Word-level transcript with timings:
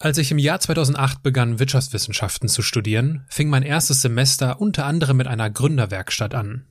Als 0.00 0.16
ich 0.18 0.30
im 0.30 0.38
Jahr 0.38 0.60
2008 0.60 1.24
begann, 1.24 1.58
Wirtschaftswissenschaften 1.58 2.48
zu 2.48 2.62
studieren, 2.62 3.26
fing 3.28 3.48
mein 3.48 3.64
erstes 3.64 4.00
Semester 4.00 4.60
unter 4.60 4.86
anderem 4.86 5.16
mit 5.16 5.26
einer 5.26 5.50
Gründerwerkstatt 5.50 6.34
an. 6.34 6.68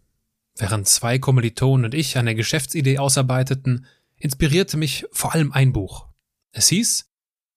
Während 0.56 0.88
zwei 0.88 1.20
Kommilitonen 1.20 1.86
und 1.86 1.94
ich 1.94 2.18
eine 2.18 2.36
Geschäftsidee 2.36 3.00
ausarbeiteten, 3.00 3.86
inspirierte 4.16 4.78
mich 4.78 5.06
vor 5.12 5.34
allem 5.34 5.52
ein 5.52 5.74
Buch. 5.74 6.08
Es 6.52 6.70
hieß 6.70 7.10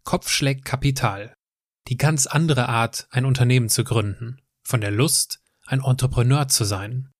Kopf 0.02 0.28
schlägt 0.28 0.64
Kapital. 0.64 1.34
Die 1.88 1.96
ganz 1.96 2.26
andere 2.26 2.68
Art, 2.68 3.06
ein 3.10 3.24
Unternehmen 3.24 3.68
zu 3.68 3.84
gründen. 3.84 4.40
Von 4.62 4.80
der 4.80 4.90
Lust, 4.90 5.40
ein 5.66 5.82
Entrepreneur 5.82 6.48
zu 6.48 6.64
sein. 6.64 7.10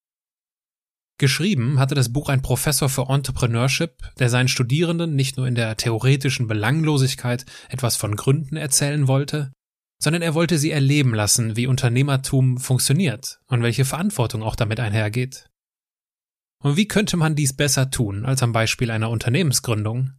Geschrieben 1.21 1.79
hatte 1.79 1.95
das 1.95 2.11
Buch 2.11 2.31
ein 2.31 2.41
Professor 2.41 2.89
für 2.89 3.11
Entrepreneurship, 3.11 4.11
der 4.19 4.31
seinen 4.31 4.49
Studierenden 4.49 5.15
nicht 5.15 5.37
nur 5.37 5.47
in 5.47 5.55
der 5.55 5.77
theoretischen 5.77 6.49
Belanglosigkeit 6.49 7.45
etwas 7.69 7.97
von 7.97 8.17
Gründen 8.17 8.57
erzählen 8.57 9.07
wollte, 9.07 9.53
sondern 10.03 10.23
er 10.23 10.33
wollte 10.33 10.57
sie 10.57 10.71
erleben 10.71 11.13
lassen, 11.15 11.57
wie 11.57 11.67
Unternehmertum 11.67 12.57
funktioniert 12.57 13.39
und 13.49 13.63
welche 13.63 13.85
Verantwortung 13.85 14.43
auch 14.43 14.57
damit 14.57 14.81
einhergeht. 14.81 15.51
Und 16.63 16.79
wie 16.79 16.89
könnte 16.89 17.19
man 17.19 17.37
dies 17.37 17.55
besser 17.55 17.91
tun 17.91 18.25
als 18.25 18.43
am 18.43 18.53
Beispiel 18.53 18.91
einer 18.91 19.11
Unternehmensgründung? 19.11 20.13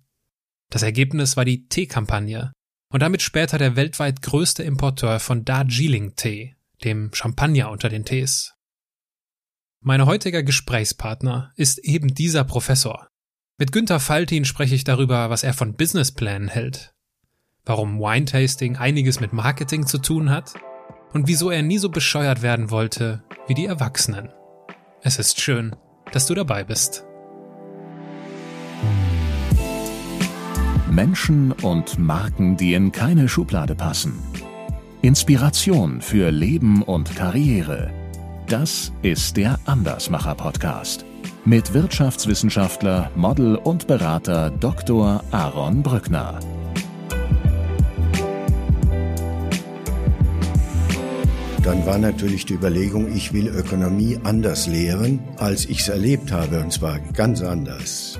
Das 0.69 0.83
Ergebnis 0.83 1.35
war 1.35 1.45
die 1.45 1.67
Teekampagne 1.67 2.51
und 2.93 3.01
damit 3.01 3.23
später 3.23 3.57
der 3.57 3.75
weltweit 3.75 4.21
größte 4.21 4.61
Importeur 4.61 5.19
von 5.19 5.45
Darjeeling-Tee, 5.45 6.57
dem 6.83 7.11
Champagner 7.11 7.71
unter 7.71 7.89
den 7.89 8.05
Tees. 8.05 8.53
Mein 9.83 10.05
heutiger 10.05 10.43
Gesprächspartner 10.43 11.53
ist 11.55 11.79
eben 11.79 12.13
dieser 12.13 12.43
Professor. 12.43 13.07
Mit 13.57 13.71
Günther 13.71 13.99
Faltin 13.99 14.45
spreche 14.45 14.75
ich 14.75 14.83
darüber, 14.83 15.31
was 15.31 15.43
er 15.43 15.55
von 15.55 15.73
Businessplänen 15.73 16.49
hält, 16.49 16.93
warum 17.65 17.97
Wine-Tasting 17.99 18.75
einiges 18.75 19.19
mit 19.19 19.33
Marketing 19.33 19.87
zu 19.87 19.97
tun 19.97 20.29
hat 20.29 20.53
und 21.13 21.27
wieso 21.27 21.49
er 21.49 21.63
nie 21.63 21.79
so 21.79 21.89
bescheuert 21.89 22.43
werden 22.43 22.69
wollte 22.69 23.23
wie 23.47 23.55
die 23.55 23.65
Erwachsenen. 23.65 24.29
Es 25.01 25.17
ist 25.17 25.41
schön, 25.41 25.75
dass 26.11 26.27
du 26.27 26.35
dabei 26.35 26.63
bist. 26.63 27.03
Menschen 30.91 31.53
und 31.53 31.97
Marken, 31.97 32.55
die 32.55 32.75
in 32.75 32.91
keine 32.91 33.27
Schublade 33.27 33.73
passen. 33.73 34.13
Inspiration 35.01 36.01
für 36.01 36.29
Leben 36.29 36.83
und 36.83 37.15
Karriere 37.15 38.00
das 38.47 38.91
ist 39.01 39.37
der 39.37 39.59
Andersmacher 39.65 40.35
Podcast 40.35 41.05
mit 41.43 41.73
Wirtschaftswissenschaftler, 41.73 43.09
Model 43.15 43.55
und 43.55 43.87
Berater 43.87 44.51
Dr. 44.51 45.23
Aaron 45.31 45.81
Brückner. 45.81 46.39
Dann 51.63 51.85
war 51.85 51.97
natürlich 51.97 52.45
die 52.45 52.55
Überlegung, 52.55 53.11
ich 53.15 53.33
will 53.33 53.47
Ökonomie 53.47 54.19
anders 54.23 54.67
lehren, 54.67 55.19
als 55.37 55.65
ich 55.65 55.81
es 55.81 55.89
erlebt 55.89 56.31
habe, 56.31 56.59
und 56.59 56.71
zwar 56.71 56.99
ganz 56.99 57.41
anders. 57.41 58.19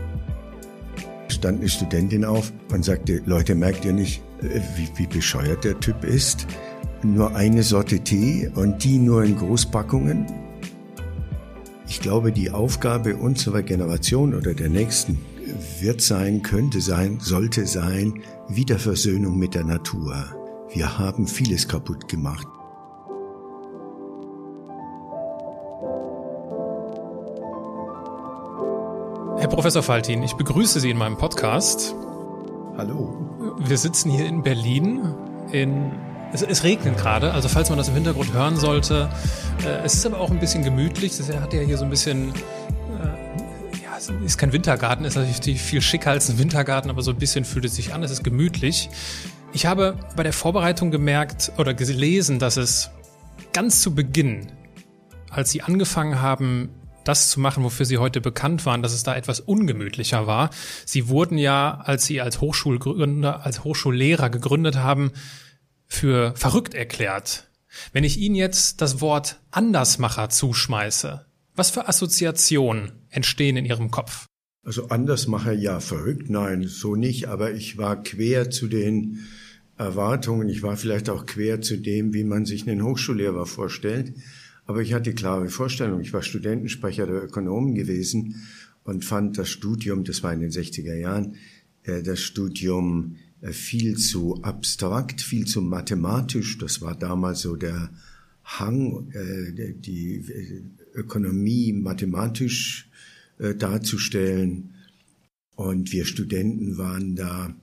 Stand 1.27 1.59
eine 1.59 1.69
Studentin 1.69 2.25
auf 2.25 2.52
und 2.72 2.86
sagte, 2.86 3.22
Leute, 3.25 3.55
merkt 3.55 3.86
ihr 3.86 3.94
nicht, 3.94 4.22
äh, 4.42 4.59
wie, 4.75 4.89
wie 4.95 5.08
bescheuert 5.08 5.64
der 5.64 5.80
Typ 5.80 6.03
ist? 6.03 6.45
Nur 7.03 7.35
eine 7.35 7.63
Sorte 7.63 7.99
Tee 7.99 8.52
und 8.55 8.83
die 8.83 8.97
nur 8.97 9.23
in 9.23 9.38
Großpackungen? 9.38 10.25
Ich 11.88 11.99
glaube, 11.99 12.31
die 12.31 12.52
Aufgabe 12.52 13.17
unserer 13.17 13.63
Generation 13.63 14.33
oder 14.33 14.53
der 14.53 14.69
nächsten 14.69 15.19
wird 15.80 16.02
sein, 16.02 16.41
könnte 16.41 16.81
sein, 16.81 17.19
sollte 17.19 17.67
sein, 17.67 18.21
Wiederversöhnung 18.47 19.38
mit 19.38 19.55
der 19.55 19.63
Natur. 19.63 20.16
Wir 20.73 20.97
haben 20.97 21.27
vieles 21.27 21.67
kaputt 21.67 22.08
gemacht. 22.08 22.47
Herr 29.37 29.49
Professor 29.49 29.83
Faltin, 29.83 30.21
ich 30.23 30.33
begrüße 30.33 30.80
Sie 30.80 30.92
in 30.92 30.97
meinem 30.97 31.17
Podcast. 31.17 31.95
Hallo. 32.77 33.58
Wir 33.58 33.77
sitzen 33.77 34.11
hier 34.11 34.27
in 34.27 34.43
Berlin 34.43 35.15
in 35.52 35.92
es, 36.33 36.42
es 36.42 36.64
regnet 36.64 36.97
gerade, 36.97 37.31
also 37.33 37.49
falls 37.49 37.69
man 37.69 37.77
das 37.77 37.87
im 37.89 37.95
Hintergrund 37.95 38.33
hören 38.33 38.58
sollte. 38.58 39.09
Äh, 39.65 39.86
es 39.86 39.95
ist 39.95 40.05
aber 40.05 40.19
auch 40.19 40.31
ein 40.31 40.39
bisschen 40.39 40.64
gemütlich. 40.64 41.17
Das 41.17 41.30
hat 41.30 41.53
ja 41.53 41.61
hier 41.61 41.77
so 41.77 41.83
ein 41.83 41.89
bisschen 41.89 42.30
äh, 42.30 43.83
ja, 43.83 43.97
es 43.97 44.09
ist 44.25 44.37
kein 44.37 44.53
Wintergarten, 44.53 45.05
ist 45.05 45.15
natürlich 45.15 45.61
viel 45.61 45.81
schicker 45.81 46.11
als 46.11 46.30
ein 46.30 46.37
Wintergarten, 46.37 46.89
aber 46.89 47.02
so 47.02 47.11
ein 47.11 47.17
bisschen 47.17 47.45
fühlt 47.45 47.65
es 47.65 47.75
sich 47.75 47.93
an, 47.93 48.03
es 48.03 48.11
ist 48.11 48.23
gemütlich. 48.23 48.89
Ich 49.53 49.65
habe 49.65 49.97
bei 50.15 50.23
der 50.23 50.33
Vorbereitung 50.33 50.91
gemerkt 50.91 51.52
oder 51.58 51.73
gelesen, 51.73 52.39
dass 52.39 52.55
es 52.58 52.91
ganz 53.52 53.81
zu 53.81 53.93
Beginn, 53.93 54.52
als 55.30 55.52
sie 55.52 55.61
angefangen 55.61 56.21
haben, 56.21 56.70
das 57.03 57.30
zu 57.30 57.39
machen, 57.39 57.64
wofür 57.64 57.86
sie 57.86 57.97
heute 57.97 58.21
bekannt 58.21 58.65
waren, 58.65 58.81
dass 58.81 58.93
es 58.93 59.03
da 59.03 59.15
etwas 59.15 59.39
ungemütlicher 59.39 60.27
war. 60.27 60.52
Sie 60.86 61.09
wurden 61.09 61.37
ja, 61.37 61.81
als 61.83 62.05
sie 62.05 62.21
als 62.21 62.39
Hochschulgründer, 62.39 63.43
als 63.43 63.64
Hochschullehrer 63.64 64.30
gegründet 64.30 64.77
haben, 64.77 65.11
für 65.91 66.33
verrückt 66.35 66.73
erklärt. 66.73 67.49
Wenn 67.91 68.03
ich 68.03 68.17
Ihnen 68.17 68.35
jetzt 68.35 68.81
das 68.81 69.02
Wort 69.02 69.41
Andersmacher 69.52 70.29
zuschmeiße, 70.29 71.25
was 71.53 71.69
für 71.69 71.87
Assoziationen 71.87 72.93
entstehen 73.09 73.57
in 73.57 73.65
Ihrem 73.65 73.91
Kopf? 73.91 74.25
Also 74.63 74.87
Andersmacher, 74.87 75.52
ja, 75.52 75.79
verrückt, 75.79 76.29
nein, 76.29 76.63
so 76.63 76.95
nicht, 76.95 77.27
aber 77.27 77.52
ich 77.52 77.77
war 77.77 78.02
quer 78.03 78.49
zu 78.49 78.67
den 78.67 79.19
Erwartungen, 79.77 80.47
ich 80.47 80.63
war 80.63 80.77
vielleicht 80.77 81.09
auch 81.09 81.25
quer 81.25 81.61
zu 81.61 81.77
dem, 81.77 82.13
wie 82.13 82.23
man 82.23 82.45
sich 82.45 82.67
einen 82.67 82.83
Hochschullehrer 82.83 83.45
vorstellt, 83.45 84.13
aber 84.65 84.81
ich 84.81 84.93
hatte 84.93 85.13
klare 85.13 85.49
Vorstellungen. 85.49 86.02
Ich 86.02 86.13
war 86.13 86.21
Studentensprecher 86.21 87.05
der 87.05 87.23
Ökonomen 87.23 87.75
gewesen 87.75 88.47
und 88.83 89.03
fand 89.03 89.37
das 89.37 89.49
Studium, 89.49 90.05
das 90.05 90.23
war 90.23 90.31
in 90.31 90.39
den 90.39 90.52
60er 90.52 90.95
Jahren, 90.95 91.35
äh, 91.83 92.02
das 92.02 92.21
Studium 92.21 93.17
viel 93.41 93.97
zu 93.97 94.41
abstrakt, 94.43 95.21
viel 95.21 95.45
zu 95.45 95.61
mathematisch. 95.61 96.57
Das 96.57 96.81
war 96.81 96.95
damals 96.95 97.41
so 97.41 97.55
der 97.55 97.89
Hang, 98.43 99.11
äh, 99.13 99.73
die 99.73 100.15
äh, 100.15 100.63
Ökonomie 100.93 101.73
mathematisch 101.73 102.87
darzustellen. 103.57 104.75
Und 105.55 105.91
wir 105.91 106.05
Studenten 106.05 106.77
waren 106.77 107.15
da, 107.15 107.55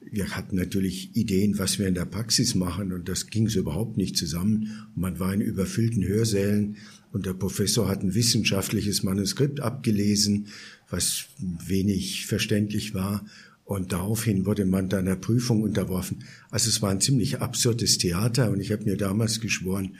wir 0.00 0.36
hatten 0.36 0.56
natürlich 0.56 1.16
Ideen, 1.16 1.58
was 1.58 1.78
wir 1.78 1.88
in 1.88 1.94
der 1.94 2.04
Praxis 2.04 2.54
machen 2.54 2.92
und 2.92 3.08
das 3.08 3.28
ging 3.28 3.48
so 3.48 3.60
überhaupt 3.60 3.96
nicht 3.96 4.16
zusammen. 4.16 4.86
man 4.94 5.18
war 5.18 5.32
in 5.32 5.40
überfüllten 5.40 6.04
Hörsälen 6.04 6.76
und 7.12 7.26
der 7.26 7.34
Professor 7.34 7.88
hat 7.88 8.02
ein 8.02 8.14
wissenschaftliches 8.14 9.02
Manuskript 9.02 9.60
abgelesen, 9.60 10.48
was 10.90 11.26
wenig 11.38 12.26
verständlich 12.26 12.92
war 12.92 13.24
und 13.64 13.92
daraufhin 13.92 14.46
wurde 14.46 14.66
man 14.66 14.88
dann 14.88 15.06
einer 15.06 15.16
Prüfung 15.16 15.62
unterworfen. 15.62 16.24
Also 16.50 16.68
es 16.68 16.82
war 16.82 16.90
ein 16.90 17.00
ziemlich 17.00 17.40
absurdes 17.40 17.98
Theater 17.98 18.50
und 18.50 18.60
ich 18.60 18.72
habe 18.72 18.84
mir 18.84 18.96
damals 18.96 19.40
geschworen, 19.40 19.96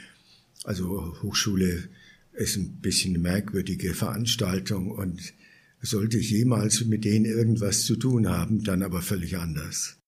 also 0.64 1.14
Hochschule 1.22 1.88
ist 2.32 2.56
ein 2.56 2.80
bisschen 2.80 3.14
eine 3.14 3.20
merkwürdige 3.20 3.94
Veranstaltung 3.94 4.90
und 4.90 5.34
sollte 5.80 6.18
ich 6.18 6.30
jemals 6.30 6.84
mit 6.84 7.04
denen 7.04 7.26
irgendwas 7.26 7.82
zu 7.82 7.96
tun 7.96 8.28
haben, 8.28 8.64
dann 8.64 8.82
aber 8.82 9.02
völlig 9.02 9.36
anders. 9.36 9.98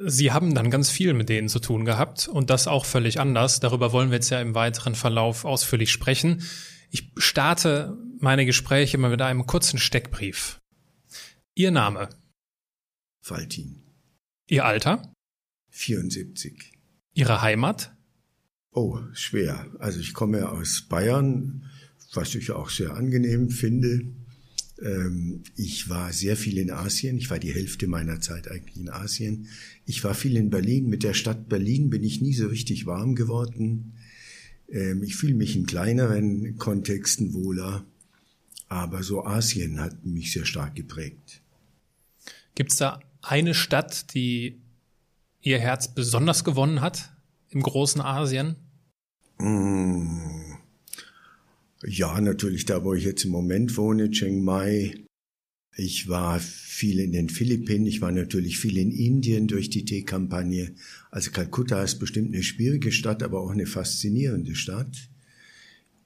Sie 0.00 0.32
haben 0.32 0.54
dann 0.54 0.70
ganz 0.70 0.90
viel 0.90 1.14
mit 1.14 1.28
denen 1.28 1.48
zu 1.48 1.60
tun 1.60 1.84
gehabt 1.84 2.28
und 2.28 2.50
das 2.50 2.68
auch 2.68 2.84
völlig 2.84 3.20
anders. 3.20 3.60
Darüber 3.60 3.92
wollen 3.92 4.10
wir 4.10 4.16
jetzt 4.16 4.30
ja 4.30 4.40
im 4.40 4.54
weiteren 4.54 4.94
Verlauf 4.94 5.44
ausführlich 5.44 5.90
sprechen. 5.90 6.42
Ich 6.90 7.10
starte 7.16 7.96
meine 8.18 8.44
Gespräche 8.44 8.96
immer 8.96 9.08
mit 9.08 9.22
einem 9.22 9.46
kurzen 9.46 9.78
Steckbrief. 9.78 10.60
Ihr 11.58 11.72
Name? 11.72 12.08
Faltin. 13.20 13.82
Ihr 14.48 14.64
Alter? 14.64 15.12
74. 15.70 16.72
Ihre 17.14 17.42
Heimat? 17.42 17.96
Oh, 18.70 19.00
schwer. 19.12 19.66
Also 19.80 19.98
ich 19.98 20.14
komme 20.14 20.50
aus 20.50 20.86
Bayern, 20.88 21.68
was 22.14 22.36
ich 22.36 22.52
auch 22.52 22.70
sehr 22.70 22.94
angenehm 22.94 23.50
finde. 23.50 24.06
Ähm, 24.80 25.42
ich 25.56 25.88
war 25.88 26.12
sehr 26.12 26.36
viel 26.36 26.58
in 26.58 26.70
Asien. 26.70 27.18
Ich 27.18 27.28
war 27.28 27.40
die 27.40 27.52
Hälfte 27.52 27.88
meiner 27.88 28.20
Zeit 28.20 28.48
eigentlich 28.48 28.76
in 28.76 28.88
Asien. 28.88 29.48
Ich 29.84 30.04
war 30.04 30.14
viel 30.14 30.36
in 30.36 30.50
Berlin. 30.50 30.88
Mit 30.88 31.02
der 31.02 31.14
Stadt 31.14 31.48
Berlin 31.48 31.90
bin 31.90 32.04
ich 32.04 32.20
nie 32.20 32.34
so 32.34 32.46
richtig 32.46 32.86
warm 32.86 33.16
geworden. 33.16 33.94
Ähm, 34.68 35.02
ich 35.02 35.16
fühle 35.16 35.34
mich 35.34 35.56
in 35.56 35.66
kleineren 35.66 36.56
Kontexten 36.56 37.34
wohler. 37.34 37.84
Aber 38.68 39.02
so 39.02 39.24
Asien 39.24 39.80
hat 39.80 40.06
mich 40.06 40.32
sehr 40.32 40.44
stark 40.44 40.76
geprägt. 40.76 41.42
Gibt 42.58 42.72
es 42.72 42.78
da 42.78 42.98
eine 43.22 43.54
Stadt, 43.54 44.14
die 44.14 44.60
Ihr 45.40 45.60
Herz 45.60 45.94
besonders 45.94 46.42
gewonnen 46.42 46.80
hat 46.80 47.12
im 47.50 47.62
großen 47.62 48.00
Asien? 48.00 48.56
Mm. 49.38 50.56
Ja, 51.86 52.20
natürlich 52.20 52.64
da, 52.64 52.82
wo 52.82 52.94
ich 52.94 53.04
jetzt 53.04 53.24
im 53.24 53.30
Moment 53.30 53.76
wohne, 53.76 54.10
Chiang 54.10 54.42
Mai. 54.42 54.96
Ich 55.76 56.08
war 56.08 56.40
viel 56.40 56.98
in 56.98 57.12
den 57.12 57.28
Philippinen, 57.28 57.86
ich 57.86 58.00
war 58.00 58.10
natürlich 58.10 58.58
viel 58.58 58.76
in 58.76 58.90
Indien 58.90 59.46
durch 59.46 59.70
die 59.70 59.84
Teekampagne. 59.84 60.74
Also 61.12 61.30
Kalkutta 61.30 61.84
ist 61.84 62.00
bestimmt 62.00 62.34
eine 62.34 62.42
schwierige 62.42 62.90
Stadt, 62.90 63.22
aber 63.22 63.40
auch 63.40 63.50
eine 63.50 63.66
faszinierende 63.66 64.56
Stadt. 64.56 65.08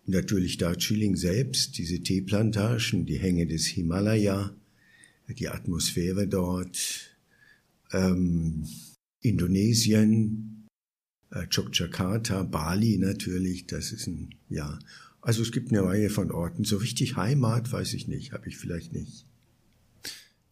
Natürlich 0.05 0.59
Darjeeling 0.59 1.17
selbst, 1.17 1.79
diese 1.79 2.03
Teeplantagen, 2.03 3.07
die 3.07 3.19
Hänge 3.19 3.47
des 3.47 3.65
Himalaya, 3.65 4.55
die 5.29 5.49
Atmosphäre 5.49 6.27
dort, 6.29 7.17
ähm, 7.93 8.67
Indonesien, 9.21 10.69
äh, 11.31 11.47
Yogyakarta, 11.51 12.43
Bali 12.43 12.99
natürlich, 12.99 13.67
das 13.67 13.93
ist 13.93 14.07
ein, 14.07 14.35
ja. 14.49 14.79
Also 15.21 15.43
es 15.43 15.53
gibt 15.53 15.71
eine 15.71 15.85
Reihe 15.85 16.11
von 16.11 16.33
Orten. 16.33 16.65
So 16.65 16.79
richtig 16.79 17.17
Heimat 17.17 17.71
weiß 17.71 17.95
ich 17.95 18.09
nicht, 18.09 18.33
habe 18.33 18.49
ich 18.49 18.57
vielleicht 18.57 18.93
nicht. 18.93 19.25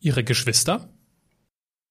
Ihre 0.01 0.23
Geschwister? 0.23 0.95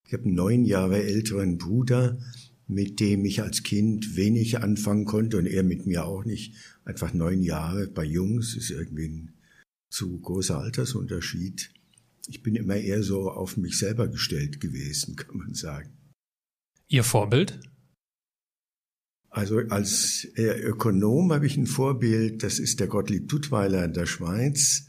Ich 0.06 0.14
habe 0.14 0.24
einen 0.24 0.34
neun 0.34 0.64
Jahre 0.64 1.02
älteren 1.02 1.58
Bruder, 1.58 2.18
mit 2.66 2.98
dem 3.00 3.24
ich 3.24 3.42
als 3.42 3.62
Kind 3.62 4.16
wenig 4.16 4.58
anfangen 4.58 5.04
konnte 5.04 5.36
und 5.36 5.46
er 5.46 5.62
mit 5.62 5.86
mir 5.86 6.06
auch 6.06 6.24
nicht. 6.24 6.54
Einfach 6.84 7.12
neun 7.12 7.42
Jahre 7.42 7.86
bei 7.86 8.04
Jungs 8.04 8.56
ist 8.56 8.70
irgendwie 8.70 9.08
ein 9.08 9.34
zu 9.90 10.18
großer 10.18 10.58
Altersunterschied. 10.58 11.72
Ich 12.26 12.42
bin 12.42 12.54
immer 12.54 12.76
eher 12.76 13.02
so 13.02 13.30
auf 13.30 13.56
mich 13.56 13.78
selber 13.78 14.08
gestellt 14.08 14.60
gewesen, 14.60 15.16
kann 15.16 15.36
man 15.36 15.54
sagen. 15.54 15.90
Ihr 16.88 17.04
Vorbild? 17.04 17.60
Also 19.28 19.58
als 19.68 20.26
Ökonom 20.34 21.32
habe 21.32 21.46
ich 21.46 21.56
ein 21.56 21.68
Vorbild, 21.68 22.42
das 22.42 22.58
ist 22.58 22.80
der 22.80 22.88
Gottlieb 22.88 23.28
Duttweiler 23.28 23.84
in 23.84 23.92
der 23.92 24.06
Schweiz. 24.06 24.88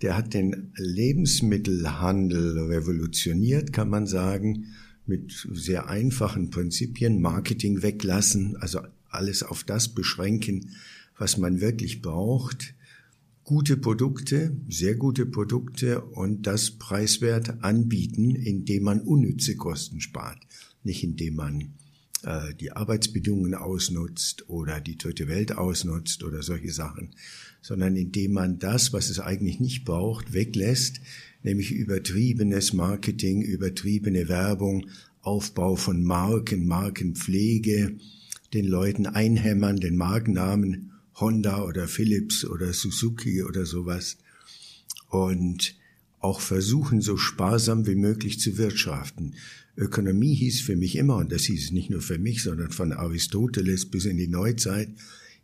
Der 0.00 0.16
hat 0.16 0.32
den 0.32 0.72
Lebensmittelhandel 0.76 2.58
revolutioniert, 2.58 3.72
kann 3.72 3.90
man 3.90 4.06
sagen 4.06 4.68
mit 5.04 5.46
sehr 5.52 5.88
einfachen 5.88 6.50
Prinzipien 6.50 7.20
Marketing 7.20 7.82
weglassen, 7.82 8.56
also 8.56 8.80
alles 9.10 9.42
auf 9.42 9.62
das 9.64 9.94
beschränken, 9.94 10.70
was 11.18 11.36
man 11.36 11.60
wirklich 11.60 12.00
braucht. 12.00 12.74
Gute 13.44 13.76
Produkte, 13.76 14.56
sehr 14.68 14.94
gute 14.94 15.26
Produkte 15.26 16.00
und 16.00 16.46
das 16.46 16.70
preiswert 16.70 17.64
anbieten, 17.64 18.36
indem 18.36 18.84
man 18.84 19.00
unnütze 19.00 19.56
Kosten 19.56 20.00
spart, 20.00 20.38
nicht 20.84 21.02
indem 21.02 21.34
man 21.34 21.74
äh, 22.22 22.54
die 22.54 22.70
Arbeitsbedingungen 22.70 23.56
ausnutzt 23.56 24.48
oder 24.48 24.80
die 24.80 24.96
dritte 24.96 25.26
Welt 25.26 25.58
ausnutzt 25.58 26.22
oder 26.22 26.44
solche 26.44 26.70
Sachen, 26.70 27.16
sondern 27.60 27.96
indem 27.96 28.32
man 28.32 28.60
das, 28.60 28.92
was 28.92 29.10
es 29.10 29.18
eigentlich 29.18 29.58
nicht 29.58 29.84
braucht, 29.84 30.32
weglässt, 30.32 31.00
nämlich 31.42 31.72
übertriebenes 31.72 32.72
Marketing, 32.72 33.42
übertriebene 33.42 34.28
Werbung, 34.28 34.86
Aufbau 35.20 35.74
von 35.74 36.04
Marken, 36.04 36.64
Markenpflege, 36.68 37.96
den 38.54 38.66
Leuten 38.66 39.06
einhämmern, 39.06 39.78
den 39.78 39.96
Markennamen 39.96 40.91
Honda 41.22 41.62
oder 41.62 41.88
Philips 41.88 42.44
oder 42.44 42.72
Suzuki 42.72 43.42
oder 43.42 43.64
sowas 43.64 44.18
und 45.08 45.76
auch 46.18 46.40
versuchen, 46.40 47.00
so 47.00 47.16
sparsam 47.16 47.86
wie 47.86 47.94
möglich 47.94 48.38
zu 48.38 48.58
wirtschaften. 48.58 49.34
Ökonomie 49.76 50.34
hieß 50.34 50.60
für 50.60 50.76
mich 50.76 50.96
immer, 50.96 51.16
und 51.16 51.32
das 51.32 51.44
hieß 51.44 51.72
nicht 51.72 51.90
nur 51.90 52.02
für 52.02 52.18
mich, 52.18 52.42
sondern 52.42 52.70
von 52.70 52.92
Aristoteles 52.92 53.90
bis 53.90 54.04
in 54.04 54.18
die 54.18 54.28
Neuzeit, 54.28 54.90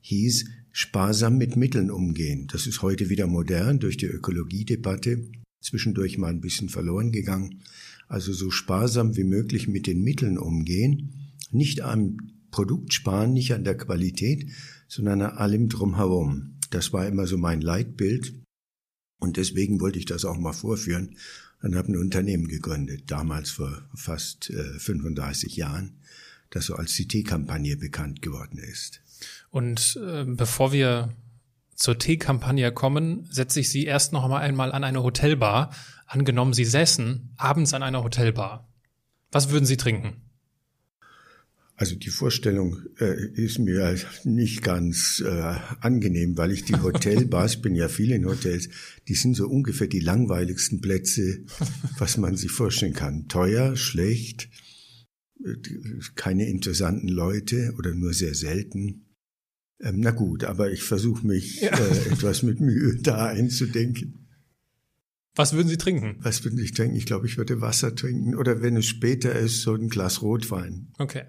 hieß 0.02 0.46
sparsam 0.72 1.38
mit 1.38 1.56
Mitteln 1.56 1.90
umgehen. 1.90 2.46
Das 2.52 2.66
ist 2.66 2.82
heute 2.82 3.08
wieder 3.08 3.26
modern 3.26 3.78
durch 3.78 3.96
die 3.96 4.06
Ökologiedebatte 4.06 5.28
zwischendurch 5.60 6.18
mal 6.18 6.28
ein 6.28 6.40
bisschen 6.40 6.68
verloren 6.68 7.10
gegangen. 7.10 7.62
Also 8.06 8.32
so 8.32 8.50
sparsam 8.50 9.16
wie 9.16 9.24
möglich 9.24 9.68
mit 9.68 9.86
den 9.86 10.02
Mitteln 10.02 10.38
umgehen, 10.38 11.30
nicht 11.50 11.80
am 11.82 12.18
Produkt 12.50 12.92
sparen, 12.92 13.32
nicht 13.32 13.52
an 13.52 13.64
der 13.64 13.76
Qualität, 13.76 14.46
sondern 14.88 15.22
an 15.22 15.36
allem 15.36 15.68
drumherum. 15.68 16.58
Das 16.70 16.92
war 16.92 17.06
immer 17.06 17.26
so 17.26 17.38
mein 17.38 17.60
Leitbild 17.60 18.34
und 19.20 19.36
deswegen 19.36 19.80
wollte 19.80 19.98
ich 19.98 20.06
das 20.06 20.24
auch 20.24 20.36
mal 20.36 20.52
vorführen 20.52 21.16
und 21.62 21.76
habe 21.76 21.92
ein 21.92 21.96
Unternehmen 21.96 22.48
gegründet, 22.48 23.10
damals 23.10 23.50
vor 23.50 23.82
fast 23.94 24.50
äh, 24.50 24.78
35 24.78 25.56
Jahren, 25.56 26.00
das 26.50 26.66
so 26.66 26.76
als 26.76 26.94
CT-Kampagne 26.94 27.76
bekannt 27.76 28.22
geworden 28.22 28.58
ist. 28.58 29.00
Und 29.50 29.98
äh, 30.02 30.24
bevor 30.24 30.72
wir 30.72 31.14
zur 31.74 31.98
Teekampagne 31.98 32.72
kommen, 32.72 33.28
setze 33.30 33.60
ich 33.60 33.70
Sie 33.70 33.84
erst 33.84 34.12
noch 34.12 34.28
einmal 34.30 34.72
an 34.72 34.84
eine 34.84 35.02
Hotelbar. 35.02 35.70
Angenommen, 36.06 36.52
Sie 36.52 36.64
säßen 36.64 37.34
abends 37.36 37.74
an 37.74 37.82
einer 37.82 38.02
Hotelbar. 38.02 38.68
Was 39.30 39.50
würden 39.50 39.66
Sie 39.66 39.76
trinken? 39.76 40.27
Also 41.80 41.94
die 41.94 42.10
Vorstellung 42.10 42.76
äh, 42.98 43.28
ist 43.34 43.60
mir 43.60 43.96
nicht 44.24 44.64
ganz 44.64 45.22
äh, 45.24 45.54
angenehm, 45.80 46.36
weil 46.36 46.50
ich 46.50 46.64
die 46.64 46.74
Hotelbars, 46.82 47.62
bin 47.62 47.76
ja 47.76 47.88
viel 47.88 48.10
in 48.10 48.26
Hotels, 48.26 48.68
die 49.06 49.14
sind 49.14 49.36
so 49.36 49.46
ungefähr 49.46 49.86
die 49.86 50.00
langweiligsten 50.00 50.80
Plätze, 50.80 51.44
was 51.98 52.16
man 52.16 52.36
sich 52.36 52.50
vorstellen 52.50 52.94
kann. 52.94 53.28
Teuer, 53.28 53.76
schlecht, 53.76 54.48
äh, 55.44 55.54
keine 56.16 56.48
interessanten 56.48 57.06
Leute 57.06 57.72
oder 57.78 57.94
nur 57.94 58.12
sehr 58.12 58.34
selten. 58.34 59.06
Ähm, 59.80 60.00
na 60.00 60.10
gut, 60.10 60.42
aber 60.42 60.72
ich 60.72 60.82
versuche 60.82 61.24
mich 61.24 61.60
ja. 61.60 61.78
äh, 61.78 62.08
etwas 62.10 62.42
mit 62.42 62.58
Mühe 62.58 62.96
da 63.00 63.26
einzudenken. 63.26 64.26
Was 65.36 65.52
würden 65.52 65.68
Sie 65.68 65.78
trinken? 65.78 66.16
Was 66.18 66.42
würde 66.42 66.60
ich 66.60 66.72
trinken? 66.72 66.96
Ich 66.96 67.06
glaube, 67.06 67.28
ich 67.28 67.38
würde 67.38 67.60
Wasser 67.60 67.94
trinken 67.94 68.34
oder 68.34 68.62
wenn 68.62 68.76
es 68.76 68.86
später 68.86 69.38
ist, 69.38 69.62
so 69.62 69.74
ein 69.74 69.88
Glas 69.88 70.22
Rotwein. 70.22 70.88
Okay. 70.98 71.22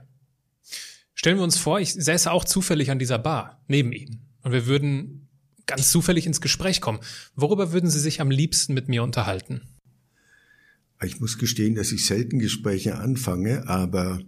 Stellen 1.20 1.36
wir 1.36 1.44
uns 1.44 1.58
vor, 1.58 1.82
ich 1.82 1.94
säße 1.96 2.32
auch 2.32 2.46
zufällig 2.46 2.92
an 2.92 2.98
dieser 2.98 3.20
Bar 3.20 3.62
neben 3.68 3.92
Ihnen 3.92 4.22
und 4.42 4.54
wir 4.54 4.68
würden 4.68 5.28
ganz 5.66 5.92
zufällig 5.92 6.26
ins 6.26 6.40
Gespräch 6.40 6.80
kommen. 6.80 7.02
Worüber 7.36 7.74
würden 7.74 7.90
Sie 7.90 8.00
sich 8.00 8.22
am 8.22 8.32
liebsten 8.32 8.74
mit 8.74 8.88
mir 8.88 9.04
unterhalten? 9.04 9.60
Ich 11.04 11.20
muss 11.20 11.38
gestehen, 11.38 11.76
dass 11.76 11.92
ich 11.92 12.06
selten 12.06 12.40
Gespräche 12.40 12.96
anfange, 12.96 13.68
aber 13.68 14.22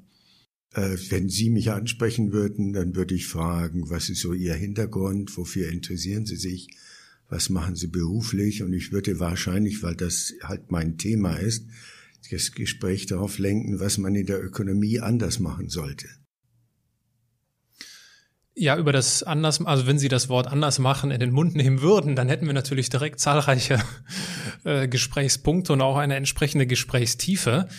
äh, 0.73 0.97
wenn 1.07 1.29
Sie 1.29 1.49
mich 1.49 1.71
ansprechen 1.71 2.33
würden, 2.33 2.73
dann 2.73 2.93
würde 2.93 3.15
ich 3.15 3.25
fragen, 3.25 3.89
was 3.89 4.09
ist 4.09 4.19
so 4.19 4.33
Ihr 4.33 4.55
Hintergrund, 4.55 5.37
wofür 5.37 5.69
interessieren 5.69 6.25
Sie 6.25 6.35
sich, 6.35 6.67
was 7.29 7.49
machen 7.49 7.77
Sie 7.77 7.87
beruflich? 7.87 8.63
Und 8.63 8.73
ich 8.73 8.91
würde 8.91 9.17
wahrscheinlich, 9.17 9.81
weil 9.81 9.95
das 9.95 10.33
halt 10.43 10.71
mein 10.71 10.97
Thema 10.97 11.35
ist, 11.35 11.67
das 12.31 12.51
Gespräch 12.51 13.05
darauf 13.05 13.37
lenken, 13.37 13.79
was 13.79 13.97
man 13.97 14.13
in 14.13 14.25
der 14.25 14.43
Ökonomie 14.43 14.99
anders 14.99 15.39
machen 15.39 15.69
sollte. 15.69 16.09
Ja, 18.53 18.77
über 18.77 18.91
das 18.91 19.23
anders, 19.23 19.65
also 19.65 19.87
wenn 19.87 19.97
Sie 19.97 20.09
das 20.09 20.27
Wort 20.27 20.47
anders 20.47 20.77
machen 20.77 21.09
in 21.09 21.21
den 21.21 21.31
Mund 21.31 21.55
nehmen 21.55 21.81
würden, 21.81 22.15
dann 22.15 22.27
hätten 22.27 22.45
wir 22.45 22.53
natürlich 22.53 22.89
direkt 22.89 23.19
zahlreiche 23.19 23.81
äh, 24.65 24.87
Gesprächspunkte 24.87 25.73
und 25.73 25.81
auch 25.81 25.97
eine 25.97 26.15
entsprechende 26.15 26.67
Gesprächstiefe. 26.67 27.69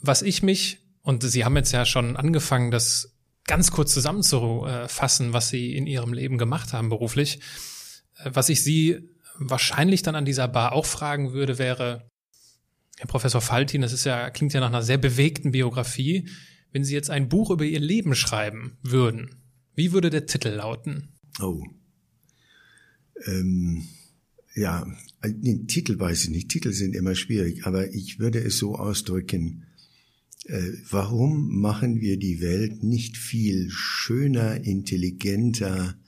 Was 0.00 0.22
ich 0.22 0.42
mich 0.42 0.80
und 1.02 1.22
Sie 1.22 1.44
haben 1.44 1.56
jetzt 1.56 1.70
ja 1.70 1.86
schon 1.86 2.16
angefangen, 2.16 2.72
das 2.72 3.16
ganz 3.44 3.70
kurz 3.70 3.94
zusammenzufassen, 3.94 5.32
was 5.32 5.50
Sie 5.50 5.76
in 5.76 5.86
Ihrem 5.86 6.12
Leben 6.12 6.36
gemacht 6.36 6.72
haben 6.72 6.88
beruflich. 6.88 7.38
Äh, 8.18 8.30
was 8.34 8.48
ich 8.48 8.64
Sie 8.64 9.08
wahrscheinlich 9.38 10.02
dann 10.02 10.16
an 10.16 10.24
dieser 10.24 10.48
Bar 10.48 10.72
auch 10.72 10.86
fragen 10.86 11.32
würde, 11.32 11.58
wäre, 11.58 12.10
Herr 12.98 13.06
Professor 13.06 13.40
Faltin, 13.40 13.82
das 13.82 13.92
ist 13.92 14.04
ja, 14.04 14.30
klingt 14.30 14.52
ja 14.52 14.60
nach 14.60 14.68
einer 14.68 14.82
sehr 14.82 14.98
bewegten 14.98 15.52
Biografie. 15.52 16.28
Wenn 16.72 16.82
Sie 16.82 16.94
jetzt 16.94 17.10
ein 17.10 17.28
Buch 17.28 17.50
über 17.50 17.64
Ihr 17.64 17.80
Leben 17.80 18.14
schreiben 18.14 18.78
würden, 18.82 19.45
wie 19.76 19.92
würde 19.92 20.10
der 20.10 20.26
Titel 20.26 20.48
lauten? 20.48 21.10
Oh. 21.40 21.62
Ähm, 23.26 23.84
ja, 24.54 24.86
den 25.22 25.68
Titel 25.68 25.98
weiß 25.98 26.24
ich 26.24 26.30
nicht. 26.30 26.48
Titel 26.48 26.72
sind 26.72 26.96
immer 26.96 27.14
schwierig, 27.14 27.66
aber 27.66 27.92
ich 27.94 28.18
würde 28.18 28.40
es 28.40 28.58
so 28.58 28.76
ausdrücken, 28.76 29.64
äh, 30.46 30.72
warum 30.90 31.60
machen 31.60 32.00
wir 32.00 32.18
die 32.18 32.40
Welt 32.40 32.82
nicht 32.82 33.16
viel 33.18 33.68
schöner, 33.70 34.64
intelligenter, 34.64 35.98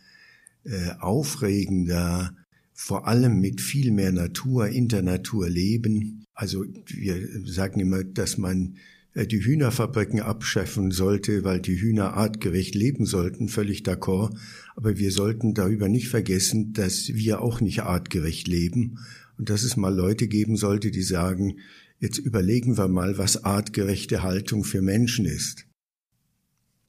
äh, 0.65 0.91
aufregender, 0.99 2.35
vor 2.73 3.07
allem 3.07 3.41
mit 3.41 3.61
viel 3.61 3.91
mehr 3.91 4.13
Natur, 4.13 4.69
in 4.69 4.89
der 4.89 5.03
Natur 5.03 5.49
leben? 5.49 6.25
Also 6.33 6.65
wir 6.87 7.29
sagen 7.45 7.81
immer, 7.81 8.03
dass 8.03 8.39
man 8.39 8.77
äh, 8.77 8.98
die 9.15 9.45
Hühnerfabriken 9.45 10.21
abschaffen 10.21 10.91
sollte, 10.91 11.45
weil 11.45 11.61
die 11.61 11.81
Hühner 11.81 12.15
artgerecht 12.15 12.75
leben 12.75 13.07
sollten, 13.07 13.49
völlig 13.49 13.83
d'accord. 13.83 14.37
Aber 14.77 14.97
wir 14.99 15.11
sollten 15.11 15.55
darüber 15.55 15.89
nicht 15.89 16.09
vergessen, 16.09 16.73
dass 16.73 17.09
wir 17.09 17.43
auch 17.43 17.61
nicht 17.61 17.83
artgerecht 17.83 18.47
leben 18.47 18.99
und 19.37 19.51
dass 19.51 19.63
es 19.63 19.77
mal 19.77 19.95
Leute 19.95 20.29
geben 20.29 20.57
sollte, 20.57 20.91
die 20.91 21.03
sagen, 21.03 21.57
Jetzt 22.01 22.19
überlegen 22.19 22.77
wir 22.79 22.89
mal, 22.89 23.19
was 23.19 23.45
artgerechte 23.45 24.23
Haltung 24.23 24.63
für 24.65 24.83
Menschen 24.83 25.25
ist. 25.25 25.67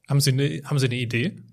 Haben 0.08 0.22
Sie 0.22 0.32
eine, 0.32 0.62
haben 0.64 0.80
Sie 0.80 0.86
eine 0.86 1.00
Idee? 1.00 1.44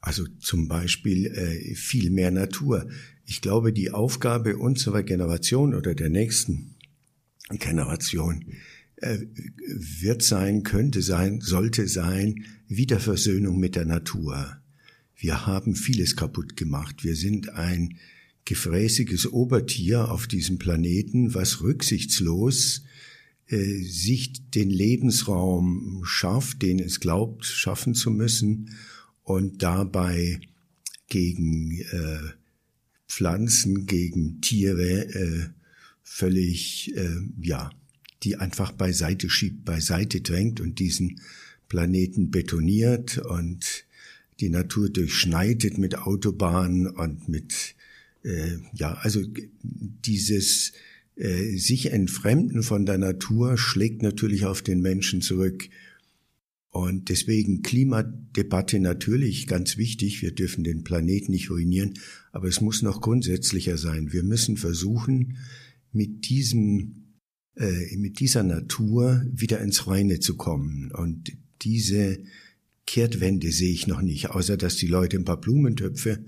Also 0.00 0.26
zum 0.38 0.68
Beispiel 0.68 1.26
äh, 1.26 1.74
viel 1.74 2.10
mehr 2.10 2.30
Natur. 2.30 2.88
Ich 3.24 3.40
glaube, 3.40 3.72
die 3.72 3.90
Aufgabe 3.90 4.58
unserer 4.58 5.02
Generation 5.02 5.74
oder 5.74 5.94
der 5.94 6.10
nächsten 6.10 6.76
Generation 7.50 8.44
äh, 9.00 9.18
wird 9.66 10.22
sein, 10.22 10.62
könnte 10.62 11.02
sein, 11.02 11.40
sollte 11.40 11.88
sein, 11.88 12.44
Wiederversöhnung 12.68 13.58
mit 13.58 13.76
der 13.76 13.86
Natur. 13.86 14.58
Wir 15.16 15.46
haben 15.46 15.74
vieles 15.74 16.16
kaputt 16.16 16.56
gemacht. 16.56 17.04
Wir 17.04 17.16
sind 17.16 17.50
ein 17.50 17.96
gefräßiges 18.44 19.32
Obertier 19.32 20.10
auf 20.10 20.26
diesem 20.26 20.58
Planeten, 20.58 21.34
was 21.34 21.60
rücksichtslos 21.60 22.84
äh, 23.46 23.82
sich 23.82 24.50
den 24.50 24.70
Lebensraum 24.70 26.02
schafft, 26.04 26.62
den 26.62 26.78
es 26.78 27.00
glaubt, 27.00 27.44
schaffen 27.44 27.94
zu 27.94 28.10
müssen 28.10 28.70
und 29.22 29.62
dabei 29.62 30.40
gegen 31.08 31.80
äh, 31.80 32.32
Pflanzen, 33.08 33.86
gegen 33.86 34.40
Tiere 34.40 35.08
äh, 35.14 35.48
völlig, 36.02 36.94
äh, 36.96 37.20
ja, 37.40 37.70
die 38.22 38.36
einfach 38.36 38.72
beiseite 38.72 39.30
schiebt, 39.30 39.64
beiseite 39.64 40.20
drängt 40.20 40.60
und 40.60 40.78
diesen 40.78 41.20
Planeten 41.68 42.30
betoniert 42.30 43.18
und 43.18 43.84
die 44.40 44.48
Natur 44.48 44.88
durchschneidet 44.88 45.78
mit 45.78 45.98
Autobahnen 45.98 46.86
und 46.86 47.28
mit, 47.28 47.74
äh, 48.22 48.58
ja, 48.72 48.94
also 48.94 49.22
dieses 49.62 50.72
äh, 51.16 51.56
sich 51.56 51.92
entfremden 51.92 52.62
von 52.62 52.86
der 52.86 52.98
Natur 52.98 53.58
schlägt 53.58 54.02
natürlich 54.02 54.44
auf 54.44 54.62
den 54.62 54.80
Menschen 54.80 55.20
zurück. 55.20 55.68
Und 56.70 57.08
deswegen 57.08 57.62
Klimadebatte 57.62 58.78
natürlich 58.78 59.46
ganz 59.48 59.78
wichtig. 59.78 60.22
Wir 60.22 60.32
dürfen 60.32 60.62
den 60.62 60.84
Planeten 60.84 61.32
nicht 61.32 61.50
ruinieren, 61.50 61.94
aber 62.30 62.46
es 62.46 62.60
muss 62.60 62.82
noch 62.82 63.00
grundsätzlicher 63.00 63.78
sein. 63.78 64.12
Wir 64.12 64.22
müssen 64.22 64.56
versuchen, 64.56 65.38
mit 65.92 66.28
diesem, 66.28 67.07
äh, 67.58 67.96
mit 67.96 68.20
dieser 68.20 68.42
Natur 68.42 69.24
wieder 69.30 69.60
ins 69.60 69.86
Reine 69.86 70.20
zu 70.20 70.36
kommen. 70.36 70.90
Und 70.92 71.32
diese 71.62 72.18
Kehrtwende 72.86 73.52
sehe 73.52 73.72
ich 73.72 73.86
noch 73.86 74.00
nicht, 74.00 74.30
außer 74.30 74.56
dass 74.56 74.76
die 74.76 74.86
Leute 74.86 75.18
ein 75.18 75.24
paar 75.24 75.40
Blumentöpfe 75.40 76.24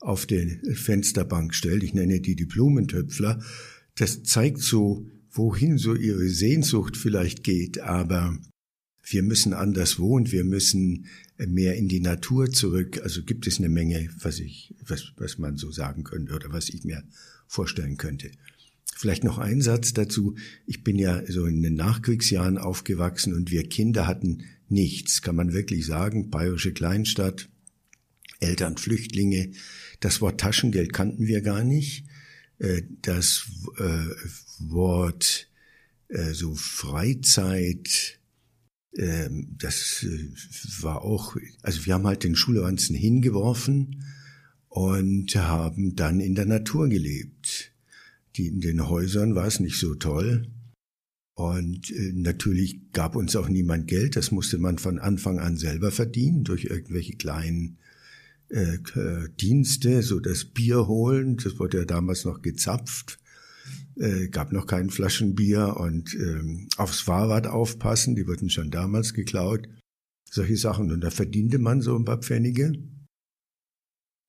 auf 0.00 0.26
den 0.26 0.60
Fensterbank 0.74 1.54
stellt. 1.54 1.82
Ich 1.82 1.94
nenne 1.94 2.20
die 2.20 2.36
die 2.36 2.44
Blumentöpfler 2.44 3.40
das 3.94 4.22
zeigt 4.24 4.60
so, 4.60 5.06
wohin 5.30 5.78
so 5.78 5.94
ihre 5.94 6.28
Sehnsucht 6.28 6.96
vielleicht 6.96 7.42
geht, 7.44 7.80
aber 7.80 8.38
wir 9.02 9.22
müssen 9.22 9.52
anders 9.52 9.98
wohnen, 9.98 10.32
wir 10.32 10.44
müssen 10.44 11.06
mehr 11.38 11.76
in 11.76 11.88
die 11.88 12.00
Natur 12.00 12.50
zurück. 12.50 13.00
Also 13.02 13.22
gibt 13.22 13.46
es 13.46 13.58
eine 13.58 13.68
Menge, 13.68 14.08
was 14.20 14.38
ich, 14.38 14.74
was, 14.80 15.12
was 15.16 15.38
man 15.38 15.56
so 15.56 15.70
sagen 15.70 16.04
könnte 16.04 16.34
oder 16.34 16.52
was 16.52 16.68
ich 16.68 16.84
mir 16.84 17.02
vorstellen 17.46 17.96
könnte. 17.96 18.30
Vielleicht 18.96 19.24
noch 19.24 19.38
ein 19.38 19.60
Satz 19.60 19.92
dazu. 19.92 20.36
Ich 20.66 20.84
bin 20.84 20.98
ja 20.98 21.22
so 21.26 21.46
in 21.46 21.62
den 21.62 21.74
Nachkriegsjahren 21.74 22.58
aufgewachsen 22.58 23.34
und 23.34 23.50
wir 23.50 23.68
Kinder 23.68 24.06
hatten 24.06 24.44
nichts, 24.68 25.20
kann 25.20 25.36
man 25.36 25.52
wirklich 25.52 25.84
sagen. 25.84 26.30
Bayerische 26.30 26.72
Kleinstadt, 26.72 27.48
Eltern 28.40 28.76
Flüchtlinge. 28.76 29.50
Das 30.00 30.20
Wort 30.20 30.40
Taschengeld 30.40 30.92
kannten 30.92 31.26
wir 31.26 31.40
gar 31.40 31.64
nicht. 31.64 32.04
Äh, 32.58 32.82
das 33.02 33.46
äh, 33.78 34.04
Wort 34.60 35.48
äh, 36.08 36.32
so 36.32 36.54
Freizeit, 36.54 38.20
ähm, 38.96 39.56
das 39.58 40.06
war 40.80 41.02
auch, 41.02 41.36
also 41.62 41.84
wir 41.84 41.94
haben 41.94 42.06
halt 42.06 42.22
den 42.22 42.36
Schulranzen 42.36 42.94
hingeworfen 42.94 44.04
und 44.68 45.34
haben 45.34 45.96
dann 45.96 46.20
in 46.20 46.34
der 46.34 46.46
Natur 46.46 46.88
gelebt. 46.88 47.73
Die, 48.36 48.48
in 48.48 48.60
den 48.60 48.88
Häusern 48.88 49.34
war 49.34 49.46
es 49.46 49.60
nicht 49.60 49.78
so 49.78 49.94
toll. 49.94 50.48
Und 51.34 51.92
natürlich 52.12 52.92
gab 52.92 53.16
uns 53.16 53.34
auch 53.34 53.48
niemand 53.48 53.88
Geld, 53.88 54.14
das 54.14 54.30
musste 54.30 54.58
man 54.58 54.78
von 54.78 55.00
Anfang 55.00 55.40
an 55.40 55.56
selber 55.56 55.90
verdienen 55.90 56.44
durch 56.44 56.66
irgendwelche 56.66 57.16
kleinen 57.16 57.78
äh, 58.50 58.78
Dienste, 59.40 60.02
so 60.02 60.20
das 60.20 60.44
Bier 60.44 60.86
holen, 60.86 61.36
das 61.38 61.58
wurde 61.58 61.78
ja 61.78 61.84
damals 61.84 62.24
noch 62.24 62.40
gezapft, 62.40 63.18
äh, 63.96 64.28
gab 64.28 64.52
noch 64.52 64.66
kein 64.66 64.90
Flaschenbier 64.90 65.76
und 65.78 66.14
ähm, 66.14 66.68
aufs 66.76 67.00
Fahrrad 67.00 67.48
aufpassen, 67.48 68.14
die 68.14 68.26
wurden 68.28 68.50
schon 68.50 68.70
damals 68.70 69.14
geklaut, 69.14 69.68
solche 70.30 70.56
Sachen. 70.56 70.92
Und 70.92 71.00
da 71.00 71.10
verdiente 71.10 71.58
man 71.58 71.80
so 71.80 71.96
ein 71.96 72.04
paar 72.04 72.18
Pfennige. 72.18 72.72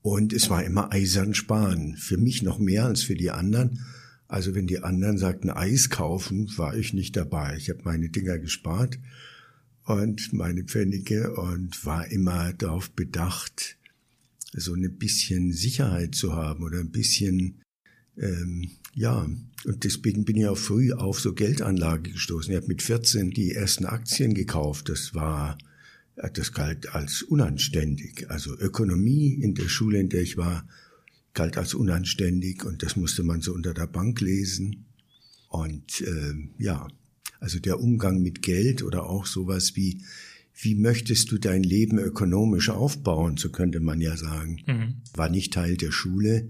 Und 0.06 0.34
es 0.34 0.52
war 0.52 0.64
immer 0.64 0.92
eisern 0.92 1.34
sparen, 1.34 1.96
für 1.98 2.18
mich 2.18 2.44
noch 2.44 2.60
mehr 2.60 2.86
als 2.86 3.02
für 3.02 3.16
die 3.16 3.32
anderen. 3.32 3.84
Also 4.28 4.54
wenn 4.54 4.68
die 4.68 4.84
anderen 4.84 5.18
sagten 5.18 5.50
Eis 5.50 5.90
kaufen, 5.90 6.48
war 6.58 6.78
ich 6.78 6.94
nicht 6.94 7.16
dabei. 7.16 7.56
Ich 7.58 7.72
habe 7.72 7.82
meine 7.86 8.10
Dinger 8.10 8.38
gespart 8.38 9.00
und 9.84 10.32
meine 10.32 10.64
Pfennige 10.64 11.34
und 11.34 11.84
war 11.88 12.12
immer 12.12 12.54
darauf 12.54 12.92
bedacht, 12.92 13.78
so 14.54 14.76
ein 14.76 14.96
bisschen 14.96 15.52
Sicherheit 15.54 16.14
zu 16.14 16.36
haben 16.36 16.64
oder 16.64 16.82
ein 16.82 16.92
bisschen, 16.92 17.64
ähm, 18.16 18.70
ja, 18.94 19.28
und 19.64 19.84
deswegen 19.84 20.24
bin 20.24 20.36
ich 20.36 20.46
auch 20.46 20.56
früh 20.56 20.94
auf 20.94 21.20
so 21.20 21.34
Geldanlage 21.34 22.12
gestoßen. 22.12 22.52
Ich 22.52 22.58
habe 22.58 22.68
mit 22.68 22.84
14 22.84 23.32
die 23.32 23.54
ersten 23.54 23.88
Aktien 23.88 24.36
gekauft. 24.36 24.88
Das 24.88 25.16
war, 25.16 25.58
das 26.34 26.54
galt 26.54 26.94
als 26.94 27.22
unanständig. 27.22 28.30
Also 28.30 28.58
Ökonomie 28.58 29.34
in 29.34 29.54
der 29.54 29.68
Schule, 29.68 30.00
in 30.00 30.10
der 30.10 30.22
ich 30.22 30.38
war, 30.38 30.68
galt 31.34 31.58
als 31.58 31.74
unanständig 31.74 32.64
und 32.64 32.84
das 32.84 32.96
musste 32.96 33.24
man 33.24 33.42
so 33.42 33.54
unter 33.54 33.74
der 33.74 33.88
Bank 33.88 34.22
lesen. 34.22 34.86
Und 35.50 36.02
äh, 36.02 36.34
ja, 36.58 36.88
also 37.40 37.60
der 37.60 37.80
Umgang 37.80 38.22
mit 38.22 38.42
Geld 38.42 38.82
oder 38.84 39.10
auch 39.10 39.26
sowas 39.26 39.76
wie 39.76 40.02
wie 40.58 40.76
möchtest 40.76 41.32
du 41.32 41.38
dein 41.38 41.64
Leben 41.64 42.00
ökonomisch 42.00 42.70
aufbauen, 42.70 43.38
so 43.38 43.50
könnte 43.50 43.80
man 43.80 44.00
ja 44.00 44.16
sagen, 44.16 44.62
mhm. 44.66 45.02
war 45.14 45.30
nicht 45.30 45.54
Teil 45.54 45.76
der 45.76 45.92
Schule 45.92 46.48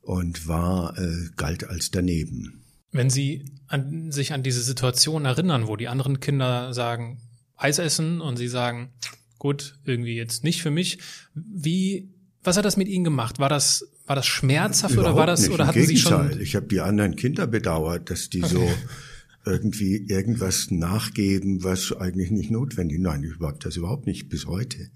und 0.00 0.48
war, 0.48 0.98
äh, 0.98 1.28
galt 1.36 1.64
als 1.64 1.90
daneben. 1.90 2.64
Wenn 2.92 3.10
Sie 3.10 3.44
an, 3.68 4.10
sich 4.10 4.32
an 4.32 4.42
diese 4.42 4.62
Situation 4.62 5.24
erinnern, 5.24 5.68
wo 5.68 5.76
die 5.76 5.88
anderen 5.88 6.18
Kinder 6.18 6.72
sagen, 6.72 7.18
Eis 7.56 7.78
essen 7.78 8.20
und 8.20 8.36
Sie 8.36 8.48
sagen, 8.48 8.90
gut, 9.38 9.78
irgendwie 9.84 10.16
jetzt 10.16 10.44
nicht 10.44 10.62
für 10.62 10.70
mich, 10.70 10.98
wie, 11.34 12.08
was 12.42 12.56
hat 12.56 12.64
das 12.64 12.76
mit 12.76 12.88
Ihnen 12.88 13.04
gemacht? 13.04 13.38
War 13.38 13.48
das, 13.48 13.86
war 14.06 14.16
das 14.16 14.26
schmerzhaft 14.26 14.94
Überhaupt 14.94 15.10
oder 15.10 15.18
war 15.18 15.26
das, 15.26 15.42
nicht. 15.42 15.50
oder 15.50 15.66
hatten 15.66 15.80
Gegenteil. 15.80 16.28
Sie 16.28 16.32
schon? 16.32 16.40
Ich 16.40 16.56
habe 16.56 16.66
die 16.66 16.80
anderen 16.80 17.16
Kinder 17.16 17.46
bedauert, 17.46 18.10
dass 18.10 18.30
die 18.30 18.44
okay. 18.44 18.54
so 18.54 18.74
irgendwie 19.46 19.96
irgendwas 20.08 20.70
nachgeben, 20.70 21.62
was 21.62 21.92
eigentlich 21.92 22.30
nicht 22.30 22.50
notwendig. 22.50 22.98
Nein, 23.00 23.22
ich 23.22 23.36
überhaupt 23.36 23.64
das 23.64 23.76
überhaupt 23.76 24.06
nicht 24.06 24.28
bis 24.28 24.46
heute. 24.46 24.90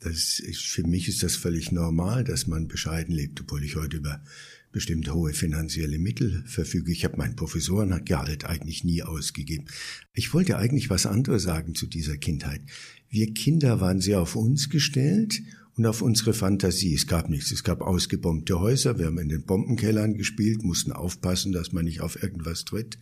Das 0.00 0.38
ist, 0.38 0.62
für 0.62 0.84
mich 0.86 1.08
ist 1.08 1.22
das 1.22 1.36
völlig 1.36 1.72
normal, 1.72 2.24
dass 2.24 2.46
man 2.46 2.68
bescheiden 2.68 3.14
lebt, 3.14 3.40
obwohl 3.40 3.64
ich 3.64 3.76
heute 3.76 3.96
über 3.96 4.20
bestimmte 4.70 5.14
hohe 5.14 5.32
finanzielle 5.32 5.98
Mittel 5.98 6.44
verfüge. 6.46 6.92
Ich 6.92 7.04
habe 7.04 7.16
mein 7.16 7.36
Professorengehalt 7.36 8.44
eigentlich 8.44 8.84
nie 8.84 9.02
ausgegeben. 9.02 9.66
Ich 10.12 10.34
wollte 10.34 10.58
eigentlich 10.58 10.90
was 10.90 11.06
anderes 11.06 11.42
sagen 11.42 11.74
zu 11.74 11.86
dieser 11.86 12.16
Kindheit. 12.16 12.60
Wir 13.08 13.32
Kinder 13.32 13.80
waren 13.80 14.00
sehr 14.00 14.20
auf 14.20 14.36
uns 14.36 14.68
gestellt 14.68 15.40
und 15.76 15.86
auf 15.86 16.02
unsere 16.02 16.34
Fantasie. 16.34 16.94
Es 16.94 17.06
gab 17.06 17.30
nichts. 17.30 17.52
Es 17.52 17.64
gab 17.64 17.80
ausgebombte 17.80 18.58
Häuser. 18.60 18.98
Wir 18.98 19.06
haben 19.06 19.18
in 19.18 19.28
den 19.28 19.44
Bombenkellern 19.44 20.14
gespielt, 20.14 20.62
mussten 20.62 20.92
aufpassen, 20.92 21.52
dass 21.52 21.72
man 21.72 21.84
nicht 21.84 22.00
auf 22.00 22.22
irgendwas 22.22 22.64
tritt 22.64 22.98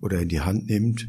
oder 0.00 0.20
in 0.20 0.28
die 0.28 0.40
Hand 0.40 0.68
nimmt, 0.68 1.08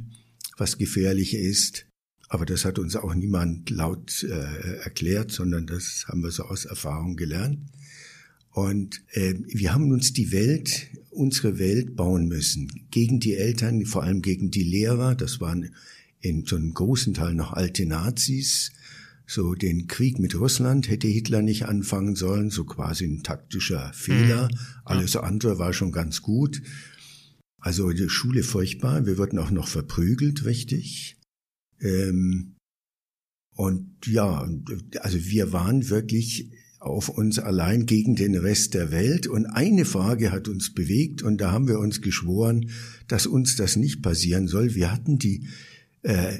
was 0.57 0.77
gefährlich 0.77 1.35
ist. 1.35 1.85
Aber 2.29 2.45
das 2.45 2.63
hat 2.63 2.79
uns 2.79 2.95
auch 2.95 3.13
niemand 3.13 3.69
laut 3.69 4.23
äh, 4.23 4.77
erklärt, 4.83 5.31
sondern 5.31 5.67
das 5.67 6.05
haben 6.07 6.23
wir 6.23 6.31
so 6.31 6.43
aus 6.43 6.65
Erfahrung 6.65 7.15
gelernt. 7.15 7.59
Und 8.51 9.01
äh, 9.11 9.35
wir 9.47 9.73
haben 9.73 9.91
uns 9.91 10.13
die 10.13 10.31
Welt, 10.31 10.89
unsere 11.11 11.59
Welt 11.59 11.95
bauen 11.95 12.27
müssen. 12.27 12.87
Gegen 12.91 13.19
die 13.19 13.35
Eltern, 13.35 13.85
vor 13.85 14.03
allem 14.03 14.21
gegen 14.21 14.51
die 14.51 14.63
Lehrer. 14.63 15.15
Das 15.15 15.39
waren 15.39 15.73
in 16.21 16.45
so 16.45 16.55
einem 16.55 16.73
großen 16.73 17.13
Teil 17.13 17.33
noch 17.33 17.53
alte 17.53 17.85
Nazis. 17.85 18.71
So 19.27 19.53
den 19.53 19.87
Krieg 19.87 20.17
mit 20.17 20.33
Russland 20.39 20.89
hätte 20.89 21.07
Hitler 21.07 21.43
nicht 21.43 21.65
anfangen 21.65 22.15
sollen, 22.15 22.49
so 22.49 22.65
quasi 22.65 23.05
ein 23.05 23.21
taktischer 23.21 23.93
Fehler. 23.93 24.49
Mhm. 24.51 24.57
Alles 24.85 25.15
andere 25.15 25.59
war 25.59 25.71
schon 25.71 25.91
ganz 25.91 26.23
gut. 26.23 26.61
Also 27.59 27.91
die 27.91 28.09
Schule 28.09 28.43
furchtbar. 28.43 29.05
Wir 29.05 29.17
wurden 29.17 29.37
auch 29.37 29.51
noch 29.51 29.67
verprügelt, 29.67 30.45
richtig. 30.45 31.17
Ähm, 31.79 32.55
und 33.55 34.07
ja, 34.07 34.49
also 35.01 35.25
wir 35.25 35.51
waren 35.51 35.89
wirklich 35.89 36.49
auf 36.79 37.09
uns 37.09 37.39
allein 37.39 37.85
gegen 37.85 38.15
den 38.15 38.35
Rest 38.35 38.73
der 38.73 38.91
Welt. 38.91 39.27
Und 39.27 39.45
eine 39.45 39.85
Frage 39.85 40.31
hat 40.31 40.47
uns 40.47 40.73
bewegt 40.73 41.21
und 41.21 41.39
da 41.39 41.51
haben 41.51 41.67
wir 41.67 41.79
uns 41.79 42.01
geschworen, 42.01 42.69
dass 43.07 43.27
uns 43.27 43.55
das 43.55 43.75
nicht 43.75 44.01
passieren 44.01 44.47
soll. 44.47 44.75
Wir 44.75 44.91
hatten 44.91 45.19
die 45.19 45.47
äh, 46.03 46.39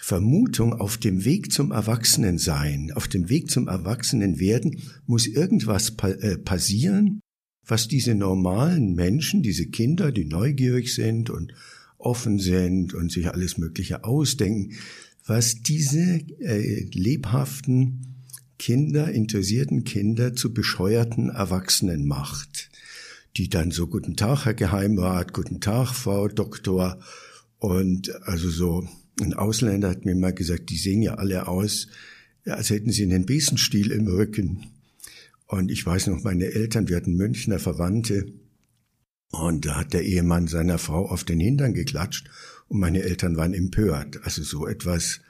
Vermutung, 0.00 0.74
auf 0.74 0.98
dem 0.98 1.24
Weg 1.24 1.50
zum 1.50 1.72
Erwachsenensein, 1.72 2.92
auf 2.92 3.08
dem 3.08 3.30
Weg 3.30 3.50
zum 3.50 3.68
Erwachsenenwerden 3.68 4.82
muss 5.06 5.26
irgendwas 5.26 5.92
pa 5.92 6.10
äh, 6.10 6.36
passieren, 6.36 7.20
was 7.66 7.88
diese 7.88 8.14
normalen 8.14 8.94
Menschen, 8.94 9.42
diese 9.42 9.66
Kinder, 9.66 10.12
die 10.12 10.26
neugierig 10.26 10.94
sind 10.94 11.30
und 11.30 11.54
offen 11.96 12.38
sind 12.38 12.92
und 12.92 13.12
sich 13.12 13.28
alles 13.28 13.56
Mögliche 13.56 14.04
ausdenken, 14.04 14.74
was 15.26 15.62
diese 15.62 16.20
äh, 16.38 16.84
lebhaften 16.92 18.13
Kinder, 18.58 19.10
interessierten 19.10 19.84
Kinder 19.84 20.34
zu 20.34 20.54
bescheuerten 20.54 21.30
Erwachsenen 21.30 22.06
macht, 22.06 22.70
die 23.36 23.48
dann 23.48 23.70
so 23.70 23.86
Guten 23.86 24.16
Tag, 24.16 24.44
Herr 24.44 24.54
Geheimrat, 24.54 25.32
Guten 25.32 25.60
Tag, 25.60 25.94
Frau 25.94 26.28
Doktor. 26.28 26.98
Und 27.58 28.14
also 28.26 28.48
so 28.48 28.88
ein 29.20 29.34
Ausländer 29.34 29.90
hat 29.90 30.04
mir 30.04 30.14
mal 30.14 30.32
gesagt, 30.32 30.70
die 30.70 30.76
sehen 30.76 31.02
ja 31.02 31.14
alle 31.14 31.48
aus, 31.48 31.88
als 32.44 32.70
hätten 32.70 32.90
sie 32.90 33.04
einen 33.04 33.26
Besenstiel 33.26 33.90
im 33.90 34.06
Rücken. 34.06 34.66
Und 35.46 35.70
ich 35.70 35.84
weiß 35.84 36.08
noch, 36.08 36.22
meine 36.22 36.46
Eltern, 36.46 36.88
wir 36.88 36.96
hatten 36.96 37.14
Münchner 37.14 37.58
Verwandte, 37.58 38.32
und 39.40 39.66
da 39.66 39.76
hat 39.76 39.92
der 39.92 40.04
Ehemann 40.04 40.46
seiner 40.46 40.78
Frau 40.78 41.08
auf 41.08 41.24
den 41.24 41.40
Hintern 41.40 41.74
geklatscht 41.74 42.30
und 42.68 42.78
meine 42.78 43.02
Eltern 43.02 43.36
waren 43.36 43.52
empört. 43.52 44.20
Also 44.22 44.42
so 44.42 44.66
etwas 44.66 45.20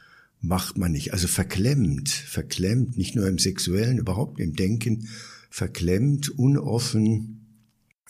macht 0.47 0.79
man 0.79 0.93
nicht. 0.93 1.13
Also 1.13 1.27
verklemmt, 1.27 2.09
verklemmt, 2.09 2.97
nicht 2.97 3.15
nur 3.17 3.27
im 3.27 3.39
Sexuellen, 3.39 3.99
überhaupt 3.99 4.39
im 4.41 4.55
Denken, 4.55 5.09
verklemmt, 5.51 6.31
unoffen. 6.39 7.41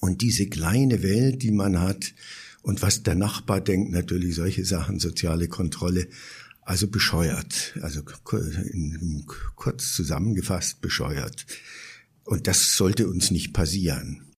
Und 0.00 0.20
diese 0.22 0.46
kleine 0.46 1.02
Welt, 1.02 1.42
die 1.42 1.52
man 1.52 1.80
hat, 1.80 2.14
und 2.62 2.82
was 2.82 3.02
der 3.02 3.14
Nachbar 3.14 3.60
denkt, 3.60 3.92
natürlich 3.92 4.34
solche 4.34 4.64
Sachen, 4.64 4.98
soziale 4.98 5.48
Kontrolle, 5.48 6.08
also 6.62 6.88
bescheuert, 6.88 7.78
also 7.82 8.02
kurz 9.54 9.94
zusammengefasst 9.94 10.80
bescheuert. 10.80 11.44
Und 12.24 12.46
das 12.46 12.76
sollte 12.76 13.06
uns 13.06 13.30
nicht 13.30 13.52
passieren. 13.52 14.30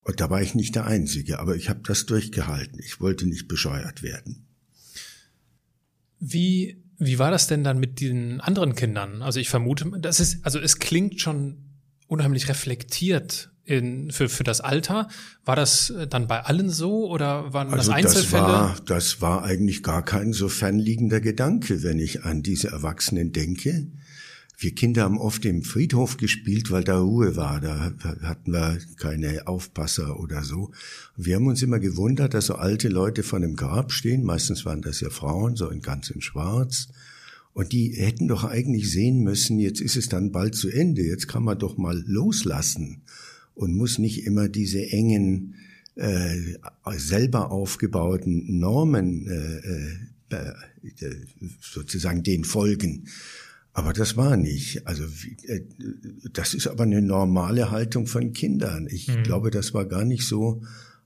Und 0.00 0.20
da 0.20 0.30
war 0.30 0.40
ich 0.40 0.54
nicht 0.54 0.74
der 0.74 0.86
Einzige, 0.86 1.38
aber 1.38 1.54
ich 1.54 1.68
habe 1.68 1.80
das 1.84 2.06
durchgehalten. 2.06 2.78
Ich 2.78 3.00
wollte 3.00 3.26
nicht 3.26 3.46
bescheuert 3.46 4.02
werden. 4.02 4.46
Wie, 6.18 6.82
wie 6.98 7.18
war 7.18 7.30
das 7.30 7.46
denn 7.46 7.64
dann 7.64 7.78
mit 7.78 8.00
den 8.00 8.40
anderen 8.40 8.74
Kindern? 8.74 9.22
Also 9.22 9.40
ich 9.40 9.48
vermute, 9.48 9.90
das 10.00 10.20
ist, 10.20 10.44
also 10.44 10.58
es 10.58 10.78
klingt 10.78 11.20
schon 11.20 11.58
unheimlich 12.06 12.48
reflektiert 12.48 13.50
in, 13.64 14.10
für, 14.12 14.28
für 14.28 14.44
das 14.44 14.60
Alter. 14.60 15.08
War 15.44 15.56
das 15.56 15.92
dann 16.08 16.26
bei 16.26 16.40
allen 16.40 16.70
so 16.70 17.08
oder 17.10 17.52
waren 17.52 17.72
also 17.72 17.90
das 17.90 17.96
Einzelfälle? 17.96 18.42
Das 18.42 18.52
war, 18.52 18.76
das 18.86 19.20
war 19.20 19.44
eigentlich 19.44 19.82
gar 19.82 20.04
kein 20.04 20.32
so 20.32 20.48
fernliegender 20.48 21.20
Gedanke, 21.20 21.82
wenn 21.82 21.98
ich 21.98 22.24
an 22.24 22.42
diese 22.42 22.68
Erwachsenen 22.68 23.32
denke. 23.32 23.88
Wir 24.58 24.74
Kinder 24.74 25.02
haben 25.02 25.18
oft 25.18 25.44
im 25.44 25.62
Friedhof 25.62 26.16
gespielt, 26.16 26.70
weil 26.70 26.82
da 26.82 26.98
Ruhe 26.98 27.36
war. 27.36 27.60
Da 27.60 27.92
hatten 28.22 28.52
wir 28.52 28.78
keine 28.96 29.46
Aufpasser 29.46 30.18
oder 30.18 30.44
so. 30.44 30.70
Wir 31.14 31.36
haben 31.36 31.46
uns 31.46 31.62
immer 31.62 31.78
gewundert, 31.78 32.32
dass 32.32 32.46
so 32.46 32.54
alte 32.54 32.88
Leute 32.88 33.22
vor 33.22 33.38
einem 33.38 33.56
Grab 33.56 33.92
stehen. 33.92 34.24
Meistens 34.24 34.64
waren 34.64 34.80
das 34.80 35.00
ja 35.00 35.10
Frauen, 35.10 35.56
so 35.56 35.68
in 35.68 35.82
ganz 35.82 36.08
in 36.08 36.22
Schwarz. 36.22 36.88
Und 37.52 37.72
die 37.72 37.90
hätten 37.96 38.28
doch 38.28 38.44
eigentlich 38.44 38.90
sehen 38.90 39.22
müssen, 39.22 39.58
jetzt 39.58 39.80
ist 39.80 39.96
es 39.96 40.08
dann 40.08 40.32
bald 40.32 40.54
zu 40.54 40.70
Ende. 40.70 41.02
Jetzt 41.02 41.28
kann 41.28 41.42
man 41.42 41.58
doch 41.58 41.76
mal 41.76 42.02
loslassen 42.06 43.02
und 43.54 43.74
muss 43.74 43.98
nicht 43.98 44.26
immer 44.26 44.48
diese 44.48 44.90
engen, 44.90 45.54
äh, 45.96 46.36
selber 46.96 47.50
aufgebauten 47.50 48.58
Normen 48.58 49.26
äh, 49.26 50.34
äh, 50.34 50.48
äh 51.00 51.16
sozusagen 51.60 52.22
den 52.22 52.44
folgen. 52.44 53.08
Aber 53.76 53.92
das 53.92 54.16
war 54.16 54.38
nicht. 54.38 54.86
Also 54.86 55.04
äh, 55.44 55.60
das 56.32 56.54
ist 56.54 56.66
aber 56.66 56.84
eine 56.84 57.02
normale 57.02 57.70
Haltung 57.70 58.06
von 58.06 58.32
Kindern. 58.32 58.88
Ich 58.90 59.06
mhm. 59.06 59.22
glaube, 59.22 59.50
das 59.50 59.74
war 59.74 59.84
gar 59.84 60.06
nicht 60.06 60.26
so 60.26 60.62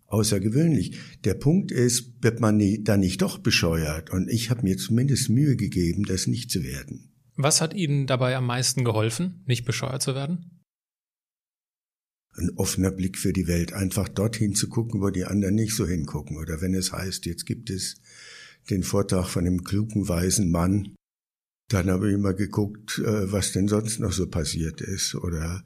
außergewöhnlich. 0.07 0.97
Der 1.25 1.35
Punkt 1.35 1.73
ist, 1.73 2.23
wird 2.23 2.39
man 2.39 2.59
nie, 2.59 2.85
da 2.85 2.97
nicht 2.97 3.23
doch 3.23 3.39
bescheuert? 3.39 4.11
Und 4.11 4.31
ich 4.31 4.51
habe 4.51 4.63
mir 4.63 4.77
zumindest 4.77 5.31
Mühe 5.31 5.57
gegeben, 5.57 6.05
das 6.05 6.29
nicht 6.29 6.53
zu 6.53 6.63
werden. 6.63 7.11
Was 7.35 7.61
hat 7.61 7.75
Ihnen 7.75 8.07
dabei 8.07 8.37
am 8.37 8.47
meisten 8.47 8.85
geholfen, 8.85 9.43
nicht 9.47 9.65
bescheuert 9.65 10.03
zu 10.03 10.15
werden? 10.15 10.61
Ein 12.35 12.51
offener 12.55 12.93
Blick 12.93 13.19
für 13.19 13.33
die 13.33 13.49
Welt, 13.49 13.73
einfach 13.73 14.09
dorthin 14.09 14.55
zu 14.55 14.69
gucken, 14.69 15.01
wo 15.01 15.11
die 15.11 15.25
anderen 15.25 15.57
nicht 15.57 15.75
so 15.75 15.89
hingucken. 15.89 16.37
Oder 16.37 16.61
wenn 16.61 16.75
es 16.75 16.93
heißt, 16.93 17.27
jetzt 17.27 17.47
gibt 17.47 17.69
es 17.69 18.01
den 18.71 18.85
Vortrag 18.85 19.27
von 19.27 19.45
einem 19.45 19.65
klugen, 19.65 20.09
weisen 20.09 20.53
Mann, 20.53 20.95
dann 21.71 21.89
habe 21.89 22.09
ich 22.09 22.15
immer 22.15 22.35
geguckt, 22.35 22.99
äh, 22.99 23.33
was 23.33 23.53
denn 23.53 23.69
sonst 23.69 24.01
noch 24.01 24.13
so 24.13 24.27
passiert 24.27 24.81
ist. 24.81 25.15
Oder 25.15 25.65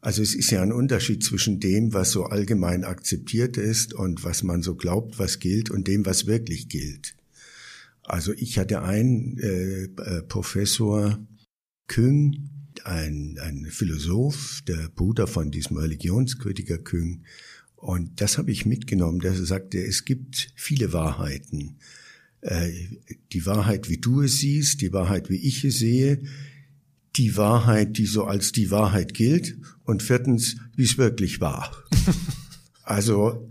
also 0.00 0.22
es 0.22 0.34
ist 0.34 0.50
ja 0.50 0.62
ein 0.62 0.72
Unterschied 0.72 1.24
zwischen 1.24 1.58
dem, 1.58 1.92
was 1.92 2.12
so 2.12 2.24
allgemein 2.24 2.84
akzeptiert 2.84 3.56
ist 3.56 3.94
und 3.94 4.22
was 4.22 4.42
man 4.42 4.62
so 4.62 4.74
glaubt, 4.74 5.18
was 5.18 5.38
gilt, 5.40 5.70
und 5.70 5.88
dem, 5.88 6.06
was 6.06 6.26
wirklich 6.26 6.68
gilt. 6.68 7.16
Also 8.02 8.32
ich 8.34 8.58
hatte 8.58 8.82
einen 8.82 9.38
äh, 9.38 9.84
äh, 9.84 10.22
Professor 10.22 11.18
Küng, 11.88 12.50
ein, 12.84 13.38
ein 13.40 13.66
Philosoph, 13.70 14.62
der 14.68 14.90
Bruder 14.94 15.26
von 15.26 15.50
diesem 15.50 15.78
Religionskritiker 15.78 16.78
Küng, 16.78 17.24
und 17.76 18.20
das 18.20 18.38
habe 18.38 18.50
ich 18.50 18.66
mitgenommen, 18.66 19.20
dass 19.20 19.38
er 19.38 19.46
sagte, 19.46 19.78
es 19.78 20.04
gibt 20.04 20.50
viele 20.56 20.92
Wahrheiten. 20.92 21.76
Äh, 22.40 22.70
die 23.32 23.46
Wahrheit, 23.46 23.88
wie 23.88 23.98
du 23.98 24.22
es 24.22 24.38
siehst, 24.38 24.80
die 24.80 24.92
Wahrheit, 24.92 25.30
wie 25.30 25.36
ich 25.36 25.64
es 25.64 25.78
sehe, 25.78 26.22
die 27.16 27.36
Wahrheit, 27.36 27.98
die 27.98 28.06
so 28.06 28.24
als 28.24 28.52
die 28.52 28.70
Wahrheit 28.70 29.14
gilt 29.14 29.56
und 29.84 30.02
viertens, 30.02 30.56
wie 30.76 30.84
es 30.84 30.98
wirklich 30.98 31.40
war. 31.40 31.84
also 32.82 33.48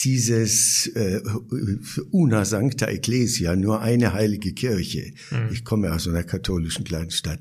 dieses 0.00 0.86
äh, 0.88 1.20
una 2.10 2.44
sancta 2.44 2.86
ecclesia, 2.86 3.56
nur 3.56 3.80
eine 3.80 4.12
heilige 4.12 4.52
Kirche. 4.52 5.12
Mhm. 5.30 5.52
Ich 5.52 5.64
komme 5.64 5.92
aus 5.92 6.06
einer 6.06 6.22
katholischen 6.22 6.84
Kleinstadt. 6.84 7.40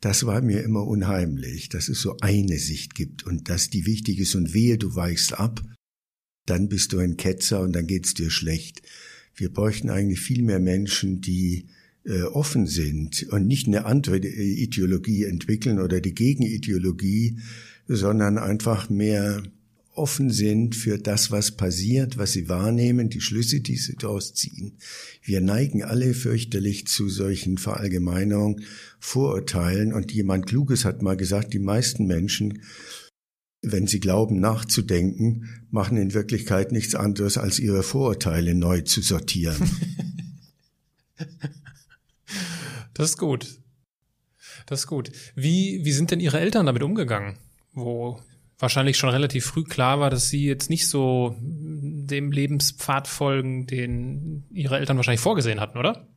Das 0.00 0.26
war 0.26 0.42
mir 0.42 0.62
immer 0.62 0.86
unheimlich, 0.86 1.70
dass 1.70 1.88
es 1.88 2.00
so 2.02 2.16
eine 2.20 2.58
Sicht 2.58 2.94
gibt 2.94 3.24
und 3.24 3.48
dass 3.48 3.70
die 3.70 3.86
wichtig 3.86 4.18
ist 4.18 4.34
und 4.34 4.52
wehe, 4.52 4.76
du 4.76 4.94
weichst 4.94 5.32
ab, 5.32 5.62
dann 6.44 6.68
bist 6.68 6.92
du 6.92 6.98
ein 6.98 7.16
Ketzer 7.16 7.60
und 7.60 7.72
dann 7.72 7.86
geht's 7.86 8.12
dir 8.12 8.30
schlecht. 8.30 8.82
Wir 9.34 9.52
bräuchten 9.52 9.90
eigentlich 9.90 10.20
viel 10.20 10.42
mehr 10.42 10.60
Menschen, 10.60 11.20
die 11.20 11.66
äh, 12.04 12.22
offen 12.22 12.66
sind 12.66 13.26
und 13.30 13.46
nicht 13.46 13.66
eine 13.66 13.86
andere 13.86 14.18
Ideologie 14.18 15.24
entwickeln 15.24 15.80
oder 15.80 16.00
die 16.00 16.14
Gegenideologie, 16.14 17.38
sondern 17.88 18.38
einfach 18.38 18.90
mehr 18.90 19.42
offen 19.94 20.30
sind 20.30 20.74
für 20.74 20.98
das, 20.98 21.30
was 21.30 21.52
passiert, 21.52 22.18
was 22.18 22.32
sie 22.32 22.48
wahrnehmen, 22.48 23.10
die 23.10 23.20
Schlüsse, 23.20 23.60
die 23.60 23.76
sie 23.76 23.94
daraus 23.96 24.34
ziehen. 24.34 24.72
Wir 25.22 25.40
neigen 25.40 25.82
alle 25.84 26.14
fürchterlich 26.14 26.86
zu 26.86 27.08
solchen 27.08 27.58
Verallgemeinerungen, 27.58 28.64
Vorurteilen 28.98 29.92
und 29.92 30.12
jemand 30.12 30.46
Kluges 30.46 30.84
hat 30.84 31.02
mal 31.02 31.16
gesagt, 31.16 31.52
die 31.52 31.58
meisten 31.58 32.06
Menschen 32.06 32.62
wenn 33.64 33.86
sie 33.86 34.00
glauben 34.00 34.40
nachzudenken, 34.40 35.48
machen 35.70 35.96
in 35.96 36.14
Wirklichkeit 36.14 36.72
nichts 36.72 36.94
anderes, 36.94 37.38
als 37.38 37.58
ihre 37.58 37.82
Vorurteile 37.82 38.54
neu 38.54 38.82
zu 38.82 39.00
sortieren. 39.00 39.70
das 42.94 43.10
ist 43.10 43.18
gut. 43.18 43.58
Das 44.66 44.80
ist 44.80 44.86
gut. 44.86 45.10
Wie, 45.34 45.84
wie 45.84 45.92
sind 45.92 46.10
denn 46.10 46.20
Ihre 46.20 46.40
Eltern 46.40 46.66
damit 46.66 46.82
umgegangen? 46.82 47.38
Wo 47.72 48.20
wahrscheinlich 48.58 48.96
schon 48.96 49.10
relativ 49.10 49.44
früh 49.44 49.64
klar 49.64 50.00
war, 50.00 50.10
dass 50.10 50.30
Sie 50.30 50.46
jetzt 50.46 50.70
nicht 50.70 50.88
so 50.88 51.36
dem 51.40 52.32
Lebenspfad 52.32 53.08
folgen, 53.08 53.66
den 53.66 54.44
Ihre 54.50 54.78
Eltern 54.78 54.96
wahrscheinlich 54.96 55.20
vorgesehen 55.20 55.60
hatten, 55.60 55.78
oder? 55.78 56.08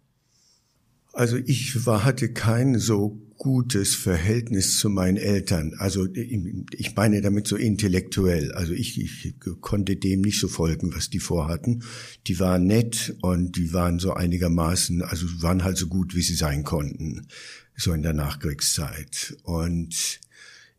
Also 1.18 1.38
ich 1.38 1.88
war, 1.88 2.06
hatte 2.06 2.32
kein 2.32 2.78
so 2.78 3.20
gutes 3.40 3.96
Verhältnis 3.96 4.78
zu 4.78 4.88
meinen 4.88 5.18
Eltern. 5.18 5.74
Also 5.80 6.06
ich 6.14 6.96
meine 6.96 7.22
damit 7.22 7.48
so 7.48 7.56
intellektuell. 7.56 8.52
Also 8.52 8.74
ich, 8.74 9.02
ich 9.02 9.34
konnte 9.60 9.96
dem 9.96 10.22
nicht 10.22 10.40
so 10.40 10.48
folgen, 10.48 10.94
was 10.94 11.10
die 11.10 11.18
vorhatten. 11.18 11.82
Die 12.28 12.40
waren 12.40 12.68
nett 12.68 13.16
und 13.22 13.58
die 13.58 13.74
waren 13.74 13.98
so 13.98 14.14
einigermaßen, 14.14 15.02
also 15.02 15.26
waren 15.42 15.64
halt 15.64 15.78
so 15.78 15.88
gut, 15.88 16.14
wie 16.14 16.22
sie 16.22 16.36
sein 16.36 16.64
konnten, 16.64 17.26
so 17.76 17.94
in 17.94 18.04
der 18.04 18.14
Nachkriegszeit. 18.14 19.38
Und 19.42 20.20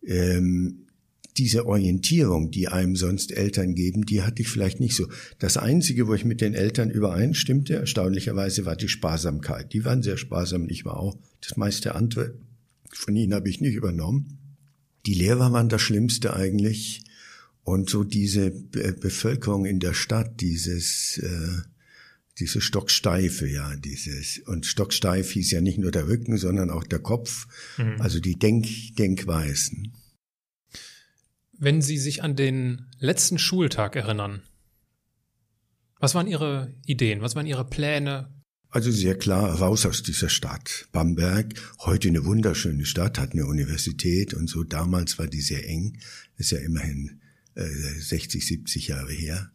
ähm, 0.07 0.87
diese 1.38 1.66
Orientierung, 1.66 2.51
die 2.51 2.68
einem 2.68 2.96
sonst 2.96 3.33
Eltern 3.33 3.74
geben, 3.74 4.05
die 4.05 4.22
hatte 4.22 4.42
ich 4.42 4.48
vielleicht 4.48 4.81
nicht 4.81 4.96
so. 4.96 5.09
Das 5.38 5.57
Einzige, 5.57 6.09
wo 6.09 6.14
ich 6.14 6.24
mit 6.24 6.40
den 6.40 6.55
Eltern 6.55 6.90
übereinstimmte, 6.90 7.74
erstaunlicherweise, 7.74 8.66
war 8.66 8.77
die 8.77 8.88
Sparsamkeit. 8.88 9.72
Die 9.72 9.85
waren 9.85 10.03
sehr 10.03 10.16
sparsam, 10.16 10.68
ich 10.68 10.85
war 10.85 10.98
auch. 10.98 11.16
Das 11.40 11.57
meiste 11.57 11.94
andere 11.94 12.35
von 12.92 13.14
ihnen 13.14 13.35
habe 13.35 13.48
ich 13.48 13.61
nicht 13.61 13.74
übernommen. 13.74 14.38
Die 15.07 15.14
Lehrer 15.14 15.53
waren 15.53 15.68
das 15.68 15.81
Schlimmste 15.81 16.35
eigentlich. 16.35 17.05
Und 17.62 17.90
so 17.90 18.03
diese 18.03 18.51
Be 18.51 18.94
Bevölkerung 18.98 19.66
in 19.66 19.79
der 19.79 19.94
Stadt, 19.94 20.40
dieses, 20.40 21.18
äh, 21.18 21.62
diese 22.38 22.61
Stocksteife, 22.61 23.46
ja, 23.46 23.77
dieses, 23.77 24.38
und 24.46 24.64
Stocksteif 24.64 25.33
hieß 25.33 25.51
ja 25.51 25.61
nicht 25.61 25.79
nur 25.79 25.90
der 25.90 26.09
Rücken, 26.09 26.38
sondern 26.38 26.70
auch 26.70 26.85
der 26.85 27.01
Kopf, 27.01 27.46
mhm. 27.77 28.01
also 28.01 28.20
die 28.20 28.38
Denk 28.38 28.66
Denkweisen. 28.96 29.92
Wenn 31.61 31.83
Sie 31.83 31.99
sich 31.99 32.23
an 32.23 32.37
den 32.37 32.87
letzten 33.01 33.37
Schultag 33.37 33.97
erinnern, 33.97 34.42
Was 36.01 36.14
waren 36.14 36.29
Ihre 36.29 36.73
Ideen? 36.87 37.21
Was 37.21 37.35
waren 37.35 37.47
Ihre 37.47 37.64
Pläne? 37.68 38.33
Also 38.71 38.92
sehr 38.92 39.18
klar, 39.18 39.59
raus 39.59 39.85
aus 39.85 40.05
dieser 40.05 40.29
Stadt. 40.29 40.87
Bamberg, 40.92 41.55
heute 41.81 42.07
eine 42.07 42.25
wunderschöne 42.25 42.85
Stadt, 42.85 43.18
hat 43.18 43.33
eine 43.33 43.47
Universität 43.47 44.35
und 44.35 44.47
so. 44.49 44.62
Damals 44.62 45.18
war 45.18 45.27
die 45.27 45.40
sehr 45.40 45.66
eng, 45.68 45.99
ist 46.37 46.53
ja 46.53 46.59
immerhin 46.59 47.21
äh, 47.57 47.64
60, 47.64 48.47
70 48.47 48.88
Jahre 48.88 49.12
her. 49.12 49.51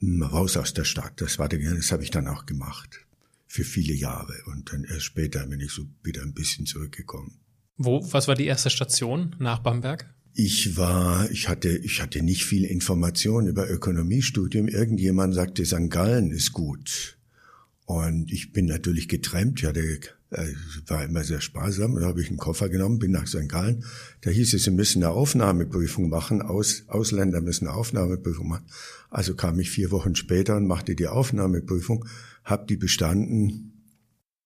Hm, 0.00 0.22
raus 0.24 0.56
aus 0.56 0.74
der 0.74 0.84
Stadt, 0.84 1.20
das 1.20 1.38
war 1.38 1.48
der, 1.48 1.60
das 1.72 1.92
habe 1.92 2.02
ich 2.02 2.10
dann 2.10 2.26
auch 2.26 2.46
gemacht. 2.46 3.06
Für 3.46 3.64
viele 3.64 3.94
Jahre. 3.94 4.34
Und 4.46 4.72
dann 4.72 4.82
erst 4.82 5.04
später 5.04 5.46
bin 5.46 5.60
ich 5.60 5.70
so 5.70 5.84
wieder 6.02 6.22
ein 6.22 6.34
bisschen 6.34 6.66
zurückgekommen. 6.66 7.38
Wo, 7.76 8.02
was 8.12 8.26
war 8.26 8.34
die 8.34 8.46
erste 8.46 8.70
Station 8.70 9.36
nach 9.38 9.60
Bamberg? 9.60 10.12
Ich 10.34 10.76
war, 10.78 11.30
ich 11.30 11.48
hatte, 11.48 11.68
ich 11.68 12.00
hatte 12.00 12.22
nicht 12.22 12.44
viel 12.44 12.64
Information 12.64 13.46
über 13.46 13.70
Ökonomiestudium. 13.70 14.66
Irgendjemand 14.66 15.34
sagte, 15.34 15.66
St. 15.66 15.90
Gallen 15.90 16.30
ist 16.30 16.52
gut. 16.52 17.18
Und 17.84 18.32
ich 18.32 18.52
bin 18.52 18.64
natürlich 18.66 19.08
getrennt, 19.08 19.60
ja, 19.60 19.72
der 19.72 19.84
äh, 20.30 20.54
war 20.86 21.04
immer 21.04 21.24
sehr 21.24 21.42
sparsam. 21.42 21.96
Da 21.96 22.06
habe 22.06 22.22
ich 22.22 22.28
einen 22.28 22.38
Koffer 22.38 22.70
genommen, 22.70 22.98
bin 22.98 23.10
nach 23.10 23.26
St. 23.26 23.48
Gallen. 23.48 23.84
Da 24.22 24.30
hieß 24.30 24.54
es, 24.54 24.64
Sie 24.64 24.70
müssen 24.70 25.02
eine 25.02 25.12
Aufnahmeprüfung 25.12 26.08
machen. 26.08 26.40
Aus, 26.40 26.84
Ausländer 26.86 27.42
müssen 27.42 27.68
eine 27.68 27.76
Aufnahmeprüfung 27.76 28.48
machen. 28.48 28.64
Also 29.10 29.34
kam 29.34 29.60
ich 29.60 29.70
vier 29.70 29.90
Wochen 29.90 30.14
später 30.14 30.56
und 30.56 30.66
machte 30.66 30.94
die 30.94 31.08
Aufnahmeprüfung, 31.08 32.06
habe 32.44 32.64
die 32.66 32.76
bestanden 32.76 33.71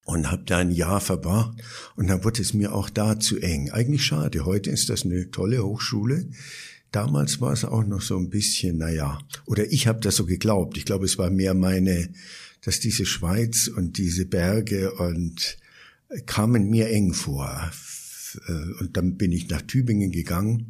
und 0.07 0.31
habe 0.31 0.45
da 0.47 0.59
ein 0.59 0.71
Jahr 0.71 1.01
verbracht. 1.01 1.63
Und 1.95 2.09
dann 2.09 2.25
wurde 2.25 2.41
es 2.41 2.55
mir 2.55 2.73
auch 2.73 2.89
da 2.89 3.21
zu 3.21 3.39
eng. 3.39 3.71
Eigentlich 3.71 4.05
schade. 4.05 4.47
Heute 4.47 4.71
ist 4.71 4.89
das 4.89 5.05
eine 5.05 5.31
tolle 5.31 5.63
Hochschule. 5.63 6.29
Damals 6.91 7.41
war 7.41 7.53
es 7.53 7.65
auch 7.65 7.85
noch 7.85 8.01
so 8.01 8.17
ein 8.17 8.31
bisschen, 8.31 8.79
naja, 8.79 9.19
oder 9.45 9.71
ich 9.71 9.87
habe 9.87 10.01
das 10.01 10.17
so 10.17 10.25
geglaubt. 10.25 10.79
Ich 10.79 10.87
glaube, 10.87 11.05
es 11.05 11.19
war 11.19 11.29
mehr 11.29 11.53
meine 11.53 12.09
dass 12.67 12.81
diese 12.81 13.07
Schweiz 13.07 13.69
und 13.69 13.97
diese 13.97 14.27
Berge 14.27 14.93
und 14.95 15.57
äh, 16.09 16.21
kamen 16.23 16.69
mir 16.69 16.91
eng 16.91 17.15
vor. 17.15 17.71
Äh, 18.49 18.53
und 18.81 18.97
dann 18.97 19.17
bin 19.17 19.31
ich 19.31 19.49
nach 19.49 19.63
Tübingen 19.63 20.11
gegangen. 20.11 20.69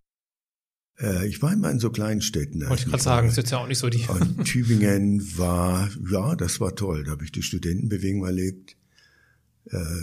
Äh, 1.01 1.27
ich 1.27 1.41
war 1.41 1.55
immer 1.55 1.71
in 1.71 1.79
so 1.79 1.91
kleinen 1.91 2.21
Städten. 2.21 2.69
Wollte 2.69 2.83
ich 2.83 2.91
gerade 2.91 3.03
sagen, 3.03 3.29
ist 3.29 3.39
jetzt 3.39 3.51
ja 3.51 3.59
auch 3.59 3.67
nicht 3.67 3.79
so 3.79 3.89
die. 3.89 4.05
Und 4.09 4.45
Tübingen 4.45 5.39
war, 5.39 5.89
ja, 6.11 6.37
das 6.37 6.61
war 6.61 6.77
toll. 6.77 7.05
Da 7.05 7.13
habe 7.13 7.25
ich 7.25 7.33
die 7.33 7.43
Studentenbewegung 7.43 8.27
erlebt. 8.27 8.76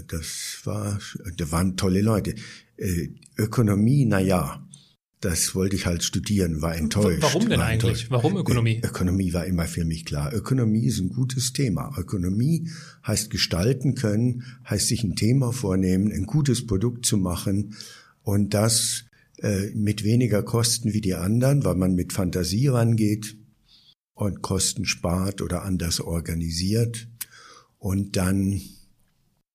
Das 0.07 0.59
war, 0.65 0.99
da 1.37 1.51
waren 1.51 1.77
tolle 1.77 2.01
Leute. 2.01 2.35
Ökonomie, 3.37 4.05
na 4.05 4.19
ja, 4.19 4.67
das 5.23 5.55
wollte 5.55 5.77
ich 5.77 5.85
halt 5.85 6.03
studieren, 6.03 6.61
war 6.61 6.75
enttäuscht. 6.75 7.21
Warum 7.21 7.47
denn 7.47 7.61
eigentlich? 7.61 8.11
Warum 8.11 8.35
Ökonomie? 8.35 8.81
Ökonomie 8.83 9.31
war 9.31 9.45
immer 9.45 9.65
für 9.67 9.85
mich 9.85 10.03
klar. 10.03 10.33
Ökonomie 10.33 10.85
ist 10.85 10.99
ein 10.99 11.09
gutes 11.09 11.53
Thema. 11.53 11.93
Ökonomie 11.97 12.69
heißt 13.07 13.29
gestalten 13.29 13.95
können, 13.95 14.43
heißt 14.69 14.89
sich 14.89 15.03
ein 15.05 15.15
Thema 15.15 15.53
vornehmen, 15.53 16.11
ein 16.11 16.25
gutes 16.25 16.67
Produkt 16.67 17.05
zu 17.05 17.15
machen 17.15 17.75
und 18.21 18.53
das 18.53 19.05
äh, 19.37 19.69
mit 19.73 20.03
weniger 20.03 20.43
Kosten 20.43 20.91
wie 20.91 21.01
die 21.01 21.15
anderen, 21.15 21.63
weil 21.63 21.75
man 21.75 21.95
mit 21.95 22.11
Fantasie 22.11 22.67
rangeht 22.67 23.37
und 24.13 24.41
Kosten 24.41 24.85
spart 24.85 25.41
oder 25.41 25.63
anders 25.63 26.01
organisiert. 26.01 27.07
Und 27.77 28.17
dann, 28.17 28.61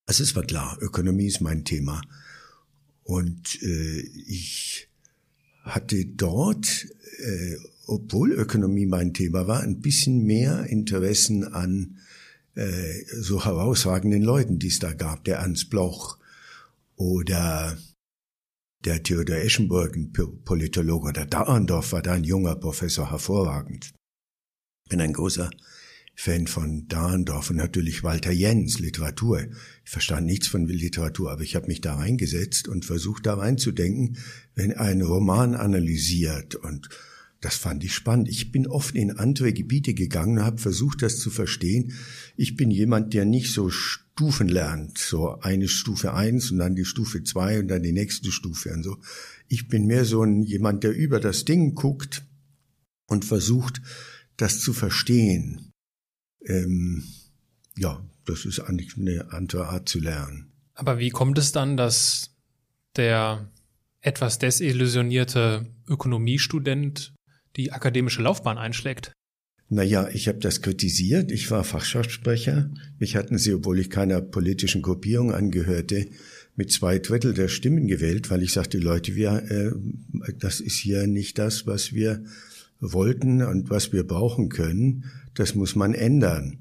also 0.08 0.22
es 0.22 0.34
war 0.34 0.42
klar, 0.42 0.78
Ökonomie 0.80 1.26
ist 1.26 1.42
mein 1.42 1.66
Thema. 1.66 2.00
Und 3.04 3.62
äh, 3.62 4.00
ich 4.26 4.88
hatte 5.64 6.02
dort, 6.06 6.86
äh, 7.18 7.56
obwohl 7.86 8.32
Ökonomie 8.32 8.86
mein 8.86 9.12
Thema 9.12 9.46
war, 9.46 9.60
ein 9.60 9.82
bisschen 9.82 10.24
mehr 10.24 10.64
Interessen 10.64 11.44
an 11.44 11.98
äh, 12.54 13.04
so 13.20 13.44
herausragenden 13.44 14.22
Leuten, 14.22 14.58
die 14.58 14.68
es 14.68 14.78
da 14.78 14.94
gab. 14.94 15.24
Der 15.24 15.40
Ernst 15.40 15.68
Bloch 15.68 16.18
oder 16.96 17.76
der 18.86 19.02
Theodor 19.02 19.36
Eschenburg, 19.36 19.94
ein 19.94 20.12
Politologe, 20.46 21.08
oder 21.08 21.26
Dahrendorf 21.26 21.92
war 21.92 22.00
da 22.00 22.14
ein 22.14 22.24
junger 22.24 22.56
Professor, 22.56 23.10
hervorragend. 23.10 23.92
Bin 24.88 25.02
ein 25.02 25.12
großer 25.12 25.50
Fan 26.20 26.48
von 26.48 26.88
Dahndorf 26.88 27.50
und 27.50 27.56
natürlich 27.56 28.02
Walter 28.02 28.32
Jens, 28.32 28.80
Literatur. 28.80 29.46
Ich 29.84 29.90
verstand 29.90 30.26
nichts 30.26 30.48
von 30.48 30.66
Literatur, 30.66 31.30
aber 31.30 31.42
ich 31.42 31.54
habe 31.54 31.68
mich 31.68 31.80
da 31.80 31.94
reingesetzt 31.94 32.66
und 32.66 32.84
versucht 32.84 33.24
da 33.24 33.34
reinzudenken, 33.34 34.18
wenn 34.56 34.72
ein 34.72 35.00
Roman 35.00 35.54
analysiert 35.54 36.56
und 36.56 36.88
das 37.40 37.54
fand 37.54 37.84
ich 37.84 37.94
spannend. 37.94 38.28
Ich 38.28 38.50
bin 38.50 38.66
oft 38.66 38.96
in 38.96 39.12
andere 39.12 39.52
Gebiete 39.52 39.94
gegangen 39.94 40.38
und 40.38 40.44
habe 40.44 40.58
versucht, 40.58 41.02
das 41.02 41.20
zu 41.20 41.30
verstehen. 41.30 41.92
Ich 42.36 42.56
bin 42.56 42.72
jemand, 42.72 43.14
der 43.14 43.24
nicht 43.24 43.52
so 43.52 43.70
Stufen 43.70 44.48
lernt, 44.48 44.98
so 44.98 45.38
eine 45.38 45.68
Stufe 45.68 46.14
eins 46.14 46.50
und 46.50 46.58
dann 46.58 46.74
die 46.74 46.84
Stufe 46.84 47.22
zwei 47.22 47.60
und 47.60 47.68
dann 47.68 47.84
die 47.84 47.92
nächste 47.92 48.32
Stufe 48.32 48.72
und 48.72 48.82
so. 48.82 48.96
Ich 49.46 49.68
bin 49.68 49.86
mehr 49.86 50.04
so 50.04 50.24
ein 50.24 50.42
jemand, 50.42 50.82
der 50.82 50.96
über 50.96 51.20
das 51.20 51.44
Ding 51.44 51.76
guckt 51.76 52.24
und 53.06 53.24
versucht, 53.24 53.80
das 54.36 54.58
zu 54.58 54.72
verstehen. 54.72 55.67
Ähm, 56.48 57.04
ja, 57.76 58.02
das 58.24 58.44
ist 58.44 58.60
eigentlich 58.60 58.96
eine 58.96 59.32
andere 59.32 59.68
Art 59.68 59.88
zu 59.88 60.00
lernen. 60.00 60.52
Aber 60.74 60.98
wie 60.98 61.10
kommt 61.10 61.38
es 61.38 61.52
dann, 61.52 61.76
dass 61.76 62.30
der 62.96 63.50
etwas 64.00 64.38
desillusionierte 64.38 65.66
Ökonomiestudent 65.88 67.14
die 67.56 67.72
akademische 67.72 68.22
Laufbahn 68.22 68.58
einschlägt? 68.58 69.12
Naja, 69.70 70.08
ich 70.12 70.28
habe 70.28 70.38
das 70.38 70.62
kritisiert. 70.62 71.30
Ich 71.30 71.50
war 71.50 71.62
Fachschaftssprecher. 71.62 72.70
Mich 72.98 73.16
hatten 73.16 73.36
sie, 73.36 73.52
obwohl 73.52 73.78
ich 73.78 73.90
keiner 73.90 74.22
politischen 74.22 74.80
Gruppierung 74.80 75.32
angehörte, 75.32 76.08
mit 76.56 76.72
zwei 76.72 76.98
Drittel 76.98 77.34
der 77.34 77.48
Stimmen 77.48 77.86
gewählt, 77.86 78.30
weil 78.30 78.42
ich 78.42 78.52
sagte, 78.52 78.78
Leute, 78.78 79.14
wir, 79.14 79.44
äh, 79.50 80.32
das 80.38 80.60
ist 80.60 80.76
hier 80.76 81.06
nicht 81.06 81.38
das, 81.38 81.66
was 81.66 81.92
wir 81.92 82.24
wollten 82.80 83.42
und 83.42 83.70
was 83.70 83.92
wir 83.92 84.04
brauchen 84.04 84.48
können. 84.48 85.04
Das 85.34 85.54
muss 85.54 85.76
man 85.76 85.94
ändern. 85.94 86.58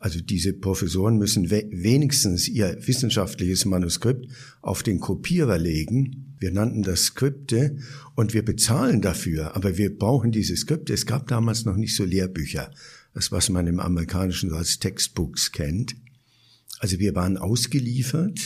Also 0.00 0.20
diese 0.20 0.52
Professoren 0.52 1.18
müssen 1.18 1.50
we 1.50 1.68
wenigstens 1.72 2.46
ihr 2.46 2.78
wissenschaftliches 2.86 3.64
Manuskript 3.64 4.28
auf 4.62 4.82
den 4.82 5.00
Kopierer 5.00 5.58
legen. 5.58 6.36
Wir 6.38 6.52
nannten 6.52 6.84
das 6.84 7.06
Skripte 7.06 7.78
und 8.14 8.32
wir 8.32 8.44
bezahlen 8.44 9.00
dafür, 9.00 9.56
aber 9.56 9.76
wir 9.76 9.96
brauchen 9.96 10.30
diese 10.30 10.56
Skripte. 10.56 10.92
Es 10.92 11.04
gab 11.04 11.26
damals 11.26 11.64
noch 11.64 11.76
nicht 11.76 11.96
so 11.96 12.04
Lehrbücher, 12.04 12.70
das 13.12 13.32
was 13.32 13.48
man 13.48 13.66
im 13.66 13.80
Amerikanischen 13.80 14.52
als 14.52 14.78
Textbooks 14.78 15.50
kennt. 15.50 15.96
Also 16.78 17.00
wir 17.00 17.16
waren 17.16 17.36
ausgeliefert 17.36 18.38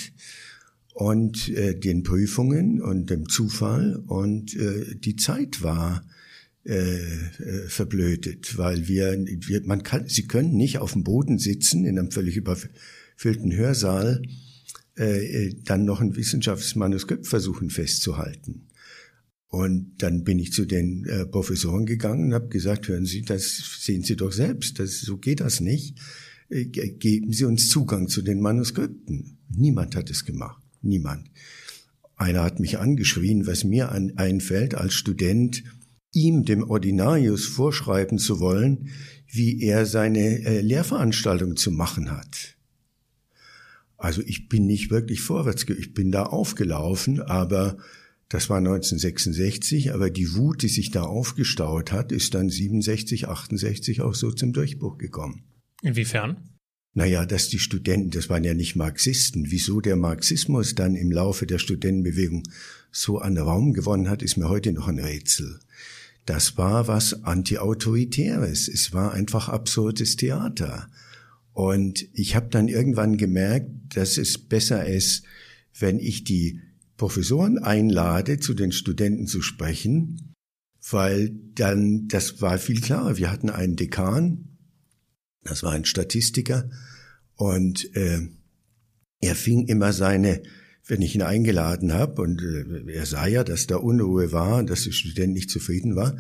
und 0.94 1.50
äh, 1.50 1.78
den 1.78 2.02
Prüfungen 2.02 2.80
und 2.80 3.10
dem 3.10 3.28
Zufall 3.28 3.96
und 4.06 4.56
äh, 4.56 4.94
die 4.96 5.16
Zeit 5.16 5.62
war 5.62 6.02
äh, 6.64 7.66
verblödet, 7.66 8.56
weil 8.56 8.86
wir, 8.88 9.12
wir, 9.26 9.62
man 9.64 9.82
kann, 9.82 10.08
sie 10.08 10.26
können 10.26 10.56
nicht 10.56 10.78
auf 10.78 10.92
dem 10.92 11.02
Boden 11.02 11.38
sitzen 11.38 11.84
in 11.84 11.98
einem 11.98 12.10
völlig 12.10 12.36
überfüllten 12.36 13.52
Hörsaal, 13.52 14.22
äh, 14.96 15.46
äh, 15.46 15.54
dann 15.64 15.84
noch 15.84 16.00
ein 16.00 16.16
Wissenschaftsmanuskript 16.16 17.26
versuchen 17.26 17.70
festzuhalten. 17.70 18.68
Und 19.48 19.94
dann 19.98 20.24
bin 20.24 20.38
ich 20.38 20.52
zu 20.52 20.64
den 20.64 21.04
äh, 21.04 21.26
Professoren 21.26 21.84
gegangen 21.84 22.26
und 22.26 22.34
habe 22.34 22.48
gesagt, 22.48 22.88
hören 22.88 23.06
Sie, 23.06 23.22
das 23.22 23.80
sehen 23.80 24.02
Sie 24.02 24.16
doch 24.16 24.32
selbst, 24.32 24.78
das, 24.78 25.00
so 25.00 25.18
geht 25.18 25.40
das 25.40 25.60
nicht. 25.60 25.98
Äh, 26.48 26.66
geben 26.66 27.32
Sie 27.32 27.44
uns 27.44 27.68
Zugang 27.70 28.08
zu 28.08 28.22
den 28.22 28.40
Manuskripten. 28.40 29.38
Niemand 29.48 29.96
hat 29.96 30.10
es 30.10 30.24
gemacht, 30.24 30.62
niemand. 30.80 31.30
Einer 32.16 32.44
hat 32.44 32.60
mich 32.60 32.78
angeschrien, 32.78 33.46
was 33.46 33.64
mir 33.64 33.90
an, 33.90 34.12
einfällt 34.16 34.74
als 34.74 34.94
Student, 34.94 35.64
ihm, 36.12 36.44
dem 36.44 36.68
Ordinarius, 36.68 37.46
vorschreiben 37.46 38.18
zu 38.18 38.40
wollen, 38.40 38.90
wie 39.26 39.62
er 39.62 39.86
seine 39.86 40.44
äh, 40.44 40.60
Lehrveranstaltung 40.60 41.56
zu 41.56 41.70
machen 41.70 42.10
hat. 42.10 42.56
Also 43.96 44.20
ich 44.22 44.48
bin 44.48 44.66
nicht 44.66 44.90
wirklich 44.90 45.20
vorwärts, 45.20 45.64
ich 45.68 45.94
bin 45.94 46.10
da 46.12 46.24
aufgelaufen, 46.24 47.20
aber 47.20 47.78
das 48.28 48.50
war 48.50 48.58
1966, 48.58 49.92
aber 49.94 50.10
die 50.10 50.34
Wut, 50.34 50.62
die 50.62 50.68
sich 50.68 50.90
da 50.90 51.02
aufgestaut 51.02 51.92
hat, 51.92 52.12
ist 52.12 52.34
dann 52.34 52.50
67, 52.50 53.28
68 53.28 54.00
auch 54.00 54.14
so 54.14 54.32
zum 54.32 54.52
Durchbruch 54.52 54.98
gekommen. 54.98 55.44
Inwiefern? 55.82 56.48
Naja, 56.94 57.24
dass 57.24 57.48
die 57.48 57.58
Studenten, 57.58 58.10
das 58.10 58.28
waren 58.28 58.44
ja 58.44 58.54
nicht 58.54 58.76
Marxisten, 58.76 59.50
wieso 59.50 59.80
der 59.80 59.96
Marxismus 59.96 60.74
dann 60.74 60.94
im 60.94 61.10
Laufe 61.10 61.46
der 61.46 61.58
Studentenbewegung 61.58 62.42
so 62.90 63.18
an 63.18 63.38
Raum 63.38 63.72
gewonnen 63.72 64.10
hat, 64.10 64.22
ist 64.22 64.36
mir 64.36 64.48
heute 64.48 64.72
noch 64.72 64.88
ein 64.88 64.98
Rätsel 64.98 65.60
das 66.24 66.56
war 66.56 66.88
was 66.88 67.24
antiautoritäres. 67.24 68.68
Es 68.68 68.92
war 68.92 69.12
einfach 69.12 69.48
absurdes 69.48 70.16
Theater. 70.16 70.88
Und 71.52 72.06
ich 72.12 72.36
habe 72.36 72.48
dann 72.48 72.68
irgendwann 72.68 73.16
gemerkt, 73.16 73.70
dass 73.96 74.18
es 74.18 74.38
besser 74.38 74.86
ist, 74.86 75.24
wenn 75.78 75.98
ich 75.98 76.24
die 76.24 76.60
Professoren 76.96 77.58
einlade, 77.58 78.38
zu 78.38 78.54
den 78.54 78.72
Studenten 78.72 79.26
zu 79.26 79.42
sprechen, 79.42 80.34
weil 80.90 81.34
dann, 81.54 82.08
das 82.08 82.40
war 82.40 82.58
viel 82.58 82.80
klarer. 82.80 83.16
Wir 83.16 83.30
hatten 83.30 83.50
einen 83.50 83.76
Dekan, 83.76 84.48
Das 85.44 85.62
war 85.64 85.72
ein 85.72 85.84
Statistiker 85.84 86.70
und 87.34 87.94
äh, 87.96 88.28
er 89.20 89.34
fing 89.34 89.66
immer 89.66 89.92
seine, 89.92 90.42
wenn 90.92 91.00
ich 91.00 91.14
ihn 91.14 91.22
eingeladen 91.22 91.94
habe 91.94 92.20
und 92.20 92.42
äh, 92.42 92.92
er 92.92 93.06
sah 93.06 93.26
ja, 93.26 93.44
dass 93.44 93.66
da 93.66 93.76
Unruhe 93.76 94.30
war 94.30 94.58
und 94.58 94.68
dass 94.68 94.84
der 94.84 94.92
Student 94.92 95.32
nicht 95.32 95.48
zufrieden 95.48 95.96
war, 95.96 96.18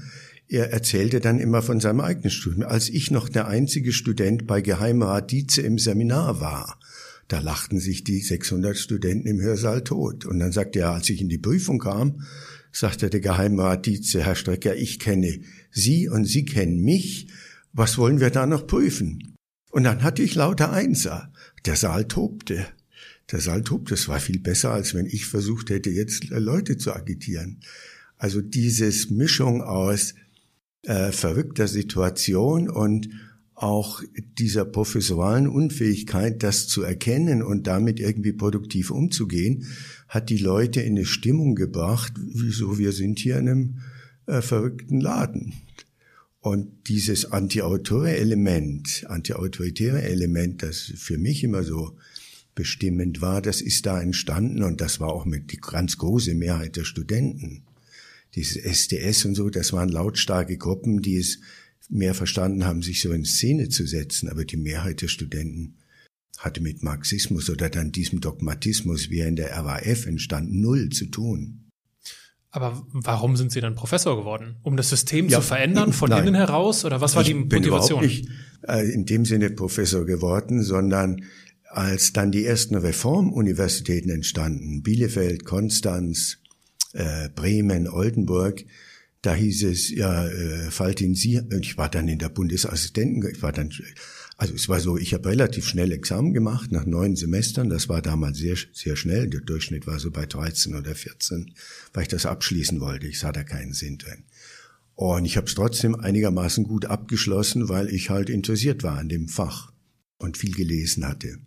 er 0.48 0.72
erzählte 0.72 1.20
dann 1.20 1.40
immer 1.40 1.60
von 1.60 1.78
seinem 1.78 2.00
eigenen 2.00 2.30
Studium. 2.30 2.62
Als 2.62 2.88
ich 2.88 3.10
noch 3.10 3.28
der 3.28 3.48
einzige 3.48 3.92
Student 3.92 4.46
bei 4.46 4.62
Geheimrat 4.62 5.30
Dietze 5.30 5.60
im 5.60 5.76
Seminar 5.76 6.40
war, 6.40 6.80
da 7.28 7.40
lachten 7.40 7.80
sich 7.80 8.02
die 8.02 8.20
600 8.20 8.78
Studenten 8.78 9.28
im 9.28 9.42
Hörsaal 9.42 9.84
tot. 9.84 10.24
Und 10.24 10.38
dann 10.38 10.52
sagte 10.52 10.78
er, 10.78 10.92
als 10.92 11.10
ich 11.10 11.20
in 11.20 11.28
die 11.28 11.36
Prüfung 11.36 11.78
kam, 11.78 12.22
sagte 12.72 13.10
der 13.10 13.20
Geheimrat 13.20 13.84
Dietze, 13.84 14.24
Herr 14.24 14.36
Strecker, 14.36 14.74
ich 14.74 14.98
kenne 14.98 15.40
Sie 15.70 16.08
und 16.08 16.24
Sie 16.24 16.46
kennen 16.46 16.80
mich. 16.80 17.28
Was 17.74 17.98
wollen 17.98 18.20
wir 18.20 18.30
da 18.30 18.46
noch 18.46 18.66
prüfen? 18.66 19.36
Und 19.70 19.84
dann 19.84 20.02
hatte 20.02 20.22
ich 20.22 20.34
lauter 20.34 20.72
Einser. 20.72 21.30
Der 21.66 21.76
Saal 21.76 22.08
tobte. 22.08 22.66
Der 23.32 23.64
tobte. 23.64 23.94
Das 23.94 24.08
war 24.08 24.20
viel 24.20 24.38
besser, 24.38 24.72
als 24.72 24.94
wenn 24.94 25.06
ich 25.06 25.26
versucht 25.26 25.70
hätte, 25.70 25.90
jetzt 25.90 26.28
Leute 26.28 26.76
zu 26.76 26.92
agitieren. 26.92 27.60
Also 28.18 28.40
dieses 28.40 29.10
Mischung 29.10 29.62
aus 29.62 30.14
äh, 30.82 31.12
verrückter 31.12 31.66
Situation 31.66 32.68
und 32.68 33.08
auch 33.54 34.02
dieser 34.38 34.64
professoralen 34.64 35.46
Unfähigkeit, 35.46 36.42
das 36.42 36.66
zu 36.66 36.82
erkennen 36.82 37.42
und 37.42 37.66
damit 37.66 38.00
irgendwie 38.00 38.32
produktiv 38.32 38.90
umzugehen, 38.90 39.66
hat 40.08 40.30
die 40.30 40.38
Leute 40.38 40.80
in 40.80 40.96
eine 40.96 41.06
Stimmung 41.06 41.54
gebracht, 41.54 42.12
wieso 42.18 42.78
wir 42.78 42.92
sind 42.92 43.18
hier 43.18 43.38
in 43.38 43.48
einem 43.48 43.78
äh, 44.26 44.42
verrückten 44.42 45.00
Laden. 45.00 45.54
Und 46.40 46.88
dieses 46.88 47.30
anti-autoritäre 47.30 48.16
Element, 48.16 49.04
anti-autoritäre 49.08 50.02
Element, 50.02 50.64
das 50.64 50.92
für 50.96 51.16
mich 51.16 51.44
immer 51.44 51.62
so 51.62 51.96
bestimmend 52.54 53.20
war, 53.20 53.40
das 53.42 53.60
ist 53.60 53.86
da 53.86 54.00
entstanden 54.00 54.62
und 54.62 54.80
das 54.80 55.00
war 55.00 55.12
auch 55.12 55.24
mit 55.24 55.52
die 55.52 55.60
ganz 55.60 55.98
große 55.98 56.34
Mehrheit 56.34 56.76
der 56.76 56.84
Studenten 56.84 57.64
dieses 58.34 58.56
SDS 58.56 59.26
und 59.26 59.34
so, 59.34 59.50
das 59.50 59.72
waren 59.72 59.88
lautstarke 59.88 60.56
Gruppen, 60.56 61.02
die 61.02 61.18
es 61.18 61.40
mehr 61.88 62.14
verstanden 62.14 62.64
haben, 62.64 62.82
sich 62.82 63.02
so 63.02 63.12
in 63.12 63.24
Szene 63.24 63.68
zu 63.68 63.86
setzen. 63.86 64.28
Aber 64.28 64.44
die 64.44 64.56
Mehrheit 64.56 65.02
der 65.02 65.08
Studenten 65.08 65.76
hatte 66.38 66.60
mit 66.60 66.82
Marxismus 66.82 67.50
oder 67.50 67.68
dann 67.68 67.92
diesem 67.92 68.20
Dogmatismus, 68.20 69.10
wie 69.10 69.20
er 69.20 69.28
in 69.28 69.36
der 69.36 69.54
RAF 69.54 70.06
entstand, 70.06 70.52
null 70.52 70.88
zu 70.88 71.06
tun. 71.06 71.68
Aber 72.50 72.86
warum 72.92 73.36
sind 73.36 73.50
Sie 73.50 73.60
dann 73.60 73.74
Professor 73.74 74.16
geworden? 74.16 74.56
Um 74.62 74.76
das 74.76 74.90
System 74.90 75.28
ja, 75.28 75.40
zu 75.40 75.46
verändern 75.46 75.92
von 75.92 76.10
nein. 76.10 76.26
innen 76.26 76.34
heraus? 76.34 76.84
Oder 76.84 77.00
was 77.00 77.14
war 77.14 77.22
ich 77.22 77.28
die 77.28 77.34
Motivation? 77.34 78.00
Bin 78.00 78.08
nicht 78.08 78.28
äh, 78.68 78.90
in 78.92 79.06
dem 79.06 79.24
Sinne 79.24 79.50
Professor 79.50 80.04
geworden, 80.04 80.62
sondern 80.62 81.22
als 81.72 82.12
dann 82.12 82.32
die 82.32 82.44
ersten 82.44 82.74
Reformuniversitäten 82.74 84.10
entstanden, 84.10 84.82
Bielefeld, 84.82 85.44
Konstanz, 85.44 86.38
äh, 86.92 87.30
Bremen, 87.30 87.88
Oldenburg, 87.88 88.64
da 89.22 89.34
hieß 89.34 89.64
es, 89.64 89.90
ja, 89.90 90.26
äh, 90.26 90.70
Faltin, 90.70 91.14
Sie, 91.14 91.40
ich 91.60 91.78
war 91.78 91.88
dann 91.88 92.08
in 92.08 92.18
der 92.18 92.28
Bundesassistenten, 92.28 93.26
ich 93.30 93.42
war 93.42 93.52
dann, 93.52 93.70
also 94.36 94.54
es 94.54 94.68
war 94.68 94.80
so, 94.80 94.98
ich 94.98 95.14
habe 95.14 95.30
relativ 95.30 95.66
schnell 95.66 95.92
Examen 95.92 96.34
gemacht, 96.34 96.72
nach 96.72 96.84
neun 96.84 97.16
Semestern, 97.16 97.70
das 97.70 97.88
war 97.88 98.02
damals 98.02 98.36
sehr, 98.36 98.56
sehr 98.72 98.96
schnell, 98.96 99.28
der 99.28 99.40
Durchschnitt 99.40 99.86
war 99.86 99.98
so 99.98 100.10
bei 100.10 100.26
13 100.26 100.74
oder 100.74 100.94
14, 100.94 101.54
weil 101.94 102.02
ich 102.02 102.08
das 102.08 102.26
abschließen 102.26 102.80
wollte, 102.80 103.06
ich 103.06 103.18
sah 103.18 103.32
da 103.32 103.44
keinen 103.44 103.72
Sinn 103.72 103.96
drin. 103.96 104.24
Und 104.94 105.24
ich 105.24 105.38
habe 105.38 105.46
es 105.46 105.54
trotzdem 105.54 105.94
einigermaßen 105.94 106.64
gut 106.64 106.84
abgeschlossen, 106.84 107.70
weil 107.70 107.88
ich 107.88 108.10
halt 108.10 108.28
interessiert 108.28 108.82
war 108.82 108.98
an 108.98 109.08
dem 109.08 109.28
Fach 109.28 109.72
und 110.18 110.36
viel 110.36 110.52
gelesen 110.52 111.08
hatte. 111.08 111.38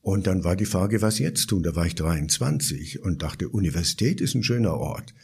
Und 0.00 0.26
dann 0.26 0.44
war 0.44 0.56
die 0.56 0.64
Frage, 0.64 1.02
was 1.02 1.18
jetzt 1.18 1.48
tun? 1.48 1.62
Da 1.62 1.74
war 1.74 1.86
ich 1.86 1.94
23 1.94 3.02
und 3.02 3.22
dachte, 3.22 3.48
Universität 3.48 4.20
ist 4.20 4.34
ein 4.34 4.42
schöner 4.42 4.74
Ort. 4.74 5.14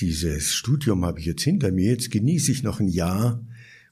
Dieses 0.00 0.52
Studium 0.54 1.04
habe 1.04 1.20
ich 1.20 1.26
jetzt 1.26 1.42
hinter 1.42 1.72
mir, 1.72 1.90
jetzt 1.90 2.10
genieße 2.10 2.52
ich 2.52 2.62
noch 2.62 2.80
ein 2.80 2.88
Jahr 2.88 3.44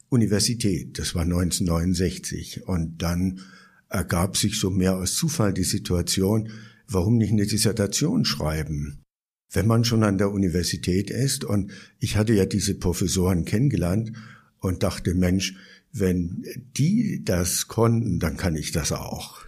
Universität. 0.08 0.98
Das 0.98 1.14
war 1.14 1.22
1969. 1.22 2.66
Und 2.66 3.02
dann 3.02 3.40
ergab 3.88 4.36
sich 4.36 4.58
so 4.58 4.70
mehr 4.70 4.96
aus 4.96 5.14
Zufall 5.14 5.52
die 5.52 5.64
Situation, 5.64 6.50
warum 6.88 7.18
nicht 7.18 7.32
eine 7.32 7.46
Dissertation 7.46 8.24
schreiben? 8.24 9.02
Wenn 9.50 9.66
man 9.66 9.84
schon 9.84 10.02
an 10.02 10.18
der 10.18 10.30
Universität 10.30 11.10
ist 11.10 11.44
und 11.44 11.72
ich 11.98 12.16
hatte 12.16 12.32
ja 12.32 12.46
diese 12.46 12.74
Professoren 12.74 13.44
kennengelernt 13.44 14.12
und 14.60 14.82
dachte, 14.82 15.14
Mensch, 15.14 15.54
wenn 15.92 16.42
die 16.76 17.22
das 17.22 17.68
konnten, 17.68 18.18
dann 18.18 18.38
kann 18.38 18.56
ich 18.56 18.72
das 18.72 18.92
auch 18.92 19.44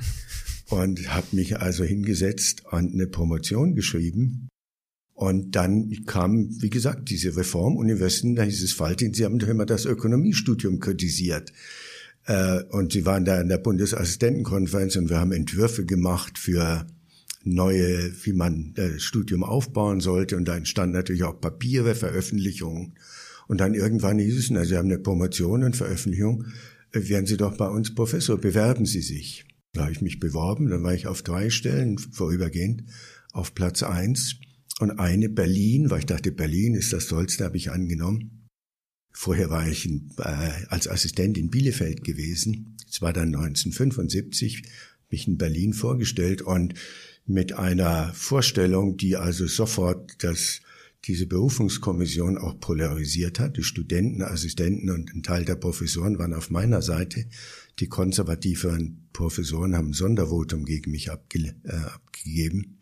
und 0.68 1.14
habe 1.14 1.27
mich 1.33 1.59
also 1.59 1.85
hingesetzt 1.85 2.64
und 2.70 2.94
eine 2.94 3.07
Promotion 3.07 3.74
geschrieben. 3.74 4.48
Und 5.14 5.55
dann 5.55 5.90
kam, 6.07 6.48
wie 6.61 6.70
gesagt, 6.70 7.09
diese 7.09 7.37
Reformuniversitäten, 7.37 8.35
da 8.35 8.42
hieß 8.42 8.62
es 8.62 8.72
Faltin, 8.72 9.14
Sie 9.14 9.24
haben 9.24 9.38
doch 9.38 9.48
immer 9.48 9.66
das 9.66 9.85
Ökonomiestudium 9.85 10.81
kritisiert. 10.81 11.53
Äh, 12.27 12.62
und 12.70 12.92
Sie 12.92 13.07
waren 13.07 13.24
da 13.24 13.40
in 13.40 13.48
der 13.48 13.59
Bundesassistentenkonferenz 13.59 14.96
und 14.96 15.11
wir 15.11 15.20
haben 15.20 15.33
Entwürfe 15.33 15.85
gemacht 15.85 16.38
für 16.38 16.87
neue, 17.44 18.12
wie 18.24 18.33
man 18.33 18.72
das 18.74 19.03
Studium 19.03 19.44
aufbauen 19.44 20.00
sollte. 20.00 20.37
Und 20.37 20.46
da 20.46 20.57
entstanden 20.57 20.96
natürlich 20.96 21.22
auch 21.22 21.40
Papiere, 21.40 21.94
Veröffentlichungen. 21.94 22.94
Und 23.46 23.61
dann 23.61 23.74
irgendwann 23.74 24.18
hieß 24.18 24.38
es, 24.38 24.50
na, 24.50 24.64
Sie 24.64 24.77
haben 24.77 24.90
eine 24.90 24.98
Promotion 24.98 25.62
und 25.62 25.77
Veröffentlichung, 25.77 26.46
äh, 26.92 27.09
werden 27.09 27.27
Sie 27.27 27.37
doch 27.37 27.57
bei 27.57 27.68
uns 27.68 27.94
Professor, 27.94 28.37
bewerben 28.37 28.87
Sie 28.87 29.03
sich. 29.03 29.44
Da 29.74 29.82
habe 29.82 29.92
ich 29.92 30.00
mich 30.00 30.20
beworben, 30.20 30.70
dann 30.70 30.82
war 30.82 30.94
ich 30.94 31.06
auf 31.06 31.22
drei 31.22 31.50
Stellen 31.50 31.98
vorübergehend 31.98 32.84
auf 33.32 33.54
Platz 33.54 33.82
eins 33.82 34.37
und 34.78 34.92
eine 34.92 35.28
Berlin, 35.28 35.90
weil 35.90 36.00
ich 36.00 36.06
dachte, 36.06 36.32
Berlin 36.32 36.74
ist 36.74 36.92
das 36.92 37.08
Tollste, 37.08 37.44
habe 37.44 37.56
ich 37.56 37.70
angenommen. 37.70 38.48
Vorher 39.12 39.50
war 39.50 39.68
ich 39.68 39.87
in, 39.87 40.10
äh, 40.18 40.50
als 40.68 40.88
Assistent 40.88 41.37
in 41.37 41.50
Bielefeld 41.50 42.04
gewesen. 42.04 42.76
Es 42.88 43.02
war 43.02 43.12
dann 43.12 43.34
1975, 43.34 44.62
mich 45.10 45.28
in 45.28 45.37
Berlin 45.37 45.72
vorgestellt 45.72 46.42
und 46.42 46.74
mit 47.26 47.52
einer 47.52 48.12
Vorstellung, 48.14 48.96
die 48.96 49.16
also 49.16 49.46
sofort 49.46 50.22
das 50.22 50.60
diese 51.04 51.26
Berufungskommission 51.26 52.38
auch 52.38 52.58
polarisiert 52.58 53.38
hat. 53.38 53.56
Die 53.56 53.62
Studenten, 53.62 54.22
Assistenten 54.22 54.90
und 54.90 55.14
ein 55.14 55.22
Teil 55.22 55.44
der 55.44 55.56
Professoren 55.56 56.18
waren 56.18 56.32
auf 56.32 56.50
meiner 56.50 56.82
Seite. 56.82 57.26
Die 57.80 57.88
konservativen 57.88 59.08
Professoren 59.12 59.74
haben 59.74 59.90
ein 59.90 59.94
Sondervotum 59.94 60.64
gegen 60.64 60.90
mich 60.90 61.10
abge 61.10 61.54
äh, 61.64 61.72
abgegeben. 61.72 62.78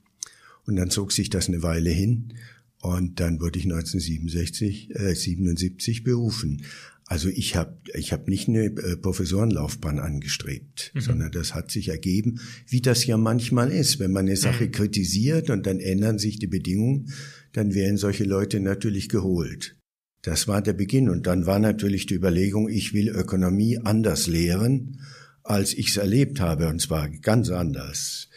Und 0.65 0.77
dann 0.77 0.91
zog 0.91 1.13
sich 1.13 1.31
das 1.31 1.49
eine 1.49 1.63
Weile 1.63 1.91
hin. 1.91 2.35
Und 2.81 3.21
dann 3.21 3.41
wurde 3.41 3.59
ich 3.59 3.65
1967, 3.65 4.91
äh, 4.97 5.15
77 5.15 6.05
berufen. 6.05 6.63
Also 7.07 7.29
ich 7.29 7.57
habe 7.57 7.77
ich 7.95 8.13
hab 8.13 8.27
nicht 8.29 8.49
eine 8.49 8.65
äh, 8.65 8.97
Professorenlaufbahn 8.97 9.99
angestrebt, 9.99 10.93
mhm. 10.95 11.01
sondern 11.01 11.33
das 11.33 11.55
hat 11.55 11.71
sich 11.71 11.89
ergeben, 11.89 12.41
wie 12.69 12.81
das 12.81 13.05
ja 13.05 13.17
manchmal 13.17 13.71
ist, 13.71 13.99
wenn 13.99 14.13
man 14.13 14.27
eine 14.27 14.37
Sache 14.37 14.65
mhm. 14.65 14.73
kritisiert 14.73 15.51
und 15.51 15.67
dann 15.67 15.79
ändern 15.79 16.19
sich 16.19 16.39
die 16.39 16.47
Bedingungen, 16.47 17.13
dann 17.53 17.75
werden 17.75 17.99
solche 17.99 18.25
Leute 18.25 18.61
natürlich 18.61 19.09
geholt. 19.09 19.77
Das 20.23 20.49
war 20.49 20.63
der 20.63 20.73
Beginn. 20.73 21.11
Und 21.11 21.27
dann 21.27 21.47
war 21.47 21.59
natürlich 21.59 22.07
die 22.07 22.15
Überlegung, 22.15 22.69
ich 22.69 22.95
will 22.95 23.09
Ökonomie 23.09 23.79
anders 23.79 24.27
lehren, 24.29 25.01
als 25.43 25.75
ich 25.75 25.89
es 25.89 25.97
erlebt 25.97 26.41
habe. 26.41 26.69
Und 26.69 26.81
zwar 26.81 27.09
ganz 27.09 27.51
anders. 27.51 28.29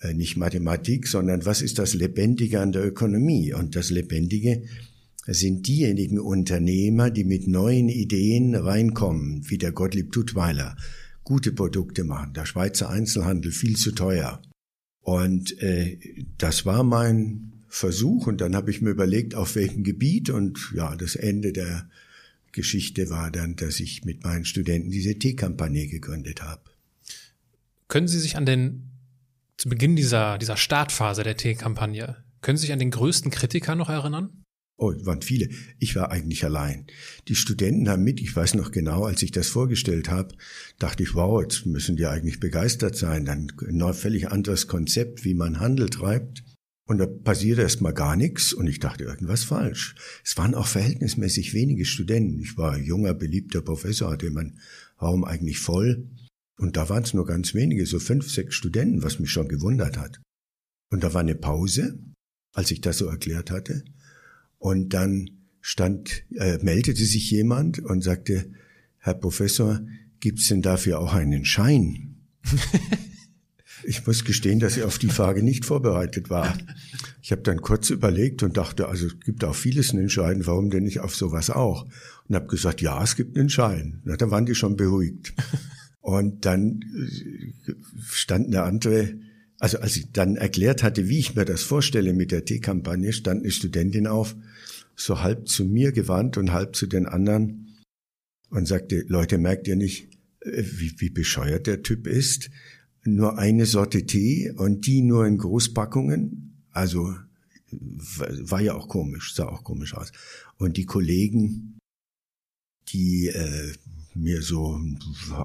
Äh, 0.00 0.14
nicht 0.14 0.36
Mathematik, 0.36 1.06
sondern 1.06 1.44
was 1.44 1.62
ist 1.62 1.78
das 1.78 1.94
Lebendige 1.94 2.60
an 2.60 2.72
der 2.72 2.84
Ökonomie? 2.84 3.52
Und 3.54 3.76
das 3.76 3.90
Lebendige 3.90 4.62
sind 5.26 5.66
diejenigen 5.66 6.18
Unternehmer, 6.18 7.10
die 7.10 7.24
mit 7.24 7.46
neuen 7.46 7.88
Ideen 7.88 8.54
reinkommen, 8.54 9.42
wie 9.48 9.58
der 9.58 9.72
Gottlieb 9.72 10.12
Tutweiler, 10.12 10.76
gute 11.24 11.52
Produkte 11.52 12.04
machen. 12.04 12.32
Der 12.34 12.46
Schweizer 12.46 12.88
Einzelhandel 12.90 13.52
viel 13.52 13.76
zu 13.76 13.92
teuer. 13.92 14.42
Und 15.00 15.60
äh, 15.62 15.98
das 16.38 16.66
war 16.66 16.82
mein 16.82 17.49
Versuch 17.70 18.26
und 18.26 18.40
dann 18.40 18.56
habe 18.56 18.70
ich 18.72 18.82
mir 18.82 18.90
überlegt, 18.90 19.36
auf 19.36 19.54
welchem 19.54 19.84
Gebiet 19.84 20.28
und 20.28 20.72
ja, 20.74 20.96
das 20.96 21.14
Ende 21.14 21.52
der 21.52 21.88
Geschichte 22.50 23.10
war 23.10 23.30
dann, 23.30 23.54
dass 23.54 23.78
ich 23.78 24.04
mit 24.04 24.24
meinen 24.24 24.44
Studenten 24.44 24.90
diese 24.90 25.16
Teekampagne 25.16 25.86
gegründet 25.86 26.42
habe. 26.42 26.62
Können 27.86 28.08
Sie 28.08 28.18
sich 28.18 28.36
an 28.36 28.44
den, 28.44 28.90
zu 29.56 29.68
Beginn 29.68 29.94
dieser, 29.94 30.36
dieser 30.36 30.56
Startphase 30.56 31.22
der 31.22 31.36
Teekampagne, 31.36 32.16
können 32.42 32.58
Sie 32.58 32.62
sich 32.62 32.72
an 32.72 32.80
den 32.80 32.90
größten 32.90 33.30
Kritiker 33.30 33.76
noch 33.76 33.88
erinnern? 33.88 34.30
Oh, 34.76 34.90
es 34.90 35.06
waren 35.06 35.22
viele. 35.22 35.50
Ich 35.78 35.94
war 35.94 36.10
eigentlich 36.10 36.42
allein. 36.44 36.86
Die 37.28 37.34
Studenten 37.36 37.88
haben 37.88 38.02
mit, 38.02 38.20
ich 38.20 38.34
weiß 38.34 38.54
noch 38.54 38.72
genau, 38.72 39.04
als 39.04 39.22
ich 39.22 39.30
das 39.30 39.46
vorgestellt 39.46 40.08
habe, 40.08 40.34
dachte 40.78 41.02
ich, 41.02 41.14
wow, 41.14 41.40
jetzt 41.40 41.66
müssen 41.66 41.96
die 41.96 42.06
eigentlich 42.06 42.40
begeistert 42.40 42.96
sein. 42.96 43.26
Dann 43.26 43.52
ein 43.68 43.94
völlig 43.94 44.32
anderes 44.32 44.66
Konzept, 44.66 45.24
wie 45.24 45.34
man 45.34 45.60
Handel 45.60 45.88
treibt. 45.90 46.42
Und 46.90 46.98
da 46.98 47.06
passierte 47.06 47.62
erstmal 47.62 47.94
gar 47.94 48.16
nichts 48.16 48.52
und 48.52 48.66
ich 48.66 48.80
dachte 48.80 49.04
irgendwas 49.04 49.44
falsch. 49.44 49.94
Es 50.24 50.36
waren 50.36 50.56
auch 50.56 50.66
verhältnismäßig 50.66 51.54
wenige 51.54 51.84
Studenten. 51.84 52.40
Ich 52.40 52.56
war 52.56 52.76
junger, 52.76 53.14
beliebter 53.14 53.62
Professor, 53.62 54.10
hatte 54.10 54.28
man 54.32 54.58
Raum 55.00 55.24
eigentlich 55.24 55.60
voll. 55.60 56.08
Und 56.58 56.76
da 56.76 56.88
waren 56.88 57.04
es 57.04 57.14
nur 57.14 57.26
ganz 57.26 57.54
wenige, 57.54 57.86
so 57.86 58.00
fünf, 58.00 58.28
sechs 58.28 58.56
Studenten, 58.56 59.04
was 59.04 59.20
mich 59.20 59.30
schon 59.30 59.46
gewundert 59.46 59.98
hat. 59.98 60.20
Und 60.90 61.04
da 61.04 61.14
war 61.14 61.20
eine 61.20 61.36
Pause, 61.36 61.96
als 62.54 62.72
ich 62.72 62.80
das 62.80 62.98
so 62.98 63.06
erklärt 63.06 63.52
hatte. 63.52 63.84
Und 64.58 64.92
dann 64.92 65.30
stand, 65.60 66.24
äh, 66.34 66.58
meldete 66.60 67.04
sich 67.04 67.30
jemand 67.30 67.78
und 67.78 68.02
sagte, 68.02 68.50
Herr 68.98 69.14
Professor, 69.14 69.80
gibt's 70.18 70.48
denn 70.48 70.60
dafür 70.60 70.98
auch 70.98 71.14
einen 71.14 71.44
Schein? 71.44 72.16
ich 73.84 74.06
muss 74.06 74.24
gestehen, 74.24 74.60
dass 74.60 74.76
ich 74.76 74.84
auf 74.84 74.98
die 74.98 75.08
Frage 75.08 75.42
nicht 75.42 75.64
vorbereitet 75.64 76.30
war. 76.30 76.56
Ich 77.22 77.32
habe 77.32 77.42
dann 77.42 77.60
kurz 77.60 77.90
überlegt 77.90 78.42
und 78.42 78.56
dachte, 78.56 78.88
also 78.88 79.06
es 79.06 79.20
gibt 79.20 79.44
auch 79.44 79.54
vieles 79.54 79.90
einen 79.90 80.08
Schein, 80.08 80.46
warum 80.46 80.70
denn 80.70 80.84
nicht 80.84 81.00
auf 81.00 81.14
sowas 81.14 81.50
auch? 81.50 81.86
Und 82.28 82.34
habe 82.34 82.46
gesagt, 82.46 82.80
ja, 82.80 83.02
es 83.02 83.16
gibt 83.16 83.38
einen 83.38 83.50
Schein. 83.50 84.00
Na, 84.04 84.16
da 84.16 84.30
waren 84.30 84.46
die 84.46 84.54
schon 84.54 84.76
beruhigt. 84.76 85.34
Und 86.00 86.46
dann 86.46 86.80
äh, 86.96 87.72
stand 88.08 88.46
eine 88.46 88.62
andere, 88.62 89.14
also 89.58 89.78
als 89.78 89.96
ich 89.96 90.12
dann 90.12 90.36
erklärt 90.36 90.82
hatte, 90.82 91.08
wie 91.08 91.18
ich 91.18 91.34
mir 91.34 91.44
das 91.44 91.62
vorstelle 91.62 92.14
mit 92.14 92.32
der 92.32 92.44
Teekampagne, 92.44 93.12
stand 93.12 93.42
eine 93.42 93.50
Studentin 93.50 94.06
auf, 94.06 94.34
so 94.96 95.22
halb 95.22 95.48
zu 95.48 95.64
mir 95.64 95.92
gewandt 95.92 96.38
und 96.38 96.52
halb 96.52 96.74
zu 96.76 96.86
den 96.86 97.06
anderen 97.06 97.76
und 98.50 98.66
sagte, 98.66 99.04
Leute, 99.08 99.38
merkt 99.38 99.68
ihr 99.68 99.76
nicht, 99.76 100.08
äh, 100.40 100.62
wie, 100.64 100.94
wie 100.98 101.10
bescheuert 101.10 101.66
der 101.66 101.82
Typ 101.82 102.06
ist? 102.06 102.50
Nur 103.04 103.38
eine 103.38 103.66
Sorte 103.66 104.04
Tee 104.04 104.50
und 104.50 104.86
die 104.86 105.02
nur 105.02 105.26
in 105.26 105.38
Großpackungen. 105.38 106.64
Also 106.72 107.14
war 107.70 108.60
ja 108.60 108.74
auch 108.74 108.88
komisch, 108.88 109.34
sah 109.34 109.46
auch 109.46 109.64
komisch 109.64 109.94
aus. 109.94 110.12
Und 110.58 110.76
die 110.76 110.86
Kollegen, 110.86 111.78
die 112.88 113.28
äh, 113.28 113.72
mir 114.14 114.42
so 114.42 114.78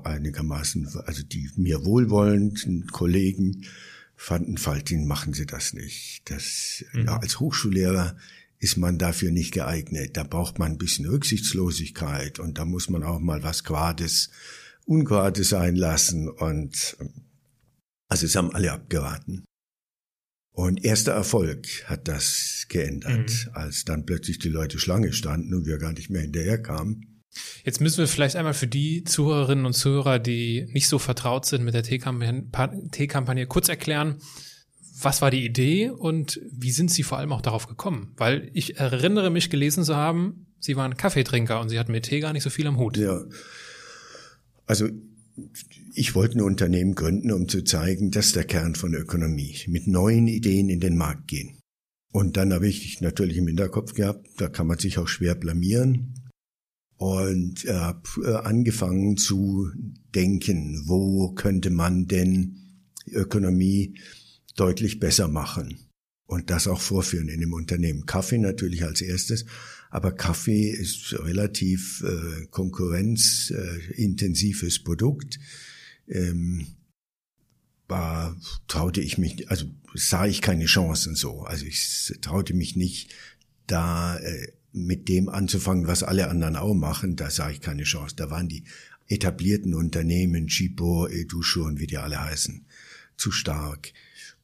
einigermaßen, 0.04 0.88
also 1.06 1.24
die 1.24 1.50
mir 1.56 1.86
wohlwollenden 1.86 2.88
Kollegen 2.88 3.66
fanden, 4.16 4.58
Faltin, 4.58 5.08
machen 5.08 5.34
Sie 5.34 5.46
das 5.46 5.74
nicht. 5.74 6.24
Das, 6.26 6.84
mhm. 6.94 7.06
ja, 7.06 7.18
als 7.18 7.40
Hochschullehrer 7.40 8.16
ist 8.60 8.78
man 8.78 8.98
dafür 8.98 9.32
nicht 9.32 9.54
geeignet. 9.54 10.18
Da 10.18 10.24
braucht 10.24 10.58
man 10.58 10.74
ein 10.74 10.78
bisschen 10.78 11.06
Rücksichtslosigkeit 11.06 12.40
und 12.40 12.58
da 12.58 12.66
muss 12.66 12.90
man 12.90 13.04
auch 13.04 13.20
mal 13.20 13.44
was 13.44 13.64
Quades, 13.64 14.32
Unquades 14.86 15.50
sein 15.50 15.76
lassen 15.76 16.30
und 16.30 16.98
also 18.08 18.26
es 18.26 18.36
haben 18.36 18.54
alle 18.54 18.72
abgeraten. 18.72 19.46
Und 20.52 20.86
erster 20.86 21.12
Erfolg 21.12 21.68
hat 21.86 22.08
das 22.08 22.68
geändert, 22.70 23.30
mhm. 23.48 23.52
als 23.54 23.84
dann 23.84 24.06
plötzlich 24.06 24.40
die 24.40 24.50
Leute 24.50 24.80
Schlange 24.80 25.12
standen 25.12 25.54
und 25.54 25.66
wir 25.66 25.78
gar 25.78 25.92
nicht 25.92 26.10
mehr 26.10 26.22
hinterher 26.22 26.62
kamen. 26.62 27.22
Jetzt 27.66 27.82
müssen 27.82 27.98
wir 27.98 28.08
vielleicht 28.08 28.38
einmal 28.38 28.54
für 28.54 28.68
die 28.68 29.04
Zuhörerinnen 29.04 29.66
und 29.66 29.74
Zuhörer, 29.74 30.20
die 30.20 30.68
nicht 30.72 30.88
so 30.88 30.98
vertraut 30.98 31.46
sind 31.46 31.66
mit 31.66 31.74
der 31.74 31.84
T-Kampagne, 31.84 33.48
kurz 33.48 33.68
erklären, 33.68 34.22
was 35.02 35.22
war 35.22 35.30
die 35.30 35.44
Idee 35.44 35.90
und 35.90 36.40
wie 36.50 36.72
sind 36.72 36.90
Sie 36.90 37.04
vor 37.04 37.18
allem 37.18 37.34
auch 37.34 37.42
darauf 37.42 37.68
gekommen? 37.68 38.14
Weil 38.16 38.50
ich 38.54 38.78
erinnere 38.78 39.30
mich 39.30 39.50
gelesen 39.50 39.84
zu 39.84 39.98
haben, 39.98 40.48
Sie 40.60 40.78
waren 40.78 40.96
Kaffeetrinker 40.96 41.60
und 41.60 41.68
Sie 41.68 41.78
hatten 41.78 41.92
mit 41.92 42.06
Tee 42.06 42.22
gar 42.22 42.32
nicht 42.32 42.44
so 42.44 42.50
viel 42.50 42.66
am 42.66 42.78
Hut. 42.78 42.96
Ja. 42.96 43.22
Also 44.66 44.88
ich 45.96 46.14
wollte 46.14 46.38
ein 46.38 46.42
Unternehmen 46.42 46.94
gründen, 46.94 47.32
um 47.32 47.48
zu 47.48 47.64
zeigen, 47.64 48.12
das 48.12 48.28
ist 48.28 48.36
der 48.36 48.44
Kern 48.44 48.76
von 48.76 48.92
der 48.92 49.02
Ökonomie, 49.02 49.58
mit 49.68 49.88
neuen 49.88 50.28
Ideen 50.28 50.70
in 50.70 50.80
den 50.80 50.98
Markt 50.98 51.28
gehen. 51.28 51.58
Und 52.12 52.38
dann 52.38 52.54
habe 52.54 52.68
ich 52.68 53.02
natürlich 53.02 53.38
im 53.38 53.48
Hinterkopf 53.48 53.94
gehabt, 53.94 54.28
da 54.38 54.48
kann 54.48 54.68
man 54.68 54.78
sich 54.78 54.98
auch 54.98 55.08
schwer 55.08 55.36
blamieren 55.36 56.14
und 56.98 57.66
habe 57.66 58.02
äh, 58.24 58.36
angefangen 58.36 59.18
zu 59.18 59.70
denken, 60.14 60.84
wo 60.86 61.34
könnte 61.34 61.70
man 61.70 62.08
denn 62.08 62.58
Ökonomie 63.08 64.00
deutlich 64.56 65.00
besser 65.00 65.28
machen 65.28 65.78
und 66.26 66.50
das 66.50 66.68
auch 66.68 66.82
vorführen 66.82 67.30
in 67.30 67.42
dem 67.42 67.54
Unternehmen. 67.54 68.06
Kaffee 68.06 68.38
natürlich 68.38 68.84
als 68.84 69.02
erstes, 69.02 69.46
aber 69.90 70.12
Kaffee 70.12 70.70
ist 70.70 71.18
relativ 71.20 72.04
äh, 72.04 72.46
konkurrenzintensives 72.48 74.84
Produkt. 74.84 75.40
Ähm, 76.08 76.68
war, 77.88 78.36
traute 78.68 79.02
ich 79.02 79.18
mich, 79.18 79.50
also 79.50 79.66
sah 79.94 80.26
ich 80.26 80.42
keine 80.42 80.66
Chancen 80.66 81.16
so. 81.16 81.42
Also 81.42 81.66
ich 81.66 82.14
traute 82.22 82.54
mich 82.54 82.76
nicht, 82.76 83.14
da 83.68 84.18
äh, 84.18 84.48
mit 84.72 85.08
dem 85.08 85.30
anzufangen, 85.30 85.88
was 85.88 86.04
alle 86.04 86.30
anderen 86.30 86.56
auch 86.56 86.74
machen, 86.74 87.16
da 87.16 87.30
sah 87.30 87.50
ich 87.50 87.62
keine 87.62 87.84
Chance. 87.84 88.16
Da 88.16 88.30
waren 88.30 88.50
die 88.50 88.66
etablierten 89.08 89.74
Unternehmen, 89.74 90.48
Chipo, 90.48 91.08
Edusho 91.08 91.64
und 91.64 91.80
wie 91.80 91.88
die 91.88 91.98
alle 91.98 92.22
heißen, 92.22 92.66
zu 93.18 93.32
stark. 93.32 93.94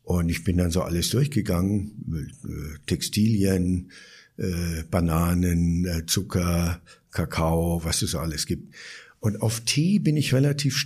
Und 0.04 0.30
ich 0.30 0.44
bin 0.44 0.58
dann 0.58 0.72
so 0.72 0.82
alles 0.82 1.10
durchgegangen, 1.10 2.30
äh, 2.46 2.80
Textilien, 2.86 3.92
äh, 4.38 4.84
Bananen, 4.90 5.86
äh, 5.86 6.06
Zucker, 6.06 6.82
Kakao, 7.12 7.84
was 7.84 8.02
es 8.02 8.16
alles 8.16 8.46
gibt. 8.46 8.74
Und 9.22 9.42
auf 9.42 9.62
Tee 9.62 10.00
bin 10.00 10.18
ich 10.18 10.34
relativ 10.34 10.84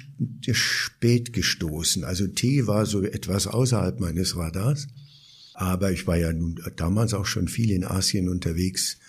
spät 0.52 1.34
gestoßen. 1.34 2.04
Also 2.04 2.28
Tee 2.28 2.68
war 2.68 2.86
so 2.86 3.02
etwas 3.02 3.48
außerhalb 3.48 4.00
meines 4.00 4.36
Radars. 4.36 4.88
Aber 5.54 5.92
ich 5.94 6.06
war 6.06 6.18
ja 6.18 6.34
nun 6.34 6.62
damals 6.76 7.14
auch 7.14 7.26
schon 7.26 7.48
viel 7.48 7.72
in 7.72 7.86
Asien 7.86 8.28
unterwegs 8.28 9.00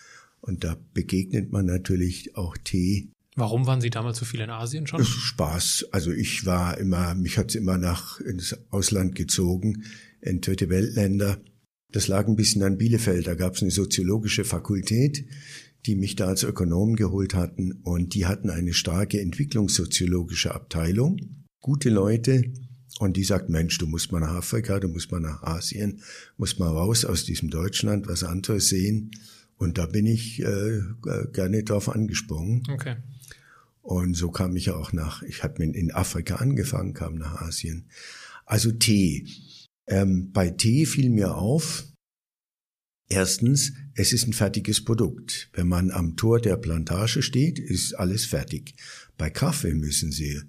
und 0.40 0.62
da 0.62 0.76
begegnet 0.94 1.50
man 1.50 1.66
natürlich 1.66 2.36
auch 2.36 2.56
Tee. 2.56 3.08
Warum 3.34 3.66
waren 3.66 3.80
Sie 3.80 3.90
damals 3.90 4.18
so 4.18 4.24
viel 4.24 4.40
in 4.40 4.48
Asien 4.48 4.86
schon? 4.86 5.04
Spaß. 5.04 5.88
Also 5.90 6.12
ich 6.12 6.46
war 6.46 6.78
immer, 6.78 7.16
mich 7.16 7.36
hat's 7.36 7.56
immer 7.56 7.78
nach 7.78 8.20
ins 8.20 8.56
Ausland 8.70 9.16
gezogen, 9.16 9.84
in 10.20 10.40
dritte 10.40 10.70
Weltländer. 10.70 11.38
Das 11.90 12.06
lag 12.06 12.28
ein 12.28 12.36
bisschen 12.36 12.62
an 12.62 12.78
Bielefeld. 12.78 13.26
Da 13.26 13.34
gab's 13.34 13.60
eine 13.60 13.72
soziologische 13.72 14.44
Fakultät, 14.44 15.26
die 15.87 15.96
mich 15.96 16.16
da 16.16 16.27
als 16.27 16.42
Ökonom 16.42 16.96
geholt 16.96 17.35
hatten. 17.35 17.72
Und 17.83 18.14
die 18.14 18.27
hatten 18.27 18.51
eine 18.51 18.72
starke 18.72 19.20
entwicklungssoziologische 19.20 20.55
Abteilung. 20.55 21.18
Gute 21.61 21.90
Leute. 21.90 22.53
Und 22.99 23.16
die 23.16 23.25
sagt, 23.25 23.51
Mensch, 23.51 23.77
du 23.79 23.87
musst 23.87 24.11
mal 24.11 24.20
nach 24.20 24.35
Afrika, 24.35 24.81
du 24.81 24.88
musst 24.88 25.12
mal 25.12 25.20
nach 25.20 25.42
Asien, 25.42 26.01
musst 26.38 26.59
mal 26.59 26.70
raus 26.70 27.05
aus 27.05 27.25
diesem 27.25 27.51
Deutschland, 27.51 28.09
was 28.09 28.25
anderes 28.25 28.68
sehen. 28.68 29.11
Und 29.59 29.79
da 29.79 29.87
bin 29.87 30.07
ich 30.07 30.40
äh, 30.42 30.81
gerne 31.33 31.62
drauf 31.62 31.88
angesprungen. 31.88 32.62
Okay. 32.70 32.96
Und 33.83 34.14
so 34.14 34.31
kam 34.31 34.57
ich 34.57 34.66
ja 34.66 34.77
auch 34.77 34.92
nach, 34.92 35.22
ich 35.22 35.44
habe 35.44 35.62
in 35.62 35.92
Afrika 35.92 36.37
angefangen, 36.37 36.92
kam 36.92 37.14
nach 37.14 37.42
Asien. 37.42 37.88
Also 38.44 38.72
Tee. 38.72 39.29
Ähm, 39.87 40.33
bei 40.33 40.51
Tee 40.51 40.87
fiel 40.87 41.11
mir 41.11 41.37
auf, 41.37 41.85
erstens, 43.08 43.72
es 43.94 44.12
ist 44.12 44.26
ein 44.26 44.32
fertiges 44.32 44.84
Produkt. 44.84 45.48
Wenn 45.52 45.68
man 45.68 45.90
am 45.90 46.16
Tor 46.16 46.40
der 46.40 46.56
Plantage 46.56 47.22
steht, 47.22 47.58
ist 47.58 47.94
alles 47.94 48.24
fertig. 48.24 48.74
Bei 49.16 49.30
Kaffee 49.30 49.74
müssen 49.74 50.12
Sie 50.12 50.40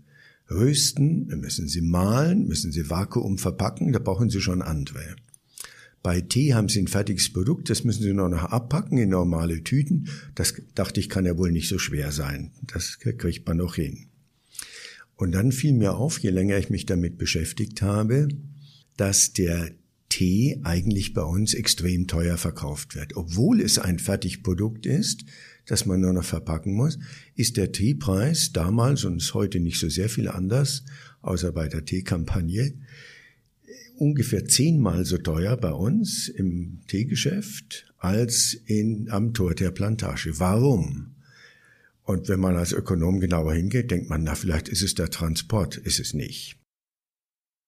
rösten, 0.50 1.28
müssen 1.40 1.68
Sie 1.68 1.82
mahlen, 1.82 2.48
müssen 2.48 2.72
Sie 2.72 2.90
Vakuum 2.90 3.38
verpacken, 3.38 3.92
da 3.92 4.00
brauchen 4.00 4.30
Sie 4.30 4.42
schon 4.42 4.62
andere. 4.62 5.16
Bei 6.04 6.22
Tee 6.22 6.54
haben 6.54 6.70
sie 6.70 6.80
ein 6.80 6.88
fertiges 6.88 7.34
Produkt, 7.34 7.70
das 7.70 7.84
müssen 7.84 8.04
sie 8.04 8.14
nur 8.14 8.30
noch 8.30 8.46
abpacken 8.46 8.98
in 8.98 9.10
normale 9.10 9.64
Tüten. 9.64 10.08
Das 10.36 10.54
dachte 10.74 11.02
ich, 11.02 11.10
kann 11.10 11.26
ja 11.26 11.38
wohl 11.38 11.52
nicht 11.52 11.68
so 11.68 11.80
schwer 11.80 12.14
sein. 12.14 12.52
Das 12.62 13.00
kriegt 13.00 13.46
man 13.46 13.58
noch 13.58 13.76
hin. 13.76 14.08
Und 15.18 15.34
dann 15.34 15.52
fiel 15.52 15.74
mir 15.74 15.96
auf, 15.96 16.20
je 16.20 16.30
länger 16.30 16.58
ich 16.58 16.70
mich 16.70 16.86
damit 16.86 17.18
beschäftigt 17.18 17.82
habe, 17.82 18.30
dass 18.96 19.34
der 19.34 19.72
Tee 20.10 20.60
eigentlich 20.64 21.14
bei 21.14 21.24
uns 21.24 21.54
extrem 21.54 22.08
teuer 22.08 22.38
verkauft 22.38 22.96
wird. 22.96 23.16
Obwohl 23.16 23.62
es 23.62 23.80
ein 23.80 24.00
Fertigprodukt 24.00 24.86
ist, 24.86 25.26
das 25.66 25.86
man 25.86 26.00
nur 26.00 26.14
noch 26.14 26.24
verpacken 26.24 26.74
muss, 26.74 26.98
ist 27.36 27.58
der 27.58 27.72
Teepreis 27.72 28.52
damals 28.54 29.04
und 29.04 29.18
ist 29.18 29.34
heute 29.34 29.60
nicht 29.60 29.80
so 29.80 29.90
sehr 29.90 30.10
viel 30.10 30.30
anders, 30.30 30.84
außer 31.22 31.52
bei 31.52 31.68
der 31.68 31.86
Teekampagne, 31.86 32.74
ungefähr 33.98 34.46
zehnmal 34.46 35.06
so 35.06 35.18
teuer 35.18 35.58
bei 35.58 35.72
uns 35.72 36.30
im 36.30 36.80
Teegeschäft 36.88 37.94
als 37.98 38.54
in, 38.66 39.10
am 39.10 39.34
Tor 39.34 39.56
der 39.56 39.72
Plantage. 39.72 40.40
Warum? 40.40 41.16
Und 42.04 42.30
wenn 42.30 42.40
man 42.40 42.56
als 42.56 42.72
Ökonom 42.72 43.20
genauer 43.20 43.54
hingeht, 43.54 43.92
denkt 43.92 44.10
man, 44.10 44.24
na, 44.24 44.36
vielleicht 44.36 44.70
ist 44.70 44.82
es 44.82 44.96
der 44.96 45.10
Transport. 45.10 45.76
Ist 45.76 46.00
es 46.00 46.14
nicht. 46.14 46.58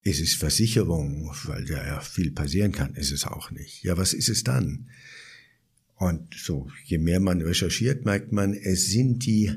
Ist 0.02 0.22
es 0.22 0.34
Versicherung, 0.34 1.32
weil 1.44 1.66
da 1.66 1.86
ja 1.86 2.00
viel 2.00 2.32
passieren 2.32 2.72
kann? 2.72 2.96
Ist 2.96 3.12
es 3.12 3.26
auch 3.26 3.52
nicht. 3.52 3.84
Ja, 3.84 3.98
was 3.98 4.14
ist 4.14 4.30
es 4.30 4.44
dann? 4.44 4.90
Und 5.96 6.34
so, 6.34 6.70
je 6.86 6.98
mehr 6.98 7.20
man 7.20 7.42
recherchiert, 7.42 8.06
merkt 8.06 8.32
man, 8.32 8.54
es 8.54 8.88
sind 8.88 9.26
die 9.26 9.52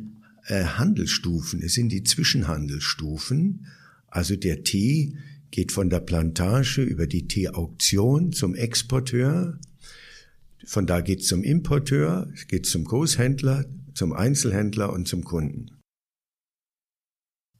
äh, 0.46 0.64
Handelsstufen, 0.64 1.62
es 1.62 1.74
sind 1.74 1.90
die 1.90 2.02
Zwischenhandelsstufen. 2.02 3.66
Also 4.08 4.34
der 4.34 4.64
Tee 4.64 5.16
geht 5.52 5.70
von 5.70 5.88
der 5.88 6.00
Plantage 6.00 6.82
über 6.82 7.06
die 7.06 7.28
Teeauktion 7.28 8.32
zum 8.32 8.56
Exporteur. 8.56 9.60
Von 10.64 10.86
da 10.86 11.00
geht 11.00 11.20
es 11.20 11.28
zum 11.28 11.44
Importeur, 11.44 12.28
es 12.34 12.48
geht 12.48 12.66
zum 12.66 12.84
Großhändler, 12.84 13.66
zum 13.94 14.12
Einzelhändler 14.12 14.92
und 14.92 15.06
zum 15.06 15.22
Kunden. 15.22 15.78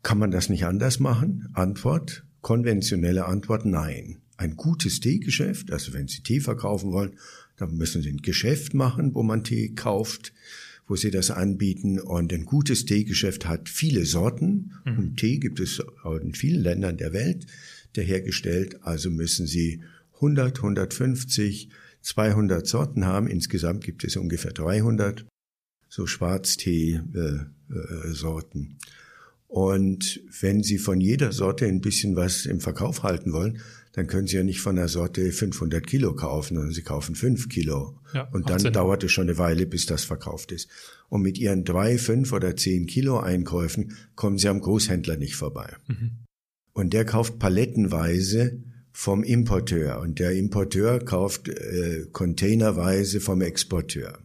Kann 0.03 0.19
man 0.19 0.33
das 0.33 0.49
nicht 0.49 0.65
anders 0.65 0.99
machen? 0.99 1.49
Antwort, 1.53 2.25
konventionelle 2.43 3.25
Antwort, 3.25 3.65
nein. 3.65 4.19
Ein 4.37 4.57
gutes 4.57 5.01
Teegeschäft, 5.01 5.73
also 5.73 5.95
wenn 5.95 6.09
Sie 6.09 6.23
Tee 6.23 6.41
verkaufen 6.41 6.93
wollen, 6.93 7.17
dann 7.57 7.77
müssen 7.77 8.03
Sie 8.03 8.11
ein 8.11 8.19
Geschäft 8.19 8.75
machen, 8.75 9.15
wo 9.15 9.23
man 9.23 9.45
Tee 9.45 9.75
kauft, 9.75 10.33
wo 10.87 10.97
Sie 10.97 11.11
das 11.11 11.31
anbieten. 11.31 12.01
Und 12.01 12.33
ein 12.33 12.45
gutes 12.45 12.85
Teegeschäft 12.85 13.47
hat 13.47 13.69
viele 13.69 14.05
Sorten. 14.05 14.73
Mhm. 14.85 14.99
Und 14.99 15.17
Tee 15.17 15.39
gibt 15.39 15.61
es 15.61 15.81
in 16.21 16.35
vielen 16.35 16.63
Ländern 16.63 16.97
der 16.97 17.13
Welt 17.13 17.47
der 17.95 18.05
hergestellt. 18.05 18.83
Also 18.83 19.11
müssen 19.11 19.47
Sie 19.47 19.83
100, 20.15 20.57
150, 20.59 21.69
200 22.01 22.67
Sorten 22.67 23.07
haben. 23.07 23.29
Insgesamt 23.29 23.85
gibt 23.85 24.03
es 24.05 24.17
ungefähr 24.17 24.53
300 24.53 25.27
so 25.89 26.07
Schwarztee-Sorten. 26.07 28.61
Äh, 28.61 28.73
äh, 28.73 28.77
und 29.53 30.23
wenn 30.41 30.63
Sie 30.63 30.79
von 30.79 30.99
jeder 30.99 31.31
Sorte 31.31 31.67
ein 31.67 31.83
bisschen 31.83 32.17
was 32.17 32.47
im 32.47 32.59
Verkauf 32.59 33.03
halten 33.03 33.35
wollen, 33.35 33.59
dann 33.93 34.07
können 34.07 34.27
Sie 34.27 34.37
ja 34.37 34.43
nicht 34.43 34.63
von 34.63 34.77
der 34.77 34.89
Sorte 34.89 35.31
500 35.31 35.87
Kilo 35.87 36.15
kaufen, 36.15 36.55
sondern 36.55 36.73
Sie 36.73 36.81
kaufen 36.81 37.15
5 37.15 37.51
Kilo. 37.51 38.01
Ja, 38.15 38.23
und 38.33 38.49
dann 38.49 38.61
Sinn. 38.61 38.73
dauert 38.73 39.05
es 39.05 39.13
schon 39.13 39.29
eine 39.29 39.37
Weile, 39.37 39.67
bis 39.67 39.85
das 39.85 40.05
verkauft 40.05 40.53
ist. 40.53 40.71
Und 41.11 41.21
mit 41.21 41.37
Ihren 41.37 41.65
drei, 41.65 41.99
fünf 41.99 42.33
oder 42.33 42.57
zehn 42.57 42.87
Kilo 42.87 43.21
Einkäufen 43.21 43.95
kommen 44.15 44.39
Sie 44.39 44.49
am 44.49 44.59
Großhändler 44.59 45.19
nicht 45.19 45.37
vorbei. 45.37 45.77
Mhm. 45.87 46.25
Und 46.73 46.95
der 46.95 47.05
kauft 47.05 47.39
palettenweise 47.39 48.59
vom 48.91 49.23
Importeur 49.23 50.01
und 50.01 50.19
der 50.19 50.33
Importeur 50.33 50.99
kauft 50.99 51.51
äh, 51.51 52.07
containerweise 52.11 53.21
vom 53.21 53.43
Exporteur. 53.43 54.19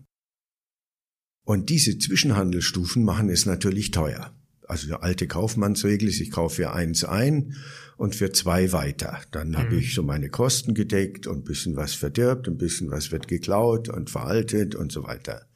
Und 1.44 1.70
diese 1.70 1.98
Zwischenhandelsstufen 1.98 3.04
machen 3.04 3.28
es 3.28 3.46
natürlich 3.46 3.92
teuer. 3.92 4.34
Also 4.68 4.88
der 4.88 5.02
alte 5.02 5.28
Kaufmannsregel 5.28 6.10
ist, 6.10 6.20
ich 6.20 6.32
kaufe 6.32 6.58
für 6.58 6.74
eins 6.74 7.04
ein 7.04 7.56
und 7.96 8.16
für 8.16 8.32
zwei 8.32 8.72
weiter. 8.74 9.22
Dann 9.32 9.50
mhm. 9.50 9.58
habe 9.58 9.76
ich 9.76 9.94
so 9.94 10.04
meine 10.04 10.30
Kosten 10.30 10.74
gedeckt 10.74 11.26
und 11.26 11.40
ein 11.40 11.44
bisschen 11.44 11.76
was 11.76 11.94
verdirbt, 11.94 12.48
ein 12.48 12.58
bisschen 12.58 12.92
was 12.92 13.12
wird 13.12 13.28
geklaut 13.28 13.90
und 13.90 14.10
veraltet 14.10 14.76
und 14.76 14.92
so 14.92 15.04
weiter. 15.04 15.48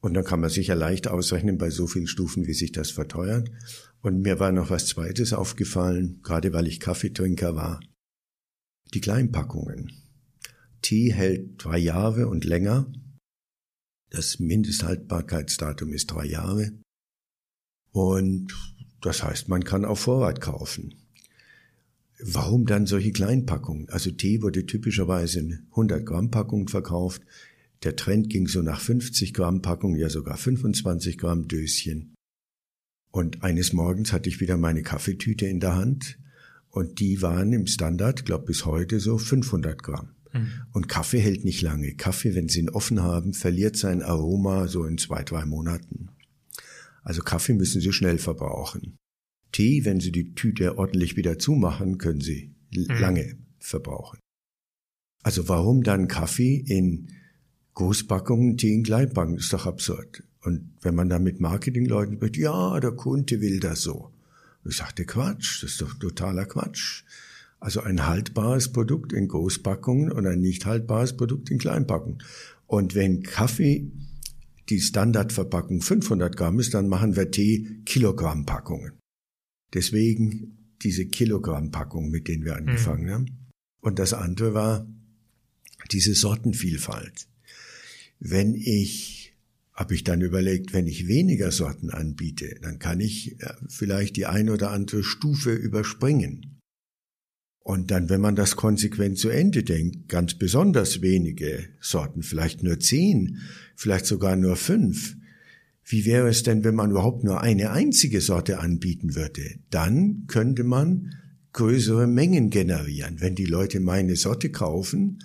Und 0.00 0.14
dann 0.14 0.24
kann 0.24 0.40
man 0.40 0.50
sich 0.50 0.68
ja 0.68 0.74
leicht 0.74 1.08
ausrechnen 1.08 1.58
bei 1.58 1.70
so 1.70 1.86
vielen 1.86 2.06
Stufen, 2.06 2.46
wie 2.46 2.54
sich 2.54 2.72
das 2.72 2.90
verteuert. 2.90 3.50
Und 4.02 4.22
mir 4.22 4.40
war 4.40 4.50
noch 4.50 4.70
was 4.70 4.86
Zweites 4.86 5.32
aufgefallen, 5.32 6.20
gerade 6.22 6.52
weil 6.52 6.66
ich 6.66 6.80
Kaffeetrinker 6.80 7.54
war. 7.54 7.80
Die 8.94 9.00
Kleinpackungen. 9.00 9.92
Tee 10.82 11.12
hält 11.12 11.62
drei 11.62 11.78
Jahre 11.78 12.28
und 12.28 12.44
länger. 12.44 12.90
Das 14.08 14.40
Mindesthaltbarkeitsdatum 14.40 15.92
ist 15.92 16.06
drei 16.06 16.24
Jahre. 16.24 16.72
Und 17.92 18.54
das 19.00 19.22
heißt, 19.22 19.48
man 19.48 19.64
kann 19.64 19.84
auf 19.84 20.00
Vorrat 20.00 20.40
kaufen. 20.40 20.94
Warum 22.22 22.66
dann 22.66 22.86
solche 22.86 23.12
Kleinpackungen? 23.12 23.88
Also 23.88 24.10
Tee 24.10 24.42
wurde 24.42 24.66
typischerweise 24.66 25.40
in 25.40 25.66
100 25.70 26.04
Gramm 26.04 26.30
Packungen 26.30 26.68
verkauft. 26.68 27.22
Der 27.82 27.96
Trend 27.96 28.28
ging 28.28 28.46
so 28.46 28.60
nach 28.60 28.80
50 28.80 29.32
Gramm 29.32 29.62
Packungen, 29.62 29.98
ja 29.98 30.10
sogar 30.10 30.36
25 30.36 31.16
Gramm 31.16 31.48
Döschen. 31.48 32.14
Und 33.10 33.42
eines 33.42 33.72
Morgens 33.72 34.12
hatte 34.12 34.28
ich 34.28 34.40
wieder 34.40 34.58
meine 34.58 34.82
Kaffeetüte 34.82 35.46
in 35.46 35.60
der 35.60 35.76
Hand 35.76 36.18
und 36.68 37.00
die 37.00 37.22
waren 37.22 37.52
im 37.52 37.66
Standard, 37.66 38.24
glaube 38.24 38.46
bis 38.46 38.66
heute 38.66 39.00
so 39.00 39.18
500 39.18 39.82
Gramm. 39.82 40.10
Mhm. 40.32 40.50
Und 40.72 40.88
Kaffee 40.88 41.18
hält 41.18 41.44
nicht 41.44 41.62
lange. 41.62 41.94
Kaffee, 41.94 42.34
wenn 42.34 42.48
Sie 42.48 42.60
ihn 42.60 42.70
offen 42.70 43.02
haben, 43.02 43.32
verliert 43.32 43.76
sein 43.76 44.02
Aroma 44.02 44.68
so 44.68 44.84
in 44.84 44.98
zwei, 44.98 45.24
drei 45.24 45.44
Monaten. 45.44 46.10
Also 47.02 47.22
Kaffee 47.22 47.54
müssen 47.54 47.80
Sie 47.80 47.92
schnell 47.92 48.18
verbrauchen. 48.18 48.96
Tee, 49.52 49.84
wenn 49.84 50.00
Sie 50.00 50.12
die 50.12 50.34
Tüte 50.34 50.78
ordentlich 50.78 51.16
wieder 51.16 51.38
zumachen, 51.38 51.98
können 51.98 52.20
Sie 52.20 52.54
mhm. 52.72 52.86
lange 53.00 53.38
verbrauchen. 53.58 54.18
Also 55.22 55.48
warum 55.48 55.82
dann 55.82 56.08
Kaffee 56.08 56.56
in 56.56 57.08
Großpackungen, 57.74 58.56
Tee 58.56 58.74
in 58.74 58.82
Kleinpackungen? 58.82 59.38
Ist 59.38 59.52
doch 59.52 59.66
absurd. 59.66 60.22
Und 60.42 60.72
wenn 60.80 60.94
man 60.94 61.08
dann 61.08 61.22
mit 61.22 61.40
Marketingleuten 61.40 62.16
spricht, 62.16 62.36
ja, 62.36 62.78
der 62.80 62.92
Kunde 62.92 63.40
will 63.40 63.60
das 63.60 63.82
so. 63.82 64.10
Ich 64.64 64.76
sagte, 64.76 65.04
Quatsch, 65.04 65.62
das 65.62 65.72
ist 65.72 65.82
doch 65.82 65.94
totaler 65.94 66.46
Quatsch. 66.46 67.04
Also 67.58 67.80
ein 67.80 68.06
haltbares 68.06 68.72
Produkt 68.72 69.12
in 69.12 69.28
Großpackungen 69.28 70.10
und 70.10 70.26
ein 70.26 70.40
nicht 70.40 70.64
haltbares 70.64 71.16
Produkt 71.16 71.50
in 71.50 71.58
Kleinpackungen. 71.58 72.22
Und 72.66 72.94
wenn 72.94 73.22
Kaffee 73.22 73.90
die 74.70 74.80
Standardverpackung 74.80 75.82
500 75.82 76.36
Gramm 76.36 76.60
ist, 76.60 76.74
dann 76.74 76.88
machen 76.88 77.16
wir 77.16 77.30
Tee 77.30 77.82
Kilogramm-Packungen. 77.84 78.92
Deswegen 79.74 80.76
diese 80.82 81.06
Kilogramm-Packung, 81.06 82.10
mit 82.10 82.28
denen 82.28 82.44
wir 82.44 82.56
angefangen 82.56 83.06
mhm. 83.06 83.10
haben. 83.10 83.26
Und 83.80 83.98
das 83.98 84.14
andere 84.14 84.54
war 84.54 84.86
diese 85.90 86.14
Sortenvielfalt. 86.14 87.26
Wenn 88.18 88.54
ich, 88.54 89.34
habe 89.72 89.94
ich 89.94 90.04
dann 90.04 90.20
überlegt, 90.20 90.72
wenn 90.72 90.86
ich 90.86 91.08
weniger 91.08 91.50
Sorten 91.50 91.90
anbiete, 91.90 92.58
dann 92.62 92.78
kann 92.78 93.00
ich 93.00 93.36
vielleicht 93.68 94.16
die 94.16 94.26
eine 94.26 94.52
oder 94.52 94.70
andere 94.70 95.02
Stufe 95.02 95.52
überspringen. 95.52 96.59
Und 97.62 97.90
dann, 97.90 98.08
wenn 98.08 98.20
man 98.20 98.36
das 98.36 98.56
konsequent 98.56 99.18
zu 99.18 99.28
Ende 99.28 99.62
denkt, 99.62 100.08
ganz 100.08 100.34
besonders 100.34 101.02
wenige 101.02 101.64
Sorten, 101.80 102.22
vielleicht 102.22 102.62
nur 102.62 102.80
zehn, 102.80 103.38
vielleicht 103.76 104.06
sogar 104.06 104.36
nur 104.36 104.56
fünf. 104.56 105.16
Wie 105.84 106.04
wäre 106.04 106.28
es 106.28 106.42
denn, 106.42 106.64
wenn 106.64 106.74
man 106.74 106.92
überhaupt 106.92 107.22
nur 107.24 107.40
eine 107.40 107.70
einzige 107.70 108.20
Sorte 108.20 108.60
anbieten 108.60 109.14
würde? 109.14 109.56
Dann 109.70 110.24
könnte 110.26 110.64
man 110.64 111.14
größere 111.52 112.06
Mengen 112.06 112.50
generieren. 112.50 113.20
Wenn 113.20 113.34
die 113.34 113.46
Leute 113.46 113.80
meine 113.80 114.16
Sorte 114.16 114.50
kaufen, 114.50 115.18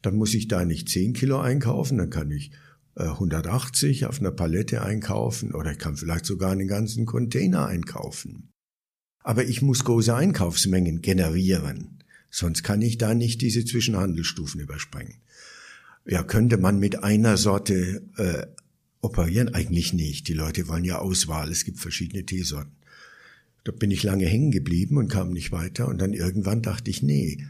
dann 0.00 0.16
muss 0.16 0.34
ich 0.34 0.48
da 0.48 0.64
nicht 0.64 0.88
zehn 0.88 1.12
Kilo 1.12 1.40
einkaufen, 1.40 1.98
dann 1.98 2.10
kann 2.10 2.30
ich 2.30 2.52
180 2.96 4.02
äh, 4.02 4.04
auf 4.06 4.20
einer 4.20 4.32
Palette 4.32 4.82
einkaufen 4.82 5.54
oder 5.54 5.72
ich 5.72 5.78
kann 5.78 5.96
vielleicht 5.96 6.26
sogar 6.26 6.52
einen 6.52 6.68
ganzen 6.68 7.06
Container 7.06 7.66
einkaufen. 7.66 8.51
Aber 9.22 9.44
ich 9.44 9.62
muss 9.62 9.84
große 9.84 10.14
Einkaufsmengen 10.14 11.00
generieren, 11.00 11.98
sonst 12.30 12.62
kann 12.62 12.82
ich 12.82 12.98
da 12.98 13.14
nicht 13.14 13.40
diese 13.40 13.64
Zwischenhandelsstufen 13.64 14.60
überspringen. 14.60 15.14
Ja, 16.04 16.22
könnte 16.24 16.56
man 16.56 16.78
mit 16.78 17.04
einer 17.04 17.36
Sorte 17.36 18.02
äh, 18.16 18.46
operieren? 19.00 19.54
Eigentlich 19.54 19.92
nicht. 19.92 20.26
Die 20.26 20.32
Leute 20.32 20.66
wollen 20.66 20.84
ja 20.84 20.98
Auswahl. 20.98 21.50
Es 21.50 21.64
gibt 21.64 21.78
verschiedene 21.78 22.26
Teesorten. 22.26 22.72
Da 23.64 23.70
bin 23.70 23.92
ich 23.92 24.02
lange 24.02 24.26
hängen 24.26 24.50
geblieben 24.50 24.96
und 24.96 25.08
kam 25.08 25.30
nicht 25.30 25.52
weiter. 25.52 25.86
Und 25.86 25.98
dann 25.98 26.12
irgendwann 26.12 26.62
dachte 26.62 26.90
ich, 26.90 27.02
nee, 27.02 27.46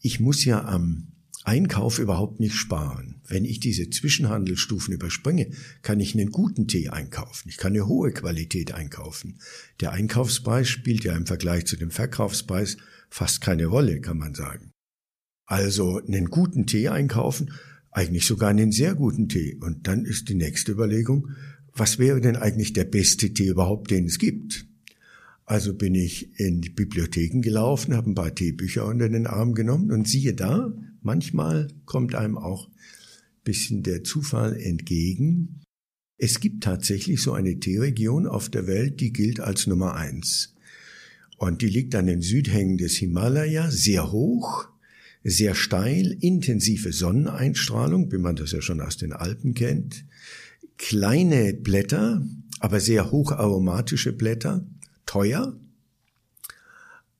ich 0.00 0.20
muss 0.20 0.44
ja 0.44 0.64
am 0.64 1.08
Einkauf 1.46 2.00
überhaupt 2.00 2.40
nicht 2.40 2.56
sparen. 2.56 3.20
Wenn 3.28 3.44
ich 3.44 3.60
diese 3.60 3.88
Zwischenhandelsstufen 3.88 4.92
überspringe, 4.92 5.50
kann 5.82 6.00
ich 6.00 6.12
einen 6.12 6.32
guten 6.32 6.66
Tee 6.66 6.88
einkaufen. 6.88 7.48
Ich 7.48 7.56
kann 7.56 7.72
eine 7.72 7.86
hohe 7.86 8.10
Qualität 8.10 8.74
einkaufen. 8.74 9.38
Der 9.80 9.92
Einkaufspreis 9.92 10.68
spielt 10.68 11.04
ja 11.04 11.14
im 11.14 11.24
Vergleich 11.24 11.64
zu 11.66 11.76
dem 11.76 11.92
Verkaufspreis 11.92 12.78
fast 13.10 13.42
keine 13.42 13.66
Rolle, 13.66 14.00
kann 14.00 14.18
man 14.18 14.34
sagen. 14.34 14.72
Also 15.44 16.00
einen 16.04 16.30
guten 16.30 16.66
Tee 16.66 16.88
einkaufen, 16.88 17.52
eigentlich 17.92 18.26
sogar 18.26 18.50
einen 18.50 18.72
sehr 18.72 18.96
guten 18.96 19.28
Tee. 19.28 19.54
Und 19.60 19.86
dann 19.86 20.04
ist 20.04 20.28
die 20.28 20.34
nächste 20.34 20.72
Überlegung, 20.72 21.28
was 21.72 22.00
wäre 22.00 22.20
denn 22.20 22.34
eigentlich 22.34 22.72
der 22.72 22.86
beste 22.86 23.32
Tee 23.32 23.46
überhaupt, 23.46 23.92
den 23.92 24.06
es 24.06 24.18
gibt? 24.18 24.66
Also 25.44 25.74
bin 25.74 25.94
ich 25.94 26.40
in 26.40 26.60
die 26.60 26.70
Bibliotheken 26.70 27.40
gelaufen, 27.40 27.94
habe 27.94 28.10
ein 28.10 28.16
paar 28.16 28.34
Teebücher 28.34 28.84
unter 28.84 29.08
den 29.08 29.28
Arm 29.28 29.54
genommen 29.54 29.92
und 29.92 30.08
siehe 30.08 30.34
da, 30.34 30.72
manchmal 31.06 31.68
kommt 31.86 32.14
einem 32.14 32.36
auch 32.36 32.68
bisschen 33.44 33.82
der 33.82 34.04
Zufall 34.04 34.60
entgegen. 34.60 35.62
Es 36.18 36.40
gibt 36.40 36.64
tatsächlich 36.64 37.22
so 37.22 37.32
eine 37.32 37.58
Teeregion 37.58 38.26
auf 38.26 38.50
der 38.50 38.66
Welt, 38.66 39.00
die 39.00 39.12
gilt 39.12 39.40
als 39.40 39.66
Nummer 39.66 39.94
eins. 39.94 40.54
Und 41.38 41.62
die 41.62 41.68
liegt 41.68 41.94
an 41.94 42.06
den 42.06 42.22
Südhängen 42.22 42.76
des 42.76 42.96
Himalaya, 42.96 43.70
sehr 43.70 44.10
hoch, 44.10 44.68
sehr 45.22 45.54
steil, 45.54 46.16
intensive 46.20 46.92
Sonneneinstrahlung, 46.92 48.10
wie 48.10 48.18
man 48.18 48.36
das 48.36 48.52
ja 48.52 48.60
schon 48.60 48.80
aus 48.80 48.96
den 48.96 49.12
Alpen 49.12 49.54
kennt, 49.54 50.04
kleine 50.76 51.54
Blätter, 51.54 52.26
aber 52.58 52.80
sehr 52.80 53.10
hoch 53.10 53.32
aromatische 53.32 54.12
Blätter, 54.12 54.66
teuer, 55.04 55.58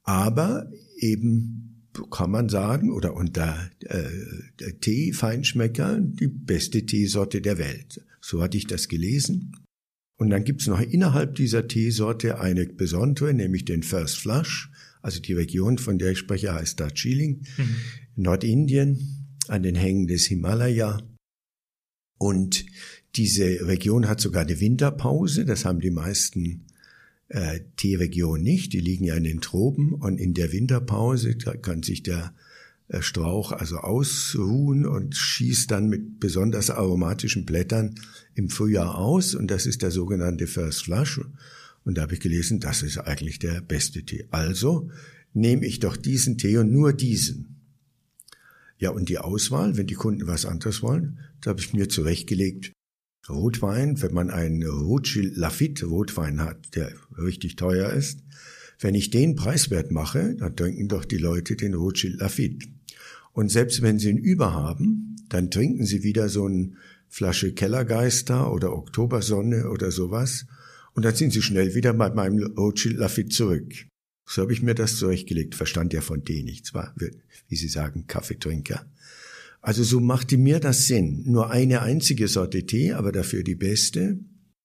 aber 0.03 0.71
eben 0.99 1.66
kann 2.11 2.31
man 2.31 2.49
sagen, 2.49 2.91
oder 2.91 3.15
unter 3.15 3.71
äh, 3.81 4.73
Tee-Feinschmecker 4.81 6.01
die 6.01 6.29
beste 6.29 6.87
Teesorte 6.87 7.41
der 7.41 7.59
Welt. 7.59 8.05
So 8.21 8.43
hatte 8.43 8.57
ich 8.57 8.67
das 8.67 8.89
gelesen. 8.89 9.53
Und 10.19 10.31
dann 10.31 10.45
gibt's 10.45 10.67
noch 10.67 10.81
innerhalb 10.81 11.35
dieser 11.35 11.69
Teesorte 11.69 12.41
eine 12.41 12.67
besondere, 12.67 13.35
nämlich 13.35 13.65
den 13.65 13.83
First 13.83 14.17
Flush. 14.19 14.71
Also 15.03 15.21
die 15.21 15.35
Region, 15.35 15.79
von 15.79 15.99
der 15.99 16.13
ich 16.13 16.19
spreche, 16.19 16.55
heißt 16.55 16.81
Darjeeling, 16.81 17.45
mhm. 17.57 17.77
Nordindien, 18.17 19.27
an 19.49 19.63
den 19.63 19.75
Hängen 19.75 20.07
des 20.07 20.27
Himalaya. 20.27 21.03
Und 22.19 22.65
diese 23.15 23.67
Region 23.67 24.09
hat 24.09 24.21
sogar 24.21 24.43
eine 24.43 24.59
Winterpause. 24.59 25.45
Das 25.45 25.65
haben 25.65 25.81
die 25.81 25.91
meisten 25.91 26.66
äh, 27.29 27.61
Teeregion 27.77 28.43
nicht. 28.43 28.73
Die 28.73 28.81
liegen 28.81 29.05
ja 29.05 29.15
in 29.15 29.25
den 29.25 29.41
Tropen 29.41 29.93
und 29.93 30.19
in 30.19 30.35
der 30.35 30.53
Winterpause 30.53 31.37
kann 31.37 31.83
sich 31.83 32.03
der 32.03 32.35
äh, 32.89 33.03
Strauch 33.03 33.53
also 33.53 33.79
ausruhen 33.79 34.87
und 34.87 35.17
schießt 35.17 35.71
dann 35.71 35.89
mit 35.89 36.21
besonders 36.21 36.71
aromatischen 36.71 37.45
Blättern 37.45 37.97
im 38.35 38.49
Frühjahr 38.49 38.97
aus 38.97 39.35
und 39.35 39.51
das 39.51 39.67
ist 39.67 39.83
der 39.83 39.91
sogenannte 39.91 40.47
First 40.47 40.85
Flush. 40.85 41.21
Und 41.85 41.99
da 41.99 42.03
habe 42.03 42.15
ich 42.15 42.21
gelesen, 42.21 42.61
das 42.61 42.83
ist 42.83 42.99
eigentlich 42.99 43.39
der 43.39 43.61
beste 43.61 44.03
Tee. 44.03 44.27
Also 44.31 44.91
nehme 45.35 45.67
ich 45.67 45.79
doch 45.81 45.97
diesen 45.97 46.39
Tee 46.39 46.59
und 46.59 46.73
nur 46.73 46.93
diesen. 46.93 47.57
Ja, 48.79 48.91
und 48.91 49.09
die 49.09 49.19
Auswahl, 49.19 49.77
wenn 49.77 49.87
die 49.87 49.95
Kunden 49.95 50.27
was 50.27 50.45
anderes 50.45 50.83
wollen, 50.83 51.19
da 51.41 51.51
habe 51.51 51.61
ich 51.61 51.73
mir 51.73 51.89
zurechtgelegt. 51.89 52.73
Rotwein, 53.29 54.01
wenn 54.03 54.15
man 54.15 54.31
einen 54.31 54.63
Rothschild 54.63 55.37
Lafitte 55.37 55.87
Rotwein 55.87 56.41
hat, 56.41 56.75
der 56.75 56.93
richtig 57.19 57.57
teuer 57.57 57.91
ist, 57.91 58.21
wenn 58.79 58.95
ich 58.95 59.11
den 59.11 59.37
preiswert 59.37 59.91
mache, 59.91 60.35
dann 60.37 60.55
trinken 60.55 60.89
doch 60.89 61.05
die 61.05 61.17
Leute 61.17 61.57
den 61.57 61.75
Rothschild 61.75 62.21
Lafitte. 62.21 62.69
Und 63.33 63.51
selbst 63.51 63.83
wenn 63.83 63.99
sie 63.99 64.11
ihn 64.11 64.19
überhaben, 64.19 65.17
dann 65.29 65.51
trinken 65.51 65.85
sie 65.85 66.03
wieder 66.03 66.29
so 66.29 66.47
eine 66.47 66.73
Flasche 67.09 67.53
Kellergeister 67.53 68.53
oder 68.53 68.73
Oktobersonne 68.73 69.71
oder 69.71 69.91
sowas. 69.91 70.47
Und 70.95 71.05
dann 71.05 71.15
sind 71.15 71.33
sie 71.33 71.43
schnell 71.43 71.75
wieder 71.75 71.95
bei 71.95 72.11
meinem 72.11 72.43
Rothschild 72.57 72.97
Lafitte 72.97 73.31
zurück. 73.31 73.73
So 74.27 74.43
habe 74.43 74.53
ich 74.53 74.63
mir 74.63 74.75
das 74.75 74.97
zurechtgelegt. 74.97 75.55
Verstand 75.55 75.93
ja 75.93 76.01
von 76.01 76.25
denen 76.25 76.47
nichts, 76.47 76.75
war, 76.75 76.95
wie 77.49 77.57
Sie 77.57 77.69
sagen, 77.69 78.07
Kaffeetrinker. 78.07 78.87
Also 79.67 79.83
so 79.83 79.99
machte 79.99 80.39
mir 80.39 80.61
das 80.61 80.87
Sinn. 80.87 81.25
Nur 81.27 81.51
eine 81.51 81.83
einzige 81.83 82.29
Sorte 82.29 82.67
Tee, 82.67 82.93
aber 82.93 83.11
dafür 83.11 83.43
die 83.43 83.57
beste. 83.57 84.21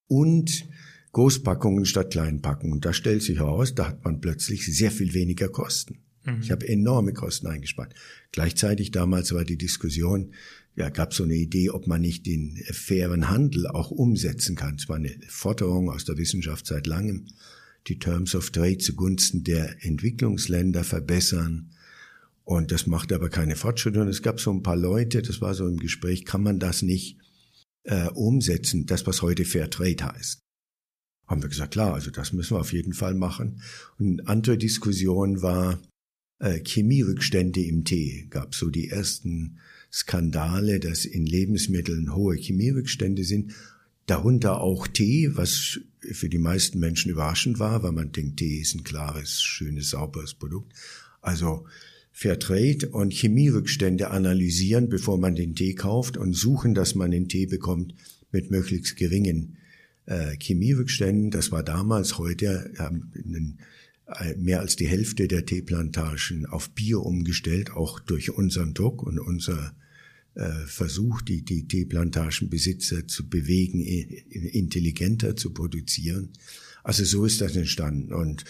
Und 0.05 0.67
Großpackungen 1.13 1.87
statt 1.87 2.11
Kleinpackungen. 2.11 2.73
Und 2.73 2.85
da 2.85 2.93
stellt 2.93 3.23
sich 3.23 3.39
heraus, 3.39 3.73
da 3.73 3.87
hat 3.87 4.05
man 4.05 4.21
plötzlich 4.21 4.63
sehr 4.63 4.91
viel 4.91 5.15
weniger 5.15 5.49
Kosten. 5.49 6.03
Mhm. 6.23 6.41
Ich 6.43 6.51
habe 6.51 6.67
enorme 6.67 7.13
Kosten 7.13 7.47
eingespart. 7.47 7.95
Gleichzeitig 8.31 8.91
damals 8.91 9.33
war 9.33 9.43
die 9.43 9.57
Diskussion, 9.57 10.35
ja, 10.75 10.89
gab 10.89 11.15
so 11.15 11.23
eine 11.23 11.33
Idee, 11.33 11.71
ob 11.71 11.87
man 11.87 12.01
nicht 12.01 12.27
den 12.27 12.61
fairen 12.71 13.27
Handel 13.27 13.65
auch 13.65 13.89
umsetzen 13.89 14.55
kann. 14.55 14.75
Es 14.75 14.87
war 14.87 14.97
eine 14.97 15.15
Forderung 15.27 15.89
aus 15.89 16.05
der 16.05 16.19
Wissenschaft 16.19 16.67
seit 16.67 16.85
langem. 16.85 17.25
Die 17.87 17.97
Terms 17.97 18.35
of 18.35 18.51
Trade 18.51 18.77
zugunsten 18.77 19.43
der 19.43 19.83
Entwicklungsländer 19.83 20.83
verbessern. 20.83 21.71
Und 22.43 22.71
das 22.71 22.87
macht 22.87 23.13
aber 23.13 23.29
keine 23.29 23.55
Fortschritte. 23.55 24.01
Und 24.01 24.07
es 24.07 24.21
gab 24.21 24.39
so 24.39 24.51
ein 24.51 24.63
paar 24.63 24.75
Leute, 24.75 25.21
das 25.21 25.41
war 25.41 25.53
so 25.53 25.67
im 25.67 25.77
Gespräch, 25.77 26.25
kann 26.25 26.43
man 26.43 26.59
das 26.59 26.81
nicht 26.81 27.17
äh, 27.83 28.07
umsetzen, 28.09 28.85
das 28.85 29.05
was 29.07 29.21
heute 29.21 29.45
Fair 29.45 29.69
Trade 29.69 30.13
heißt 30.13 30.41
haben 31.31 31.41
wir 31.41 31.49
gesagt, 31.49 31.71
klar, 31.71 31.93
also 31.93 32.11
das 32.11 32.33
müssen 32.33 32.55
wir 32.55 32.59
auf 32.59 32.73
jeden 32.73 32.93
Fall 32.93 33.15
machen. 33.15 33.61
Und 33.97 34.19
eine 34.19 34.27
andere 34.27 34.57
Diskussion 34.57 35.41
war, 35.41 35.81
äh, 36.39 36.59
Chemierückstände 36.59 37.63
im 37.63 37.85
Tee. 37.85 38.27
Gab 38.29 38.53
so 38.53 38.69
die 38.69 38.89
ersten 38.89 39.59
Skandale, 39.91 40.79
dass 40.79 41.05
in 41.05 41.25
Lebensmitteln 41.25 42.13
hohe 42.13 42.35
Chemierückstände 42.35 43.23
sind. 43.23 43.53
Darunter 44.07 44.59
auch 44.59 44.87
Tee, 44.87 45.31
was 45.35 45.79
für 45.99 46.27
die 46.27 46.37
meisten 46.37 46.79
Menschen 46.79 47.11
überraschend 47.11 47.59
war, 47.59 47.81
weil 47.81 47.93
man 47.93 48.11
denkt, 48.11 48.37
Tee 48.37 48.59
ist 48.59 48.75
ein 48.75 48.83
klares, 48.83 49.41
schönes, 49.41 49.91
sauberes 49.91 50.33
Produkt. 50.33 50.73
Also 51.21 51.65
Fairtrade 52.11 52.89
und 52.89 53.13
Chemierückstände 53.13 54.11
analysieren, 54.11 54.89
bevor 54.89 55.17
man 55.17 55.35
den 55.35 55.55
Tee 55.55 55.73
kauft 55.73 56.17
und 56.17 56.33
suchen, 56.33 56.73
dass 56.73 56.93
man 56.95 57.11
den 57.11 57.29
Tee 57.29 57.45
bekommt 57.45 57.95
mit 58.31 58.51
möglichst 58.51 58.95
geringen 58.95 59.57
äh, 60.05 60.35
Chemierückständen. 60.37 61.31
Das 61.31 61.51
war 61.51 61.63
damals, 61.63 62.17
heute 62.17 62.71
haben 62.77 63.11
äh, 64.07 64.35
mehr 64.35 64.59
als 64.59 64.75
die 64.75 64.87
Hälfte 64.87 65.27
der 65.27 65.45
Teeplantagen 65.45 66.45
auf 66.45 66.69
Bier 66.71 66.99
umgestellt, 66.99 67.71
auch 67.71 67.99
durch 67.99 68.31
unseren 68.31 68.73
Druck 68.73 69.03
und 69.03 69.19
unser 69.19 69.73
äh, 70.35 70.49
Versuch, 70.65 71.21
die, 71.21 71.43
die 71.43 71.67
Teeplantagenbesitzer 71.67 73.07
zu 73.07 73.29
bewegen, 73.29 73.81
intelligenter 73.81 75.35
zu 75.35 75.51
produzieren. 75.51 76.29
Also 76.83 77.03
so 77.03 77.25
ist 77.25 77.41
das 77.41 77.55
entstanden. 77.55 78.13
Und 78.13 78.45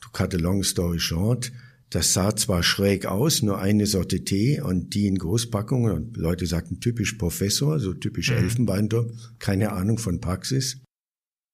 to 0.00 0.10
cut 0.10 0.34
a 0.34 0.38
long 0.38 0.62
story 0.62 1.00
short, 1.00 1.52
das 1.90 2.12
sah 2.12 2.34
zwar 2.34 2.62
schräg 2.62 3.06
aus, 3.06 3.42
nur 3.42 3.60
eine 3.60 3.86
Sorte 3.86 4.24
Tee 4.24 4.60
und 4.60 4.94
die 4.94 5.06
in 5.06 5.18
Großpackungen 5.18 5.92
und 5.92 6.16
Leute 6.16 6.46
sagten 6.46 6.80
typisch 6.80 7.12
Professor, 7.14 7.78
so 7.78 7.92
typisch 7.94 8.30
mhm. 8.30 8.38
Elfenbeinturm, 8.38 9.10
keine 9.38 9.72
Ahnung 9.72 9.98
von 9.98 10.20
Praxis. 10.20 10.78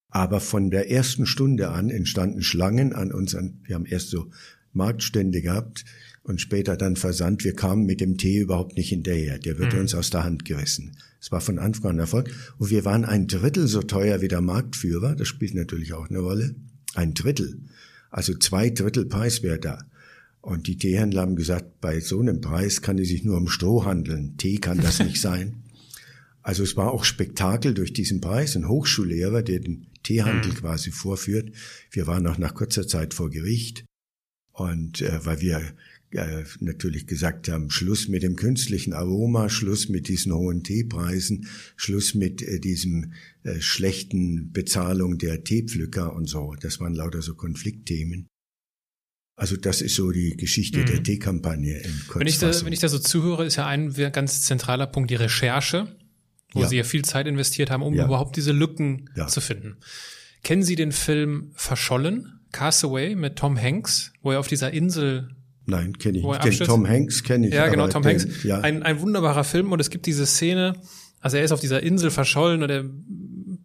Aber 0.09 0.41
von 0.41 0.71
der 0.71 0.91
ersten 0.91 1.27
Stunde 1.27 1.71
an 1.71 1.91
entstanden 1.91 2.43
Schlangen 2.43 2.93
an 2.93 3.13
unseren, 3.13 3.61
wir 3.65 3.77
haben 3.77 3.87
erst 3.87 4.11
so 4.11 4.31
Marktstände 4.73 5.43
gehabt 5.43 5.85
und 6.23 6.41
später 6.41 6.77
dann 6.77 6.97
Versand. 6.97 7.45
Wir 7.45 7.55
kamen 7.55 7.85
mit 7.85 8.01
dem 8.01 8.17
Tee 8.17 8.39
überhaupt 8.39 8.77
nicht 8.77 8.89
hinterher. 8.89 9.39
Der 9.39 9.59
wird 9.59 9.75
mhm. 9.75 9.81
uns 9.81 9.95
aus 9.95 10.11
der 10.11 10.25
Hand 10.25 10.45
gerissen. 10.45 10.97
Es 11.21 11.31
war 11.31 11.41
von 11.41 11.59
Anfang 11.59 11.93
an 11.93 11.99
Erfolg. 11.99 12.31
Und 12.59 12.71
wir 12.71 12.85
waren 12.85 13.05
ein 13.05 13.27
Drittel 13.27 13.67
so 13.69 13.83
teuer 13.83 14.21
wie 14.21 14.29
der 14.29 14.41
Marktführer. 14.41 15.15
Das 15.15 15.29
spielt 15.29 15.55
natürlich 15.55 15.93
auch 15.93 16.09
eine 16.09 16.21
Rolle. 16.21 16.55
Ein 16.95 17.15
Drittel. 17.15 17.61
Also 18.11 18.35
zwei 18.35 18.71
Drittel 18.71 19.07
preiswerter. 19.07 19.87
Und 20.43 20.67
die 20.67 20.77
Teehändler 20.77 21.23
haben 21.23 21.37
gesagt, 21.37 21.81
bei 21.81 22.01
so 22.01 22.21
einem 22.21 22.41
Preis 22.41 22.81
kann 22.81 22.99
es 22.99 23.09
sich 23.09 23.25
nur 23.25 23.37
um 23.37 23.49
Stroh 23.49 23.85
handeln. 23.85 24.37
Tee 24.39 24.59
kann 24.59 24.81
das 24.81 25.01
nicht 25.01 25.21
sein. 25.21 25.63
Also 26.43 26.63
es 26.63 26.77
war 26.77 26.91
auch 26.91 27.05
Spektakel 27.05 27.75
durch 27.75 27.93
diesen 27.93 28.21
Preis. 28.21 28.57
Ein 28.57 28.69
Hochschullehrer, 28.69 29.43
der 29.43 29.61
den 29.61 29.87
Teehandel 30.03 30.53
mhm. 30.53 30.57
quasi 30.57 30.91
vorführt. 30.91 31.53
Wir 31.91 32.07
waren 32.07 32.27
auch 32.27 32.39
nach 32.39 32.55
kurzer 32.55 32.87
Zeit 32.87 33.13
vor 33.13 33.29
Gericht. 33.29 33.85
Und 34.53 35.03
äh, 35.03 35.25
weil 35.25 35.41
wir 35.41 35.63
äh, 36.13 36.45
natürlich 36.61 37.07
gesagt 37.07 37.49
haben, 37.49 37.71
Schluss 37.71 38.09
mit 38.09 38.23
dem 38.23 38.37
künstlichen 38.37 38.95
Aroma, 38.95 39.49
Schluss 39.49 39.89
mit 39.89 40.09
diesen 40.09 40.35
hohen 40.35 40.65
Teepreisen, 40.65 41.47
Schluss 41.77 42.15
mit 42.15 42.43
äh, 42.43 42.59
diesem 42.59 43.13
äh, 43.43 43.61
schlechten 43.61 44.53
Bezahlung 44.53 45.19
der 45.19 45.45
Teepflücker 45.45 46.15
und 46.15 46.29
so. 46.29 46.57
Das 46.61 46.81
waren 46.81 46.95
lauter 46.95 47.23
so 47.23 47.35
Konfliktthemen. 47.35 48.27
Also 49.41 49.57
das 49.57 49.81
ist 49.81 49.95
so 49.95 50.11
die 50.11 50.37
Geschichte 50.37 50.81
mhm. 50.81 50.87
der 50.87 51.03
Teekampagne 51.03 51.79
in 51.79 52.03
wenn 52.15 52.27
ich, 52.27 52.39
da, 52.39 52.53
wenn 52.65 52.73
ich 52.73 52.81
da 52.81 52.89
so 52.89 52.99
zuhöre, 52.99 53.47
ist 53.47 53.57
ja 53.57 53.67
ein 53.67 53.95
ganz 54.13 54.43
zentraler 54.43 54.87
Punkt 54.87 55.11
die 55.11 55.15
Recherche 55.15 55.89
wo 56.53 56.63
ja. 56.63 56.69
Sie 56.69 56.77
ja 56.77 56.85
viel 56.85 57.05
Zeit 57.05 57.27
investiert 57.27 57.71
haben, 57.71 57.83
um 57.83 57.95
ja. 57.95 58.05
überhaupt 58.05 58.37
diese 58.37 58.53
Lücken 58.53 59.11
ja. 59.17 59.27
zu 59.27 59.41
finden. 59.41 59.77
Kennen 60.43 60.63
Sie 60.63 60.75
den 60.75 60.93
Film 60.93 61.53
Verschollen, 61.55 62.41
Castaway 62.53 63.15
mit 63.15 63.37
Tom 63.37 63.61
Hanks, 63.61 64.13
wo 64.23 64.33
er 64.33 64.41
auf 64.41 64.49
dieser 64.49 64.73
Insel 64.73 65.29
Nein, 65.67 65.99
kenne 65.99 66.19
ich 66.19 66.25
nicht. 66.25 66.41
Kenn, 66.41 66.67
Tom 66.67 66.89
Hanks 66.89 67.23
kenne 67.23 67.47
ich. 67.47 67.55
Ja, 67.55 67.69
genau, 67.69 67.87
Tom 67.87 68.03
den, 68.03 68.19
Hanks. 68.19 68.43
Ja. 68.43 68.61
Ein, 68.61 68.83
ein 68.83 69.01
wunderbarer 69.01 69.45
Film 69.45 69.71
und 69.71 69.79
es 69.79 69.91
gibt 69.91 70.07
diese 70.07 70.27
Szene, 70.27 70.75
also 71.21 71.37
er 71.37 71.45
ist 71.45 71.53
auf 71.53 71.61
dieser 71.61 71.83
Insel 71.83 72.11
verschollen 72.11 72.63
und 72.63 72.71
er 72.71 72.85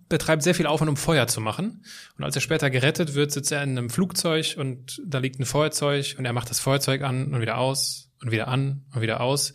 betreibt 0.10 0.44
sehr 0.44 0.56
viel 0.56 0.68
Aufwand, 0.68 0.90
um 0.90 0.98
Feuer 0.98 1.28
zu 1.28 1.42
machen. 1.42 1.84
Und 2.18 2.24
als 2.24 2.36
er 2.36 2.42
später 2.42 2.70
gerettet 2.70 3.16
wird, 3.16 3.32
sitzt 3.32 3.52
er 3.52 3.64
in 3.64 3.78
einem 3.78 3.90
Flugzeug 3.90 4.56
und 4.58 5.02
da 5.06 5.20
liegt 5.20 5.40
ein 5.40 5.46
Feuerzeug 5.46 6.16
und 6.18 6.26
er 6.26 6.34
macht 6.34 6.50
das 6.50 6.60
Feuerzeug 6.60 7.02
an 7.02 7.34
und 7.34 7.42
wieder 7.42 7.58
aus 7.58 8.12
und 8.22 8.32
wieder 8.32 8.48
an 8.48 8.86
und 8.94 9.02
wieder 9.02 9.22
aus. 9.22 9.54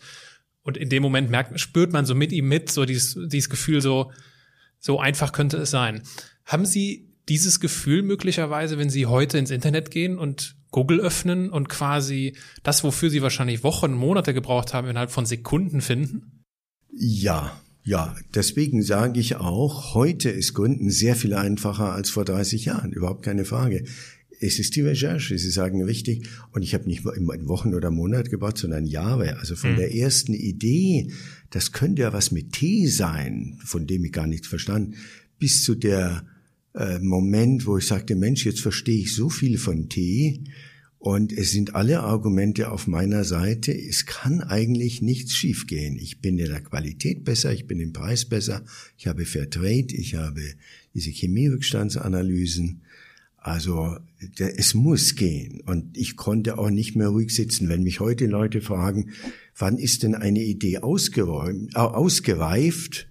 Und 0.63 0.77
in 0.77 0.89
dem 0.89 1.01
Moment 1.01 1.29
merkt, 1.29 1.59
spürt 1.59 1.91
man 1.91 2.05
so 2.05 2.15
mit 2.15 2.31
ihm 2.31 2.47
mit, 2.47 2.71
so 2.71 2.85
dieses, 2.85 3.17
dieses 3.27 3.49
Gefühl, 3.49 3.81
so, 3.81 4.11
so 4.79 4.99
einfach 4.99 5.31
könnte 5.31 5.57
es 5.57 5.71
sein. 5.71 6.03
Haben 6.45 6.65
Sie 6.65 7.09
dieses 7.29 7.59
Gefühl 7.59 8.01
möglicherweise, 8.01 8.77
wenn 8.77 8.89
Sie 8.89 9.05
heute 9.05 9.37
ins 9.37 9.51
Internet 9.51 9.89
gehen 9.89 10.17
und 10.17 10.55
Google 10.69 10.99
öffnen 10.99 11.49
und 11.49 11.69
quasi 11.69 12.35
das, 12.63 12.83
wofür 12.83 13.09
Sie 13.09 13.21
wahrscheinlich 13.21 13.63
Wochen, 13.63 13.93
Monate 13.93 14.33
gebraucht 14.33 14.73
haben, 14.73 14.87
innerhalb 14.87 15.11
von 15.11 15.25
Sekunden 15.25 15.81
finden? 15.81 16.43
Ja, 16.91 17.59
ja, 17.83 18.15
deswegen 18.35 18.83
sage 18.83 19.19
ich 19.19 19.37
auch, 19.37 19.95
heute 19.95 20.29
ist 20.29 20.53
Gründen 20.53 20.91
sehr 20.91 21.15
viel 21.15 21.33
einfacher 21.33 21.93
als 21.93 22.09
vor 22.09 22.25
30 22.25 22.65
Jahren, 22.65 22.91
überhaupt 22.91 23.23
keine 23.23 23.45
Frage. 23.45 23.83
Es 24.39 24.59
ist 24.59 24.75
die 24.75 24.81
Recherche, 24.81 25.37
Sie 25.37 25.51
sagen 25.51 25.83
richtig. 25.83 26.27
Und 26.51 26.63
ich 26.63 26.73
habe 26.73 26.87
nicht 26.87 27.03
nur 27.03 27.15
in 27.15 27.47
Wochen 27.47 27.75
oder 27.75 27.91
Monat 27.91 28.31
gebaut, 28.31 28.57
sondern 28.57 28.87
Jahre. 28.87 29.37
Also 29.37 29.55
von 29.55 29.73
mhm. 29.73 29.77
der 29.77 29.95
ersten 29.95 30.33
Idee, 30.33 31.11
das 31.51 31.71
könnte 31.71 32.03
ja 32.03 32.13
was 32.13 32.31
mit 32.31 32.51
Tee 32.51 32.87
sein, 32.87 33.59
von 33.63 33.85
dem 33.85 34.03
ich 34.03 34.11
gar 34.11 34.25
nichts 34.25 34.47
verstand, 34.47 34.95
bis 35.37 35.63
zu 35.63 35.75
der 35.75 36.25
äh, 36.73 36.99
Moment, 36.99 37.65
wo 37.65 37.77
ich 37.77 37.85
sagte, 37.85 38.15
Mensch, 38.15 38.45
jetzt 38.45 38.61
verstehe 38.61 38.99
ich 38.99 39.13
so 39.13 39.29
viel 39.29 39.57
von 39.57 39.89
Tee. 39.89 40.43
Und 41.01 41.33
es 41.33 41.49
sind 41.49 41.73
alle 41.73 42.01
Argumente 42.01 42.69
auf 42.69 42.85
meiner 42.85 43.23
Seite. 43.23 43.73
Es 43.73 44.05
kann 44.05 44.39
eigentlich 44.39 45.01
nichts 45.01 45.33
schiefgehen. 45.33 45.97
Ich 45.97 46.21
bin 46.21 46.37
in 46.37 46.45
der 46.45 46.61
Qualität 46.61 47.23
besser, 47.23 47.51
ich 47.51 47.65
bin 47.65 47.79
im 47.79 47.91
Preis 47.91 48.25
besser, 48.25 48.63
ich 48.99 49.07
habe 49.07 49.25
Fair 49.25 49.49
Trade, 49.49 49.87
ich 49.95 50.13
habe 50.13 50.43
diese 50.93 51.09
Chemierückstandsanalysen. 51.09 52.83
Also 53.35 53.97
es 54.37 54.75
muss 54.75 55.15
gehen. 55.15 55.61
Und 55.61 55.97
ich 55.97 56.17
konnte 56.17 56.59
auch 56.59 56.69
nicht 56.69 56.95
mehr 56.95 57.07
ruhig 57.07 57.33
sitzen. 57.33 57.67
Wenn 57.67 57.81
mich 57.81 57.99
heute 57.99 58.27
Leute 58.27 58.61
fragen, 58.61 59.09
wann 59.57 59.79
ist 59.79 60.03
denn 60.03 60.13
eine 60.13 60.43
Idee 60.43 60.77
ausgeräumt, 60.77 61.73
äh, 61.73 61.79
ausgereift, 61.79 63.09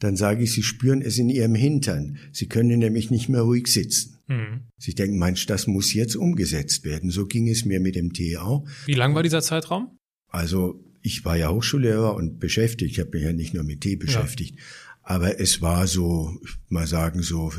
dann 0.00 0.16
sage 0.16 0.44
ich, 0.44 0.52
sie 0.52 0.62
spüren 0.62 1.00
es 1.00 1.16
in 1.16 1.30
ihrem 1.30 1.54
Hintern. 1.54 2.18
Sie 2.30 2.46
können 2.46 2.78
nämlich 2.78 3.10
nicht 3.10 3.30
mehr 3.30 3.40
ruhig 3.40 3.68
sitzen. 3.68 4.11
Mhm. 4.26 4.62
Sie 4.78 4.94
denken, 4.94 5.18
Mensch, 5.18 5.46
das 5.46 5.66
muss 5.66 5.92
jetzt 5.94 6.16
umgesetzt 6.16 6.84
werden. 6.84 7.10
So 7.10 7.26
ging 7.26 7.48
es 7.48 7.64
mir 7.64 7.80
mit 7.80 7.96
dem 7.96 8.12
Tee 8.12 8.36
auch. 8.36 8.66
Wie 8.86 8.94
lang 8.94 9.14
war 9.14 9.22
dieser 9.22 9.42
Zeitraum? 9.42 9.98
Also 10.28 10.82
ich 11.02 11.24
war 11.24 11.36
ja 11.36 11.50
Hochschullehrer 11.50 12.14
und 12.14 12.38
beschäftigt. 12.38 12.92
Ich 12.92 13.00
habe 13.00 13.10
mich 13.12 13.22
ja 13.22 13.32
nicht 13.32 13.54
nur 13.54 13.64
mit 13.64 13.80
Tee 13.80 13.96
beschäftigt. 13.96 14.56
Ja. 14.56 14.62
Aber 15.02 15.40
es 15.40 15.60
war 15.60 15.86
so, 15.86 16.38
ich 16.44 16.54
mal 16.68 16.86
sagen, 16.86 17.22
so 17.22 17.52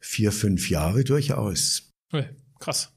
vier, 0.00 0.32
fünf 0.32 0.70
Jahre 0.70 1.04
durchaus. 1.04 1.92
Krass. 2.58 2.92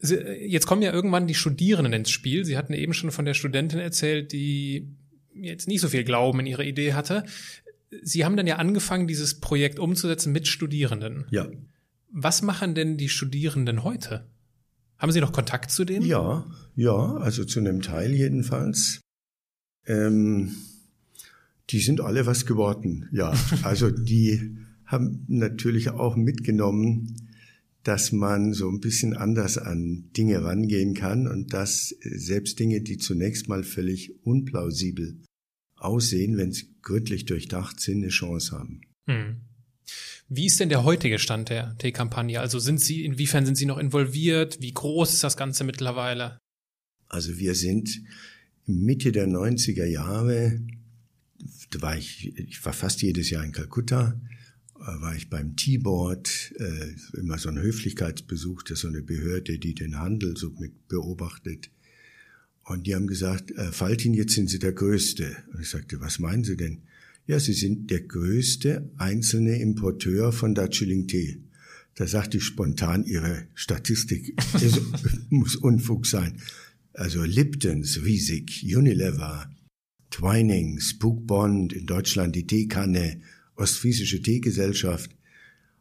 Jetzt 0.00 0.66
kommen 0.66 0.82
ja 0.82 0.92
irgendwann 0.92 1.26
die 1.26 1.34
Studierenden 1.34 1.92
ins 1.92 2.10
Spiel. 2.10 2.44
Sie 2.44 2.56
hatten 2.56 2.72
eben 2.72 2.92
schon 2.92 3.12
von 3.12 3.24
der 3.24 3.34
Studentin 3.34 3.78
erzählt, 3.78 4.32
die 4.32 4.88
jetzt 5.34 5.68
nicht 5.68 5.80
so 5.80 5.88
viel 5.88 6.04
Glauben 6.04 6.40
in 6.40 6.46
ihre 6.46 6.64
Idee 6.64 6.94
hatte. 6.94 7.24
Sie 8.02 8.24
haben 8.24 8.36
dann 8.36 8.46
ja 8.46 8.56
angefangen, 8.56 9.06
dieses 9.06 9.40
Projekt 9.40 9.78
umzusetzen 9.78 10.32
mit 10.32 10.48
Studierenden. 10.48 11.26
Ja. 11.30 11.48
Was 12.10 12.42
machen 12.42 12.74
denn 12.74 12.96
die 12.96 13.08
Studierenden 13.08 13.84
heute? 13.84 14.26
Haben 14.98 15.12
Sie 15.12 15.20
noch 15.20 15.32
Kontakt 15.32 15.70
zu 15.70 15.84
denen? 15.84 16.06
Ja, 16.06 16.46
ja, 16.74 17.16
also 17.16 17.44
zu 17.44 17.60
einem 17.60 17.82
Teil 17.82 18.14
jedenfalls. 18.14 19.00
Ähm, 19.86 20.54
die 21.70 21.80
sind 21.80 22.00
alle 22.00 22.26
was 22.26 22.46
geworden, 22.46 23.08
ja. 23.12 23.34
Also 23.62 23.90
die 23.90 24.56
haben 24.84 25.24
natürlich 25.28 25.90
auch 25.90 26.16
mitgenommen, 26.16 27.28
dass 27.82 28.10
man 28.12 28.52
so 28.52 28.68
ein 28.68 28.80
bisschen 28.80 29.14
anders 29.14 29.58
an 29.58 30.10
Dinge 30.16 30.42
rangehen 30.42 30.94
kann 30.94 31.28
und 31.28 31.52
dass 31.52 31.94
selbst 32.00 32.58
Dinge, 32.58 32.80
die 32.80 32.98
zunächst 32.98 33.48
mal 33.48 33.62
völlig 33.62 34.24
unplausibel 34.24 35.20
aussehen, 35.76 36.36
wenn 36.36 36.52
sie 36.52 36.74
gründlich 36.82 37.26
durchdacht 37.26 37.80
sind, 37.80 37.98
eine 37.98 38.08
Chance 38.08 38.56
haben. 38.56 38.80
Hm. 39.08 39.36
Wie 40.28 40.46
ist 40.46 40.58
denn 40.58 40.68
der 40.68 40.84
heutige 40.84 41.18
Stand 41.18 41.50
der 41.50 41.76
T-Kampagne? 41.78 42.40
Also 42.40 42.58
sind 42.58 42.80
Sie, 42.80 43.04
inwiefern 43.04 43.46
sind 43.46 43.56
Sie 43.56 43.66
noch 43.66 43.78
involviert? 43.78 44.60
Wie 44.60 44.72
groß 44.72 45.14
ist 45.14 45.24
das 45.24 45.36
Ganze 45.36 45.64
mittlerweile? 45.64 46.38
Also 47.08 47.38
wir 47.38 47.54
sind 47.54 48.02
Mitte 48.66 49.12
der 49.12 49.28
90er 49.28 49.84
Jahre, 49.84 50.60
da 51.70 51.82
war 51.82 51.96
ich, 51.96 52.36
ich 52.36 52.64
war 52.64 52.72
fast 52.72 53.02
jedes 53.02 53.30
Jahr 53.30 53.44
in 53.44 53.52
Kalkutta, 53.52 54.20
äh, 54.74 55.00
war 55.00 55.14
ich 55.14 55.30
beim 55.30 55.54
T-Board, 55.54 56.54
äh, 56.58 57.18
immer 57.18 57.38
so 57.38 57.48
ein 57.48 57.58
Höflichkeitsbesuch, 57.58 58.64
das 58.64 58.72
ist 58.72 58.80
so 58.80 58.88
eine 58.88 59.02
Behörde, 59.02 59.58
die 59.58 59.74
den 59.74 59.98
Handel 59.98 60.36
so 60.36 60.50
mit 60.58 60.88
beobachtet. 60.88 61.70
Und 62.64 62.88
die 62.88 62.96
haben 62.96 63.06
gesagt, 63.06 63.52
äh, 63.52 63.70
Faltin, 63.70 64.14
jetzt 64.14 64.34
sind 64.34 64.50
Sie 64.50 64.58
der 64.58 64.72
Größte. 64.72 65.36
Und 65.52 65.60
ich 65.60 65.70
sagte, 65.70 66.00
was 66.00 66.18
meinen 66.18 66.42
Sie 66.42 66.56
denn? 66.56 66.82
Ja, 67.28 67.40
Sie 67.40 67.54
sind 67.54 67.90
der 67.90 68.02
größte 68.02 68.88
einzelne 68.98 69.58
Importeur 69.60 70.30
von 70.30 70.54
Darjeeling-Tee. 70.54 71.42
Da 71.96 72.06
sagte 72.06 72.36
ich 72.36 72.44
spontan, 72.44 73.04
Ihre 73.04 73.48
Statistik 73.54 74.36
muss 75.30 75.56
Unfug 75.56 76.06
sein. 76.06 76.40
Also 76.92 77.24
Liptons, 77.24 78.04
Riesig, 78.04 78.64
Unilever, 78.64 79.50
Twinings, 80.10 80.90
Spook 80.90 81.26
Bond, 81.26 81.72
in 81.72 81.86
Deutschland 81.86 82.36
die 82.36 82.46
Teekanne, 82.46 83.20
Ostfriesische 83.56 84.22
Teegesellschaft. 84.22 85.10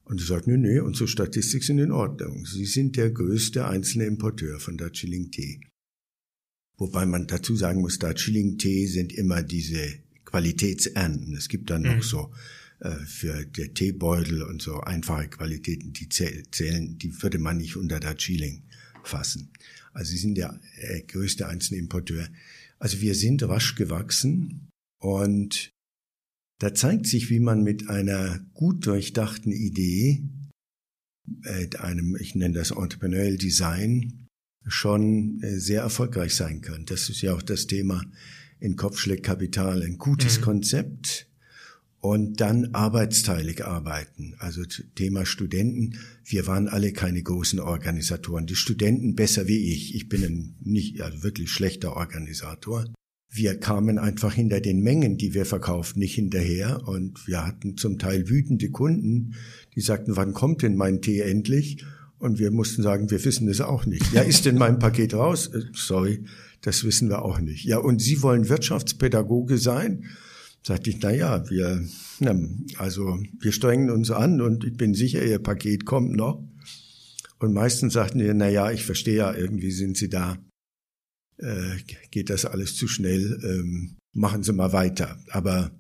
Und 0.06 0.22
er 0.22 0.26
sagt, 0.26 0.48
nö, 0.48 0.58
nö, 0.58 0.82
unsere 0.82 1.08
Statistik 1.08 1.64
sind 1.64 1.78
in 1.80 1.91
Ordnung. 1.91 2.46
Sie 2.46 2.66
sind 2.66 2.96
der 2.96 3.12
größte 3.12 3.68
einzelne 3.68 4.06
Importeur 4.06 4.60
von 4.60 4.78
Darjeeling-Tee. 4.78 5.60
Wobei 6.78 7.06
man 7.06 7.28
dazu 7.28 7.56
sagen 7.56 7.82
muss, 7.82 8.00
Darjeeling-Tee 8.00 8.88
sind 8.88 9.14
immer 9.14 9.43
diese 9.43 10.05
Qualitätsernten. 10.36 11.34
Es 11.34 11.48
gibt 11.48 11.70
dann 11.70 11.84
mhm. 11.84 11.96
noch 11.96 12.04
so 12.04 12.34
äh, 12.82 12.90
für 13.06 13.46
der 13.46 13.74
Teebeutel 13.74 14.44
und 14.44 14.62
so 14.62 14.82
einfache 14.82 15.30
Qualitäten, 15.30 15.94
die 15.94 16.10
zählen, 16.10 16.98
die 16.98 17.22
würde 17.24 17.40
man 17.40 17.56
nicht 17.58 17.78
unter 17.78 18.02
Darjeeling 18.02 18.64
fassen. 19.04 19.54
Also 19.94 20.12
sie 20.12 20.18
sind 20.18 20.36
der 20.36 20.60
äh, 20.76 21.02
größte 21.04 21.48
einzelne 21.48 21.80
Importeur. 21.80 22.28
Also 22.80 23.00
wir 23.00 23.16
sind 23.16 23.44
rasch 23.44 23.76
gewachsen 23.76 24.68
und 25.02 25.72
da 26.60 26.74
zeigt 26.74 27.08
sich, 27.08 27.30
wie 27.30 27.40
man 27.40 27.64
mit 27.64 27.90
einer 27.90 28.40
gut 28.54 28.86
durchdachten 28.86 29.54
Idee, 29.54 30.22
äh, 31.44 31.74
einem, 31.78 32.18
ich 32.18 32.36
nenne 32.36 32.56
das 32.56 32.72
Entrepreneurial 32.72 33.38
Design, 33.38 34.28
schon 34.68 35.40
sehr 35.42 35.84
erfolgreich 35.84 36.36
sein 36.36 36.60
kann. 36.60 36.86
Das 36.86 37.08
ist 37.08 37.22
ja 37.22 37.36
auch 37.36 37.44
das 37.44 37.68
Thema 37.68 38.04
in 38.66 38.76
Kopfschlägkapital, 38.76 39.82
ein 39.84 39.97
gutes 39.97 40.39
mhm. 40.39 40.43
Konzept 40.43 41.28
und 41.99 42.41
dann 42.41 42.74
arbeitsteilig 42.74 43.66
arbeiten. 43.66 44.36
Also 44.39 44.63
Thema 44.95 45.26
Studenten. 45.26 45.99
Wir 46.24 46.47
waren 46.47 46.68
alle 46.68 46.91
keine 46.91 47.24
großen 47.24 47.59
Organisatoren. 47.59 48.45
Die 48.45 48.55
Studenten 48.55 49.16
besser 49.16 49.47
wie 49.47 49.72
ich. 49.74 49.95
Ich 49.95 50.09
bin 50.09 50.24
ein 50.24 50.55
nicht 50.61 51.01
also 51.01 51.24
wirklich 51.24 51.51
schlechter 51.51 51.95
Organisator 51.95 52.86
wir 53.36 53.59
kamen 53.59 53.99
einfach 53.99 54.34
hinter 54.34 54.61
den 54.61 54.82
Mengen, 54.82 55.18
die 55.18 55.34
wir 55.34 55.45
verkauften, 55.45 55.99
nicht 55.99 56.16
hinterher. 56.16 56.88
Und 56.88 57.28
wir 57.28 57.45
hatten 57.45 57.76
zum 57.76 57.99
Teil 57.99 58.30
wütende 58.30 58.70
Kunden, 58.70 59.34
die 59.76 59.82
sagten, 59.82 60.16
wann 60.16 60.34
kommt 60.34 60.61
denn 60.61 60.76
mein 60.76 61.01
Tee 61.01 61.20
endlich? 61.20 61.84
Und 62.18 62.39
wir 62.39 62.51
mussten 62.51 62.82
sagen, 62.82 63.11
wir 63.11 63.24
wissen 63.26 63.49
es 63.49 63.59
auch 63.59 63.86
nicht. 63.86 64.13
Ja, 64.13 64.22
ist 64.22 64.45
denn 64.45 64.57
mein 64.57 64.80
Paket 64.80 65.13
raus? 65.13 65.47
Äh, 65.47 65.63
sorry, 65.74 66.24
das 66.66 66.84
wissen 66.84 67.09
wir 67.09 67.24
auch 67.24 67.39
nicht. 67.39 67.66
Ja, 67.66 67.78
und 67.78 68.01
Sie 68.01 68.22
wollen 68.22 68.49
Wirtschaftspädagoge 68.49 69.57
sein? 69.57 70.05
Sagte 70.63 70.89
ich, 70.89 70.99
na 71.01 71.11
ja, 71.11 71.49
wir, 71.49 71.88
also, 72.78 73.20
wir 73.39 73.51
strengen 73.51 73.91
uns 73.91 74.09
an 74.09 74.41
und 74.41 74.63
ich 74.63 74.76
bin 74.76 74.93
sicher, 74.95 75.24
Ihr 75.24 75.39
Paket 75.39 75.86
kommt 75.86 76.16
noch. 76.16 76.43
Und 77.39 77.53
meistens 77.53 77.93
sagten 77.93 78.20
die, 78.20 78.34
na 78.34 78.49
ja, 78.49 78.72
ich 78.72 78.84
verstehe 78.84 79.18
ja, 79.18 79.34
irgendwie 79.34 79.72
sind 79.72 79.95
Sie 79.95 80.09
da 80.09 80.38
äh, 81.38 81.78
geht 82.11 82.30
das 82.30 82.45
alles 82.45 82.76
zu 82.76 82.88
schnell, 82.88 83.39
ähm, 83.43 83.97
machen 84.13 84.43
Sie 84.43 84.53
mal 84.53 84.74
weiter. 84.74 85.20
Aber 85.30 85.72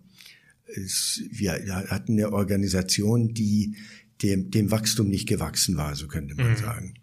es, 0.65 1.21
wir 1.31 1.53
hatten 1.89 2.13
eine 2.13 2.31
Organisation, 2.31 3.33
die 3.33 3.77
dem, 4.21 4.51
dem 4.51 4.71
Wachstum 4.71 5.07
nicht 5.07 5.27
gewachsen 5.27 5.77
war, 5.77 5.95
so 5.95 6.07
könnte 6.07 6.35
man 6.35 6.51
mhm. 6.51 6.57
sagen. 6.57 6.93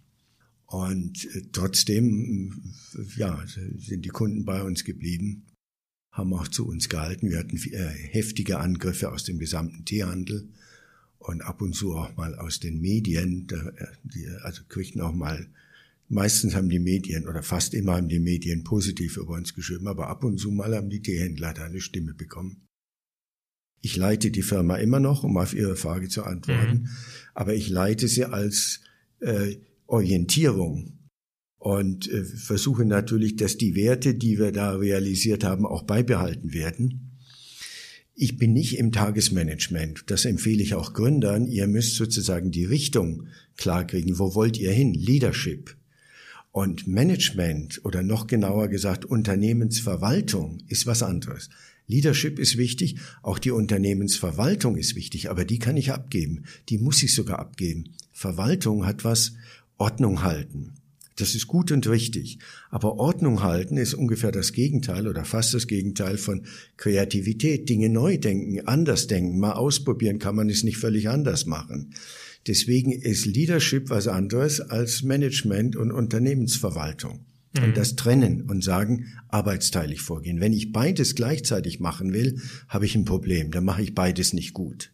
Und 0.72 1.26
äh, 1.34 1.42
trotzdem, 1.52 2.72
ja, 3.16 3.44
sind 3.76 4.06
die 4.06 4.08
Kunden 4.08 4.46
bei 4.46 4.62
uns 4.62 4.84
geblieben, 4.84 5.44
haben 6.10 6.32
auch 6.32 6.48
zu 6.48 6.66
uns 6.66 6.88
gehalten. 6.88 7.28
Wir 7.28 7.40
hatten 7.40 7.56
äh, 7.56 7.90
heftige 8.10 8.58
Angriffe 8.58 9.12
aus 9.12 9.24
dem 9.24 9.38
gesamten 9.38 9.84
Teehandel 9.84 10.48
und 11.18 11.42
ab 11.42 11.60
und 11.60 11.74
zu 11.74 11.94
auch 11.94 12.16
mal 12.16 12.34
aus 12.36 12.58
den 12.58 12.80
Medien. 12.80 13.46
Äh, 13.50 13.84
die, 14.02 14.26
also 14.42 14.62
kriegten 14.66 15.02
auch 15.02 15.12
mal 15.12 15.46
Meistens 16.08 16.54
haben 16.54 16.68
die 16.68 16.78
Medien 16.78 17.26
oder 17.26 17.42
fast 17.42 17.72
immer 17.72 17.96
haben 17.96 18.08
die 18.08 18.20
Medien 18.20 18.64
positiv 18.64 19.16
über 19.16 19.32
uns 19.32 19.54
geschrieben, 19.54 19.88
aber 19.88 20.08
ab 20.08 20.24
und 20.24 20.36
zu 20.36 20.50
mal 20.50 20.76
haben 20.76 20.90
die 20.90 21.00
Teehändler 21.00 21.54
da 21.54 21.64
eine 21.64 21.80
Stimme 21.80 22.12
bekommen. 22.12 22.66
Ich 23.80 23.96
leite 23.96 24.30
die 24.30 24.42
Firma 24.42 24.76
immer 24.76 25.00
noch, 25.00 25.24
um 25.24 25.38
auf 25.38 25.54
Ihre 25.54 25.74
Frage 25.74 26.10
zu 26.10 26.24
antworten, 26.24 26.82
mhm. 26.82 26.88
aber 27.32 27.54
ich 27.54 27.70
leite 27.70 28.08
sie 28.08 28.26
als 28.26 28.80
äh, 29.20 29.56
Orientierung 29.92 30.98
und 31.58 32.10
äh, 32.10 32.24
versuche 32.24 32.84
natürlich, 32.84 33.36
dass 33.36 33.58
die 33.58 33.74
Werte, 33.76 34.14
die 34.14 34.38
wir 34.38 34.50
da 34.50 34.72
realisiert 34.72 35.44
haben, 35.44 35.66
auch 35.66 35.82
beibehalten 35.82 36.52
werden. 36.52 37.18
Ich 38.14 38.36
bin 38.36 38.52
nicht 38.52 38.78
im 38.78 38.92
Tagesmanagement. 38.92 40.04
Das 40.06 40.24
empfehle 40.24 40.62
ich 40.62 40.74
auch 40.74 40.92
Gründern. 40.92 41.46
Ihr 41.46 41.66
müsst 41.66 41.96
sozusagen 41.96 42.50
die 42.50 42.64
Richtung 42.64 43.28
klarkriegen. 43.56 44.18
Wo 44.18 44.34
wollt 44.34 44.58
ihr 44.58 44.72
hin? 44.72 44.94
Leadership. 44.94 45.76
Und 46.50 46.86
Management 46.86 47.80
oder 47.84 48.02
noch 48.02 48.26
genauer 48.26 48.68
gesagt 48.68 49.04
Unternehmensverwaltung 49.04 50.58
ist 50.68 50.86
was 50.86 51.02
anderes. 51.02 51.48
Leadership 51.86 52.38
ist 52.38 52.56
wichtig, 52.56 52.96
auch 53.22 53.38
die 53.38 53.50
Unternehmensverwaltung 53.50 54.76
ist 54.76 54.94
wichtig, 54.94 55.30
aber 55.30 55.44
die 55.44 55.58
kann 55.58 55.76
ich 55.76 55.92
abgeben. 55.92 56.44
Die 56.68 56.78
muss 56.78 57.02
ich 57.02 57.14
sogar 57.14 57.38
abgeben. 57.38 57.94
Verwaltung 58.12 58.86
hat 58.86 59.04
was 59.04 59.32
Ordnung 59.78 60.22
halten. 60.22 60.74
Das 61.16 61.34
ist 61.34 61.46
gut 61.46 61.70
und 61.72 61.86
richtig. 61.88 62.38
Aber 62.70 62.98
Ordnung 62.98 63.42
halten 63.42 63.76
ist 63.76 63.94
ungefähr 63.94 64.32
das 64.32 64.52
Gegenteil 64.52 65.06
oder 65.06 65.24
fast 65.24 65.52
das 65.54 65.66
Gegenteil 65.66 66.16
von 66.16 66.46
Kreativität. 66.76 67.68
Dinge 67.68 67.90
neu 67.90 68.18
denken, 68.18 68.66
anders 68.66 69.06
denken, 69.06 69.38
mal 69.38 69.52
ausprobieren 69.52 70.18
kann 70.18 70.34
man 70.34 70.48
es 70.48 70.64
nicht 70.64 70.78
völlig 70.78 71.08
anders 71.08 71.46
machen. 71.46 71.94
Deswegen 72.46 72.92
ist 72.92 73.26
Leadership 73.26 73.90
was 73.90 74.08
anderes 74.08 74.60
als 74.60 75.02
Management 75.02 75.76
und 75.76 75.92
Unternehmensverwaltung. 75.92 77.20
Mhm. 77.56 77.64
Und 77.64 77.76
das 77.76 77.94
trennen 77.94 78.42
und 78.42 78.64
sagen, 78.64 79.06
arbeitsteilig 79.28 80.00
vorgehen. 80.00 80.40
Wenn 80.40 80.52
ich 80.52 80.72
beides 80.72 81.14
gleichzeitig 81.14 81.78
machen 81.78 82.12
will, 82.12 82.40
habe 82.68 82.86
ich 82.86 82.94
ein 82.94 83.04
Problem. 83.04 83.50
Dann 83.50 83.64
mache 83.64 83.82
ich 83.82 83.94
beides 83.94 84.32
nicht 84.32 84.54
gut. 84.54 84.92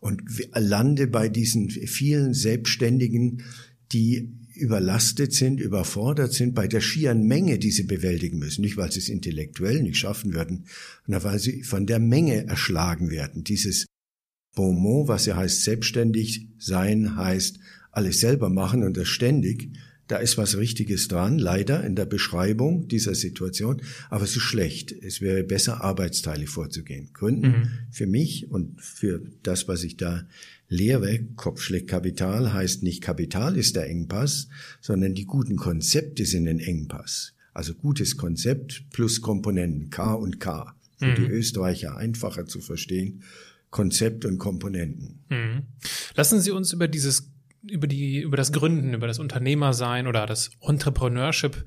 Und 0.00 0.22
lande 0.52 1.06
bei 1.06 1.28
diesen 1.28 1.70
vielen 1.70 2.34
Selbstständigen, 2.34 3.44
die 3.92 4.38
überlastet 4.54 5.32
sind, 5.32 5.60
überfordert 5.60 6.32
sind 6.32 6.54
bei 6.54 6.68
der 6.68 6.80
schieren 6.80 7.26
Menge, 7.26 7.58
die 7.58 7.70
sie 7.70 7.84
bewältigen 7.84 8.38
müssen. 8.38 8.62
Nicht, 8.62 8.76
weil 8.76 8.92
sie 8.92 9.00
es 9.00 9.08
intellektuell 9.08 9.82
nicht 9.82 9.96
schaffen 9.96 10.34
würden, 10.34 10.66
sondern 11.06 11.24
weil 11.24 11.38
sie 11.38 11.62
von 11.62 11.86
der 11.86 11.98
Menge 11.98 12.46
erschlagen 12.46 13.10
werden. 13.10 13.44
Dieses 13.44 13.86
Beaumont, 14.54 15.08
was 15.08 15.26
ja 15.26 15.36
heißt 15.36 15.64
selbstständig 15.64 16.48
sein, 16.58 17.16
heißt 17.16 17.58
alles 17.90 18.20
selber 18.20 18.50
machen 18.50 18.82
und 18.82 18.96
das 18.96 19.08
ständig, 19.08 19.70
da 20.08 20.18
ist 20.18 20.36
was 20.36 20.58
Richtiges 20.58 21.08
dran, 21.08 21.38
leider 21.38 21.84
in 21.84 21.96
der 21.96 22.04
Beschreibung 22.04 22.88
dieser 22.88 23.14
Situation, 23.14 23.80
aber 24.10 24.24
es 24.24 24.36
ist 24.36 24.42
schlecht. 24.42 24.92
Es 24.92 25.20
wäre 25.22 25.42
besser, 25.42 25.82
Arbeitsteile 25.82 26.46
vorzugehen. 26.46 27.10
Gründen 27.14 27.48
mhm. 27.48 27.68
für 27.90 28.06
mich 28.06 28.50
und 28.50 28.78
für 28.80 29.22
das, 29.42 29.68
was 29.68 29.84
ich 29.84 29.96
da 29.96 30.26
lehre, 30.72 31.20
Kopf 31.36 31.60
schlägt 31.60 31.88
Kapital, 31.88 32.52
heißt 32.52 32.82
nicht 32.82 33.02
Kapital 33.02 33.56
ist 33.56 33.76
der 33.76 33.88
Engpass, 33.88 34.48
sondern 34.80 35.14
die 35.14 35.26
guten 35.26 35.56
Konzepte 35.56 36.24
sind 36.24 36.48
ein 36.48 36.58
Engpass. 36.58 37.34
Also 37.54 37.74
gutes 37.74 38.16
Konzept 38.16 38.84
plus 38.90 39.20
Komponenten 39.20 39.90
K 39.90 40.14
und 40.14 40.40
K. 40.40 40.74
Für 40.96 41.06
mhm. 41.06 41.14
die 41.16 41.26
Österreicher 41.26 41.96
einfacher 41.96 42.46
zu 42.46 42.60
verstehen. 42.60 43.22
Konzept 43.70 44.24
und 44.24 44.38
Komponenten. 44.38 45.24
Mhm. 45.28 45.62
Lassen 46.14 46.40
Sie 46.40 46.50
uns 46.50 46.72
über 46.72 46.88
dieses 46.88 47.30
über 47.68 47.86
die, 47.86 48.20
über 48.20 48.36
das 48.36 48.52
Gründen, 48.52 48.94
über 48.94 49.06
das 49.06 49.20
Unternehmersein 49.20 50.08
oder 50.08 50.26
das 50.26 50.50
Entrepreneurship 50.60 51.64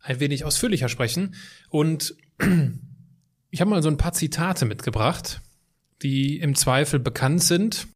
ein 0.00 0.20
wenig 0.20 0.44
ausführlicher 0.44 0.88
sprechen. 0.88 1.34
Und 1.70 2.14
ich 3.50 3.60
habe 3.60 3.70
mal 3.70 3.82
so 3.82 3.88
ein 3.88 3.96
paar 3.96 4.12
Zitate 4.12 4.66
mitgebracht, 4.66 5.40
die 6.02 6.38
im 6.38 6.54
Zweifel 6.54 6.98
bekannt 6.98 7.42
sind. 7.42 7.86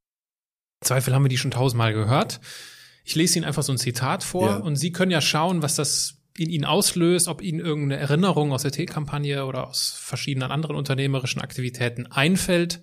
Zweifel 0.86 1.14
haben 1.14 1.24
wir 1.24 1.28
die 1.28 1.38
schon 1.38 1.50
tausendmal 1.50 1.92
gehört. 1.92 2.40
Ich 3.04 3.14
lese 3.14 3.38
Ihnen 3.38 3.44
einfach 3.44 3.62
so 3.62 3.72
ein 3.72 3.78
Zitat 3.78 4.24
vor 4.24 4.48
ja. 4.48 4.56
und 4.56 4.76
Sie 4.76 4.92
können 4.92 5.10
ja 5.10 5.20
schauen, 5.20 5.62
was 5.62 5.76
das 5.76 6.16
in 6.36 6.50
Ihnen 6.50 6.64
auslöst, 6.64 7.28
ob 7.28 7.42
Ihnen 7.42 7.60
irgendeine 7.60 8.00
Erinnerung 8.00 8.52
aus 8.52 8.62
der 8.62 8.72
T-Kampagne 8.72 9.46
oder 9.46 9.68
aus 9.68 9.98
verschiedenen 9.98 10.50
anderen 10.50 10.76
unternehmerischen 10.76 11.40
Aktivitäten 11.40 12.06
einfällt. 12.06 12.82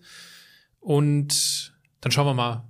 Und 0.80 1.74
dann 2.02 2.12
schauen 2.12 2.28
wir 2.28 2.34
mal, 2.34 2.70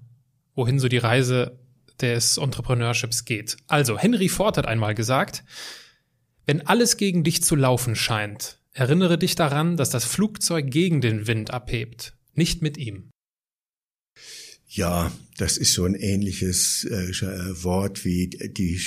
wohin 0.55 0.79
so 0.79 0.87
die 0.87 0.97
Reise 0.97 1.59
des 2.01 2.37
Entrepreneurships 2.37 3.25
geht. 3.25 3.57
Also, 3.67 3.97
Henry 3.97 4.29
Ford 4.29 4.57
hat 4.57 4.67
einmal 4.67 4.95
gesagt, 4.95 5.43
wenn 6.45 6.65
alles 6.67 6.97
gegen 6.97 7.23
dich 7.23 7.43
zu 7.43 7.55
laufen 7.55 7.95
scheint, 7.95 8.59
erinnere 8.73 9.17
dich 9.17 9.35
daran, 9.35 9.77
dass 9.77 9.89
das 9.89 10.05
Flugzeug 10.05 10.69
gegen 10.69 11.01
den 11.01 11.27
Wind 11.27 11.51
abhebt, 11.51 12.13
nicht 12.33 12.61
mit 12.61 12.77
ihm. 12.77 13.12
Ja, 14.75 15.11
das 15.37 15.57
ist 15.57 15.73
so 15.73 15.85
ein 15.85 15.93
ähnliches 15.93 16.83
äh, 16.85 17.63
Wort 17.63 18.05
wie 18.05 18.27
die 18.27 18.81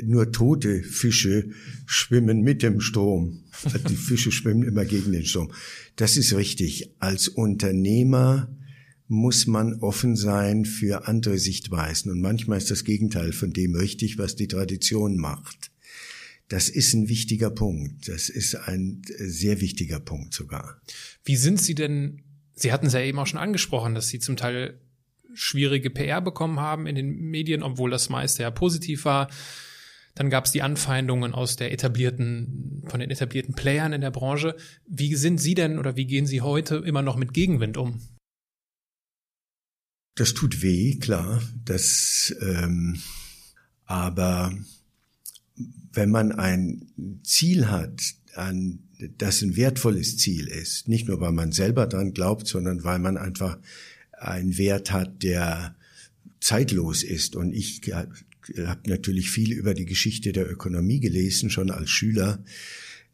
nur 0.00 0.30
tote 0.30 0.84
Fische 0.84 1.50
schwimmen 1.86 2.42
mit 2.42 2.62
dem 2.62 2.80
Strom. 2.80 3.42
Die 3.88 3.96
Fische 3.96 4.30
schwimmen 4.30 4.62
immer 4.62 4.84
gegen 4.84 5.10
den 5.10 5.26
Strom. 5.26 5.50
Das 5.96 6.16
ist 6.16 6.36
richtig. 6.36 6.94
Als 7.00 7.26
Unternehmer 7.26 8.56
muss 9.08 9.48
man 9.48 9.74
offen 9.80 10.14
sein 10.14 10.64
für 10.66 11.08
andere 11.08 11.38
Sichtweisen. 11.38 12.12
Und 12.12 12.20
manchmal 12.20 12.58
ist 12.58 12.70
das 12.70 12.84
Gegenteil 12.84 13.32
von 13.32 13.52
dem 13.52 13.74
richtig, 13.74 14.18
was 14.18 14.36
die 14.36 14.46
Tradition 14.46 15.16
macht. 15.16 15.72
Das 16.46 16.68
ist 16.68 16.94
ein 16.94 17.08
wichtiger 17.08 17.50
Punkt. 17.50 18.06
Das 18.06 18.28
ist 18.28 18.54
ein 18.54 19.02
sehr 19.18 19.60
wichtiger 19.60 19.98
Punkt 19.98 20.32
sogar. 20.32 20.80
Wie 21.24 21.36
sind 21.36 21.60
Sie 21.60 21.74
denn, 21.74 22.22
Sie 22.54 22.72
hatten 22.72 22.86
es 22.86 22.92
ja 22.92 23.00
eben 23.00 23.18
auch 23.18 23.26
schon 23.26 23.40
angesprochen, 23.40 23.96
dass 23.96 24.08
Sie 24.08 24.20
zum 24.20 24.36
Teil 24.36 24.78
schwierige 25.34 25.90
PR 25.90 26.20
bekommen 26.20 26.60
haben 26.60 26.86
in 26.86 26.94
den 26.94 27.30
Medien, 27.30 27.62
obwohl 27.62 27.90
das 27.90 28.08
meiste 28.08 28.42
ja 28.42 28.50
positiv 28.50 29.04
war. 29.04 29.28
Dann 30.14 30.30
gab 30.30 30.44
es 30.44 30.52
die 30.52 30.62
Anfeindungen 30.62 31.34
aus 31.34 31.56
der 31.56 31.72
etablierten, 31.72 32.84
von 32.86 33.00
den 33.00 33.10
etablierten 33.10 33.54
Playern 33.54 33.92
in 33.92 34.00
der 34.00 34.12
Branche. 34.12 34.56
Wie 34.86 35.16
sind 35.16 35.40
Sie 35.40 35.54
denn 35.54 35.78
oder 35.78 35.96
wie 35.96 36.06
gehen 36.06 36.26
Sie 36.26 36.40
heute 36.40 36.76
immer 36.76 37.02
noch 37.02 37.16
mit 37.16 37.34
Gegenwind 37.34 37.76
um? 37.76 38.00
Das 40.14 40.32
tut 40.32 40.62
weh, 40.62 40.98
klar. 40.98 41.42
Das, 41.64 42.34
ähm, 42.40 43.00
aber 43.84 44.56
wenn 45.92 46.10
man 46.10 46.30
ein 46.30 47.20
Ziel 47.24 47.68
hat, 47.68 48.00
an, 48.36 48.80
das 49.18 49.42
ein 49.42 49.56
wertvolles 49.56 50.16
Ziel 50.16 50.46
ist, 50.48 50.88
nicht 50.88 51.08
nur 51.08 51.20
weil 51.20 51.32
man 51.32 51.52
selber 51.52 51.86
dran 51.86 52.12
glaubt, 52.12 52.46
sondern 52.46 52.84
weil 52.84 52.98
man 52.98 53.16
einfach 53.16 53.58
einen 54.18 54.56
Wert 54.58 54.92
hat, 54.92 55.22
der 55.22 55.76
zeitlos 56.40 57.02
ist. 57.02 57.36
Und 57.36 57.52
ich 57.52 57.80
habe 57.92 58.10
natürlich 58.86 59.30
viel 59.30 59.52
über 59.52 59.74
die 59.74 59.86
Geschichte 59.86 60.32
der 60.32 60.50
Ökonomie 60.50 61.00
gelesen, 61.00 61.50
schon 61.50 61.70
als 61.70 61.90
Schüler. 61.90 62.44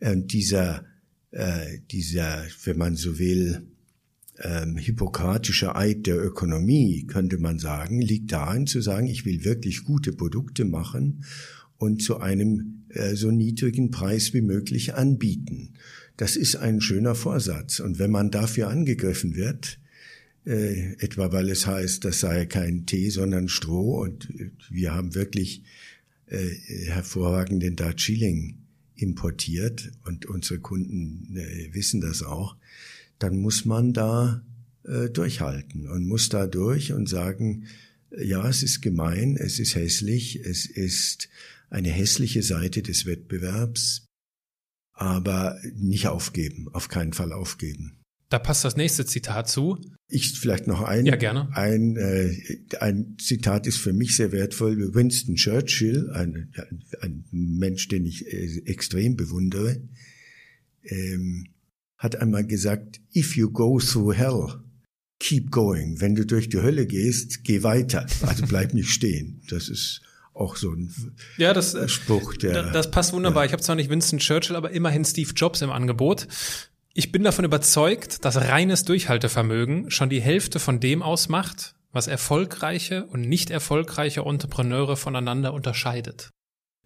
Und 0.01 0.33
dieser, 0.33 0.85
äh, 1.31 1.79
dieser, 1.91 2.45
wenn 2.65 2.79
man 2.79 2.97
so 2.97 3.19
will, 3.19 3.63
ähm, 4.43 4.77
hippokratische 4.77 5.77
Eid 5.77 6.07
der 6.07 6.23
Ökonomie, 6.23 7.07
könnte 7.07 7.39
man 7.39 7.59
sagen, 7.59 8.01
liegt 8.01 8.33
darin 8.33 8.67
zu 8.67 8.81
sagen, 8.81 9.07
ich 9.07 9.25
will 9.25 9.45
wirklich 9.45 9.85
gute 9.85 10.13
Produkte 10.13 10.65
machen 10.65 11.25
und 11.77 12.03
zu 12.03 12.19
einem 12.19 12.85
äh, 12.89 13.15
so 13.15 13.31
niedrigen 13.31 13.91
Preis 13.91 14.33
wie 14.33 14.41
möglich 14.41 14.95
anbieten. 14.95 15.75
Das 16.17 16.37
ist 16.37 16.57
ein 16.57 16.81
schöner 16.81 17.15
Vorsatz. 17.15 17.81
Und 17.81 17.99
wenn 17.99 18.11
man 18.11 18.31
dafür 18.31 18.69
angegriffen 18.69 19.37
wird, 19.37 19.80
äh, 20.51 20.97
etwa 20.99 21.31
weil 21.33 21.49
es 21.49 21.67
heißt, 21.67 22.05
das 22.05 22.21
sei 22.21 22.45
kein 22.47 22.85
Tee, 22.85 23.11
sondern 23.11 23.49
Stroh, 23.49 24.03
und 24.03 24.29
wir 24.69 24.93
haben 24.93 25.15
wirklich 25.15 25.63
äh, 26.27 26.49
hervorragenden 26.87 27.77
Darjeeling 27.77 28.59
importiert. 28.97 29.93
Und 30.05 30.27
unsere 30.27 30.59
Kunden 30.61 31.37
äh, 31.37 31.73
wissen 31.73 32.01
das 32.01 32.23
auch, 32.23 32.57
dann 33.19 33.39
muss 33.39 33.65
man 33.65 33.93
da 33.93 34.45
äh, 34.85 35.09
durchhalten 35.09 35.89
und 35.89 36.07
muss 36.07 36.29
da 36.29 36.47
durch 36.47 36.93
und 36.93 37.09
sagen, 37.09 37.67
ja, 38.19 38.49
es 38.49 38.65
ist 38.65 38.81
gemein, 38.81 39.37
es 39.37 39.61
ist 39.61 39.77
hässlich, 39.77 40.41
es 40.45 40.67
ist 40.67 41.29
eine 41.69 41.91
hässliche 41.91 42.43
Seite 42.43 42.83
des 42.83 43.07
Wettbewerbs, 43.07 44.07
aber 44.93 45.61
nicht 45.77 46.09
aufgeben, 46.09 46.69
auf 46.73 46.89
keinen 46.89 47.13
Fall 47.13 47.33
aufgeben. 47.33 48.00
Da 48.31 48.39
passt 48.39 48.65
das 48.65 48.77
nächste 48.77 49.05
Zitat 49.05 49.49
zu. 49.49 49.79
Ich 50.09 50.39
vielleicht 50.39 50.69
noch 50.69 50.83
ein. 50.83 51.05
Ja, 51.05 51.17
gerne. 51.17 51.49
Ein, 51.53 51.97
äh, 51.97 52.37
ein 52.79 53.17
Zitat 53.21 53.67
ist 53.67 53.79
für 53.79 53.93
mich 53.93 54.17
sehr 54.17 54.31
wertvoll. 54.31 54.95
Winston 54.95 55.35
Churchill, 55.35 56.11
ein, 56.15 56.53
ein 57.01 57.25
Mensch, 57.33 57.89
den 57.89 58.07
ich 58.07 58.27
äh, 58.27 58.63
extrem 58.67 59.17
bewundere, 59.17 59.83
ähm, 60.85 61.49
hat 61.99 62.17
einmal 62.17 62.47
gesagt, 62.47 63.01
if 63.15 63.37
you 63.37 63.51
go 63.51 63.81
through 63.81 64.15
hell, 64.15 64.61
keep 65.19 65.51
going. 65.51 66.01
Wenn 66.01 66.15
du 66.15 66.25
durch 66.25 66.49
die 66.49 66.59
Hölle 66.59 66.87
gehst, 66.87 67.43
geh 67.43 67.65
weiter. 67.65 68.07
Also 68.23 68.47
bleib 68.47 68.75
nicht 68.75 68.91
stehen. 68.91 69.43
Das 69.49 69.69
ist 69.69 70.03
auch 70.35 70.57
so 70.57 70.71
ein 70.71 70.95
ja, 71.37 71.53
das, 71.53 71.77
Spruch. 71.91 72.35
Der, 72.37 72.71
das 72.71 72.91
passt 72.91 73.13
wunderbar. 73.13 73.43
Ja. 73.43 73.47
Ich 73.47 73.53
habe 73.53 73.63
zwar 73.63 73.75
nicht 73.75 73.91
Winston 73.91 74.21
Churchill, 74.21 74.55
aber 74.55 74.71
immerhin 74.71 75.05
Steve 75.05 75.33
Jobs 75.35 75.63
im 75.63 75.71
Angebot. 75.71 76.29
Ich 76.93 77.13
bin 77.13 77.23
davon 77.23 77.45
überzeugt, 77.45 78.25
dass 78.25 78.37
reines 78.37 78.85
Durchhaltevermögen 78.85 79.91
schon 79.91 80.11
die 80.11 80.21
Hälfte 80.21 80.59
von 80.59 80.81
dem 80.81 81.03
ausmacht, 81.03 81.75
was 81.93 82.09
erfolgreiche 82.09 83.07
und 83.07 83.23
nicht 83.23 83.51
erfolgreiche 83.51 84.23
Entrepreneure 84.23 84.97
voneinander 84.97 85.55
unterscheidet. 85.55 86.31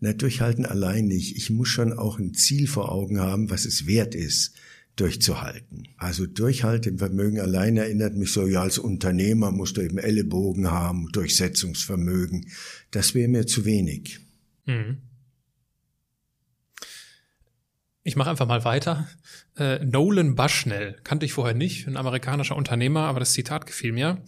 Na, 0.01 0.13
durchhalten 0.13 0.67
allein 0.67 1.07
nicht. 1.07 1.37
Ich 1.37 1.51
muss 1.51 1.69
schon 1.69 1.93
auch 1.93 2.19
ein 2.19 2.35
Ziel 2.35 2.67
vor 2.67 2.93
Augen 2.93 3.21
haben, 3.21 3.51
was 3.51 3.65
es 3.65 3.87
wert 3.87 4.15
ist 4.15 4.55
durchzuhalten. 4.97 5.89
Also 5.97 6.27
Durchhaltevermögen 6.27 7.41
allein 7.41 7.77
erinnert 7.77 8.15
mich 8.15 8.33
so, 8.33 8.47
ja, 8.47 8.63
als 8.63 8.79
Unternehmer 8.79 9.51
musst 9.51 9.77
du 9.77 9.81
eben 9.81 9.99
Ellenbogen 9.99 10.71
haben, 10.71 11.09
Durchsetzungsvermögen. 11.13 12.47
Das 12.91 13.15
wäre 13.15 13.29
mir 13.29 13.47
zu 13.47 13.65
wenig. 13.65 14.21
Mhm. 14.67 14.99
Ich 18.07 18.17
mache 18.17 18.29
einfach 18.29 18.47
mal 18.47 18.65
weiter. 18.65 19.09
Äh, 19.57 19.83
Nolan 19.83 20.35
Bushnell 20.35 21.01
kannte 21.05 21.25
ich 21.25 21.33
vorher 21.33 21.55
nicht, 21.55 21.89
ein 21.89 21.97
amerikanischer 21.97 22.55
Unternehmer, 22.55 23.01
aber 23.01 23.19
das 23.19 23.33
Zitat 23.33 23.65
gefiel 23.65 23.93
mir. 23.93 24.23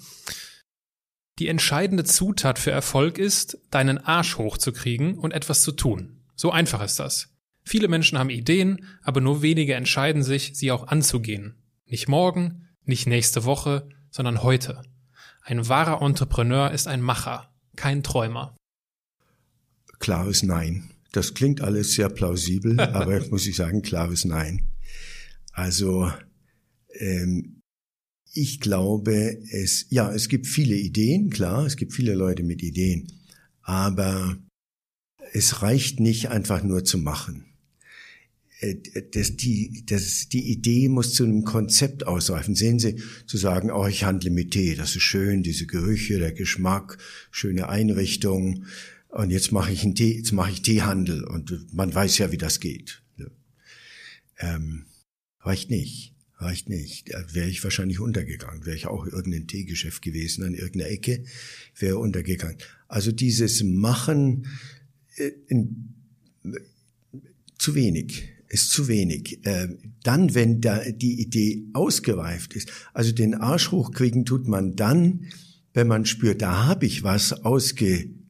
Die 1.39 1.49
entscheidende 1.49 2.05
Zutat 2.05 2.59
für 2.59 2.71
Erfolg 2.71 3.19
ist, 3.19 3.59
deinen 3.71 3.99
Arsch 3.99 4.39
hochzukriegen 4.39 5.19
und 5.19 5.33
etwas 5.33 5.61
zu 5.61 5.73
tun. 5.73 6.23
So 6.35 6.51
einfach 6.51 6.83
ist 6.83 6.99
das. 6.99 7.35
Viele 7.65 7.89
Menschen 7.89 8.19
haben 8.19 8.31
Ideen, 8.31 8.87
aber 9.03 9.21
nur 9.21 9.43
wenige 9.43 9.75
entscheiden 9.75 10.23
sich, 10.23 10.53
sie 10.55 10.73
auch 10.73 10.87
anzugehen. 10.87 11.63
Nicht 11.85 12.09
morgen, 12.09 12.69
nicht 12.85 13.07
nächste 13.07 13.45
Woche, 13.45 13.89
sondern 14.11 14.43
heute. 14.43 14.83
Ein 15.43 15.69
wahrer 15.69 16.01
Entrepreneur 16.01 16.71
ist 16.71 16.89
ein 16.89 17.03
Macher, 17.03 17.53
kein 17.77 18.03
Träumer. 18.03 18.57
Klares 19.99 20.43
Nein. 20.43 20.96
Das 21.17 21.33
klingt 21.33 21.63
alles 21.63 21.93
sehr 21.93 22.11
plausibel, 22.11 22.79
aber 22.81 23.27
muss 23.31 23.47
ich 23.47 23.57
sagen, 23.57 23.81
klares 23.81 24.27
Nein. 24.27 24.69
Also 25.53 26.13
ähm, 26.99 27.63
ich 28.35 28.61
glaube, 28.61 29.39
es 29.51 29.87
ja, 29.89 30.13
es 30.13 30.29
gibt 30.29 30.47
viele 30.47 30.77
Ideen, 30.77 31.31
klar, 31.31 31.65
es 31.65 31.77
gibt 31.77 31.95
viele 31.95 32.15
Leute 32.15 32.43
mit 32.43 32.63
Ideen, 32.63 33.11
aber 33.63 34.37
es 35.33 35.63
reicht 35.63 36.01
nicht 36.01 36.29
einfach 36.29 36.63
nur 36.63 36.85
zu 36.85 36.99
machen 36.99 37.47
äh, 38.61 38.77
das, 39.11 39.37
die, 39.37 39.85
das, 39.87 40.29
die 40.29 40.51
Idee 40.53 40.91
muss 40.91 41.15
zu 41.15 41.25
einem 41.25 41.45
Konzept 41.45 42.07
ausreifen. 42.07 42.55
Sehen 42.55 42.79
Sie, 42.79 42.97
zu 43.27 43.39
sagen, 43.39 43.71
oh, 43.71 43.87
ich 43.87 44.05
handle 44.05 44.31
mit 44.31 44.51
Tee, 44.51 44.75
das 44.75 44.97
ist 44.97 45.03
schön, 45.03 45.43
diese 45.43 45.67
Gerüche, 45.67 46.19
der 46.19 46.33
Geschmack, 46.33 46.99
schöne 47.31 47.71
Einrichtung. 47.71 48.67
Und 49.17 49.31
jetzt 49.31 49.51
mache 49.51 49.73
ich 49.73 49.83
einen 49.83 49.95
Tee, 49.95 50.19
jetzt 50.19 50.33
mache 50.33 50.51
ich 50.51 50.61
Teehandel 50.61 51.25
und 51.25 51.73
man 51.73 51.95
weiß 51.95 52.19
ja, 52.19 52.33
wie 52.33 52.37
das 52.37 52.61
geht. 52.61 53.03
Ähm, 54.39 54.85
reicht 55.41 55.71
nicht, 55.71 56.15
reicht 56.37 56.69
nicht. 56.69 57.15
Da 57.15 57.25
wäre 57.33 57.49
ich 57.49 57.65
wahrscheinlich 57.65 57.99
untergegangen. 57.99 58.67
Wäre 58.67 58.77
ich 58.77 58.87
auch 58.87 59.07
irgendein 59.07 59.47
Teegeschäft 59.47 60.03
gewesen 60.03 60.45
an 60.45 60.53
irgendeiner 60.53 60.91
Ecke, 60.91 61.25
wäre 61.79 61.97
untergegangen. 61.97 62.59
Also 62.89 63.11
dieses 63.11 63.63
Machen 63.63 64.49
äh, 65.17 65.31
in, 65.49 65.95
zu 67.57 67.75
wenig 67.75 68.29
ist 68.49 68.71
zu 68.71 68.87
wenig. 68.87 69.47
Äh, 69.47 69.69
dann, 70.03 70.35
wenn 70.35 70.61
da 70.61 70.85
die 70.91 71.23
Idee 71.23 71.65
ausgereift 71.73 72.55
ist, 72.55 72.71
also 72.93 73.13
den 73.13 73.35
Arsch 73.35 73.71
hochkriegen 73.71 74.27
tut 74.27 74.47
man 74.47 74.77
dann, 74.77 75.25
wenn 75.73 75.87
man 75.87 76.05
spürt, 76.05 76.43
da 76.43 76.67
habe 76.67 76.85
ich 76.85 77.03
was 77.03 77.33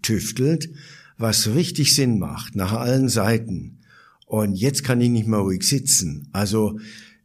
ausgetüftelt, 0.07 0.71
was 1.19 1.55
richtig 1.55 1.95
Sinn 1.95 2.19
macht, 2.19 2.57
nach 2.57 2.73
allen 2.73 3.09
Seiten. 3.09 3.81
Und 4.27 4.55
jetzt 4.55 4.85
kann 4.85 5.01
ich 5.01 5.11
nicht 5.11 5.27
mehr 5.27 5.41
ruhig 5.41 5.63
sitzen. 5.63 6.29
Also 6.33 6.79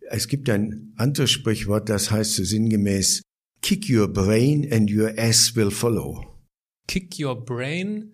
es 0.10 0.28
gibt 0.28 0.50
ein 0.50 0.94
anderes 0.98 1.32
Sprichwort, 1.32 1.90
das 1.90 2.12
heißt 2.12 2.36
so 2.36 2.44
sinngemäß, 2.44 3.22
kick 3.62 3.90
your 3.90 4.08
brain 4.08 4.72
and 4.72 4.92
your 4.92 5.18
ass 5.18 5.56
will 5.56 5.72
follow. 5.72 6.40
Kick 6.88 7.20
your 7.20 7.36
brain 7.36 8.14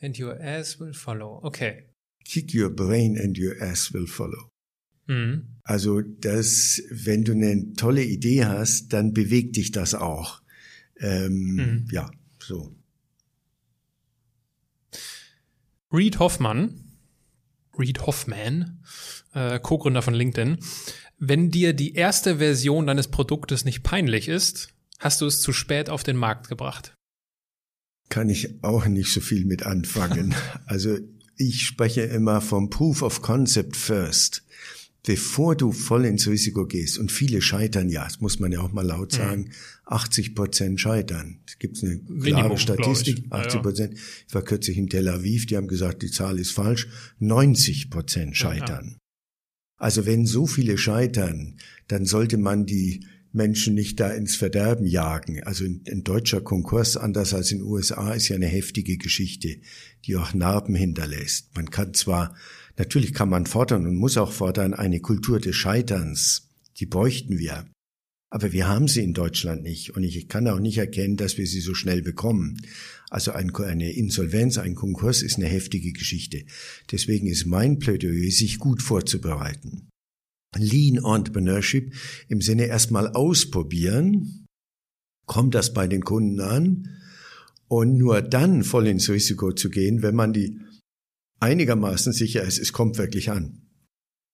and 0.00 0.18
your 0.18 0.40
ass 0.40 0.78
will 0.80 0.92
follow. 0.92 1.40
Okay 1.44 1.86
kick 2.26 2.54
your 2.54 2.70
brain 2.70 3.18
and 3.18 3.38
your 3.38 3.60
ass 3.62 3.92
will 3.92 4.06
follow. 4.06 4.50
Mhm. 5.06 5.56
Also 5.62 6.00
das, 6.00 6.82
wenn 6.90 7.24
du 7.24 7.32
eine 7.32 7.72
tolle 7.74 8.04
Idee 8.04 8.44
hast, 8.44 8.92
dann 8.92 9.12
bewegt 9.12 9.56
dich 9.56 9.70
das 9.72 9.94
auch. 9.94 10.42
Ähm, 10.98 11.54
mhm. 11.54 11.88
Ja, 11.90 12.10
so. 12.40 12.75
Reed 15.96 16.18
Hoffmann, 16.18 16.82
Reed 17.78 18.04
Hoffman, 18.04 18.84
äh, 19.32 19.58
Co-Gründer 19.58 20.02
von 20.02 20.12
LinkedIn. 20.12 20.58
Wenn 21.18 21.50
dir 21.50 21.72
die 21.72 21.94
erste 21.94 22.36
Version 22.36 22.86
deines 22.86 23.08
Produktes 23.08 23.64
nicht 23.64 23.82
peinlich 23.82 24.28
ist, 24.28 24.68
hast 24.98 25.22
du 25.22 25.26
es 25.26 25.40
zu 25.40 25.54
spät 25.54 25.88
auf 25.88 26.02
den 26.02 26.16
Markt 26.16 26.48
gebracht. 26.48 26.92
Kann 28.10 28.28
ich 28.28 28.62
auch 28.62 28.84
nicht 28.84 29.10
so 29.10 29.20
viel 29.20 29.46
mit 29.46 29.64
anfangen. 29.64 30.34
also 30.66 30.98
ich 31.38 31.62
spreche 31.62 32.02
immer 32.02 32.42
vom 32.42 32.68
Proof 32.68 33.00
of 33.00 33.22
Concept 33.22 33.74
first. 33.74 34.44
Bevor 35.06 35.54
du 35.54 35.70
voll 35.70 36.04
ins 36.04 36.26
Risiko 36.26 36.66
gehst, 36.66 36.98
und 36.98 37.12
viele 37.12 37.40
scheitern 37.40 37.88
ja, 37.88 38.04
das 38.04 38.20
muss 38.20 38.40
man 38.40 38.50
ja 38.50 38.60
auch 38.60 38.72
mal 38.72 38.84
laut 38.84 39.12
mhm. 39.12 39.16
sagen, 39.16 39.40
mhm. 39.42 39.52
80 39.84 40.34
Prozent 40.34 40.80
scheitern. 40.80 41.38
Es 41.46 41.60
gibt 41.60 41.82
eine 41.82 42.00
klare 42.00 42.18
Minimum, 42.18 42.58
Statistik, 42.58 43.24
80 43.30 43.62
Prozent. 43.62 43.92
Ja, 43.92 43.98
ja. 43.98 44.04
Ich 44.26 44.34
war 44.34 44.42
kürzlich 44.42 44.76
in 44.76 44.88
Tel 44.88 45.08
Aviv, 45.08 45.46
die 45.46 45.56
haben 45.56 45.68
gesagt, 45.68 46.02
die 46.02 46.10
Zahl 46.10 46.40
ist 46.40 46.50
falsch. 46.50 46.88
90 47.20 47.88
Prozent 47.88 48.36
scheitern. 48.36 48.96
Ja, 48.96 48.98
also 49.76 50.06
wenn 50.06 50.26
so 50.26 50.46
viele 50.46 50.76
scheitern, 50.76 51.58
dann 51.86 52.04
sollte 52.04 52.36
man 52.36 52.66
die 52.66 53.06
Menschen 53.30 53.74
nicht 53.74 54.00
da 54.00 54.10
ins 54.10 54.34
Verderben 54.34 54.86
jagen. 54.86 55.42
Also 55.44 55.64
ein, 55.64 56.02
deutscher 56.02 56.40
Konkurs, 56.40 56.96
anders 56.96 57.32
als 57.32 57.52
in 57.52 57.58
den 57.58 57.66
USA, 57.68 58.14
ist 58.14 58.28
ja 58.28 58.34
eine 58.34 58.46
heftige 58.46 58.96
Geschichte, 58.96 59.58
die 60.04 60.16
auch 60.16 60.34
Narben 60.34 60.74
hinterlässt. 60.74 61.54
Man 61.54 61.70
kann 61.70 61.94
zwar, 61.94 62.34
natürlich 62.76 63.14
kann 63.14 63.28
man 63.28 63.46
fordern 63.46 63.86
und 63.86 63.96
muss 63.96 64.16
auch 64.16 64.32
fordern, 64.32 64.74
eine 64.74 65.00
Kultur 65.00 65.40
des 65.40 65.56
Scheiterns, 65.56 66.48
die 66.78 66.86
bräuchten 66.86 67.38
wir. 67.38 67.66
Aber 68.30 68.52
wir 68.52 68.68
haben 68.68 68.88
sie 68.88 69.02
in 69.02 69.14
Deutschland 69.14 69.62
nicht 69.62 69.96
und 69.96 70.02
ich 70.02 70.28
kann 70.28 70.48
auch 70.48 70.58
nicht 70.58 70.78
erkennen, 70.78 71.16
dass 71.16 71.38
wir 71.38 71.46
sie 71.46 71.60
so 71.60 71.74
schnell 71.74 72.02
bekommen. 72.02 72.60
Also 73.08 73.32
eine 73.32 73.92
Insolvenz, 73.92 74.58
ein 74.58 74.74
Konkurs 74.74 75.22
ist 75.22 75.36
eine 75.36 75.46
heftige 75.46 75.92
Geschichte. 75.92 76.44
Deswegen 76.90 77.28
ist 77.28 77.46
mein 77.46 77.78
Plädoyer, 77.78 78.30
sich 78.30 78.58
gut 78.58 78.82
vorzubereiten. 78.82 79.88
Lean 80.56 81.04
Entrepreneurship 81.04 81.94
im 82.28 82.40
Sinne 82.40 82.66
erstmal 82.66 83.08
ausprobieren, 83.08 84.46
kommt 85.26 85.54
das 85.54 85.72
bei 85.72 85.86
den 85.86 86.02
Kunden 86.02 86.40
an 86.40 86.88
und 87.68 87.96
nur 87.96 88.22
dann 88.22 88.64
voll 88.64 88.86
ins 88.86 89.08
Risiko 89.08 89.52
zu 89.52 89.70
gehen, 89.70 90.02
wenn 90.02 90.14
man 90.14 90.32
die 90.32 90.60
einigermaßen 91.40 92.12
sicher 92.12 92.42
ist, 92.42 92.58
es 92.58 92.72
kommt 92.72 92.98
wirklich 92.98 93.30
an. 93.30 93.62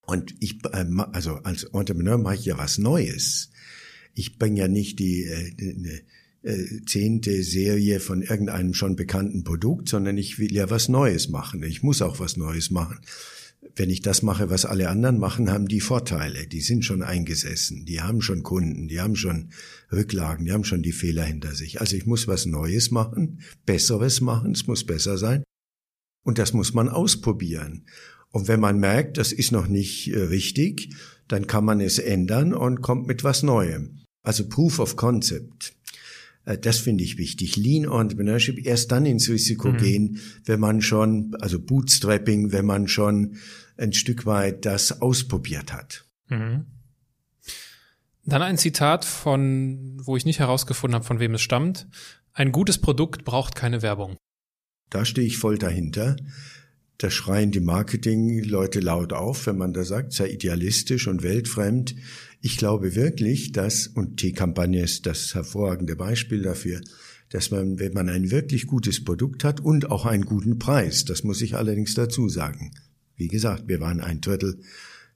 Und 0.04 0.34
ich, 0.40 0.58
ähm, 0.72 1.00
also 1.12 1.34
als 1.36 1.64
Entrepreneur 1.64 2.18
mache 2.18 2.36
ich 2.36 2.44
ja 2.44 2.58
was 2.58 2.78
Neues. 2.78 3.50
Ich 4.14 4.38
bringe 4.38 4.60
ja 4.60 4.68
nicht 4.68 4.98
die, 4.98 5.24
äh, 5.24 5.54
die 5.54 6.00
äh, 6.42 6.84
zehnte 6.86 7.42
Serie 7.44 8.00
von 8.00 8.22
irgendeinem 8.22 8.74
schon 8.74 8.96
bekannten 8.96 9.44
Produkt, 9.44 9.88
sondern 9.88 10.18
ich 10.18 10.38
will 10.38 10.52
ja 10.52 10.70
was 10.70 10.88
Neues 10.88 11.28
machen. 11.28 11.62
Ich 11.62 11.82
muss 11.82 12.02
auch 12.02 12.18
was 12.18 12.36
Neues 12.36 12.70
machen 12.70 12.98
wenn 13.76 13.90
ich 13.90 14.02
das 14.02 14.22
mache, 14.22 14.50
was 14.50 14.64
alle 14.64 14.88
anderen 14.88 15.18
machen, 15.18 15.50
haben 15.50 15.68
die 15.68 15.80
Vorteile. 15.80 16.46
Die 16.46 16.60
sind 16.60 16.84
schon 16.84 17.02
eingesessen, 17.02 17.84
die 17.84 18.00
haben 18.00 18.20
schon 18.20 18.42
Kunden, 18.42 18.88
die 18.88 19.00
haben 19.00 19.16
schon 19.16 19.50
Rücklagen, 19.90 20.46
die 20.46 20.52
haben 20.52 20.64
schon 20.64 20.82
die 20.82 20.92
Fehler 20.92 21.24
hinter 21.24 21.54
sich. 21.54 21.80
Also 21.80 21.96
ich 21.96 22.06
muss 22.06 22.26
was 22.26 22.46
Neues 22.46 22.90
machen, 22.90 23.40
Besseres 23.64 24.20
machen, 24.20 24.52
es 24.52 24.66
muss 24.66 24.84
besser 24.84 25.16
sein. 25.16 25.44
Und 26.22 26.38
das 26.38 26.52
muss 26.52 26.74
man 26.74 26.88
ausprobieren. 26.88 27.86
Und 28.30 28.48
wenn 28.48 28.60
man 28.60 28.78
merkt, 28.78 29.18
das 29.18 29.32
ist 29.32 29.52
noch 29.52 29.68
nicht 29.68 30.08
äh, 30.08 30.18
richtig, 30.18 30.94
dann 31.28 31.46
kann 31.46 31.64
man 31.64 31.80
es 31.80 31.98
ändern 31.98 32.54
und 32.54 32.80
kommt 32.80 33.06
mit 33.06 33.24
was 33.24 33.42
Neuem. 33.42 34.00
Also 34.22 34.48
Proof 34.48 34.78
of 34.78 34.96
Concept. 34.96 35.74
Äh, 36.44 36.58
das 36.58 36.78
finde 36.78 37.04
ich 37.04 37.18
wichtig. 37.18 37.56
Lean 37.56 37.84
Entrepreneurship 37.84 38.64
erst 38.64 38.92
dann 38.92 39.06
ins 39.06 39.28
Risiko 39.28 39.72
mhm. 39.72 39.76
gehen, 39.78 40.20
wenn 40.44 40.60
man 40.60 40.80
schon, 40.80 41.34
also 41.40 41.60
Bootstrapping, 41.60 42.52
wenn 42.52 42.66
man 42.66 42.88
schon 42.88 43.36
ein 43.76 43.92
Stück 43.92 44.26
weit 44.26 44.64
das 44.64 45.00
ausprobiert 45.00 45.72
hat. 45.72 46.04
Mhm. 46.28 46.66
Dann 48.24 48.42
ein 48.42 48.58
Zitat 48.58 49.04
von, 49.04 50.00
wo 50.04 50.16
ich 50.16 50.24
nicht 50.24 50.38
herausgefunden 50.38 50.94
habe, 50.94 51.04
von 51.04 51.18
wem 51.18 51.34
es 51.34 51.42
stammt. 51.42 51.88
Ein 52.32 52.52
gutes 52.52 52.78
Produkt 52.78 53.24
braucht 53.24 53.56
keine 53.56 53.82
Werbung. 53.82 54.16
Da 54.92 55.06
stehe 55.06 55.26
ich 55.26 55.38
voll 55.38 55.56
dahinter. 55.56 56.16
Da 56.98 57.10
schreien 57.10 57.50
die 57.50 57.60
Marketing-Leute 57.60 58.80
laut 58.80 59.14
auf, 59.14 59.46
wenn 59.46 59.56
man 59.56 59.72
da 59.72 59.84
sagt, 59.84 60.12
sei 60.12 60.28
idealistisch 60.28 61.08
und 61.08 61.22
weltfremd. 61.22 61.94
Ich 62.42 62.58
glaube 62.58 62.94
wirklich, 62.94 63.52
dass, 63.52 63.86
und 63.86 64.20
die 64.20 64.34
Kampagne 64.34 64.82
ist 64.82 65.06
das 65.06 65.34
hervorragende 65.34 65.96
Beispiel 65.96 66.42
dafür, 66.42 66.82
dass 67.30 67.50
man, 67.50 67.78
wenn 67.78 67.94
man 67.94 68.10
ein 68.10 68.30
wirklich 68.30 68.66
gutes 68.66 69.02
Produkt 69.02 69.44
hat 69.44 69.60
und 69.60 69.90
auch 69.90 70.04
einen 70.04 70.26
guten 70.26 70.58
Preis, 70.58 71.06
das 71.06 71.24
muss 71.24 71.40
ich 71.40 71.56
allerdings 71.56 71.94
dazu 71.94 72.28
sagen. 72.28 72.72
Wie 73.16 73.28
gesagt, 73.28 73.68
wir 73.68 73.80
waren 73.80 74.00
ein 74.00 74.20
Drittel 74.20 74.60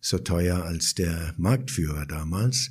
so 0.00 0.16
teuer 0.16 0.64
als 0.64 0.94
der 0.94 1.34
Marktführer 1.36 2.06
damals. 2.06 2.70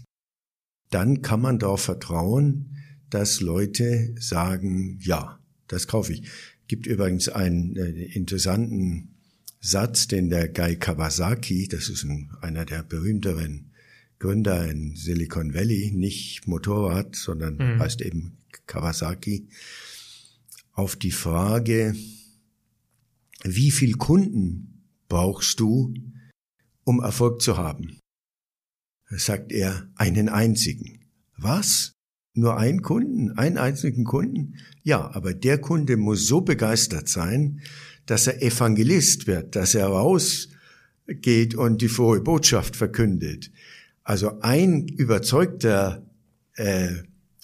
Dann 0.90 1.22
kann 1.22 1.42
man 1.42 1.60
darauf 1.60 1.82
vertrauen, 1.82 2.78
dass 3.12 3.42
Leute 3.42 4.16
sagen, 4.20 4.98
ja, 5.04 5.40
das 5.68 5.88
kaufe 5.88 6.14
ich. 6.14 6.24
Gibt 6.68 6.88
übrigens 6.88 7.30
einen 7.30 7.76
äh, 7.76 7.90
interessanten 7.90 9.16
Satz, 9.60 10.08
den 10.08 10.30
der 10.30 10.48
Guy 10.48 10.78
Kawasaki, 10.78 11.68
das 11.68 11.90
ist 11.90 12.04
ein, 12.04 12.32
einer 12.42 12.66
der 12.66 12.84
berühmteren 12.84 13.72
Gründer 14.20 14.70
in 14.70 14.96
Silicon 14.96 15.54
Valley, 15.54 15.92
nicht 15.92 16.48
Motorrad, 16.48 17.16
sondern 17.16 17.58
mhm. 17.58 17.80
heißt 17.80 18.02
eben 18.02 18.38
Kawasaki, 18.66 19.48
auf 20.72 20.96
die 20.96 21.12
Frage, 21.12 21.96
wie 23.44 23.72
viel 23.72 23.94
Kunden 23.94 24.84
brauchst 25.08 25.60
du, 25.60 25.94
um 26.84 27.02
Erfolg 27.02 27.42
zu 27.42 27.58
haben? 27.58 28.00
sagt 29.10 29.52
er, 29.52 29.90
einen 29.96 30.30
einzigen. 30.30 31.06
Was? 31.38 31.95
Nur 32.36 32.58
einen 32.58 32.82
Kunden? 32.82 33.32
Einen 33.38 33.58
einzigen 33.58 34.04
Kunden? 34.04 34.56
Ja, 34.84 35.10
aber 35.14 35.34
der 35.34 35.58
Kunde 35.58 35.96
muss 35.96 36.28
so 36.28 36.42
begeistert 36.42 37.08
sein, 37.08 37.62
dass 38.06 38.28
er 38.28 38.44
Evangelist 38.44 39.26
wird, 39.26 39.56
dass 39.56 39.74
er 39.74 39.88
rausgeht 39.88 41.56
und 41.56 41.82
die 41.82 41.88
frohe 41.88 42.20
Botschaft 42.20 42.76
verkündet. 42.76 43.52
Also 44.04 44.42
ein 44.42 44.88
überzeugter 44.88 46.06
äh, 46.56 46.90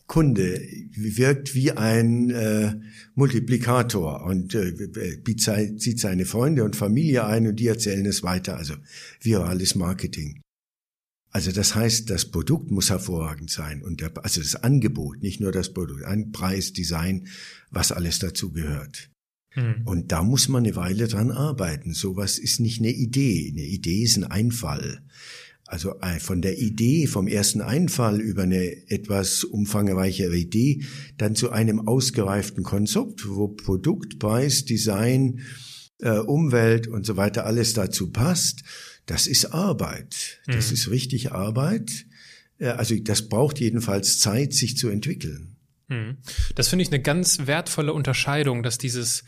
Kunde 0.08 0.62
wirkt 0.94 1.56
wie 1.56 1.72
ein 1.72 2.30
äh, 2.30 2.74
Multiplikator 3.16 4.26
und 4.26 4.54
äh, 4.56 5.24
zieht 5.78 6.00
seine 6.02 6.26
Freunde 6.26 6.66
und 6.66 6.76
Familie 6.76 7.26
ein 7.26 7.48
und 7.48 7.56
die 7.56 7.68
erzählen 7.68 8.06
es 8.06 8.22
weiter. 8.22 8.58
Also 8.58 8.74
virales 9.22 9.76
Marketing. 9.76 10.42
Also 11.32 11.52
das 11.52 11.76
heißt, 11.76 12.10
das 12.10 12.26
Produkt 12.26 12.72
muss 12.72 12.90
hervorragend 12.90 13.50
sein 13.50 13.82
und 13.82 14.02
der, 14.02 14.12
also 14.24 14.42
das 14.42 14.56
Angebot, 14.56 15.22
nicht 15.22 15.40
nur 15.40 15.54
das 15.54 15.74
Produkt, 15.74 16.04
ein 16.04 16.32
Preis, 16.32 16.74
Design, 16.74 17.28
was 17.70 17.94
alles 17.94 18.20
dazu 18.20 18.52
gehört. 18.52 19.10
Mhm. 19.56 19.82
Und 19.86 20.12
da 20.12 20.24
muss 20.24 20.50
man 20.50 20.66
eine 20.66 20.76
Weile 20.76 21.08
dran 21.08 21.32
arbeiten. 21.32 21.94
Sowas 21.94 22.38
ist 22.38 22.60
nicht 22.60 22.80
eine 22.80 22.92
Idee. 22.92 23.50
Eine 23.52 23.66
Idee 23.66 24.04
ist 24.04 24.18
ein 24.18 24.26
Einfall. 24.26 25.04
Also 25.66 26.00
äh, 26.02 26.20
von 26.20 26.42
der 26.42 26.60
Idee, 26.60 27.08
vom 27.08 27.28
ersten 27.28 27.62
Einfall 27.62 28.20
über 28.20 28.44
eine 28.44 28.90
etwas 28.90 29.46
umfangreichere 29.46 30.36
Idee, 30.36 30.84
dann 31.18 31.36
zu 31.36 31.52
einem 31.52 31.88
ausgereiften 31.88 32.64
Konzept, 32.64 33.26
wo 33.30 33.48
Produkt, 33.48 34.20
Preis, 34.20 34.66
Design, 34.66 35.40
äh, 36.00 36.18
Umwelt 36.18 36.88
und 36.88 37.06
so 37.06 37.16
weiter 37.16 37.46
alles 37.46 37.74
dazu 37.74 38.12
passt. 38.12 38.64
Das 39.06 39.28
ist 39.28 39.45
Arbeit. 39.45 40.39
Das 40.45 40.68
mhm. 40.68 40.74
ist 40.74 40.91
richtig 40.91 41.32
Arbeit. 41.32 42.06
Äh, 42.60 42.68
also 42.68 42.95
das 42.99 43.28
braucht 43.28 43.60
jedenfalls 43.60 44.20
Zeit, 44.20 44.54
sich 44.54 44.78
zu 44.78 44.89
entwickeln. 44.89 45.58
Mhm. 45.88 46.18
Das 46.56 46.70
finde 46.70 46.84
ich 46.84 46.89
eine 46.89 47.02
ganz 47.02 47.47
wertvolle 47.47 47.93
Unterscheidung, 47.93 48.64
dass 48.64 48.78
dieses, 48.78 49.24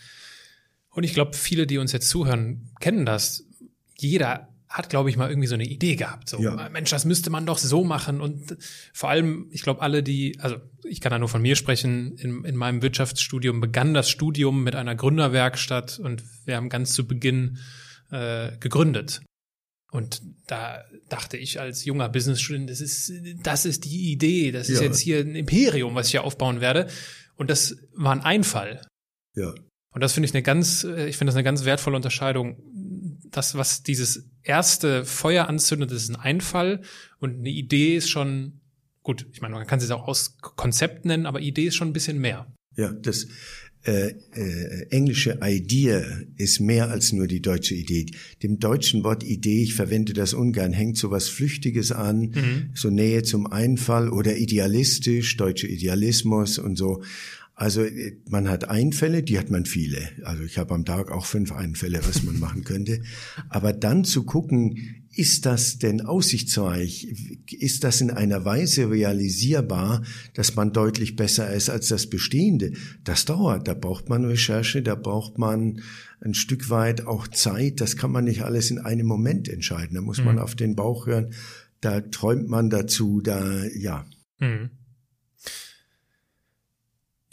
und 0.90 1.04
ich 1.04 1.14
glaube, 1.14 1.34
viele, 1.36 1.68
die 1.68 1.78
uns 1.78 1.92
jetzt 1.92 2.10
zuhören, 2.10 2.72
kennen 2.80 3.06
das. 3.06 3.46
Jeder 3.98 4.50
hat, 4.70 4.90
glaube 4.90 5.10
ich, 5.10 5.18
mal 5.18 5.30
irgendwie 5.30 5.48
so 5.48 5.54
eine 5.54 5.66
Idee 5.66 5.96
gehabt. 5.96 6.30
So, 6.30 6.42
ja. 6.42 6.68
Mensch, 6.70 6.90
das 6.90 7.06
müsste 7.06 7.30
man 7.30 7.46
doch 7.46 7.60
so 7.60 7.84
machen. 7.84 8.22
Und 8.22 8.58
vor 8.92 9.10
allem, 9.10 9.48
ich 9.52 9.62
glaube, 9.62 9.82
alle, 9.82 10.02
die, 10.02 10.40
also 10.40 10.56
ich 10.84 11.00
kann 11.00 11.12
da 11.12 11.20
nur 11.20 11.30
von 11.30 11.44
mir 11.44 11.56
sprechen, 11.56 12.18
in, 12.18 12.44
in 12.44 12.56
meinem 12.56 12.82
Wirtschaftsstudium 12.82 13.62
begann 13.62 13.94
das 13.94 14.10
Studium 14.10 14.64
mit 14.64 14.74
einer 14.74 14.96
Gründerwerkstatt 14.96 16.00
und 16.00 16.24
wir 16.46 16.56
haben 16.56 16.70
ganz 16.70 16.94
zu 16.94 17.08
Beginn 17.08 17.60
äh, 18.10 18.58
gegründet. 18.58 19.22
Und 19.94 20.24
da 20.48 20.84
dachte 21.08 21.38
ich 21.38 21.60
als 21.60 21.86
junger 21.86 22.10
Businessstudent, 22.10 22.68
das 22.68 22.82
ist, 22.82 23.14
das 23.44 23.64
ist 23.64 23.86
die 23.86 24.12
Idee, 24.12 24.52
das 24.52 24.68
ist 24.68 24.80
ja. 24.80 24.88
jetzt 24.88 24.98
hier 24.98 25.20
ein 25.20 25.36
Imperium, 25.36 25.94
was 25.94 26.08
ich 26.08 26.14
hier 26.14 26.24
aufbauen 26.24 26.62
werde. 26.62 26.88
Und 27.36 27.52
das 27.52 27.78
war 27.94 28.12
ein 28.12 28.22
Einfall. 28.22 28.82
Ja. 29.36 29.54
Und 29.92 30.02
das 30.02 30.14
finde 30.14 30.28
ich 30.28 30.34
eine 30.34 30.42
ganz, 30.42 30.84
äh, 30.84 31.08
ich 31.08 31.18
finde 31.18 31.30
das 31.30 31.36
eine 31.36 31.44
ganz 31.44 31.64
wertvolle 31.64 31.96
Unterscheidung. 31.96 32.58
Das, 33.30 33.54
was 33.54 33.84
dieses 33.84 34.32
erste 34.42 35.06
Feuer 35.06 35.48
anzündet, 35.48 35.92
ist 35.92 36.10
ein 36.10 36.16
Einfall 36.16 36.82
und 37.20 37.38
eine 37.38 37.50
Idee 37.50 37.98
ist 37.98 38.10
schon, 38.10 38.62
gut, 39.04 39.28
ich 39.32 39.42
meine, 39.42 39.54
man 39.54 39.68
kann 39.68 39.78
es 39.78 39.84
jetzt 39.84 39.92
auch 39.92 40.08
aus 40.08 40.38
Konzept 40.40 41.06
nennen, 41.06 41.28
aber 41.28 41.40
Idee 41.40 41.68
ist 41.68 41.76
schon 41.76 41.90
ein 41.90 41.94
bisschen 41.94 42.18
mehr. 42.18 42.52
Ja, 42.76 42.92
das, 42.92 43.28
äh, 43.86 44.14
äh, 44.36 44.88
englische 44.92 45.40
Idea 45.44 46.02
ist 46.38 46.62
mehr 46.62 46.90
als 46.90 47.12
nur 47.12 47.28
die 47.28 47.42
deutsche 47.42 47.76
Idee. 47.76 48.06
Dem 48.42 48.60
deutschen 48.60 49.04
Wort 49.04 49.24
Idee, 49.24 49.62
ich 49.62 49.74
verwende 49.74 50.14
das 50.14 50.34
ungern, 50.34 50.72
hängt 50.72 50.98
so 50.98 51.12
was 51.12 51.28
Flüchtiges 51.28 51.92
an, 51.92 52.20
mhm. 52.20 52.70
so 52.74 52.90
Nähe 52.90 53.24
zum 53.24 53.46
Einfall 53.46 54.10
oder 54.10 54.38
idealistisch, 54.38 55.36
deutsche 55.36 55.68
Idealismus 55.68 56.60
und 56.60 56.78
so. 56.78 57.04
Also 57.56 57.84
äh, 57.84 58.18
man 58.30 58.50
hat 58.50 58.70
Einfälle, 58.70 59.24
die 59.24 59.38
hat 59.38 59.52
man 59.52 59.66
viele. 59.66 60.00
Also 60.24 60.44
ich 60.44 60.58
habe 60.58 60.74
am 60.74 60.86
Tag 60.86 61.12
auch 61.12 61.26
fünf 61.26 61.52
Einfälle, 61.52 62.00
was 62.08 62.24
man 62.24 62.40
machen 62.40 62.64
könnte. 62.66 63.02
Aber 63.50 63.74
dann 63.74 64.04
zu 64.04 64.24
gucken, 64.24 65.04
ist 65.16 65.46
das 65.46 65.78
denn 65.78 66.02
aussichtsreich? 66.02 67.08
Ist 67.52 67.84
das 67.84 68.02
in 68.02 68.10
einer 68.10 68.46
Weise 68.46 68.90
realisierbar, 68.90 70.02
dass 70.34 70.56
man 70.56 70.74
deutlich 70.74 71.16
besser 71.16 71.54
ist 71.54 71.70
als 71.70 71.90
das 71.90 72.08
Bestehende? 72.08 72.74
Das 73.04 73.26
dauert. 73.26 73.68
Da 73.68 73.76
braucht 73.76 74.10
man 74.10 74.26
Recherche, 74.26 74.82
da 74.82 74.96
braucht 74.96 75.38
man 75.38 75.82
ein 76.22 76.34
Stück 76.34 76.72
weit 76.72 77.06
auch 77.06 77.28
Zeit. 77.28 77.80
Das 77.82 77.96
kann 77.96 78.12
man 78.12 78.24
nicht 78.24 78.44
alles 78.44 78.72
in 78.72 78.80
einem 78.80 79.06
Moment 79.06 79.48
entscheiden. 79.48 79.94
Da 79.94 80.02
muss 80.02 80.20
mhm. 80.20 80.26
man 80.26 80.40
auf 80.40 80.56
den 80.56 80.76
Bauch 80.76 81.06
hören. 81.06 81.34
Da 81.82 82.02
träumt 82.02 82.48
man 82.50 82.72
dazu, 82.72 83.22
da, 83.22 83.66
ja. 83.66 84.08
Mhm. 84.40 84.72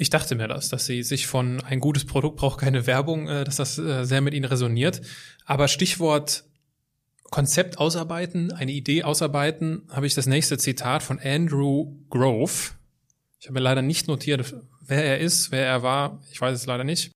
Ich 0.01 0.09
dachte 0.09 0.35
mir 0.35 0.49
das, 0.49 0.71
dass 0.71 0.87
sie 0.87 1.03
sich 1.03 1.27
von 1.27 1.61
ein 1.61 1.79
gutes 1.79 2.07
Produkt 2.07 2.39
braucht 2.39 2.59
keine 2.59 2.87
Werbung, 2.87 3.29
äh, 3.29 3.45
dass 3.45 3.57
das 3.57 3.77
äh, 3.77 4.05
sehr 4.05 4.23
mit 4.23 4.33
ihnen 4.33 4.47
resoniert. 4.47 5.03
Aber 5.45 5.69
Stichwort 5.69 6.45
Konzept 7.25 7.77
ausarbeiten, 7.77 8.51
eine 8.51 8.73
Idee 8.73 9.03
ausarbeiten, 9.03 9.83
habe 9.91 10.07
ich 10.07 10.15
das 10.15 10.27
nächste 10.27 10.57
Zitat 10.57 11.03
von 11.03 11.21
Andrew 11.21 11.99
Grove. 12.09 12.71
Ich 13.41 13.47
habe 13.49 13.53
mir 13.53 13.61
leider 13.61 13.83
nicht 13.83 14.09
notiert, 14.09 14.55
wer 14.81 15.05
er 15.05 15.19
ist, 15.21 15.53
wer 15.53 15.67
er 15.67 15.83
war. 15.83 16.23
Ich 16.33 16.41
weiß 16.41 16.59
es 16.59 16.65
leider 16.65 16.85
nicht. 16.85 17.13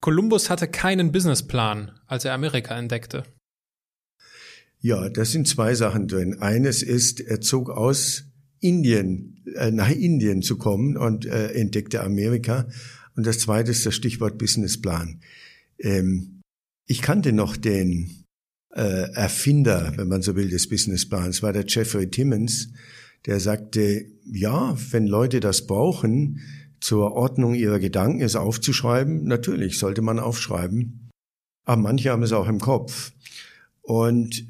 Kolumbus 0.00 0.48
hatte 0.48 0.68
keinen 0.68 1.12
Businessplan, 1.12 1.92
als 2.06 2.24
er 2.24 2.32
Amerika 2.32 2.74
entdeckte. 2.74 3.24
Ja, 4.80 5.10
das 5.10 5.30
sind 5.30 5.46
zwei 5.46 5.74
Sachen 5.74 6.08
drin. 6.08 6.40
Eines 6.40 6.82
ist, 6.82 7.20
er 7.20 7.42
zog 7.42 7.68
aus 7.68 8.31
Indien, 8.62 9.42
äh, 9.56 9.70
nach 9.70 9.90
Indien 9.90 10.40
zu 10.40 10.56
kommen 10.56 10.96
und 10.96 11.26
äh, 11.26 11.52
entdeckte 11.52 12.02
Amerika. 12.02 12.68
Und 13.14 13.26
das 13.26 13.40
zweite 13.40 13.70
ist 13.70 13.84
das 13.84 13.94
Stichwort 13.94 14.38
Businessplan. 14.38 15.20
Ähm, 15.78 16.40
ich 16.86 17.02
kannte 17.02 17.32
noch 17.32 17.56
den 17.56 18.24
äh, 18.74 19.12
Erfinder, 19.12 19.92
wenn 19.96 20.08
man 20.08 20.22
so 20.22 20.36
will, 20.36 20.48
des 20.48 20.68
Businessplans, 20.68 21.42
war 21.42 21.52
der 21.52 21.66
Jeffrey 21.66 22.08
Timmons, 22.08 22.70
der 23.26 23.40
sagte, 23.40 24.06
ja, 24.24 24.76
wenn 24.90 25.06
Leute 25.06 25.40
das 25.40 25.66
brauchen, 25.66 26.40
zur 26.80 27.12
Ordnung 27.12 27.54
ihrer 27.54 27.78
Gedanken 27.78 28.22
es 28.22 28.34
aufzuschreiben, 28.34 29.24
natürlich 29.24 29.78
sollte 29.78 30.02
man 30.02 30.18
aufschreiben, 30.18 31.10
aber 31.64 31.80
manche 31.80 32.10
haben 32.10 32.22
es 32.22 32.32
auch 32.32 32.48
im 32.48 32.58
Kopf. 32.58 33.12
Und 33.82 34.44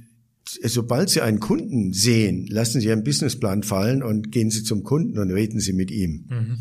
sobald 0.62 1.10
Sie 1.10 1.20
einen 1.20 1.40
Kunden 1.40 1.92
sehen, 1.92 2.46
lassen 2.46 2.80
Sie 2.80 2.88
Ihren 2.88 3.04
Businessplan 3.04 3.62
fallen 3.62 4.02
und 4.02 4.32
gehen 4.32 4.50
Sie 4.50 4.62
zum 4.62 4.82
Kunden 4.82 5.18
und 5.18 5.30
reden 5.30 5.60
Sie 5.60 5.72
mit 5.72 5.90
ihm. 5.90 6.26
Mhm. 6.28 6.58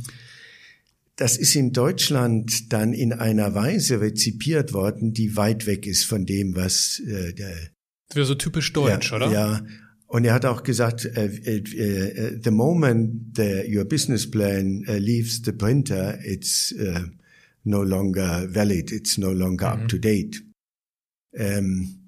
Das 1.15 1.37
ist 1.37 1.55
in 1.55 1.71
Deutschland 1.71 2.71
dann 2.73 2.93
in 2.93 3.13
einer 3.13 3.53
Weise 3.53 4.01
rezipiert 4.01 4.73
worden, 4.73 5.13
die 5.13 5.35
weit 5.35 5.67
weg 5.67 5.85
ist 5.85 6.05
von 6.05 6.25
dem, 6.25 6.55
was 6.55 7.01
äh, 7.05 7.33
der. 7.33 7.55
Das 8.07 8.15
wäre 8.15 8.25
so 8.25 8.35
typisch 8.35 8.73
deutsch, 8.73 9.11
ja, 9.11 9.17
oder? 9.17 9.31
Ja. 9.31 9.65
Und 10.07 10.25
er 10.25 10.33
hat 10.33 10.45
auch 10.45 10.63
gesagt, 10.63 11.05
uh, 11.05 11.21
uh, 11.21 12.39
the 12.43 12.51
moment 12.51 13.37
the, 13.37 13.63
your 13.73 13.85
business 13.85 14.29
plan 14.29 14.83
uh, 14.87 14.97
leaves 14.97 15.41
the 15.45 15.53
printer, 15.53 16.19
it's 16.23 16.73
no 17.63 17.83
longer 17.83 18.47
valid, 18.49 18.91
it's 18.91 19.17
no 19.17 19.31
longer 19.31 19.73
mhm. 19.75 19.81
up 19.83 19.87
to 19.87 19.97
date. 19.97 20.41
Ähm, 21.33 22.00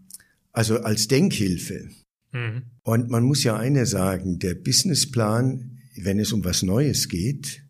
also 0.53 0.79
als 0.79 1.07
Denkhilfe. 1.07 1.89
Mhm. 2.31 2.63
Und 2.83 3.09
man 3.09 3.23
muss 3.23 3.43
ja 3.43 3.57
eine 3.57 3.85
sagen, 3.85 4.39
der 4.39 4.55
Businessplan, 4.55 5.79
wenn 5.97 6.19
es 6.19 6.31
um 6.31 6.45
was 6.45 6.63
Neues 6.63 7.09
geht, 7.09 7.63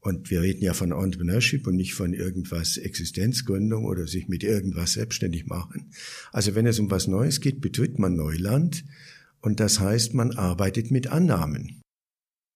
und 0.00 0.30
wir 0.30 0.40
reden 0.40 0.62
ja 0.62 0.72
von 0.72 0.92
Entrepreneurship 0.92 1.66
und 1.66 1.74
nicht 1.74 1.94
von 1.94 2.12
irgendwas 2.12 2.76
Existenzgründung 2.76 3.84
oder 3.84 4.06
sich 4.06 4.28
mit 4.28 4.44
irgendwas 4.44 4.92
selbstständig 4.92 5.46
machen. 5.46 5.90
Also 6.30 6.54
wenn 6.54 6.64
es 6.64 6.78
um 6.78 6.92
was 6.92 7.08
Neues 7.08 7.40
geht, 7.40 7.60
betritt 7.60 7.98
man 7.98 8.14
Neuland 8.14 8.84
und 9.40 9.58
das 9.58 9.80
heißt, 9.80 10.14
man 10.14 10.30
arbeitet 10.30 10.92
mit 10.92 11.08
Annahmen. 11.08 11.82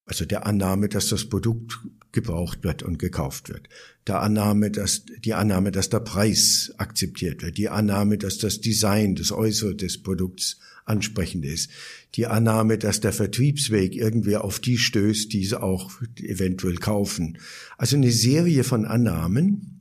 Also 0.05 0.23
der 0.23 0.45
Annahme, 0.45 0.87
dass 0.87 1.09
das 1.09 1.27
Produkt 1.27 1.77
gebraucht 2.11 2.63
wird 2.63 2.83
und 2.83 2.99
gekauft 2.99 3.49
wird. 3.49 3.69
Der 4.07 4.21
Annahme, 4.21 4.71
dass, 4.71 5.05
die 5.23 5.33
Annahme, 5.33 5.71
dass 5.71 5.89
der 5.89 5.99
Preis 5.99 6.73
akzeptiert 6.77 7.43
wird. 7.43 7.57
Die 7.57 7.69
Annahme, 7.69 8.17
dass 8.17 8.37
das 8.37 8.61
Design, 8.61 9.15
das 9.15 9.31
Äußere 9.31 9.75
des 9.75 10.01
Produkts 10.01 10.59
ansprechend 10.85 11.45
ist. 11.45 11.69
Die 12.15 12.27
Annahme, 12.27 12.77
dass 12.77 12.99
der 12.99 13.13
Vertriebsweg 13.13 13.95
irgendwie 13.95 14.37
auf 14.37 14.59
die 14.59 14.77
stößt, 14.77 15.31
die 15.31 15.45
sie 15.45 15.61
auch 15.61 15.91
eventuell 16.17 16.75
kaufen. 16.75 17.37
Also 17.77 17.95
eine 17.95 18.11
Serie 18.11 18.63
von 18.63 18.85
Annahmen. 18.85 19.80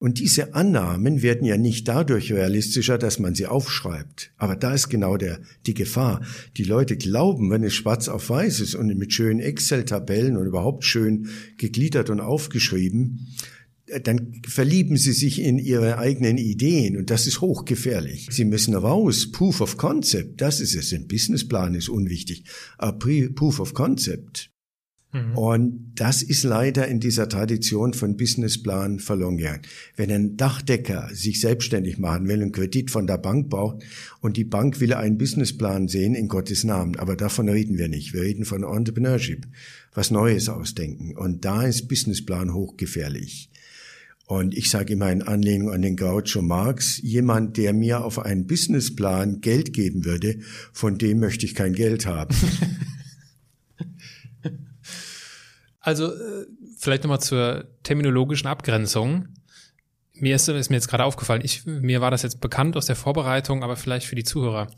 Und 0.00 0.20
diese 0.20 0.54
Annahmen 0.54 1.22
werden 1.22 1.44
ja 1.44 1.56
nicht 1.56 1.88
dadurch 1.88 2.32
realistischer, 2.32 2.98
dass 2.98 3.18
man 3.18 3.34
sie 3.34 3.46
aufschreibt. 3.46 4.32
Aber 4.36 4.54
da 4.54 4.72
ist 4.72 4.90
genau 4.90 5.16
der, 5.16 5.40
die 5.66 5.74
Gefahr. 5.74 6.24
Die 6.56 6.62
Leute 6.62 6.96
glauben, 6.96 7.50
wenn 7.50 7.64
es 7.64 7.74
schwarz 7.74 8.08
auf 8.08 8.30
weiß 8.30 8.60
ist 8.60 8.76
und 8.76 8.96
mit 8.96 9.12
schönen 9.12 9.40
Excel-Tabellen 9.40 10.36
und 10.36 10.46
überhaupt 10.46 10.84
schön 10.84 11.28
gegliedert 11.56 12.10
und 12.10 12.20
aufgeschrieben, 12.20 13.26
dann 14.04 14.40
verlieben 14.46 14.96
sie 14.96 15.12
sich 15.12 15.40
in 15.40 15.58
ihre 15.58 15.98
eigenen 15.98 16.36
Ideen 16.36 16.96
und 16.96 17.10
das 17.10 17.26
ist 17.26 17.40
hochgefährlich. 17.40 18.28
Sie 18.30 18.44
müssen 18.44 18.74
raus. 18.74 19.32
Proof 19.32 19.60
of 19.60 19.78
Concept, 19.78 20.40
das 20.40 20.60
ist 20.60 20.74
es. 20.74 20.92
Ein 20.92 21.08
Businessplan 21.08 21.74
ist 21.74 21.88
unwichtig. 21.88 22.44
Aber 22.76 22.98
Proof 22.98 23.60
of 23.60 23.74
Concept. 23.74 24.50
Mhm. 25.12 25.38
Und 25.38 25.92
das 25.94 26.22
ist 26.22 26.44
leider 26.44 26.86
in 26.86 27.00
dieser 27.00 27.28
Tradition 27.28 27.94
von 27.94 28.16
Businessplan 28.16 28.98
verloren 28.98 29.38
gegangen. 29.38 29.62
Wenn 29.96 30.10
ein 30.10 30.36
Dachdecker 30.36 31.08
sich 31.12 31.40
selbstständig 31.40 31.98
machen 31.98 32.28
will, 32.28 32.42
einen 32.42 32.52
Kredit 32.52 32.90
von 32.90 33.06
der 33.06 33.18
Bank 33.18 33.48
braucht 33.48 33.82
und 34.20 34.36
die 34.36 34.44
Bank 34.44 34.80
will 34.80 34.92
einen 34.92 35.16
Businessplan 35.16 35.88
sehen, 35.88 36.14
in 36.14 36.28
Gottes 36.28 36.64
Namen. 36.64 36.96
Aber 36.96 37.16
davon 37.16 37.48
reden 37.48 37.78
wir 37.78 37.88
nicht. 37.88 38.12
Wir 38.12 38.22
reden 38.22 38.44
von 38.44 38.64
Entrepreneurship. 38.64 39.46
Was 39.94 40.10
Neues 40.10 40.48
ausdenken. 40.48 41.16
Und 41.16 41.44
da 41.44 41.62
ist 41.62 41.88
Businessplan 41.88 42.52
hochgefährlich. 42.52 43.50
Und 44.26 44.54
ich 44.54 44.68
sage 44.68 44.92
immer 44.92 45.10
in 45.10 45.22
Anlehnung 45.22 45.70
an 45.70 45.80
den 45.80 45.96
Groucho 45.96 46.42
Marx, 46.42 47.00
jemand, 47.02 47.56
der 47.56 47.72
mir 47.72 48.04
auf 48.04 48.18
einen 48.18 48.46
Businessplan 48.46 49.40
Geld 49.40 49.72
geben 49.72 50.04
würde, 50.04 50.40
von 50.74 50.98
dem 50.98 51.18
möchte 51.20 51.46
ich 51.46 51.54
kein 51.54 51.72
Geld 51.72 52.04
haben. 52.04 52.36
Also 55.80 56.12
äh, 56.12 56.46
vielleicht 56.78 57.04
nochmal 57.04 57.20
zur 57.20 57.68
terminologischen 57.82 58.48
Abgrenzung. 58.48 59.28
Mir 60.14 60.34
ist, 60.34 60.48
ist 60.48 60.70
mir 60.70 60.76
jetzt 60.76 60.88
gerade 60.88 61.04
aufgefallen, 61.04 61.42
ich, 61.44 61.64
mir 61.64 62.00
war 62.00 62.10
das 62.10 62.22
jetzt 62.22 62.40
bekannt 62.40 62.76
aus 62.76 62.86
der 62.86 62.96
Vorbereitung, 62.96 63.62
aber 63.62 63.76
vielleicht 63.76 64.06
für 64.06 64.16
die 64.16 64.24
Zuhörer. 64.24 64.68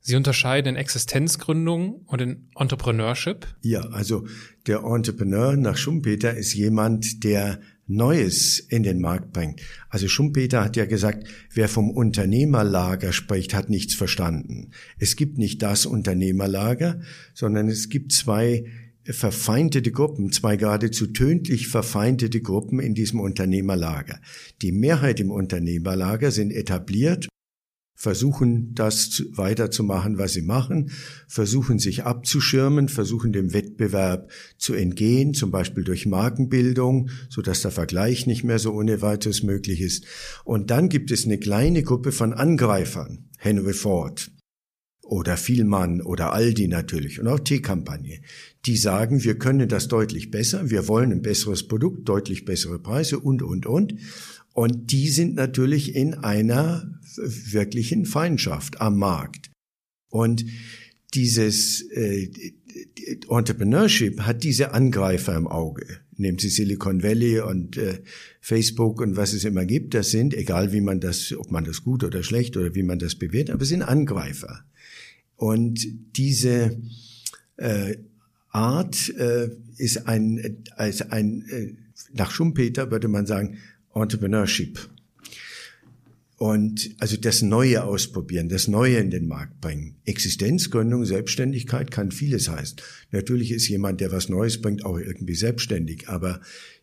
Sie 0.00 0.16
unterscheiden 0.16 0.70
in 0.70 0.76
Existenzgründung 0.76 2.02
und 2.06 2.20
in 2.20 2.48
Entrepreneurship? 2.56 3.46
Ja, 3.62 3.80
also 3.80 4.26
der 4.66 4.82
Entrepreneur 4.84 5.56
nach 5.56 5.76
Schumpeter 5.76 6.36
ist 6.36 6.54
jemand, 6.54 7.24
der 7.24 7.60
Neues 7.86 8.58
in 8.58 8.82
den 8.82 9.00
Markt 9.00 9.32
bringt. 9.32 9.60
Also 9.88 10.08
Schumpeter 10.08 10.62
hat 10.62 10.76
ja 10.76 10.84
gesagt, 10.84 11.26
wer 11.52 11.68
vom 11.68 11.90
Unternehmerlager 11.90 13.12
spricht, 13.12 13.54
hat 13.54 13.70
nichts 13.70 13.94
verstanden. 13.94 14.72
Es 14.98 15.16
gibt 15.16 15.38
nicht 15.38 15.62
das 15.62 15.86
Unternehmerlager, 15.86 17.00
sondern 17.34 17.68
es 17.68 17.88
gibt 17.88 18.12
zwei 18.12 18.66
verfeindete 19.12 19.90
Gruppen, 19.90 20.32
zwei 20.32 20.56
geradezu 20.56 21.06
tödlich 21.08 21.68
verfeindete 21.68 22.40
Gruppen 22.40 22.80
in 22.80 22.94
diesem 22.94 23.20
Unternehmerlager. 23.20 24.20
Die 24.62 24.72
Mehrheit 24.72 25.20
im 25.20 25.30
Unternehmerlager 25.30 26.30
sind 26.30 26.50
etabliert, 26.50 27.28
versuchen 27.98 28.74
das 28.74 29.24
weiterzumachen, 29.32 30.18
was 30.18 30.32
sie 30.32 30.42
machen, 30.42 30.92
versuchen 31.26 31.80
sich 31.80 32.04
abzuschirmen, 32.04 32.88
versuchen 32.88 33.32
dem 33.32 33.52
Wettbewerb 33.52 34.30
zu 34.56 34.74
entgehen, 34.74 35.34
zum 35.34 35.50
Beispiel 35.50 35.82
durch 35.82 36.06
Markenbildung, 36.06 37.10
so 37.28 37.42
dass 37.42 37.62
der 37.62 37.72
Vergleich 37.72 38.28
nicht 38.28 38.44
mehr 38.44 38.60
so 38.60 38.72
ohne 38.72 39.02
weiteres 39.02 39.42
möglich 39.42 39.80
ist. 39.80 40.06
Und 40.44 40.70
dann 40.70 40.88
gibt 40.88 41.10
es 41.10 41.24
eine 41.24 41.38
kleine 41.38 41.82
Gruppe 41.82 42.12
von 42.12 42.32
Angreifern, 42.32 43.30
Henry 43.36 43.72
Ford, 43.72 44.30
oder 45.08 45.38
Vielmann 45.38 46.02
oder 46.02 46.32
Aldi 46.32 46.68
natürlich 46.68 47.18
und 47.18 47.28
auch 47.28 47.40
T-Kampagne, 47.40 48.20
die 48.66 48.76
sagen, 48.76 49.24
wir 49.24 49.38
können 49.38 49.68
das 49.68 49.88
deutlich 49.88 50.30
besser, 50.30 50.70
wir 50.70 50.86
wollen 50.86 51.12
ein 51.12 51.22
besseres 51.22 51.66
Produkt, 51.66 52.08
deutlich 52.08 52.44
bessere 52.44 52.78
Preise 52.78 53.18
und, 53.18 53.42
und, 53.42 53.66
und. 53.66 53.94
Und 54.52 54.90
die 54.92 55.08
sind 55.08 55.34
natürlich 55.34 55.94
in 55.94 56.14
einer 56.14 57.00
wirklichen 57.16 58.04
Feindschaft 58.04 58.80
am 58.80 58.98
Markt. 58.98 59.50
Und 60.10 60.44
dieses 61.14 61.82
äh, 61.92 62.30
Entrepreneurship 63.30 64.20
hat 64.22 64.42
diese 64.42 64.72
Angreifer 64.72 65.36
im 65.36 65.46
Auge. 65.46 65.86
Nehmen 66.16 66.38
Sie 66.38 66.48
Silicon 66.48 67.02
Valley 67.02 67.40
und 67.40 67.76
äh, 67.76 68.02
Facebook 68.40 69.00
und 69.00 69.16
was 69.16 69.32
es 69.32 69.44
immer 69.44 69.64
gibt, 69.64 69.94
das 69.94 70.10
sind, 70.10 70.34
egal 70.34 70.72
wie 70.72 70.80
man 70.80 71.00
das, 71.00 71.32
ob 71.32 71.50
man 71.50 71.64
das 71.64 71.82
gut 71.82 72.02
oder 72.04 72.22
schlecht 72.22 72.56
oder 72.56 72.74
wie 72.74 72.82
man 72.82 72.98
das 72.98 73.14
bewertet, 73.14 73.54
aber 73.54 73.62
es 73.62 73.68
sind 73.68 73.82
Angreifer. 73.82 74.64
Und 75.38 75.86
diese 76.16 76.76
äh, 77.58 77.96
Art 78.50 79.08
äh, 79.16 79.50
ist 79.76 80.08
ein, 80.08 80.64
als 80.76 81.00
ein, 81.12 81.44
äh, 81.48 81.74
nach 82.12 82.32
Schumpeter 82.32 82.90
würde 82.90 83.06
man 83.06 83.24
sagen, 83.24 83.58
Entrepreneurship. 83.94 84.90
Und 86.38 86.90
also 86.98 87.16
das 87.16 87.42
Neue 87.42 87.84
ausprobieren, 87.84 88.48
das 88.48 88.66
Neue 88.66 88.98
in 88.98 89.10
den 89.10 89.28
Markt 89.28 89.60
bringen. 89.60 89.96
Existenzgründung, 90.04 91.04
Selbstständigkeit 91.04 91.92
kann 91.92 92.10
vieles 92.10 92.48
heißen. 92.48 92.78
Natürlich 93.12 93.52
ist 93.52 93.68
jemand, 93.68 94.00
der 94.00 94.10
was 94.10 94.28
Neues 94.28 94.60
bringt, 94.60 94.84
auch 94.84 94.98
irgendwie 94.98 95.34
selbstständig, 95.36 96.08
aber 96.08 96.40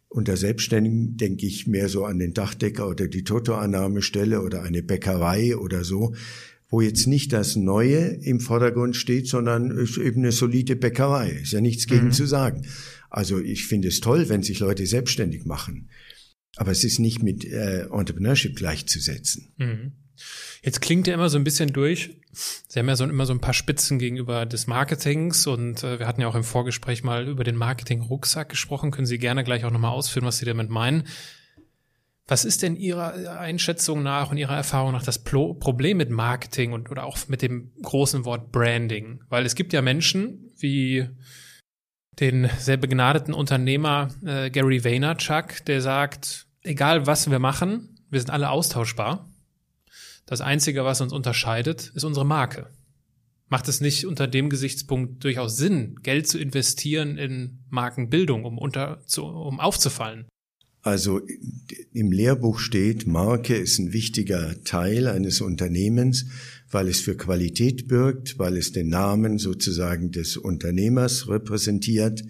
unter 0.07 0.37
Selbstständigen 0.37 1.17
denke 1.17 1.45
ich 1.45 1.67
mehr 1.67 1.89
so 1.89 2.05
an 2.05 2.19
den 2.19 2.33
Dachdecker 2.33 2.87
oder 2.87 3.07
die 3.07 3.25
Totoannahmestelle 3.25 4.41
oder 4.41 4.63
eine 4.63 4.81
Bäckerei 4.81 5.57
oder 5.57 5.83
so 5.83 6.15
wo 6.70 6.82
jetzt 6.82 7.07
nicht 7.07 7.32
das 7.32 7.55
Neue 7.55 8.20
im 8.22 8.39
Vordergrund 8.39 8.95
steht, 8.95 9.28
sondern 9.28 9.72
ist 9.72 9.97
eben 9.97 10.22
eine 10.22 10.32
solide 10.32 10.76
Bäckerei. 10.76 11.30
Ist 11.30 11.53
ja 11.53 11.61
nichts 11.61 11.88
gegen 11.88 12.07
mhm. 12.07 12.11
zu 12.11 12.26
sagen. 12.26 12.66
Also 13.09 13.39
ich 13.39 13.68
finde 13.68 13.88
es 13.88 14.01
toll, 14.01 14.30
wenn 14.30 14.43
sich 14.43 14.59
Leute 14.59 14.86
selbstständig 14.86 15.45
machen. 15.45 15.89
Aber 16.57 16.72
es 16.72 16.84
ist 16.84 16.99
nicht 16.99 17.22
mit 17.22 17.45
äh, 17.45 17.84
Entrepreneurship 17.84 18.55
gleichzusetzen. 18.55 19.53
Mhm. 19.57 19.91
Jetzt 20.63 20.82
klingt 20.82 21.07
ja 21.07 21.13
immer 21.13 21.30
so 21.30 21.38
ein 21.38 21.43
bisschen 21.43 21.74
durch. 21.74 22.18
Sie 22.68 22.80
haben 22.80 22.88
ja 22.88 22.95
so, 22.95 23.05
immer 23.05 23.26
so 23.26 23.34
ein 23.34 23.39
paar 23.39 23.53
Spitzen 23.53 23.99
gegenüber 23.99 24.45
des 24.45 24.68
Marketings 24.68 25.47
und 25.47 25.84
äh, 25.84 25.99
wir 25.99 26.07
hatten 26.07 26.22
ja 26.22 26.28
auch 26.28 26.36
im 26.36 26.43
Vorgespräch 26.43 27.03
mal 27.03 27.28
über 27.28 27.43
den 27.43 27.55
Marketing-Rucksack 27.55 28.49
gesprochen. 28.49 28.91
Können 28.91 29.05
Sie 29.05 29.18
gerne 29.18 29.43
gleich 29.43 29.63
auch 29.63 29.72
nochmal 29.72 29.91
ausführen, 29.91 30.26
was 30.26 30.39
Sie 30.39 30.45
damit 30.45 30.70
meinen. 30.70 31.03
Was 32.28 32.43
ist 32.43 32.63
denn 32.63 32.76
Ihrer 32.76 33.39
Einschätzung 33.39 34.01
nach 34.01 34.32
und 34.32 34.38
Ihrer 34.38 34.55
Erfahrung 34.55 34.93
nach 34.93 35.03
das 35.03 35.23
Problem 35.23 35.97
mit 35.97 36.09
Marketing 36.09 36.73
und 36.73 36.89
oder 36.89 37.05
auch 37.05 37.19
mit 37.28 37.43
dem 37.43 37.71
großen 37.84 38.26
Wort 38.26 38.51
Branding? 38.51 39.23
Weil 39.30 39.45
es 39.45 39.53
gibt 39.53 39.73
ja 39.73 39.84
Menschen 39.84 40.51
wie 40.57 41.07
den 42.19 42.49
sehr 42.57 42.78
begnadeten 42.78 43.34
Unternehmer 43.34 44.09
äh, 44.26 44.49
Gary 44.49 44.84
Vaynerchuk, 44.84 45.65
der 45.65 45.82
sagt, 45.82 46.47
egal 46.61 47.05
was 47.05 47.30
wir 47.30 47.39
machen, 47.39 47.99
wir 48.09 48.19
sind 48.19 48.32
alle 48.32 48.49
austauschbar. 48.49 49.30
Das 50.26 50.41
Einzige, 50.41 50.84
was 50.84 51.01
uns 51.01 51.13
unterscheidet, 51.13 51.91
ist 51.93 52.03
unsere 52.03 52.26
Marke. 52.26 52.71
Macht 53.47 53.67
es 53.67 53.82
nicht 53.82 54.07
unter 54.07 54.28
dem 54.28 54.49
Gesichtspunkt 54.49 55.23
durchaus 55.23 55.57
Sinn, 55.57 55.97
Geld 56.01 56.28
zu 56.28 56.39
investieren 56.39 57.17
in 57.17 57.63
Markenbildung, 57.69 58.43
um 58.43 58.57
unter, 58.57 59.05
zu, 59.05 59.26
um 59.26 59.59
aufzufallen? 59.59 60.28
Also 60.86 61.19
im 61.93 62.11
Lehrbuch 62.11 62.59
steht, 62.59 63.07
Marke 63.07 63.55
ist 63.55 63.79
ein 63.79 63.91
wichtiger 63.91 64.63
Teil 64.65 65.07
eines 65.07 65.41
Unternehmens, 65.41 66.27
weil 66.69 66.88
es 66.89 67.01
für 67.01 67.17
Qualität 67.17 67.88
birgt, 67.88 68.38
weil 68.38 68.55
es 68.55 68.71
den 68.71 68.89
Namen 68.89 69.39
sozusagen 69.39 70.11
des 70.11 70.38
Unternehmers 70.38 71.27
repräsentiert, 71.27 72.23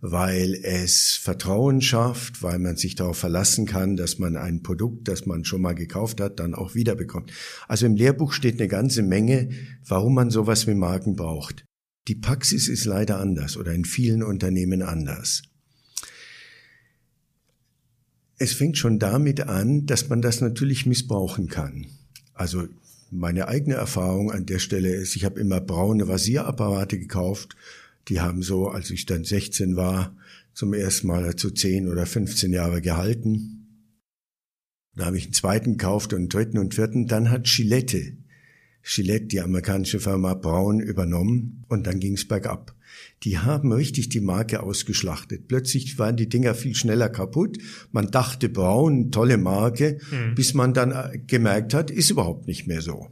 weil 0.00 0.54
es 0.62 1.20
Vertrauen 1.22 1.82
schafft, 1.82 2.42
weil 2.42 2.58
man 2.58 2.76
sich 2.76 2.94
darauf 2.94 3.18
verlassen 3.18 3.66
kann, 3.66 3.96
dass 3.96 4.18
man 4.18 4.38
ein 4.38 4.62
Produkt, 4.62 5.06
das 5.06 5.26
man 5.26 5.44
schon 5.44 5.60
mal 5.60 5.74
gekauft 5.74 6.22
hat, 6.22 6.40
dann 6.40 6.54
auch 6.54 6.74
wiederbekommt. 6.74 7.30
Also 7.68 7.84
im 7.84 7.96
Lehrbuch 7.96 8.32
steht 8.32 8.58
eine 8.58 8.68
ganze 8.68 9.02
Menge, 9.02 9.50
warum 9.86 10.14
man 10.14 10.30
sowas 10.30 10.66
wie 10.66 10.74
Marken 10.74 11.14
braucht. 11.14 11.66
Die 12.08 12.14
Praxis 12.14 12.68
ist 12.68 12.86
leider 12.86 13.20
anders 13.20 13.58
oder 13.58 13.74
in 13.74 13.84
vielen 13.84 14.22
Unternehmen 14.22 14.80
anders. 14.80 15.42
Es 18.42 18.54
fängt 18.54 18.76
schon 18.76 18.98
damit 18.98 19.42
an, 19.42 19.86
dass 19.86 20.08
man 20.08 20.20
das 20.20 20.40
natürlich 20.40 20.84
missbrauchen 20.84 21.46
kann. 21.46 21.86
Also 22.34 22.66
meine 23.12 23.46
eigene 23.46 23.76
Erfahrung 23.76 24.32
an 24.32 24.46
der 24.46 24.58
Stelle 24.58 24.92
ist, 24.92 25.14
ich 25.14 25.24
habe 25.24 25.38
immer 25.38 25.60
braune 25.60 26.08
Rasierapparate 26.08 26.98
gekauft. 26.98 27.54
Die 28.08 28.20
haben 28.20 28.42
so, 28.42 28.68
als 28.68 28.90
ich 28.90 29.06
dann 29.06 29.22
16 29.22 29.76
war, 29.76 30.16
zum 30.54 30.74
ersten 30.74 31.06
Mal 31.06 31.22
dazu 31.22 31.52
10 31.52 31.88
oder 31.88 32.04
15 32.04 32.52
Jahre 32.52 32.80
gehalten. 32.80 33.86
Da 34.96 35.04
habe 35.04 35.18
ich 35.18 35.26
einen 35.26 35.34
zweiten 35.34 35.76
gekauft 35.76 36.12
und 36.12 36.18
einen 36.18 36.28
dritten 36.28 36.58
und 36.58 36.74
vierten. 36.74 37.06
Dann 37.06 37.30
hat 37.30 37.44
Gillette, 37.44 38.16
Gillette, 38.82 39.26
die 39.26 39.40
amerikanische 39.40 40.00
Firma 40.00 40.34
Braun, 40.34 40.80
übernommen 40.80 41.64
und 41.68 41.86
dann 41.86 42.00
ging 42.00 42.14
es 42.14 42.26
bergab 42.26 42.74
die 43.22 43.38
haben 43.38 43.72
richtig 43.72 44.08
die 44.08 44.20
Marke 44.20 44.62
ausgeschlachtet. 44.62 45.48
Plötzlich 45.48 45.98
waren 45.98 46.16
die 46.16 46.28
Dinger 46.28 46.54
viel 46.54 46.74
schneller 46.74 47.08
kaputt. 47.08 47.58
Man 47.90 48.10
dachte 48.10 48.48
Braun, 48.48 49.10
tolle 49.10 49.38
Marke, 49.38 49.98
mhm. 50.10 50.34
bis 50.34 50.54
man 50.54 50.74
dann 50.74 50.92
äh, 50.92 51.18
gemerkt 51.18 51.74
hat, 51.74 51.90
ist 51.90 52.10
überhaupt 52.10 52.46
nicht 52.46 52.66
mehr 52.66 52.82
so. 52.82 53.08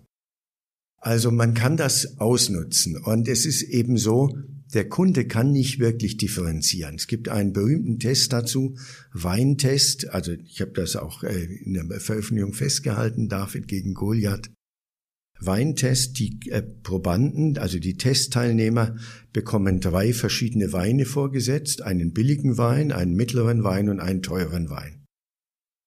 Also 0.97 1.31
man 1.31 1.55
kann 1.55 1.77
das 1.77 2.19
ausnutzen. 2.19 2.97
Und 2.99 3.27
es 3.27 3.47
ist 3.47 3.63
eben 3.63 3.97
so, 3.97 4.37
der 4.75 4.89
Kunde 4.89 5.27
kann 5.27 5.51
nicht 5.51 5.79
wirklich 5.81 6.17
differenzieren. 6.17 6.95
Es 6.95 7.07
gibt 7.07 7.29
einen 7.29 7.53
berühmten 7.53 7.99
Test 7.99 8.33
dazu, 8.33 8.77
Weintest. 9.13 10.11
Also 10.11 10.33
ich 10.33 10.61
habe 10.61 10.73
das 10.73 10.97
auch 10.97 11.25
äh, 11.25 11.45
in 11.45 11.75
der 11.75 12.01
Veröffentlichung 12.01 12.53
festgehalten, 12.53 13.29
David 13.29 13.67
gegen 13.67 13.95
Goliath. 13.95 14.51
Weintest. 15.41 16.19
Die 16.19 16.39
äh, 16.51 16.63
Probanden, 16.63 17.59
also 17.59 17.79
die 17.79 17.97
Testteilnehmer, 17.97 18.97
bekommen 19.33 19.81
drei 19.81 20.13
verschiedene 20.13 20.73
Weine 20.73 21.05
vorgesetzt, 21.05 21.83
einen 21.83 22.13
billigen 22.13 22.59
Wein, 22.59 22.93
einen 22.93 23.15
mittleren 23.15 23.65
Wein 23.65 23.89
und 23.89 24.01
einen 24.01 24.23
teuren 24.23 24.71
Wein. 24.71 25.05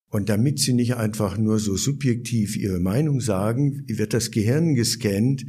Und 0.10 0.30
damit 0.30 0.60
sie 0.60 0.74
nicht 0.74 0.96
einfach 0.96 1.38
nur 1.38 1.60
so 1.60 1.76
subjektiv 1.76 2.56
ihre 2.56 2.80
Meinung 2.80 3.20
sagen, 3.20 3.84
wird 3.88 4.14
das 4.14 4.30
Gehirn 4.30 4.76
gescannt, 4.76 5.46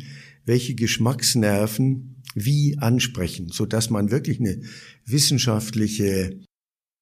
welche 0.47 0.75
Geschmacksnerven 0.75 2.23
wie 2.35 2.79
ansprechen, 2.79 3.49
so 3.49 3.67
dass 3.67 3.91
man 3.91 4.11
wirklich 4.11 4.41
eine 4.41 4.63
wissenschaftliche 5.05 6.41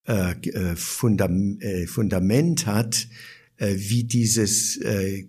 äh, 0.07 0.33
äh 0.33 0.77
Fundament 0.77 2.67
hat, 2.67 3.05
äh, 3.05 3.42
wie 3.69 4.05
dieses 4.05 4.77
äh, 4.79 5.25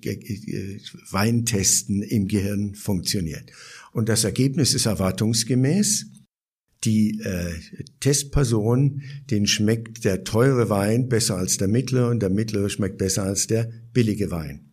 Weintesten 1.12 2.02
im 2.02 2.28
Gehirn 2.28 2.74
funktioniert. 2.74 3.52
Und 3.92 4.10
das 4.10 4.24
Ergebnis 4.24 4.74
ist 4.74 4.88
erwartungsgemäß. 4.88 6.08
Die 6.84 7.22
äh, 7.22 7.54
Testperson, 8.00 9.04
den 9.30 9.46
schmeckt 9.46 10.04
der 10.04 10.24
teure 10.24 10.70
Wein 10.70 11.08
besser 11.08 11.38
als 11.38 11.58
der 11.58 11.68
mittlere 11.68 12.10
und 12.10 12.22
der 12.22 12.30
mittlere 12.30 12.70
schmeckt 12.70 12.98
besser 12.98 13.24
als 13.24 13.48
der 13.48 13.72
billige 13.94 14.32
Wein. 14.32 14.72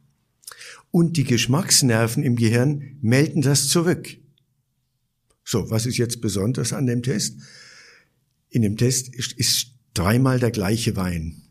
Und 0.91 1.17
die 1.17 1.25
Geschmacksnerven 1.25 2.23
im 2.23 2.37
Gehirn 2.37 2.97
melden 3.01 3.43
das 3.43 3.69
zurück. 3.69 4.17
So, 5.45 5.71
was 5.71 5.87
ist 5.87 5.99
jetzt 5.99 6.21
besonders 6.21 6.73
an 6.73 6.87
dem 6.87 7.03
Test? 7.03 7.37
In 8.49 8.63
dem 8.63 8.77
Test 8.77 9.15
ist 9.15 9.75
dreimal 9.95 10.41
der 10.41 10.51
gleiche 10.51 10.97
Wein 10.97 11.50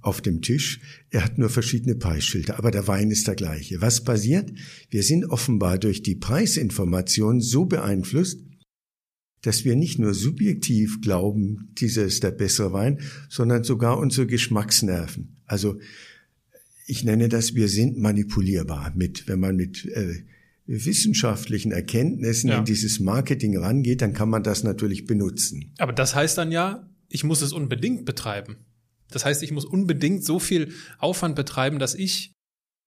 auf 0.00 0.20
dem 0.20 0.42
Tisch. 0.42 0.80
Er 1.10 1.24
hat 1.24 1.38
nur 1.38 1.48
verschiedene 1.48 1.94
Preisschilder, 1.94 2.58
aber 2.58 2.70
der 2.70 2.86
Wein 2.86 3.10
ist 3.10 3.26
der 3.26 3.34
gleiche. 3.34 3.80
Was 3.80 4.04
passiert? 4.04 4.52
Wir 4.90 5.02
sind 5.02 5.24
offenbar 5.26 5.78
durch 5.78 6.02
die 6.02 6.14
Preisinformation 6.14 7.40
so 7.40 7.64
beeinflusst, 7.64 8.40
dass 9.42 9.64
wir 9.64 9.76
nicht 9.76 9.98
nur 9.98 10.14
subjektiv 10.14 11.00
glauben, 11.02 11.70
dieser 11.74 12.04
ist 12.04 12.22
der 12.22 12.30
bessere 12.30 12.72
Wein, 12.72 13.00
sondern 13.28 13.62
sogar 13.62 13.98
unsere 13.98 14.26
Geschmacksnerven. 14.26 15.36
Also 15.44 15.78
ich 16.86 17.04
nenne 17.04 17.28
das, 17.28 17.54
wir 17.54 17.68
sind 17.68 17.98
manipulierbar 17.98 18.92
mit, 18.94 19.28
wenn 19.28 19.40
man 19.40 19.56
mit 19.56 19.84
äh, 19.86 20.24
wissenschaftlichen 20.66 21.72
Erkenntnissen 21.72 22.48
ja. 22.48 22.58
in 22.58 22.64
dieses 22.64 23.00
Marketing 23.00 23.56
rangeht, 23.56 24.00
dann 24.02 24.14
kann 24.14 24.30
man 24.30 24.42
das 24.42 24.64
natürlich 24.64 25.04
benutzen. 25.04 25.72
Aber 25.78 25.92
das 25.92 26.14
heißt 26.14 26.38
dann 26.38 26.50
ja, 26.50 26.88
ich 27.08 27.24
muss 27.24 27.42
es 27.42 27.52
unbedingt 27.52 28.06
betreiben. 28.06 28.56
Das 29.14 29.24
heißt, 29.24 29.42
ich 29.42 29.52
muss 29.52 29.64
unbedingt 29.64 30.24
so 30.24 30.38
viel 30.38 30.72
Aufwand 30.98 31.36
betreiben, 31.36 31.78
dass 31.78 31.94
ich 31.94 32.34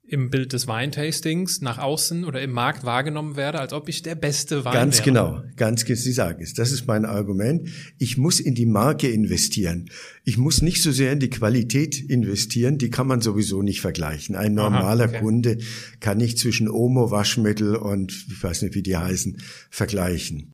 im 0.09 0.29
Bild 0.29 0.53
des 0.53 0.67
Weintastings 0.67 1.59
nach 1.61 1.79
außen 1.79 2.23
oder 2.23 2.41
im 2.41 2.51
Markt 2.51 2.85
wahrgenommen 2.85 3.35
werde, 3.35 3.59
als 3.59 3.73
ob 3.73 3.89
ich 3.89 4.03
der 4.03 4.15
beste 4.15 4.63
Wein 4.63 4.73
Ganz 4.73 4.97
wäre. 4.99 5.05
genau, 5.05 5.41
ganz 5.57 5.83
genau, 5.83 5.99
Sie 5.99 6.13
sagen 6.13 6.41
es. 6.41 6.53
Das 6.53 6.71
ist 6.71 6.87
mein 6.87 7.03
Argument. 7.03 7.67
Ich 7.97 8.17
muss 8.17 8.39
in 8.39 8.55
die 8.55 8.65
Marke 8.65 9.09
investieren. 9.09 9.89
Ich 10.23 10.37
muss 10.37 10.61
nicht 10.61 10.81
so 10.81 10.91
sehr 10.91 11.11
in 11.11 11.19
die 11.19 11.29
Qualität 11.29 11.99
investieren, 11.99 12.77
die 12.77 12.89
kann 12.89 13.07
man 13.07 13.21
sowieso 13.21 13.61
nicht 13.61 13.81
vergleichen. 13.81 14.35
Ein 14.35 14.53
normaler 14.53 15.05
Aha, 15.05 15.11
okay. 15.11 15.19
Kunde 15.19 15.57
kann 15.99 16.17
nicht 16.17 16.39
zwischen 16.39 16.69
Omo, 16.69 17.11
Waschmittel 17.11 17.75
und 17.75 18.13
ich 18.29 18.41
weiß 18.41 18.61
nicht, 18.61 18.75
wie 18.75 18.83
die 18.83 18.95
heißen, 18.95 19.41
vergleichen. 19.69 20.53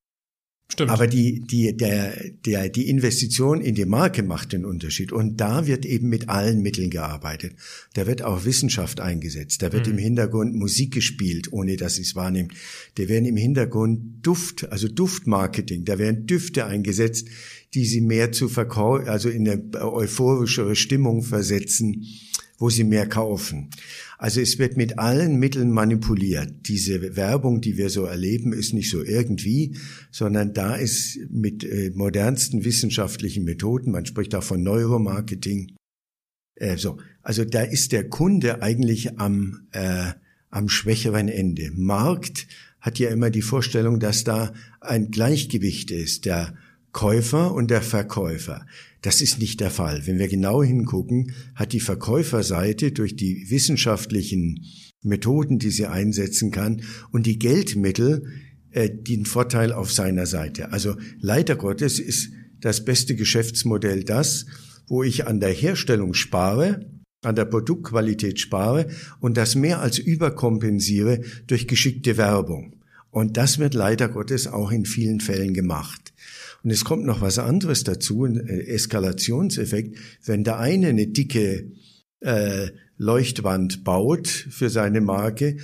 Stimmt. 0.72 0.90
Aber 0.90 1.08
die, 1.08 1.42
die, 1.42 1.76
der, 1.76 2.16
der, 2.46 2.70
die 2.70 2.90
Investition 2.90 3.62
in 3.62 3.76
die 3.76 3.86
Marke 3.86 4.24
macht 4.24 4.54
den 4.54 4.66
Unterschied. 4.66 5.12
Und 5.12 5.38
da 5.38 5.68
wird 5.68 5.86
eben 5.86 6.10
mit 6.10 6.30
allen 6.30 6.62
Mitteln 6.62 6.90
gearbeitet. 6.90 7.54
Da 7.94 8.08
wird 8.08 8.24
auch 8.24 8.46
Wissenschaft 8.46 9.00
eingesetzt. 9.00 9.62
Da 9.62 9.72
wird 9.72 9.86
mhm. 9.86 9.94
im 9.94 9.98
Hintergrund 10.00 10.56
Musik 10.56 10.94
gespielt, 10.94 11.54
ohne 11.54 11.76
dass 11.76 11.96
sie 11.96 12.02
es 12.02 12.16
wahrnimmt. 12.16 12.54
Da 12.96 13.08
werden 13.08 13.26
im 13.26 13.38
Hintergrund 13.38 14.26
Duft, 14.26 14.72
also 14.72 14.88
Duftmarketing. 14.88 15.86
Da 15.86 16.00
werden 16.00 16.26
Düfte 16.26 16.66
eingesetzt, 16.66 17.28
die 17.76 17.86
sie 17.86 18.02
mehr 18.02 18.32
zu 18.32 18.50
verkaufen, 18.50 19.08
also 19.08 19.30
in 19.30 19.48
eine 19.48 19.62
euphorischere 19.80 20.76
Stimmung 20.76 21.22
versetzen 21.22 22.08
wo 22.64 22.70
sie 22.70 22.86
mehr 22.86 23.08
kaufen. 23.10 23.70
Also 24.24 24.40
es 24.40 24.58
wird 24.58 24.78
mit 24.78 25.00
allen 25.00 25.36
Mitteln 25.36 25.70
manipuliert. 25.70 26.50
Diese 26.70 27.18
Werbung, 27.18 27.60
die 27.60 27.76
wir 27.76 27.90
so 27.90 28.06
erleben, 28.06 28.54
ist 28.54 28.74
nicht 28.74 28.90
so 28.90 29.04
irgendwie, 29.04 29.76
sondern 30.12 30.54
da 30.54 30.76
ist 30.76 31.20
mit 31.30 31.66
äh, 31.66 31.92
modernsten 31.94 32.64
wissenschaftlichen 32.64 33.44
Methoden, 33.44 33.92
man 33.92 34.06
spricht 34.06 34.34
auch 34.34 34.44
von 34.44 34.64
Neuromarketing, 34.64 35.76
äh, 36.56 36.78
so. 36.78 37.00
Also 37.22 37.44
da 37.44 37.64
ist 37.64 37.92
der 37.92 38.08
Kunde 38.08 38.62
eigentlich 38.62 39.20
am, 39.20 39.68
äh, 39.74 40.14
am 40.50 40.70
schwächeren 40.70 41.28
Ende. 41.28 41.72
Markt 41.76 42.48
hat 42.80 43.00
ja 43.00 43.10
immer 43.10 43.30
die 43.30 43.42
Vorstellung, 43.42 44.00
dass 44.00 44.24
da 44.24 44.54
ein 44.80 45.12
Gleichgewicht 45.12 45.92
ist. 45.92 46.24
Der 46.24 46.56
Käufer 46.94 47.54
und 47.54 47.70
der 47.70 47.82
Verkäufer. 47.82 48.66
Das 49.02 49.20
ist 49.22 49.40
nicht 49.40 49.60
der 49.60 49.72
Fall. 49.72 50.08
Wenn 50.08 50.20
wir 50.20 50.30
genau 50.30 50.64
hingucken, 50.64 51.34
hat 51.56 51.74
die 51.74 51.82
Verkäuferseite 51.82 52.94
durch 52.94 53.16
die 53.18 53.50
wissenschaftlichen 53.50 54.66
Methoden, 55.02 55.60
die 55.60 55.72
sie 55.72 55.88
einsetzen 55.88 56.52
kann, 56.52 56.84
und 57.12 57.26
die 57.26 57.38
Geldmittel 57.38 58.26
äh, 58.72 58.90
den 58.90 59.26
Vorteil 59.26 59.74
auf 59.74 59.92
seiner 59.92 60.26
Seite. 60.26 60.72
Also 60.72 60.96
leider 61.20 61.56
Gottes 61.56 62.00
ist 62.00 62.32
das 62.62 62.86
beste 62.86 63.16
Geschäftsmodell 63.16 64.04
das, 64.04 64.46
wo 64.88 65.04
ich 65.04 65.28
an 65.28 65.40
der 65.40 65.52
Herstellung 65.52 66.14
spare, 66.14 66.90
an 67.24 67.36
der 67.36 67.46
Produktqualität 67.46 68.40
spare 68.40 68.88
und 69.20 69.36
das 69.36 69.56
mehr 69.56 69.82
als 69.82 69.98
überkompensiere 69.98 71.22
durch 71.48 71.68
geschickte 71.68 72.18
Werbung. 72.18 72.76
Und 73.12 73.38
das 73.38 73.60
wird 73.60 73.74
leider 73.74 74.10
Gottes 74.10 74.48
auch 74.48 74.72
in 74.72 74.86
vielen 74.86 75.20
Fällen 75.20 75.54
gemacht. 75.54 76.13
Und 76.64 76.72
es 76.72 76.86
kommt 76.86 77.06
noch 77.06 77.22
was 77.22 77.40
anderes 77.40 77.84
dazu, 77.84 78.24
ein 78.26 78.38
äh, 78.38 78.68
Eskalationseffekt. 78.68 79.98
Wenn 80.24 80.44
der 80.44 80.60
eine 80.60 80.88
eine 80.88 81.08
dicke 81.08 81.72
äh, 82.22 82.68
Leuchtwand 82.98 83.84
baut 83.84 84.28
für 84.28 84.70
seine 84.70 85.02
Marke, 85.02 85.58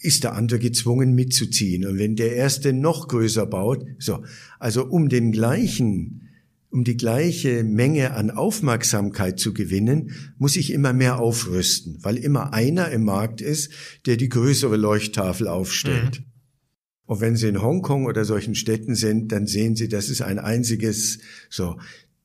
ist 0.00 0.22
der 0.22 0.34
andere 0.34 0.60
gezwungen 0.60 1.14
mitzuziehen. 1.14 1.84
Und 1.84 1.98
wenn 1.98 2.14
der 2.14 2.36
erste 2.36 2.72
noch 2.72 3.08
größer 3.08 3.46
baut, 3.46 3.84
so, 3.98 4.24
also 4.60 4.84
um 4.84 5.08
den 5.08 5.32
gleichen 5.32 6.22
um 6.70 6.84
die 6.84 6.96
gleiche 6.96 7.64
Menge 7.64 8.12
an 8.12 8.30
Aufmerksamkeit 8.30 9.38
zu 9.38 9.54
gewinnen, 9.54 10.10
muss 10.36 10.56
ich 10.56 10.72
immer 10.72 10.92
mehr 10.92 11.18
aufrüsten, 11.20 11.98
weil 12.02 12.18
immer 12.18 12.52
einer 12.52 12.90
im 12.90 13.04
Markt 13.04 13.40
ist, 13.40 13.70
der 14.04 14.18
die 14.18 14.28
größere 14.28 14.76
Leuchttafel 14.76 15.48
aufstellt. 15.48 16.20
Mhm. 16.20 16.25
Und 17.06 17.20
wenn 17.20 17.36
Sie 17.36 17.48
in 17.48 17.62
Hongkong 17.62 18.06
oder 18.06 18.24
solchen 18.24 18.54
Städten 18.54 18.94
sind, 18.94 19.32
dann 19.32 19.46
sehen 19.46 19.76
Sie, 19.76 19.88
das 19.88 20.08
ist 20.08 20.22
ein 20.22 20.38
einziges, 20.38 21.20
so, 21.48 21.78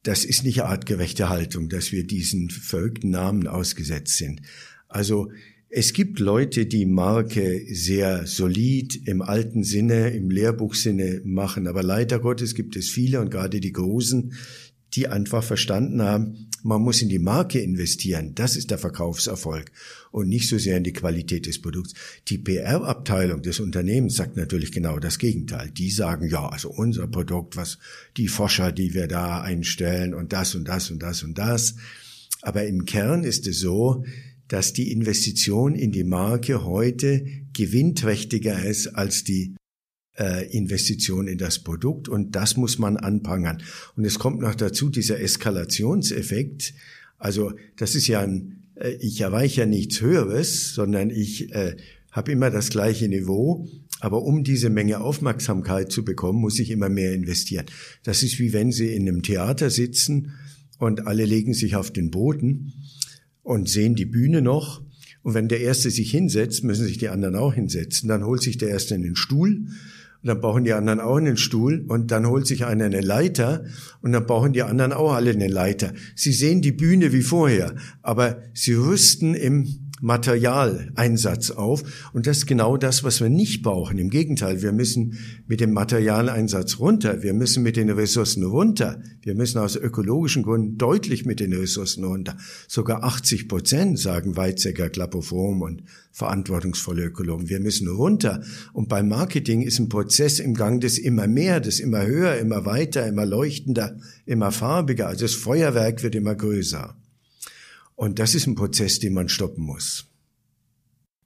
das 0.03 0.26
ist 0.26 0.44
nicht 0.44 0.64
artgerechte 0.64 1.30
Haltung, 1.30 1.70
dass 1.70 1.91
wir 1.91 2.06
diesen 2.06 2.49
verrückten 2.49 3.12
Namen 3.12 3.48
ausgesetzt 3.48 4.18
sind. 4.18 4.41
Also, 4.88 5.32
es 5.74 5.94
gibt 5.94 6.20
Leute, 6.20 6.66
die 6.66 6.86
Marke 6.86 7.66
sehr 7.72 8.28
solid 8.28 9.08
im 9.08 9.22
alten 9.22 9.64
Sinne, 9.64 10.10
im 10.10 10.30
Lehrbuchsinne 10.30 11.22
machen, 11.24 11.66
aber 11.66 11.82
leider 11.82 12.20
Gottes 12.20 12.56
gibt 12.56 12.76
es 12.76 12.90
viele 12.90 13.22
und 13.22 13.32
gerade 13.32 13.62
die 13.62 13.72
Großen, 13.72 14.34
die 14.94 15.08
einfach 15.08 15.44
verstanden 15.45 16.02
haben, 16.02 16.49
man 16.64 16.82
muss 16.82 17.02
in 17.02 17.08
die 17.08 17.20
Marke 17.20 17.60
investieren. 17.60 18.34
Das 18.36 18.58
ist 18.58 18.70
der 18.70 18.80
Verkaufserfolg 18.80 19.72
und 20.12 20.28
nicht 20.28 20.50
so 20.50 20.58
sehr 20.58 20.78
in 20.78 20.84
die 20.84 20.94
Qualität 20.94 21.46
des 21.46 21.62
Produkts. 21.62 21.94
Die 22.28 22.38
PR-Abteilung 22.38 23.42
des 23.42 23.60
Unternehmens 23.60 24.16
sagt 24.16 24.38
natürlich 24.38 24.72
genau 24.72 25.00
das 25.00 25.18
Gegenteil. 25.18 25.72
Die 25.72 25.90
sagen, 25.90 26.30
ja, 26.30 26.48
also 26.48 26.70
unser 26.70 27.08
Produkt, 27.08 27.56
was 27.56 27.80
die 28.18 28.28
Forscher, 28.28 28.72
die 28.72 28.94
wir 28.94 29.08
da 29.08 29.42
einstellen 29.42 30.14
und 30.14 30.34
das 30.34 30.54
und 30.54 30.68
das 30.68 30.92
und 30.92 31.02
das 31.02 31.24
und 31.24 31.38
das. 31.38 31.76
Aber 32.42 32.66
im 32.66 32.86
Kern 32.86 33.24
ist 33.24 33.48
es 33.48 33.60
so, 33.60 34.04
dass 34.48 34.74
die 34.74 34.92
Investition 34.92 35.76
in 35.76 35.92
die 35.92 36.04
Marke 36.04 36.66
heute 36.66 37.26
gewinnträchtiger 37.54 38.66
ist 38.66 38.88
als 38.88 39.24
die 39.24 39.56
äh, 40.18 40.46
Investition 40.56 41.28
in 41.28 41.38
das 41.38 41.60
Produkt 41.60 42.10
und 42.10 42.36
das 42.36 42.58
muss 42.58 42.78
man 42.78 42.98
anprangern. 42.98 43.64
Und 43.96 44.04
es 44.04 44.20
kommt 44.20 44.42
noch 44.42 44.56
dazu 44.56 44.90
dieser 44.90 45.22
Eskalationseffekt. 45.22 46.74
Also 47.18 47.54
das 47.78 47.96
ist 47.96 48.08
ja 48.08 48.20
ein, 48.20 48.61
ich 48.99 49.22
erweiche 49.22 49.62
ja 49.62 49.68
nichts 49.68 50.02
Höheres, 50.02 50.74
sondern 50.74 51.10
ich 51.10 51.53
äh, 51.53 51.76
habe 52.12 52.32
immer 52.32 52.49
das 52.49 52.70
gleiche 52.70 53.08
Niveau. 53.08 53.68
Aber 53.99 54.24
um 54.24 54.44
diese 54.44 54.70
Menge 54.70 55.02
Aufmerksamkeit 55.02 55.91
zu 55.91 56.03
bekommen, 56.03 56.41
muss 56.41 56.60
ich 56.60 56.72
immer 56.72 56.90
mehr 56.90 57.14
investieren. 57.14 57.66
Das 58.03 58.24
ist 58.24 58.40
wie 58.40 58.52
wenn 58.53 58.72
Sie 58.72 58.94
in 58.94 59.08
einem 59.08 59.22
Theater 59.22 59.70
sitzen 59.70 60.34
und 60.80 61.06
alle 61.06 61.26
legen 61.26 61.53
sich 61.53 61.76
auf 61.76 61.91
den 61.91 62.10
Boden 62.10 62.74
und 63.44 63.70
sehen 63.70 63.95
die 63.95 64.06
Bühne 64.06 64.41
noch. 64.41 64.82
Und 65.22 65.36
wenn 65.36 65.48
der 65.48 65.62
Erste 65.62 65.91
sich 65.91 66.10
hinsetzt, 66.10 66.64
müssen 66.64 66.88
sich 66.88 66.98
die 66.98 67.10
anderen 67.10 67.36
auch 67.36 67.53
hinsetzen. 67.53 68.10
Dann 68.10 68.26
holt 68.26 68.41
sich 68.41 68.58
der 68.58 68.70
Erste 68.70 68.95
einen 68.95 69.16
Stuhl 69.16 69.68
und 70.22 70.27
dann 70.27 70.39
brauchen 70.39 70.64
die 70.64 70.73
anderen 70.73 70.99
auch 70.99 71.18
einen 71.18 71.38
Stuhl 71.38 71.84
und 71.88 72.11
dann 72.11 72.27
holt 72.27 72.45
sich 72.45 72.65
einer 72.65 72.85
eine 72.85 73.02
Leiter 73.02 73.65
und 74.02 74.11
dann 74.11 74.26
brauchen 74.26 74.53
die 74.53 74.64
anderen 74.64 74.93
auch 74.93 75.14
alle 75.14 75.31
eine 75.31 75.48
Leiter. 75.48 75.93
Sie 76.15 76.31
sehen 76.31 76.61
die 76.61 76.72
Bühne 76.72 77.11
wie 77.11 77.23
vorher, 77.23 77.76
aber 78.02 78.38
sie 78.53 78.73
rüsten 78.73 79.34
im 79.34 79.90
Materialeinsatz 80.02 81.52
auf. 81.52 81.84
Und 82.11 82.28
das 82.28 82.40
ist 82.40 82.48
genau 82.48 82.76
das, 82.76 83.03
was 83.03 83.22
wir 83.22 83.30
nicht 83.30 83.61
brauchen. 83.61 83.98
Im 83.99 84.10
Gegenteil, 84.10 84.61
wir 84.61 84.72
müssen 84.72 85.18
mit 85.48 85.61
dem 85.61 85.72
Materialeinsatz 85.72 86.80
runter. 86.80 87.22
Wir 87.23 87.34
müssen 87.34 87.64
mit 87.64 87.78
den 87.78 87.90
Ressourcen 87.90 88.44
runter. 88.44 89.02
Wir 89.22 89.36
müssen 89.36 89.60
aus 89.60 89.76
ökologischen 89.76 90.44
Gründen 90.44 90.78
deutlich 90.78 91.26
mit 91.26 91.40
den 91.40 91.53
Ressourcen 91.53 92.03
runter. 92.03 92.36
Sogar 92.68 93.03
80 93.03 93.48
Prozent, 93.48 93.99
sagen 93.99 94.36
Weizsäcker, 94.36 94.90
Klappoform 94.90 95.61
und 95.61 95.84
verantwortungsvolle 96.11 97.06
Ökologen. 97.06 97.48
Wir 97.48 97.60
müssen 97.60 97.88
runter. 97.88 98.41
Und 98.73 98.90
beim 98.90 99.07
Marketing 99.07 99.61
ist 99.61 99.80
ein 99.80 99.90
Prozess 99.90 100.40
im 100.40 100.56
Gang 100.56 100.82
des 100.82 100.98
immer 100.98 101.28
mehr, 101.28 101.60
des 101.60 101.80
immer 101.80 102.06
höher, 102.06 102.38
immer 102.38 102.65
weiter, 102.65 103.07
immer 103.07 103.26
leuchtender, 103.26 103.98
immer 104.26 104.52
farbiger. 104.52 105.07
Also 105.07 105.26
das 105.26 105.36
Feuerwerk 105.36 106.02
wird 106.02 106.15
immer 106.15 106.36
größer. 106.36 106.95
Und 108.02 108.18
das 108.18 108.34
ist 108.34 108.48
ein 108.48 108.56
Prozess, 108.56 108.98
den 108.98 109.14
man 109.14 109.30
stoppen 109.30 109.64
muss. 109.64 110.07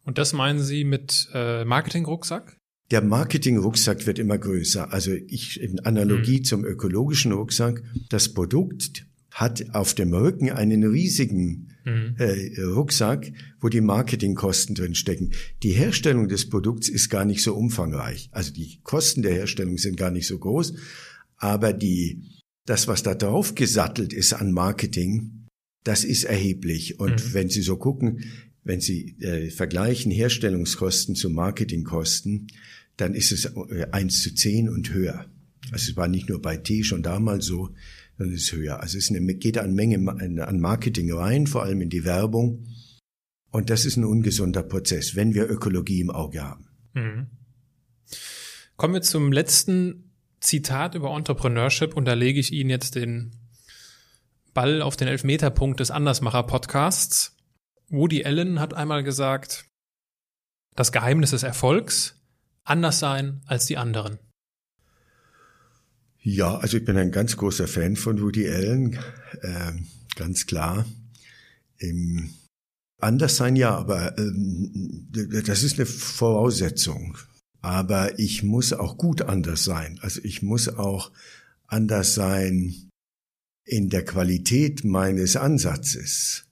Und 0.04 0.18
das 0.18 0.34
meinen 0.34 0.60
Sie 0.60 0.84
mit 0.84 1.30
äh, 1.34 1.64
Marketing-Rucksack? 1.64 2.58
Der 2.92 3.02
Marketing-Rucksack 3.02 4.06
wird 4.06 4.20
immer 4.20 4.38
größer. 4.38 4.92
Also 4.92 5.14
ich 5.14 5.62
in 5.62 5.80
Analogie 5.80 6.40
mhm. 6.40 6.44
zum 6.44 6.66
ökologischen 6.66 7.32
Rucksack, 7.32 7.82
das 8.10 8.34
Produkt 8.34 9.06
hat 9.32 9.74
auf 9.74 9.94
dem 9.94 10.14
Rücken 10.14 10.52
einen 10.52 10.84
riesigen 10.84 11.70
mhm. 11.86 12.16
äh, 12.18 12.62
Rucksack, 12.62 13.32
wo 13.62 13.70
die 13.70 13.80
Marketingkosten 13.80 14.76
drin 14.76 14.96
stecken. 14.96 15.32
Die 15.64 15.72
Herstellung 15.72 16.28
des 16.28 16.50
Produkts 16.50 16.90
ist 16.90 17.08
gar 17.08 17.24
nicht 17.24 17.42
so 17.42 17.56
umfangreich. 17.56 18.28
Also 18.34 18.52
die 18.52 18.82
Kosten 18.84 19.22
der 19.22 19.32
Herstellung 19.32 19.78
sind 19.78 19.96
gar 19.96 20.12
nicht 20.12 20.28
so 20.28 20.38
groß, 20.38 20.74
aber 21.38 21.72
die 21.72 22.44
das, 22.66 22.90
was 22.90 23.02
da 23.02 23.16
drauf 23.16 23.56
gesattelt 23.56 24.12
ist 24.12 24.34
an 24.34 24.52
Marketing, 24.52 25.45
Das 25.86 26.04
ist 26.04 26.26
erheblich. 26.26 27.00
Und 27.00 27.24
mhm. 27.24 27.34
wenn 27.34 27.50
Sie 27.50 27.62
so 27.62 27.78
gucken, 27.78 28.26
wenn 28.64 28.82
Sie 28.82 29.16
äh, 29.20 29.52
vergleichen 29.52 30.12
Herstellungskosten 30.12 31.16
zu 31.16 31.30
Marketingkosten, 31.30 32.48
dann 32.98 33.14
ist 33.14 33.32
es 33.32 33.46
äh, 33.46 33.88
eins 33.92 34.22
zu 34.22 34.34
zehn 34.34 34.68
und 34.68 34.94
höher. 34.94 35.28
Also 35.72 35.92
es 35.92 35.96
war 35.96 36.08
nicht 36.08 36.28
nur 36.28 36.42
bei 36.42 36.58
Tee 36.58 36.84
schon 36.84 37.04
damals 37.04 37.46
so, 37.46 37.70
sondern 38.18 38.36
es 38.36 38.44
ist 38.44 38.54
höher. 38.54 38.82
Also 38.82 38.98
es 38.98 39.12
eine, 39.12 39.36
geht 39.36 39.60
an 39.60 39.76
Menge 39.76 39.98
an 40.46 40.60
Marketing 40.60 41.14
rein, 41.14 41.46
vor 41.48 41.64
allem 41.64 41.82
in 41.82 41.90
die 41.90 42.04
Werbung. 42.04 42.66
Und 43.52 43.70
das 43.70 43.86
ist 43.86 43.96
ein 43.96 44.06
ungesunder 44.06 44.64
Prozess, 44.64 45.16
wenn 45.16 45.36
wir 45.36 45.50
Ökologie 45.50 46.02
im 46.02 46.10
Auge 46.10 46.42
haben. 46.42 46.68
Mhm. 46.94 47.28
Kommen 48.76 48.96
wir 48.96 49.02
zum 49.02 49.32
letzten 49.32 50.12
Zitat 50.40 50.96
über 50.96 51.16
Entrepreneurship 51.16 51.96
und 51.96 52.06
da 52.06 52.14
lege 52.14 52.40
ich 52.40 52.52
Ihnen 52.52 52.72
jetzt 52.72 52.96
den 52.96 53.32
Ball 54.56 54.82
auf 54.82 54.96
den 54.96 55.08
Elfmeterpunkt 55.08 55.80
des 55.80 55.92
Andersmacher-Podcasts. 55.92 57.36
Woody 57.90 58.26
Allen 58.26 58.60
hat 58.60 58.74
einmal 58.74 59.04
gesagt, 59.04 59.66
das 60.76 60.92
Geheimnis 60.92 61.32
des 61.32 61.44
Erfolgs, 61.44 62.16
anders 62.64 62.98
sein 62.98 63.42
als 63.46 63.68
die 63.68 63.78
anderen. 63.78 64.18
Ja, 66.22 66.58
also 66.58 66.78
ich 66.78 66.86
bin 66.86 66.98
ein 66.98 67.12
ganz 67.12 67.38
großer 67.38 67.68
Fan 67.68 67.96
von 67.96 68.20
Woody 68.20 68.50
Allen, 68.50 68.98
äh, 69.42 69.74
ganz 70.16 70.48
klar. 70.48 70.86
Im 71.78 72.34
anders 73.00 73.36
sein, 73.36 73.56
ja, 73.56 73.76
aber 73.76 74.18
ähm, 74.18 75.08
das 75.12 75.64
ist 75.64 75.76
eine 75.76 75.86
Voraussetzung. 75.86 77.18
Aber 77.62 78.18
ich 78.20 78.42
muss 78.42 78.74
auch 78.74 78.98
gut 78.98 79.22
anders 79.22 79.66
sein. 79.66 80.00
Also 80.02 80.22
ich 80.24 80.42
muss 80.42 80.70
auch 80.70 81.12
anders 81.68 82.16
sein 82.16 82.90
in 83.66 83.90
der 83.90 84.06
Qualität 84.06 84.84
meines 84.84 85.36
Ansatzes. 85.36 86.46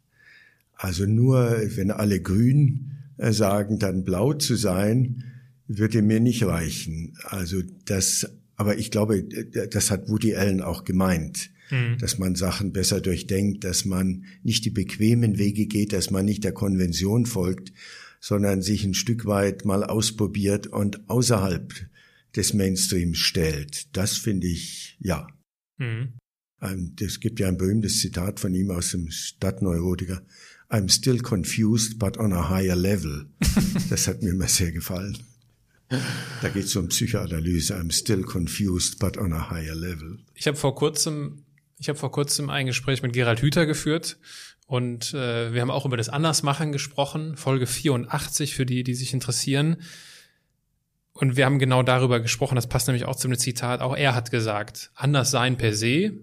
Also 0.73 1.06
nur, 1.06 1.61
wenn 1.76 1.91
alle 1.91 2.19
grün 2.19 2.91
äh, 3.18 3.31
sagen, 3.31 3.80
dann 3.80 4.03
blau 4.03 4.34
zu 4.34 4.56
sein, 4.56 5.23
würde 5.68 6.02
mir 6.02 6.19
nicht 6.19 6.44
reichen. 6.44 7.15
Also 7.23 7.61
das, 7.85 8.30
aber 8.56 8.77
ich 8.77 8.91
glaube, 8.91 9.23
das 9.23 9.91
hat 9.91 10.10
Woody 10.10 10.35
Allen 10.35 10.61
auch 10.61 10.84
gemeint, 10.84 11.52
mhm. 11.69 11.98
dass 11.99 12.18
man 12.18 12.35
Sachen 12.35 12.73
besser 12.73 12.99
durchdenkt, 12.99 13.64
dass 13.64 13.85
man 13.85 14.26
nicht 14.44 14.65
die 14.65 14.72
bequemen 14.72 15.38
Wege 15.38 15.68
geht, 15.68 15.94
dass 15.94 16.11
man 16.11 16.26
nicht 16.26 16.44
der 16.44 16.52
Konvention 16.52 17.26
folgt, 17.26 17.72
sondern 18.19 18.61
sich 18.61 18.84
ein 18.84 18.94
Stück 18.94 19.26
weit 19.26 19.65
mal 19.65 19.84
ausprobiert 19.84 20.68
und 20.68 21.10
außerhalb 21.10 21.73
des 22.35 22.53
Mainstreams 22.53 23.19
stellt. 23.19 23.95
Das 23.95 24.18
finde 24.18 24.48
ich, 24.48 24.98
ja. 24.99 25.27
Mhm. 25.77 26.14
Es 27.02 27.19
gibt 27.19 27.40
ja 27.40 27.48
ein 27.48 27.57
berühmtes 27.57 27.99
Zitat 27.99 28.40
von 28.40 28.53
ihm 28.53 28.72
aus 28.72 28.91
dem 28.91 29.11
Stadtneurotiker. 29.11 30.22
I'm 30.69 30.90
still 30.90 31.19
confused, 31.19 31.99
but 31.99 32.18
on 32.18 32.34
a 32.34 32.49
higher 32.49 32.76
level. 32.76 33.26
Das 33.90 34.07
hat 34.07 34.23
mir 34.23 34.30
immer 34.30 34.48
sehr 34.48 34.72
gefallen. 34.72 35.18
Da 36.41 36.49
geht 36.49 36.65
es 36.65 36.76
um 36.76 36.88
Psychoanalyse. 36.88 37.76
I'm 37.76 37.91
still 37.91 38.23
confused, 38.23 38.98
but 38.99 39.18
on 39.18 39.34
a 39.34 39.52
higher 39.52 39.76
level. 39.76 40.19
Ich 40.34 40.48
habe 40.48 40.57
vor 40.57 40.73
kurzem, 40.73 41.44
ich 41.77 41.90
habe 41.90 41.99
vor 41.99 42.11
kurzem 42.11 42.49
ein 42.49 42.65
Gespräch 42.65 43.03
mit 43.03 43.14
Gerald 43.14 43.41
Hüther 43.41 43.65
geführt 43.65 44.18
und 44.65 45.14
äh, 45.14 45.53
wir 45.53 45.61
haben 45.61 45.69
auch 45.69 45.85
über 45.85 45.98
das 45.98 46.10
Andersmachen 46.10 46.72
gesprochen, 46.72 47.35
Folge 47.35 47.68
84 47.68 48.56
für 48.56 48.65
die, 48.65 48.84
die 48.84 48.95
sich 48.95 49.14
interessieren. 49.14 49.77
Und 51.11 51.35
wir 51.35 51.45
haben 51.45 51.60
genau 51.60 51.84
darüber 51.84 52.19
gesprochen, 52.22 52.56
das 52.56 52.68
passt 52.68 52.88
nämlich 52.88 53.06
auch 53.06 53.15
zu 53.15 53.27
einem 53.27 53.38
Zitat, 53.38 53.81
auch 53.81 53.95
er 53.95 54.15
hat 54.15 54.31
gesagt, 54.31 54.91
anders 54.95 55.30
sein 55.30 55.57
per 55.57 55.76
se 55.76 56.14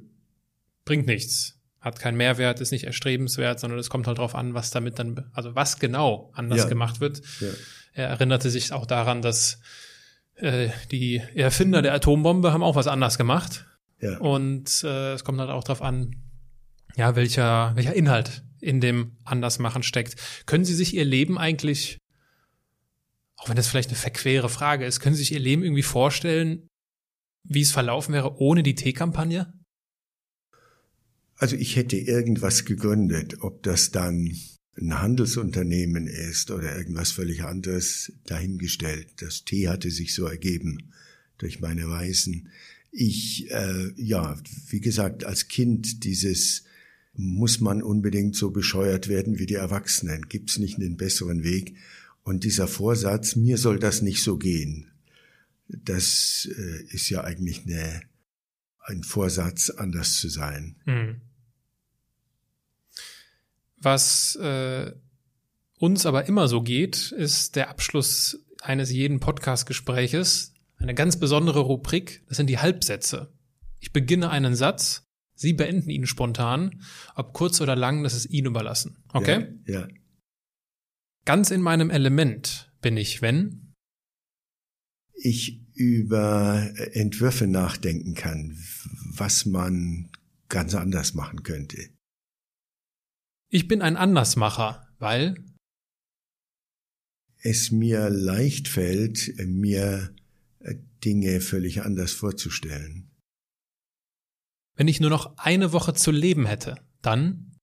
bringt 0.85 1.07
nichts 1.07 1.61
hat 1.81 1.99
keinen 1.99 2.17
Mehrwert, 2.17 2.61
ist 2.61 2.73
nicht 2.73 2.85
erstrebenswert, 2.85 3.59
sondern 3.59 3.79
es 3.79 3.89
kommt 3.89 4.07
halt 4.07 4.19
drauf 4.19 4.35
an, 4.35 4.55
was 4.55 4.71
damit 4.71 4.99
dann, 4.99 5.31
also 5.33 5.55
was 5.55 5.79
genau 5.79 6.31
anders 6.35 6.61
ja. 6.61 6.69
gemacht 6.69 7.01
wird. 7.01 7.23
Ja. 7.41 7.49
Er 7.93 8.09
erinnerte 8.09 8.51
sich 8.51 8.73
auch 8.73 8.87
daran, 8.87 9.23
dass 9.23 9.61
äh, 10.37 10.69
die 10.91 11.23
Erfinder 11.35 11.81
der 11.83 11.95
Atombombe 11.95 12.53
haben 12.53 12.63
auch 12.63 12.77
was 12.77 12.87
anders 12.87 13.17
gemacht. 13.17 13.67
Ja. 14.01 14.19
Und 14.19 14.85
äh, 14.85 15.15
es 15.15 15.25
kommt 15.25 15.41
halt 15.41 15.51
auch 15.51 15.65
drauf 15.65 15.81
an, 15.81 16.17
ja, 16.97 17.17
welcher, 17.17 17.73
welcher 17.77 17.95
Inhalt 17.95 18.43
in 18.61 18.81
dem 18.81 19.17
Andersmachen 19.25 19.83
steckt. 19.83 20.17
Können 20.45 20.67
Sie 20.67 20.75
sich 20.75 20.95
Ihr 20.95 21.05
Leben 21.07 21.39
eigentlich, 21.39 21.99
auch 23.37 23.49
wenn 23.49 23.57
das 23.57 23.69
vielleicht 23.69 23.89
eine 23.89 23.97
verquere 23.97 24.51
Frage 24.51 24.85
ist, 24.85 25.01
können 25.01 25.15
Sie 25.15 25.23
sich 25.23 25.33
Ihr 25.33 25.41
Leben 25.41 25.63
irgendwie 25.63 25.83
vorstellen, 25.83 26.69
wie 27.43 27.63
es 27.63 27.73
verlaufen 27.73 28.13
wäre 28.13 28.37
ohne 28.37 28.63
die 28.63 28.75
Teekampagne? 28.75 29.51
Also 31.41 31.57
ich 31.57 31.77
hätte 31.77 31.97
irgendwas 31.97 32.67
gegründet, 32.67 33.39
ob 33.41 33.63
das 33.63 33.91
dann 33.91 34.37
ein 34.77 35.01
Handelsunternehmen 35.01 36.07
ist 36.07 36.51
oder 36.51 36.77
irgendwas 36.77 37.13
völlig 37.13 37.45
anderes 37.45 38.13
dahingestellt. 38.27 39.09
Das 39.17 39.47
Tee 39.47 39.69
hatte 39.69 39.91
sich 39.91 40.15
so 40.15 40.27
ergeben 40.27 40.93
durch 41.39 41.61
meine 41.61 41.89
Reisen. 41.89 42.51
Ich, 42.93 43.51
äh, 43.51 43.91
ja, 43.97 44.39
wie 44.69 44.81
gesagt, 44.81 45.25
als 45.25 45.49
Kind 45.49 46.05
dieses 46.05 46.65
muss 47.15 47.59
man 47.59 47.83
unbedingt 47.83 48.37
so 48.37 48.51
bescheuert 48.51 49.09
werden 49.09 49.39
wie 49.39 49.47
die 49.47 49.55
Erwachsenen. 49.55 50.29
Gibt's 50.29 50.59
nicht 50.59 50.77
einen 50.77 50.99
besseren 50.99 51.43
Weg? 51.43 51.75
Und 52.23 52.45
dieser 52.45 52.69
Vorsatz, 52.69 53.35
mir 53.35 53.57
soll 53.57 53.79
das 53.79 54.03
nicht 54.03 54.23
so 54.23 54.37
gehen, 54.37 54.91
das 55.69 56.47
äh, 56.55 56.85
ist 56.95 57.09
ja 57.09 57.25
eigentlich 57.25 57.63
eine, 57.65 58.03
ein 58.81 59.05
Vorsatz, 59.05 59.71
anders 59.71 60.17
zu 60.17 60.29
sein. 60.29 60.77
Mhm. 60.85 61.23
Was 63.81 64.37
äh, 64.37 64.93
uns 65.79 66.07
aber 66.07 66.27
immer 66.27 66.49
so 66.49 66.63
geht, 66.63 67.13
ist 67.13 67.57
der 67.57 67.71
Abschluss 67.71 68.45
eines 68.61 68.91
jeden 68.91 69.21
Podcast-Gespräches. 69.21 70.55
Eine 70.77 70.95
ganz 70.95 71.19
besondere 71.19 71.61
Rubrik, 71.61 72.23
das 72.29 72.37
sind 72.37 72.49
die 72.49 72.59
Halbsätze. 72.59 73.33
Ich 73.79 73.93
beginne 73.93 74.31
einen 74.31 74.55
Satz, 74.55 75.07
Sie 75.35 75.55
beenden 75.55 75.89
ihn 75.89 76.07
spontan, 76.07 76.83
ob 77.15 77.33
kurz 77.33 77.63
oder 77.63 77.75
lang, 77.75 78.03
das 78.03 78.13
ist 78.13 78.27
Ihnen 78.27 78.49
überlassen. 78.49 79.03
Okay? 79.15 79.55
Ja. 79.65 79.81
ja. 79.81 79.89
Ganz 81.25 81.51
in 81.51 81.63
meinem 81.63 81.89
Element 81.89 82.71
bin 82.83 82.99
ich, 82.99 83.23
wenn? 83.23 83.73
Ich 85.15 85.63
über 85.73 86.71
Entwürfe 86.93 87.47
nachdenken 87.47 88.15
kann, 88.15 88.59
was 89.15 89.47
man 89.47 90.11
ganz 90.51 90.75
anders 90.75 91.15
machen 91.15 91.43
könnte. 91.43 91.89
Ich 93.53 93.67
bin 93.67 93.83
ein 93.83 93.97
Andersmacher, 93.97 94.89
weil 95.01 95.35
es 97.43 97.73
mir 97.73 98.09
leicht 98.09 98.69
fällt, 98.69 99.35
mir 99.45 100.15
äh, 100.61 100.77
Dinge 101.05 101.41
völlig 101.41 101.83
anders 101.83 102.13
vorzustellen. 102.13 103.11
Wenn 104.77 104.87
ich 104.87 105.01
nur 105.01 105.11
noch 105.11 105.37
eine 105.37 105.73
Woche 105.73 105.95
zu 105.95 106.13
leben 106.13 106.47
hätte, 106.47 106.87
dann 107.03 107.57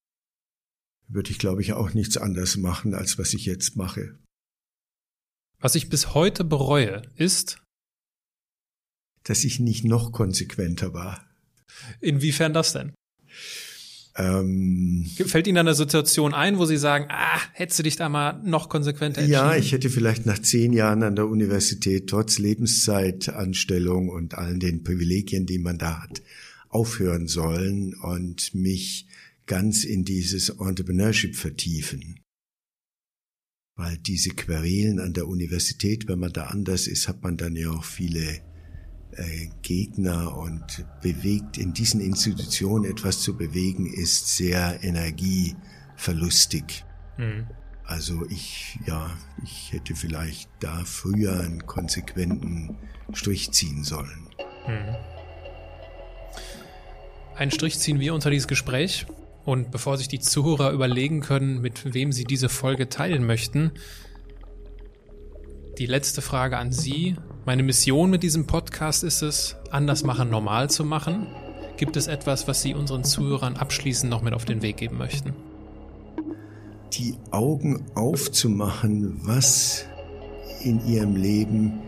würde 1.07 1.31
ich, 1.31 1.39
glaube 1.39 1.61
ich, 1.61 1.72
auch 1.72 1.93
nichts 1.93 2.18
anders 2.18 2.57
machen, 2.57 2.93
als 2.93 3.18
was 3.18 3.34
ich 3.34 3.45
jetzt 3.45 3.77
mache. 3.77 4.19
Was 5.59 5.76
ich 5.76 5.88
bis 5.88 6.14
heute 6.14 6.43
bereue, 6.43 7.01
ist, 7.15 7.64
dass 9.23 9.45
ich 9.45 9.59
nicht 9.59 9.85
noch 9.85 10.11
konsequenter 10.11 10.93
war. 10.93 11.26
Inwiefern 12.01 12.53
das 12.53 12.73
denn? 12.73 12.93
Ähm, 14.18 15.06
Fällt 15.27 15.45
Ihnen 15.45 15.60
eine 15.60 15.76
Situation 15.76 16.34
ein, 16.34 16.57
wo 16.57 16.65
Sie 16.65 16.77
sagen, 16.77 17.06
ah, 17.10 17.39
hättest 17.53 17.80
du 17.80 17.84
dich 17.84 17.98
da 17.98 18.10
mal 18.10 18.41
noch 18.44 18.68
konsequenter 18.68 19.19
entschieden? 19.19 19.31
Ja, 19.31 19.56
ich 19.56 19.72
hätte 19.72 19.91
vielleicht 19.91 20.26
nach 20.26 20.39
zehn 20.39 20.73
Jahren 20.73 21.03
an 21.03 21.15
der 21.15 21.27
Universität 21.27 22.10
trotz 22.10 22.39
Lebenszeitanstellung 22.39 24.10
und 24.10 24.34
allen 24.34 24.60
den 24.60 24.84
Privilegien, 24.84 25.45
die 25.45 25.60
man 25.60 25.77
da 25.77 26.02
hat, 26.02 26.23
aufhören 26.69 27.27
sollen 27.27 27.94
und 27.94 28.56
mich 28.56 29.07
ganz 29.45 29.84
in 29.84 30.03
dieses 30.03 30.49
Entrepreneurship 30.49 31.35
vertiefen. 31.35 32.19
Weil 33.76 33.99
diese 33.99 34.31
Querelen 34.31 34.99
an 34.99 35.14
der 35.14 35.27
Universität, 35.27 36.07
wenn 36.07 36.18
man 36.18 36.34
da 36.34 36.45
anders 36.45 36.88
ist, 36.88 37.07
hat 37.07 37.22
man 37.22 37.38
dann 37.38 37.56
ja 37.56 37.69
auch 37.69 37.84
viele 37.84 38.41
äh, 39.18 39.49
Gegner 39.61 40.38
und 40.38 40.85
bewegt 41.02 41.57
in 41.57 41.73
diesen 41.73 41.99
Institutionen 42.02 42.85
etwas 42.85 43.22
zu 43.22 43.35
bewegen, 43.35 43.91
ist 43.91 44.38
sehr 44.38 44.84
energieverlustig. 44.84 46.85
Mhm. 47.18 47.48
Also 47.84 48.26
ich, 48.30 48.77
ja, 48.85 49.10
ich 49.44 49.73
hätte 49.73 49.95
vielleicht 49.95 50.52
da 50.60 50.85
früher 50.85 51.39
einen 51.39 51.65
konsequenten 51.65 52.77
Strich 53.14 53.52
ziehen 53.52 53.84
sollen. 53.84 54.27
Mhm. 54.68 54.95
Einen 57.35 57.49
Strich 57.52 57.80
ziehen 57.80 57.99
wir 57.99 58.14
unter 58.14 58.30
dieses 58.30 58.48
Gespräch. 58.48 59.07
Und 59.45 59.72
bevor 59.72 59.98
sich 59.98 60.10
die 60.10 60.19
Zuhörer 60.19 60.72
überlegen 60.72 61.22
können, 61.22 61.61
mit 61.61 61.94
wem 61.94 62.11
sie 62.11 62.26
diese 62.26 62.49
Folge 62.49 62.89
teilen 62.89 63.26
möchten, 63.26 63.72
die 65.77 65.85
letzte 65.85 66.22
Frage 66.22 66.57
an 66.57 66.73
Sie. 66.73 67.15
Meine 67.48 67.64
Mission 67.64 68.10
mit 68.10 68.24
diesem 68.24 68.45
Podcast 68.45 69.06
ist 69.06 69.22
es, 69.22 69.56
anders 69.72 70.03
machen 70.03 70.30
normal 70.30 70.69
zu 70.69 70.84
machen. 70.84 71.28
Gibt 71.78 71.95
es 71.95 72.07
etwas, 72.07 72.45
was 72.49 72.61
Sie 72.61 72.74
unseren 72.74 73.06
Zuhörern 73.06 73.56
abschließend 73.56 74.11
noch 74.11 74.22
mit 74.22 74.34
auf 74.34 74.44
den 74.44 74.61
Weg 74.61 74.76
geben 74.76 74.98
möchten? 74.98 75.34
Die 76.91 77.15
Augen 77.32 77.86
aufzumachen, 77.95 79.22
was 79.24 79.86
in 80.61 80.86
ihrem 80.86 81.15
Leben 81.15 81.80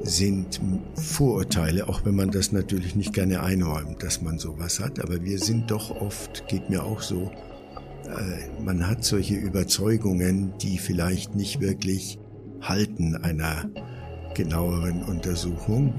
sind 0.00 0.60
Vorurteile, 0.94 1.88
auch 1.88 2.04
wenn 2.04 2.14
man 2.14 2.30
das 2.30 2.52
natürlich 2.52 2.94
nicht 2.94 3.12
gerne 3.12 3.42
einräumt, 3.42 4.04
dass 4.04 4.22
man 4.22 4.38
sowas 4.38 4.78
hat. 4.78 5.00
Aber 5.00 5.24
wir 5.24 5.40
sind 5.40 5.72
doch 5.72 5.90
oft, 5.90 6.46
geht 6.46 6.70
mir 6.70 6.84
auch 6.84 7.00
so, 7.00 7.32
äh, 8.04 8.62
man 8.62 8.86
hat 8.86 9.02
solche 9.02 9.34
Überzeugungen, 9.34 10.52
die 10.58 10.78
vielleicht 10.78 11.34
nicht 11.34 11.60
wirklich 11.60 12.20
halten 12.60 13.16
einer 13.16 13.68
genaueren 14.42 15.02
Untersuchung. 15.02 15.92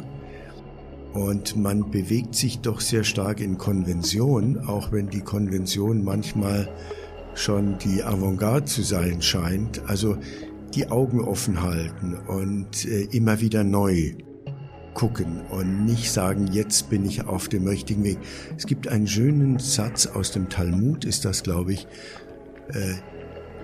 Und 1.13 1.57
man 1.57 1.91
bewegt 1.91 2.35
sich 2.35 2.61
doch 2.61 2.79
sehr 2.79 3.03
stark 3.03 3.39
in 3.39 3.57
Konvention, 3.57 4.65
auch 4.65 4.91
wenn 4.91 5.09
die 5.09 5.21
Konvention 5.21 6.03
manchmal 6.03 6.69
schon 7.35 7.77
die 7.77 8.03
Avantgarde 8.03 8.65
zu 8.65 8.81
sein 8.81 9.21
scheint. 9.21 9.81
Also 9.87 10.17
die 10.73 10.89
Augen 10.89 11.21
offen 11.21 11.61
halten 11.61 12.15
und 12.27 12.85
äh, 12.85 13.03
immer 13.11 13.41
wieder 13.41 13.63
neu 13.63 14.13
gucken 14.93 15.41
und 15.51 15.85
nicht 15.85 16.11
sagen, 16.11 16.47
jetzt 16.51 16.89
bin 16.89 17.05
ich 17.05 17.25
auf 17.25 17.47
dem 17.47 17.67
richtigen 17.67 18.03
Weg. 18.03 18.17
Es 18.57 18.65
gibt 18.65 18.87
einen 18.87 19.07
schönen 19.07 19.59
Satz 19.59 20.07
aus 20.07 20.31
dem 20.31 20.49
Talmud, 20.49 21.05
ist 21.05 21.25
das, 21.25 21.43
glaube 21.43 21.73
ich, 21.73 21.87
äh, 22.69 22.95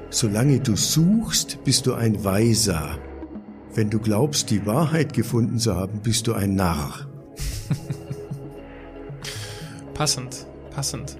solange 0.10 0.60
du 0.60 0.76
suchst, 0.76 1.64
bist 1.64 1.86
du 1.86 1.94
ein 1.94 2.24
Weiser. 2.24 3.00
Wenn 3.78 3.92
du 3.92 4.00
glaubst, 4.00 4.50
die 4.50 4.66
Wahrheit 4.66 5.14
gefunden 5.14 5.60
zu 5.60 5.76
haben, 5.76 6.00
bist 6.00 6.26
du 6.26 6.34
ein 6.34 6.56
Narr. 6.56 7.06
passend, 9.94 10.48
passend. 10.72 11.16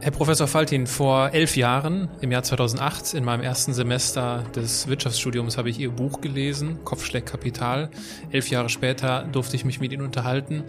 Herr 0.00 0.12
Professor 0.12 0.46
Faltin, 0.46 0.86
vor 0.86 1.34
elf 1.34 1.58
Jahren, 1.58 2.08
im 2.22 2.32
Jahr 2.32 2.44
2008, 2.44 3.12
in 3.12 3.24
meinem 3.24 3.42
ersten 3.42 3.74
Semester 3.74 4.42
des 4.56 4.88
Wirtschaftsstudiums, 4.88 5.58
habe 5.58 5.68
ich 5.68 5.78
Ihr 5.78 5.90
Buch 5.90 6.22
gelesen, 6.22 6.82
Kopfschläg 6.82 7.26
Kapital. 7.26 7.90
Elf 8.30 8.48
Jahre 8.48 8.70
später 8.70 9.28
durfte 9.30 9.56
ich 9.56 9.66
mich 9.66 9.80
mit 9.80 9.92
Ihnen 9.92 10.06
unterhalten. 10.06 10.64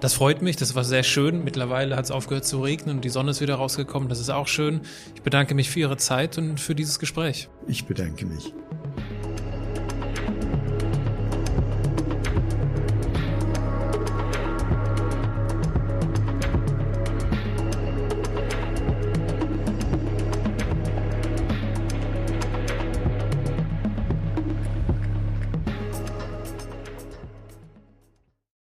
Das 0.00 0.14
freut 0.14 0.42
mich, 0.42 0.56
das 0.56 0.74
war 0.74 0.82
sehr 0.82 1.04
schön. 1.04 1.44
Mittlerweile 1.44 1.94
hat 1.94 2.06
es 2.06 2.10
aufgehört 2.10 2.44
zu 2.44 2.60
regnen 2.60 2.96
und 2.96 3.04
die 3.04 3.08
Sonne 3.08 3.30
ist 3.30 3.40
wieder 3.40 3.54
rausgekommen. 3.54 4.08
Das 4.08 4.18
ist 4.18 4.30
auch 4.30 4.48
schön. 4.48 4.80
Ich 5.14 5.22
bedanke 5.22 5.54
mich 5.54 5.70
für 5.70 5.78
Ihre 5.78 5.96
Zeit 5.96 6.38
und 6.38 6.58
für 6.58 6.74
dieses 6.74 6.98
Gespräch. 6.98 7.48
Ich 7.68 7.86
bedanke 7.86 8.26
mich. 8.26 8.52